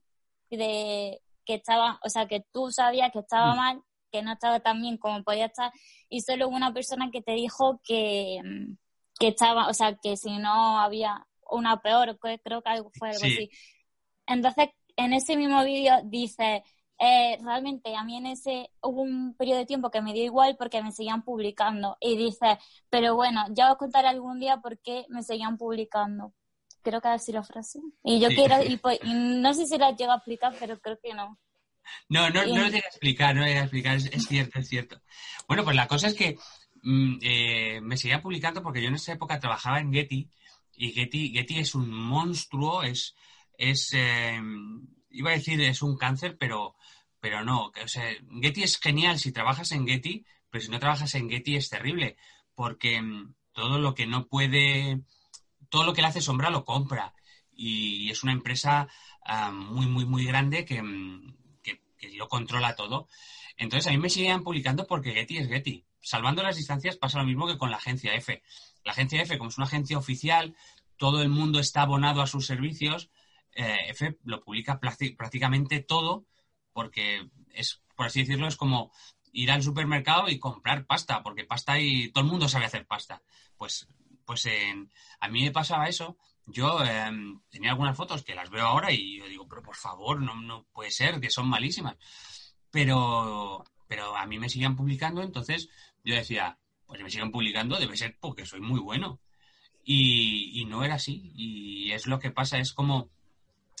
de 0.50 1.20
que 1.44 1.54
estaba, 1.54 2.00
o 2.02 2.08
sea, 2.08 2.26
que 2.26 2.44
tú 2.52 2.72
sabías 2.72 3.12
que 3.12 3.20
estaba 3.20 3.54
Mm. 3.54 3.56
mal, 3.56 3.82
que 4.14 4.22
no 4.22 4.32
estaba 4.32 4.60
tan 4.60 4.80
bien 4.80 4.96
como 4.96 5.24
podía 5.24 5.46
estar, 5.46 5.72
y 6.08 6.20
solo 6.20 6.46
hubo 6.46 6.54
una 6.56 6.72
persona 6.72 7.10
que 7.10 7.20
te 7.20 7.32
dijo 7.32 7.80
que, 7.82 8.40
mm, 8.44 8.76
que 9.18 9.28
estaba, 9.28 9.66
o 9.68 9.74
sea, 9.74 9.96
que 10.00 10.16
si 10.16 10.38
no 10.38 10.78
había 10.78 11.26
una 11.50 11.80
peor, 11.82 12.16
que 12.22 12.38
creo 12.38 12.62
que 12.62 12.70
algo 12.70 12.90
fue 12.98 13.08
algo 13.10 13.24
Sí. 13.24 13.26
así. 13.26 13.50
Entonces, 14.26 14.68
en 14.96 15.12
ese 15.12 15.36
mismo 15.36 15.64
vídeo 15.64 15.94
dice, 16.04 16.62
eh, 17.00 17.38
realmente 17.42 17.96
a 17.96 18.04
mí 18.04 18.16
en 18.16 18.26
ese 18.26 18.70
hubo 18.82 19.02
un 19.02 19.34
periodo 19.34 19.58
de 19.58 19.66
tiempo 19.66 19.90
que 19.90 20.00
me 20.00 20.12
dio 20.12 20.22
igual 20.24 20.56
porque 20.56 20.80
me 20.82 20.92
seguían 20.92 21.22
publicando 21.24 21.96
y 22.00 22.16
dice, 22.16 22.58
pero 22.88 23.16
bueno, 23.16 23.44
ya 23.50 23.72
os 23.72 23.78
contaré 23.78 24.06
algún 24.08 24.38
día 24.38 24.58
por 24.58 24.78
qué 24.78 25.04
me 25.08 25.22
seguían 25.24 25.58
publicando. 25.58 26.32
Creo 26.82 27.00
que 27.00 27.08
así 27.08 27.32
la 27.32 27.42
frase. 27.42 27.80
Y 28.04 28.20
yo 28.20 28.28
Sí. 28.28 28.36
quiero, 28.36 28.62
y, 28.62 28.76
pues, 28.84 29.00
y 29.02 29.12
no 29.14 29.52
sé 29.54 29.66
si 29.66 29.76
la 29.78 29.90
llego 29.96 30.12
a 30.12 30.16
explicar, 30.16 30.54
pero 30.60 30.78
creo 30.78 30.98
que 31.02 31.14
no. 31.14 31.36
No, 32.08 32.30
no, 32.30 32.44
no 32.46 32.56
lo 32.56 32.64
llegué 32.66 32.84
a 32.84 32.88
explicar, 32.88 33.34
no 33.34 33.42
lo 33.42 33.46
llegué 33.46 33.60
a 33.60 33.64
explicar, 33.64 33.96
es, 33.96 34.06
es 34.06 34.26
cierto, 34.26 34.58
es 34.58 34.68
cierto. 34.68 35.02
Bueno, 35.46 35.64
pues 35.64 35.76
la 35.76 35.88
cosa 35.88 36.08
es 36.08 36.14
que 36.14 36.36
mm, 36.82 37.18
eh, 37.22 37.80
me 37.82 37.96
seguían 37.96 38.22
publicando 38.22 38.62
porque 38.62 38.82
yo 38.82 38.88
en 38.88 38.94
esa 38.94 39.12
época 39.12 39.40
trabajaba 39.40 39.80
en 39.80 39.92
Getty 39.92 40.28
y 40.76 40.92
Getty, 40.92 41.30
Getty 41.30 41.58
es 41.58 41.74
un 41.74 41.90
monstruo, 41.90 42.82
es, 42.82 43.14
es 43.56 43.90
eh, 43.94 44.40
iba 45.10 45.30
a 45.30 45.34
decir 45.34 45.60
es 45.60 45.82
un 45.82 45.96
cáncer, 45.96 46.36
pero, 46.38 46.76
pero 47.20 47.44
no, 47.44 47.66
o 47.66 47.88
sea, 47.88 48.04
Getty 48.40 48.62
es 48.62 48.78
genial 48.78 49.18
si 49.18 49.32
trabajas 49.32 49.72
en 49.72 49.86
Getty, 49.86 50.24
pero 50.50 50.64
si 50.64 50.70
no 50.70 50.78
trabajas 50.78 51.14
en 51.14 51.30
Getty 51.30 51.56
es 51.56 51.68
terrible, 51.68 52.16
porque 52.54 53.00
mm, 53.00 53.34
todo 53.52 53.78
lo 53.78 53.94
que 53.94 54.06
no 54.06 54.26
puede, 54.26 55.00
todo 55.68 55.84
lo 55.84 55.94
que 55.94 56.02
le 56.02 56.08
hace 56.08 56.20
sombra 56.20 56.50
lo 56.50 56.64
compra. 56.64 57.14
Y 57.56 58.10
es 58.10 58.24
una 58.24 58.32
empresa 58.32 58.88
ah, 59.24 59.52
muy, 59.52 59.86
muy, 59.86 60.04
muy 60.04 60.24
grande 60.24 60.64
que, 60.64 60.82
mm, 60.82 61.36
que, 62.10 62.16
lo 62.16 62.28
controla 62.28 62.74
todo. 62.74 63.08
Entonces 63.56 63.86
a 63.86 63.90
mí 63.90 63.98
me 63.98 64.10
siguen 64.10 64.42
publicando 64.42 64.86
porque 64.86 65.12
Getty 65.12 65.38
es 65.38 65.48
Getty. 65.48 65.84
Salvando 66.00 66.42
las 66.42 66.56
distancias 66.56 66.96
pasa 66.96 67.18
lo 67.18 67.24
mismo 67.24 67.46
que 67.46 67.56
con 67.56 67.70
la 67.70 67.76
agencia 67.76 68.14
F. 68.14 68.42
La 68.84 68.92
agencia 68.92 69.22
F, 69.22 69.38
como 69.38 69.50
es 69.50 69.58
una 69.58 69.66
agencia 69.66 69.96
oficial, 69.96 70.54
todo 70.96 71.22
el 71.22 71.28
mundo 71.28 71.60
está 71.60 71.82
abonado 71.82 72.20
a 72.20 72.26
sus 72.26 72.46
servicios, 72.46 73.10
eh, 73.52 73.76
F 73.88 74.18
lo 74.24 74.42
publica 74.42 74.80
prácticamente 74.80 75.80
todo 75.80 76.26
porque 76.72 77.30
es, 77.52 77.80
por 77.96 78.06
así 78.06 78.20
decirlo, 78.20 78.48
es 78.48 78.56
como 78.56 78.92
ir 79.32 79.50
al 79.50 79.62
supermercado 79.62 80.28
y 80.28 80.38
comprar 80.38 80.86
pasta, 80.86 81.22
porque 81.22 81.44
pasta 81.44 81.78
y 81.78 82.10
todo 82.10 82.24
el 82.24 82.30
mundo 82.30 82.48
sabe 82.48 82.66
hacer 82.66 82.86
pasta. 82.86 83.22
Pues, 83.56 83.88
pues 84.24 84.46
en, 84.46 84.90
a 85.20 85.28
mí 85.28 85.42
me 85.42 85.52
pasaba 85.52 85.88
eso. 85.88 86.18
Yo 86.46 86.84
em, 86.84 87.40
tenía 87.50 87.70
algunas 87.70 87.96
fotos 87.96 88.22
que 88.22 88.34
las 88.34 88.50
veo 88.50 88.66
ahora 88.66 88.92
y 88.92 89.18
yo 89.18 89.26
digo, 89.26 89.48
pero 89.48 89.62
por 89.62 89.76
favor, 89.76 90.20
no, 90.20 90.34
no 90.40 90.66
puede 90.72 90.90
ser, 90.90 91.20
que 91.20 91.30
son 91.30 91.48
malísimas. 91.48 91.96
Pero, 92.70 93.64
pero 93.88 94.16
a 94.16 94.26
mí 94.26 94.38
me 94.38 94.48
siguen 94.48 94.76
publicando, 94.76 95.22
entonces 95.22 95.68
yo 96.04 96.14
decía, 96.14 96.58
pues 96.86 97.02
me 97.02 97.10
siguen 97.10 97.30
publicando, 97.30 97.78
debe 97.78 97.96
ser 97.96 98.16
porque 98.20 98.46
soy 98.46 98.60
muy 98.60 98.80
bueno. 98.80 99.20
Y, 99.86 100.64
no 100.66 100.82
era 100.82 100.94
así. 100.94 101.30
Y 101.34 101.92
es 101.92 102.06
lo 102.06 102.18
que 102.18 102.30
pasa, 102.30 102.58
es 102.58 102.72
como, 102.72 103.10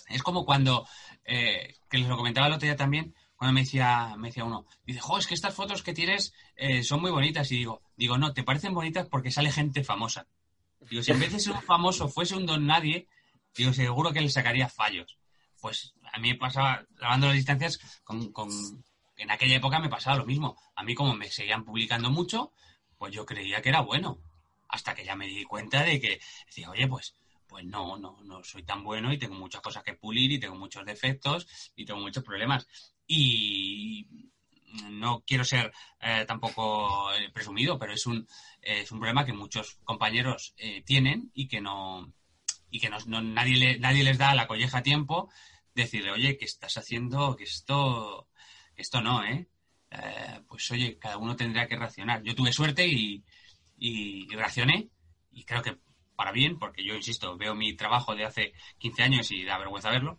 es 0.08 0.22
como 0.22 0.44
cuando, 0.44 0.86
eh, 1.24 1.76
que 1.88 1.98
les 1.98 2.08
lo 2.08 2.16
comentaba 2.16 2.46
el 2.46 2.52
otro 2.52 2.66
día 2.66 2.76
también, 2.76 3.14
cuando 3.36 3.54
me 3.54 3.60
decía, 3.60 4.14
me 4.18 4.28
decía 4.28 4.44
uno, 4.44 4.66
dice, 4.86 5.00
jo, 5.00 5.18
es 5.18 5.26
que 5.26 5.34
estas 5.34 5.54
fotos 5.54 5.82
que 5.82 5.94
tienes 5.94 6.32
eh, 6.56 6.82
son 6.82 7.00
muy 7.00 7.10
bonitas. 7.10 7.50
Y 7.52 7.58
digo, 7.58 7.82
digo, 7.96 8.18
no, 8.18 8.32
te 8.32 8.42
parecen 8.42 8.74
bonitas 8.74 9.08
porque 9.08 9.30
sale 9.30 9.50
gente 9.50 9.82
famosa. 9.84 10.26
Digo, 10.88 11.02
si 11.02 11.12
en 11.12 11.20
vez 11.20 11.32
de 11.32 11.40
ser 11.40 11.52
un 11.52 11.62
famoso 11.62 12.08
fuese 12.08 12.36
un 12.36 12.46
don 12.46 12.66
nadie, 12.66 13.08
digo, 13.56 13.72
seguro 13.72 14.12
que 14.12 14.20
le 14.20 14.28
sacaría 14.28 14.68
fallos. 14.68 15.18
Pues 15.60 15.94
a 16.12 16.18
mí 16.18 16.32
me 16.32 16.38
pasaba, 16.38 16.84
grabando 16.90 17.26
las 17.26 17.36
distancias, 17.36 17.78
con, 18.04 18.32
con, 18.32 18.48
en 19.16 19.30
aquella 19.30 19.56
época 19.56 19.78
me 19.78 19.88
pasaba 19.88 20.18
lo 20.18 20.26
mismo. 20.26 20.56
A 20.74 20.82
mí 20.82 20.94
como 20.94 21.14
me 21.14 21.30
seguían 21.30 21.64
publicando 21.64 22.10
mucho, 22.10 22.52
pues 22.98 23.12
yo 23.12 23.24
creía 23.24 23.62
que 23.62 23.70
era 23.70 23.80
bueno 23.80 24.18
hasta 24.68 24.94
que 24.94 25.04
ya 25.04 25.14
me 25.14 25.26
di 25.26 25.44
cuenta 25.44 25.82
de 25.82 26.00
que 26.00 26.20
decía, 26.46 26.70
oye, 26.70 26.88
pues, 26.88 27.14
pues 27.46 27.64
no, 27.64 27.96
no, 27.96 28.18
no 28.24 28.42
soy 28.42 28.64
tan 28.64 28.82
bueno 28.82 29.12
y 29.12 29.18
tengo 29.18 29.34
muchas 29.34 29.60
cosas 29.60 29.84
que 29.84 29.94
pulir 29.94 30.32
y 30.32 30.40
tengo 30.40 30.56
muchos 30.56 30.84
defectos 30.84 31.46
y 31.76 31.84
tengo 31.84 32.00
muchos 32.00 32.24
problemas. 32.24 32.66
Y 33.06 34.32
no 34.90 35.22
quiero 35.26 35.44
ser 35.44 35.72
eh, 36.00 36.24
tampoco 36.26 37.12
eh, 37.12 37.30
presumido, 37.32 37.78
pero 37.78 37.92
es 37.92 38.06
un, 38.06 38.26
es 38.60 38.90
un 38.90 38.98
problema 38.98 39.24
que 39.24 39.32
muchos 39.32 39.78
compañeros 39.84 40.54
eh, 40.56 40.82
tienen 40.82 41.30
y 41.34 41.48
que 41.48 41.60
no 41.60 42.12
y 42.70 42.80
que 42.80 42.90
no, 42.90 42.98
nadie, 43.22 43.78
nadie 43.78 44.02
les 44.02 44.18
da 44.18 44.34
la 44.34 44.48
colleja 44.48 44.78
a 44.78 44.82
tiempo 44.82 45.30
decirle, 45.74 46.10
oye, 46.10 46.36
¿qué 46.36 46.44
estás 46.44 46.76
haciendo? 46.76 47.36
Que 47.36 47.44
esto, 47.44 48.28
esto 48.74 49.00
no, 49.00 49.24
¿eh? 49.24 49.48
Pues 50.48 50.68
oye, 50.72 50.98
cada 50.98 51.18
uno 51.18 51.36
tendría 51.36 51.68
que 51.68 51.76
reaccionar. 51.76 52.24
Yo 52.24 52.34
tuve 52.34 52.52
suerte 52.52 52.84
y, 52.84 53.22
y, 53.78 54.26
reaccioné 54.34 54.88
y 55.30 55.44
creo 55.44 55.62
que 55.62 55.78
para 56.16 56.32
bien, 56.32 56.58
porque 56.58 56.84
yo, 56.84 56.96
insisto, 56.96 57.36
veo 57.36 57.54
mi 57.54 57.76
trabajo 57.76 58.16
de 58.16 58.24
hace 58.24 58.54
15 58.78 59.02
años 59.04 59.30
y 59.30 59.44
da 59.44 59.56
vergüenza 59.56 59.90
verlo 59.90 60.18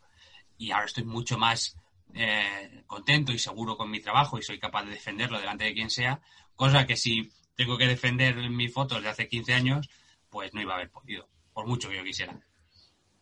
y 0.57 0.71
ahora 0.71 0.85
estoy 0.85 1.03
mucho 1.03 1.37
más 1.37 1.75
eh, 2.13 2.83
contento 2.87 3.31
y 3.31 3.39
seguro 3.39 3.77
con 3.77 3.89
mi 3.89 3.99
trabajo 3.99 4.37
y 4.37 4.43
soy 4.43 4.59
capaz 4.59 4.83
de 4.83 4.91
defenderlo 4.91 5.39
delante 5.39 5.65
de 5.65 5.73
quien 5.73 5.89
sea, 5.89 6.21
cosa 6.55 6.85
que 6.85 6.95
si 6.95 7.31
tengo 7.55 7.77
que 7.77 7.87
defender 7.87 8.35
mis 8.49 8.73
fotos 8.73 9.01
de 9.01 9.09
hace 9.09 9.27
15 9.27 9.53
años, 9.53 9.89
pues 10.29 10.53
no 10.53 10.61
iba 10.61 10.73
a 10.73 10.77
haber 10.77 10.91
podido, 10.91 11.27
por 11.53 11.67
mucho 11.67 11.89
que 11.89 11.97
yo 11.97 12.03
quisiera. 12.03 12.37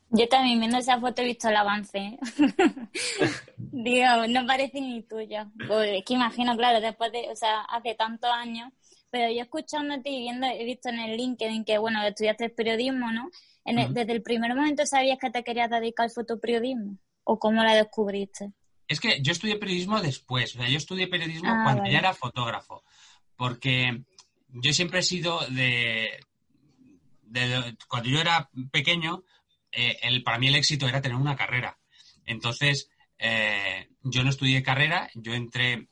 Yo 0.09 0.27
también 0.27 0.59
viendo 0.59 0.77
esa 0.77 0.99
foto 0.99 1.23
he 1.23 1.25
visto 1.25 1.49
el 1.49 1.55
avance. 1.55 1.97
¿eh? 1.97 2.19
Digo, 3.57 4.27
no 4.29 4.45
parece 4.45 4.79
ni 4.79 5.01
tuyo. 5.01 5.51
Pues 5.67 5.89
es 5.91 6.05
que 6.05 6.13
imagino, 6.13 6.55
claro, 6.55 6.79
después 6.79 7.11
de, 7.11 7.29
o 7.31 7.36
sea, 7.36 7.61
hace 7.61 7.95
tantos 7.95 8.29
años 8.29 8.71
pero 9.13 9.31
yo 9.31 9.43
escuchándote 9.43 10.09
y 10.09 10.21
viendo, 10.21 10.47
he 10.47 10.65
visto 10.65 10.89
en 10.89 10.97
el 10.97 11.15
LinkedIn 11.15 11.65
que, 11.65 11.77
bueno, 11.77 12.01
estudiaste 12.01 12.49
periodismo, 12.49 13.11
¿no? 13.11 13.29
¿Desde 13.63 14.11
el 14.11 14.23
primer 14.23 14.55
momento 14.55 14.88
sabías 14.88 15.19
que 15.19 15.29
te 15.29 15.43
querías 15.43 15.69
dedicar 15.69 16.05
al 16.05 16.09
fotoperiodismo? 16.09 16.97
¿O 17.23 17.38
cómo 17.38 17.63
la 17.63 17.75
descubriste? 17.75 18.53
Es 18.94 19.00
que 19.00 19.22
yo 19.22 19.32
estudié 19.32 19.58
periodismo 19.58 20.02
después, 20.02 20.56
o 20.56 20.60
sea, 20.60 20.70
yo 20.70 20.78
estudié 20.78 21.08
periodismo 21.08 21.50
ah, 21.50 21.62
cuando 21.64 21.89
ya 21.89 22.00
era 22.00 22.14
fotógrafo, 22.14 22.84
porque 23.36 24.04
yo 24.50 24.74
siempre 24.74 25.00
he 25.00 25.04
sido 25.04 25.39
de, 25.48 26.20
cuando 27.88 28.10
yo 28.10 28.22
era 28.22 28.50
pequeño, 28.72 29.24
eh, 29.72 29.98
el, 30.04 30.24
para 30.24 30.38
mí 30.38 30.48
el 30.48 30.56
éxito 30.56 30.88
era 30.88 31.02
tener 31.02 31.18
una 31.18 31.36
carrera. 31.36 31.80
Entonces, 32.26 32.89
eh, 33.18 33.89
yo 34.04 34.24
no 34.24 34.30
estudié 34.30 34.62
carrera, 34.62 35.10
yo 35.16 35.34
entré 35.34 35.89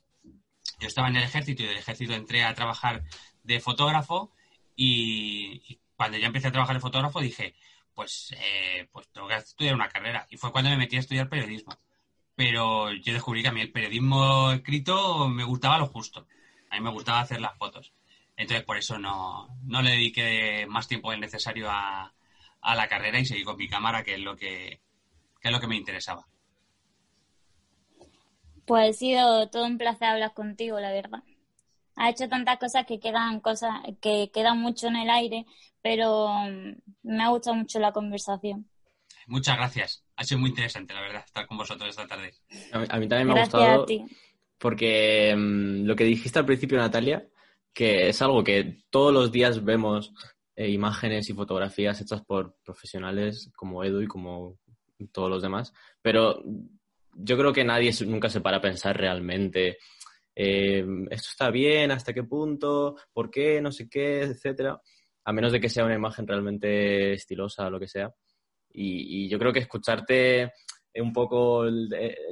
yo 0.78 0.88
estaba 0.88 1.08
en 1.08 1.16
el 1.16 1.24
ejército 1.24 1.62
y 1.62 1.66
del 1.66 1.78
ejército 1.78 2.12
entré 2.12 2.42
a 2.42 2.54
trabajar 2.54 3.04
de 3.42 3.60
fotógrafo 3.60 4.32
y, 4.76 5.78
cuando 5.96 6.18
ya 6.18 6.26
empecé 6.26 6.48
a 6.48 6.52
trabajar 6.52 6.76
de 6.76 6.80
fotógrafo 6.80 7.20
dije, 7.20 7.54
pues, 7.94 8.34
eh, 8.36 8.88
pues 8.90 9.08
tengo 9.12 9.28
que 9.28 9.36
estudiar 9.36 9.74
una 9.74 9.88
carrera. 9.88 10.26
Y 10.30 10.36
fue 10.36 10.50
cuando 10.50 10.70
me 10.70 10.76
metí 10.76 10.96
a 10.96 11.00
estudiar 11.00 11.28
periodismo. 11.28 11.76
Pero 12.34 12.92
yo 12.92 13.12
descubrí 13.12 13.42
que 13.42 13.48
a 13.48 13.52
mí 13.52 13.60
el 13.60 13.72
periodismo 13.72 14.52
escrito 14.52 15.28
me 15.28 15.44
gustaba 15.44 15.78
lo 15.78 15.86
justo. 15.86 16.26
A 16.70 16.76
mí 16.76 16.82
me 16.82 16.90
gustaba 16.90 17.20
hacer 17.20 17.40
las 17.40 17.56
fotos. 17.58 17.92
Entonces 18.36 18.64
por 18.64 18.76
eso 18.78 18.98
no, 18.98 19.48
no 19.64 19.82
le 19.82 19.90
dediqué 19.92 20.66
más 20.68 20.88
tiempo 20.88 21.10
del 21.10 21.20
necesario 21.20 21.70
a, 21.70 22.12
a 22.62 22.74
la 22.74 22.88
carrera 22.88 23.18
y 23.20 23.26
seguí 23.26 23.44
con 23.44 23.56
mi 23.56 23.68
cámara, 23.68 24.02
que 24.02 24.14
es 24.14 24.20
lo 24.20 24.36
que, 24.36 24.80
que 25.40 25.48
es 25.48 25.52
lo 25.52 25.60
que 25.60 25.66
me 25.68 25.76
interesaba. 25.76 26.26
Pues 28.66 28.90
ha 28.90 28.98
sido 28.98 29.48
todo 29.50 29.66
un 29.66 29.78
placer 29.78 30.08
hablar 30.08 30.34
contigo, 30.34 30.80
la 30.80 30.92
verdad. 30.92 31.20
Ha 31.96 32.10
hecho 32.10 32.28
tantas 32.30 32.58
cosas 32.58 32.86
que 32.86 33.00
quedan 33.00 33.40
cosas 33.40 33.82
que 34.02 34.30
quedan 34.32 34.60
mucho 34.60 34.88
en 34.88 34.96
el 34.96 35.10
aire, 35.10 35.46
pero 35.82 36.30
mm, 36.30 36.74
me 37.04 37.24
ha 37.24 37.30
gustado 37.30 37.56
mucho 37.56 37.80
la 37.80 37.92
conversación. 37.92 38.70
Muchas 39.26 39.56
gracias. 39.56 40.04
Ha 40.16 40.24
sido 40.24 40.40
muy 40.40 40.50
interesante, 40.50 40.94
la 40.94 41.00
verdad, 41.00 41.24
estar 41.24 41.46
con 41.46 41.58
vosotros 41.58 41.90
esta 41.90 42.06
tarde. 42.06 42.32
A 42.72 42.98
mí, 42.98 43.08
también 43.08 43.28
me 43.28 43.40
ha 43.40 43.44
gustado 43.44 43.86
porque 44.58 45.34
mm, 45.36 45.84
lo 45.86 45.96
que 45.96 46.04
dijiste 46.04 46.38
al 46.38 46.46
principio, 46.46 46.78
Natalia, 46.78 47.26
que 47.72 48.08
es 48.08 48.22
algo 48.22 48.44
que 48.44 48.84
todos 48.90 49.12
los 49.12 49.32
días 49.32 49.64
vemos 49.64 50.12
eh, 50.54 50.70
imágenes 50.70 51.28
y 51.28 51.32
fotografías 51.32 52.00
hechas 52.00 52.22
por 52.22 52.56
profesionales 52.64 53.50
como 53.56 53.82
Edu 53.82 54.02
y 54.02 54.06
como 54.06 54.58
todos 55.10 55.28
los 55.28 55.42
demás, 55.42 55.72
pero 56.00 56.42
yo 57.14 57.36
creo 57.36 57.52
que 57.52 57.64
nadie 57.64 57.92
nunca 58.06 58.28
se 58.28 58.40
para 58.40 58.58
a 58.58 58.60
pensar 58.60 58.96
realmente 58.96 59.78
eh, 60.34 60.84
esto 61.10 61.28
está 61.30 61.50
bien, 61.50 61.90
hasta 61.90 62.12
qué 62.12 62.22
punto, 62.22 62.96
por 63.12 63.30
qué, 63.30 63.60
no 63.60 63.72
sé 63.72 63.88
qué, 63.88 64.22
etcétera, 64.22 64.80
a 65.24 65.32
menos 65.32 65.52
de 65.52 65.60
que 65.60 65.68
sea 65.68 65.84
una 65.84 65.94
imagen 65.94 66.26
realmente 66.26 67.14
estilosa 67.14 67.66
o 67.66 67.70
lo 67.70 67.80
que 67.80 67.88
sea. 67.88 68.14
Y, 68.72 69.28
yo 69.28 69.38
creo 69.38 69.52
que 69.52 69.60
escucharte 69.60 70.52
un 70.94 71.12
poco 71.12 71.64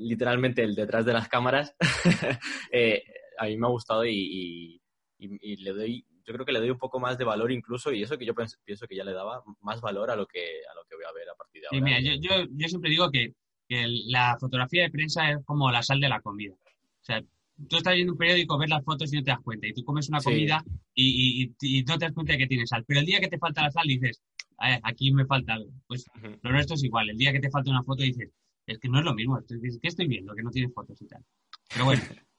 literalmente 0.00 0.62
el 0.62 0.74
detrás 0.74 1.04
de 1.06 1.14
las 1.14 1.28
cámaras 1.28 1.74
eh, 2.72 3.02
a 3.38 3.46
mí 3.46 3.56
me 3.56 3.66
ha 3.66 3.70
gustado 3.70 4.04
y, 4.04 4.80
le 5.18 5.72
doy 5.72 6.06
yo 6.24 6.34
creo 6.34 6.44
que 6.44 6.52
le 6.52 6.60
doy 6.60 6.70
un 6.70 6.78
poco 6.78 7.00
más 7.00 7.16
de 7.18 7.24
valor 7.24 7.50
incluso 7.50 7.90
y 7.92 8.02
eso 8.02 8.18
que 8.18 8.26
yo 8.26 8.34
pienso 8.34 8.86
que 8.86 8.96
ya 8.96 9.04
le 9.04 9.12
daba 9.12 9.42
más 9.60 9.80
valor 9.80 10.10
a 10.10 10.16
lo 10.16 10.26
que 10.26 10.40
a 10.40 10.74
lo 10.74 10.84
que 10.88 10.94
voy 10.94 11.04
a 11.08 11.12
ver 11.12 11.28
a 11.28 11.34
partir 11.34 11.62
de 11.62 11.68
ahora. 11.70 11.84
mira, 11.84 12.16
yo, 12.20 12.46
yo 12.50 12.68
siempre 12.68 12.90
digo 12.90 13.10
que 13.10 13.34
que 13.70 13.86
la 14.06 14.36
fotografía 14.38 14.82
de 14.82 14.90
prensa 14.90 15.30
es 15.30 15.38
como 15.44 15.70
la 15.70 15.80
sal 15.80 16.00
de 16.00 16.08
la 16.08 16.20
comida. 16.20 16.54
O 16.54 17.04
sea, 17.04 17.22
tú 17.68 17.76
estás 17.76 17.94
viendo 17.94 18.14
un 18.14 18.18
periódico, 18.18 18.58
ves 18.58 18.68
las 18.68 18.84
fotos 18.84 19.12
y 19.12 19.16
no 19.16 19.22
te 19.22 19.30
das 19.30 19.40
cuenta. 19.44 19.68
Y 19.68 19.72
tú 19.72 19.84
comes 19.84 20.08
una 20.08 20.20
comida 20.20 20.62
y, 20.92 21.54
no 21.86 21.96
te 21.96 22.06
das 22.06 22.12
cuenta 22.12 22.32
de 22.32 22.38
que 22.40 22.46
tiene 22.48 22.66
sal. 22.66 22.84
Pero 22.84 22.98
el 22.98 23.06
día 23.06 23.20
que 23.20 23.28
te 23.28 23.38
falta 23.38 23.62
la 23.62 23.70
sal 23.70 23.86
dices, 23.86 24.20
aquí 24.60 25.12
me 25.12 25.26
falta 25.26 25.54
algo. 25.54 25.70
Pues 25.86 26.06
lo 26.42 26.52
nuestro 26.52 26.76
es 26.76 26.84
igual. 26.84 27.10
El 27.10 27.18
día 27.18 27.32
que 27.32 27.40
te 27.40 27.50
falta 27.50 27.70
una 27.70 27.82
foto 27.82 28.02
dices, 28.02 28.30
es 28.66 28.78
que 28.78 28.88
no 28.88 28.98
es 28.98 29.04
lo 29.04 29.14
mismo. 29.14 29.40
¿Qué 29.48 29.88
estoy 29.88 30.06
viendo? 30.06 30.34
Que 30.34 30.42
no 30.42 30.50
tienes 30.50 30.72
fotos 30.74 31.00
y 31.00 31.06
tal. 31.06 31.24
Pero 31.72 31.84
bueno. 31.84 32.02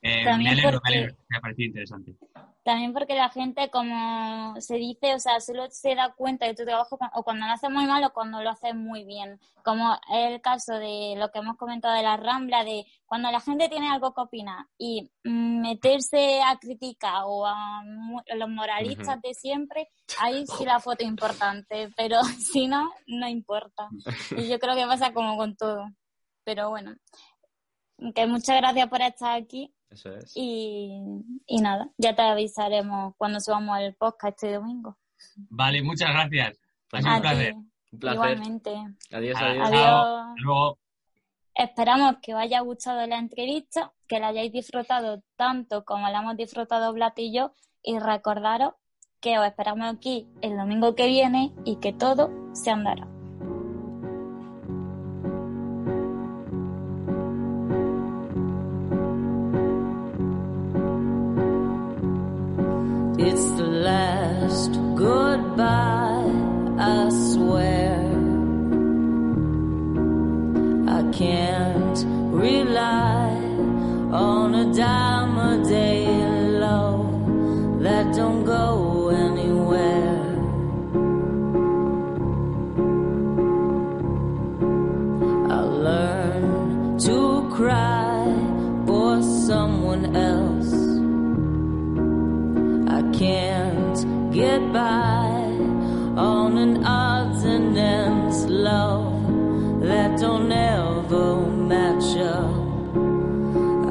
Eh, 0.00 0.24
me 0.24 0.48
alegro, 0.48 0.80
me 0.84 0.90
alegro, 0.94 1.16
me 1.28 1.36
ha 1.38 1.40
parecido 1.40 1.66
interesante. 1.66 2.14
También 2.62 2.92
porque 2.92 3.14
la 3.14 3.30
gente, 3.30 3.70
como 3.70 4.60
se 4.60 4.76
dice, 4.76 5.14
o 5.14 5.18
sea, 5.18 5.40
solo 5.40 5.68
se 5.70 5.94
da 5.94 6.12
cuenta 6.12 6.46
de 6.46 6.54
tu 6.54 6.64
trabajo 6.64 6.98
o 7.14 7.22
cuando 7.22 7.46
lo 7.46 7.52
haces 7.52 7.70
muy 7.70 7.86
mal 7.86 8.04
o 8.04 8.12
cuando 8.12 8.42
lo 8.42 8.50
haces 8.50 8.74
muy 8.74 9.04
bien. 9.04 9.40
Como 9.64 9.94
es 9.94 10.32
el 10.32 10.40
caso 10.42 10.74
de 10.74 11.14
lo 11.16 11.30
que 11.30 11.38
hemos 11.38 11.56
comentado 11.56 11.94
de 11.94 12.02
la 12.02 12.16
Rambla, 12.16 12.64
de 12.64 12.84
cuando 13.06 13.30
la 13.30 13.40
gente 13.40 13.68
tiene 13.68 13.88
algo 13.90 14.12
que 14.12 14.20
opinar 14.20 14.66
y 14.76 15.10
meterse 15.24 16.42
a 16.42 16.58
criticar 16.58 17.22
o 17.24 17.46
a 17.46 17.82
los 18.36 18.48
moralistas 18.50 19.20
de 19.22 19.32
siempre, 19.32 19.88
ahí 20.20 20.44
sí 20.46 20.64
la 20.66 20.80
foto 20.80 21.04
es 21.04 21.08
importante, 21.08 21.90
pero 21.96 22.22
si 22.52 22.66
no, 22.66 22.92
no 23.06 23.28
importa. 23.28 23.88
Y 24.36 24.48
yo 24.48 24.58
creo 24.58 24.74
que 24.74 24.86
pasa 24.86 25.12
como 25.14 25.36
con 25.36 25.56
todo. 25.56 25.86
Pero 26.44 26.70
bueno, 26.70 26.96
que 28.14 28.26
muchas 28.26 28.56
gracias 28.56 28.88
por 28.88 29.00
estar 29.00 29.36
aquí. 29.36 29.74
Eso 29.90 30.14
es. 30.14 30.32
Y, 30.34 31.00
y 31.46 31.60
nada, 31.60 31.90
ya 31.96 32.14
te 32.14 32.22
avisaremos 32.22 33.14
cuando 33.16 33.40
subamos 33.40 33.78
el 33.80 33.94
podcast 33.94 34.34
este 34.42 34.54
domingo. 34.54 34.96
Vale, 35.50 35.82
muchas 35.82 36.10
gracias. 36.10 36.58
Ha 36.92 36.98
sido 37.00 37.10
A 37.10 37.16
un 37.16 37.22
placer. 37.22 37.52
ti, 37.54 37.58
Un 37.92 37.98
placer. 37.98 38.14
Igualmente. 38.16 38.70
Adiós, 39.12 39.36
adiós. 39.40 39.68
Adiós. 39.68 39.84
Hasta 39.84 40.34
luego. 40.42 40.78
Esperamos 41.54 42.16
que 42.22 42.34
os 42.34 42.40
haya 42.40 42.60
gustado 42.60 43.04
la 43.06 43.18
entrevista, 43.18 43.92
que 44.06 44.20
la 44.20 44.28
hayáis 44.28 44.52
disfrutado 44.52 45.22
tanto 45.36 45.84
como 45.84 46.08
la 46.08 46.20
hemos 46.20 46.36
disfrutado 46.36 46.92
Blat 46.92 47.18
y 47.18 47.32
yo, 47.32 47.52
y 47.82 47.98
recordaros 47.98 48.74
que 49.20 49.38
os 49.40 49.46
esperamos 49.46 49.92
aquí 49.92 50.28
el 50.40 50.56
domingo 50.56 50.94
que 50.94 51.08
viene 51.08 51.52
y 51.64 51.76
que 51.80 51.92
todo 51.92 52.30
se 52.52 52.70
andará. 52.70 53.08
It's 63.20 63.50
the 63.58 63.66
last 63.66 64.72
goodbye, 64.94 66.30
I 66.78 67.08
swear. 67.08 67.98
I 70.86 71.02
can't 71.10 72.04
rely 72.32 73.30
on 74.12 74.54
a 74.54 74.72
dime 74.72 75.36
a 75.36 75.64
day 75.68 76.06
love 76.60 77.82
that 77.82 78.14
don't 78.14 78.44
go 78.44 78.87
get 94.58 94.72
on 96.18 96.58
an 96.58 96.84
odds 96.84 97.44
and 97.44 97.78
ends 97.78 98.44
love 98.46 99.80
that 99.82 100.18
don't 100.18 100.50
ever 100.50 101.46
match 101.46 102.16
up. 102.16 102.50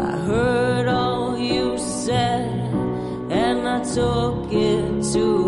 I 0.10 0.18
heard 0.30 0.88
all 0.88 1.38
you 1.38 1.78
said 1.78 2.52
and 3.32 3.68
I 3.68 3.80
took 3.84 4.52
it 4.52 5.14
too 5.14 5.47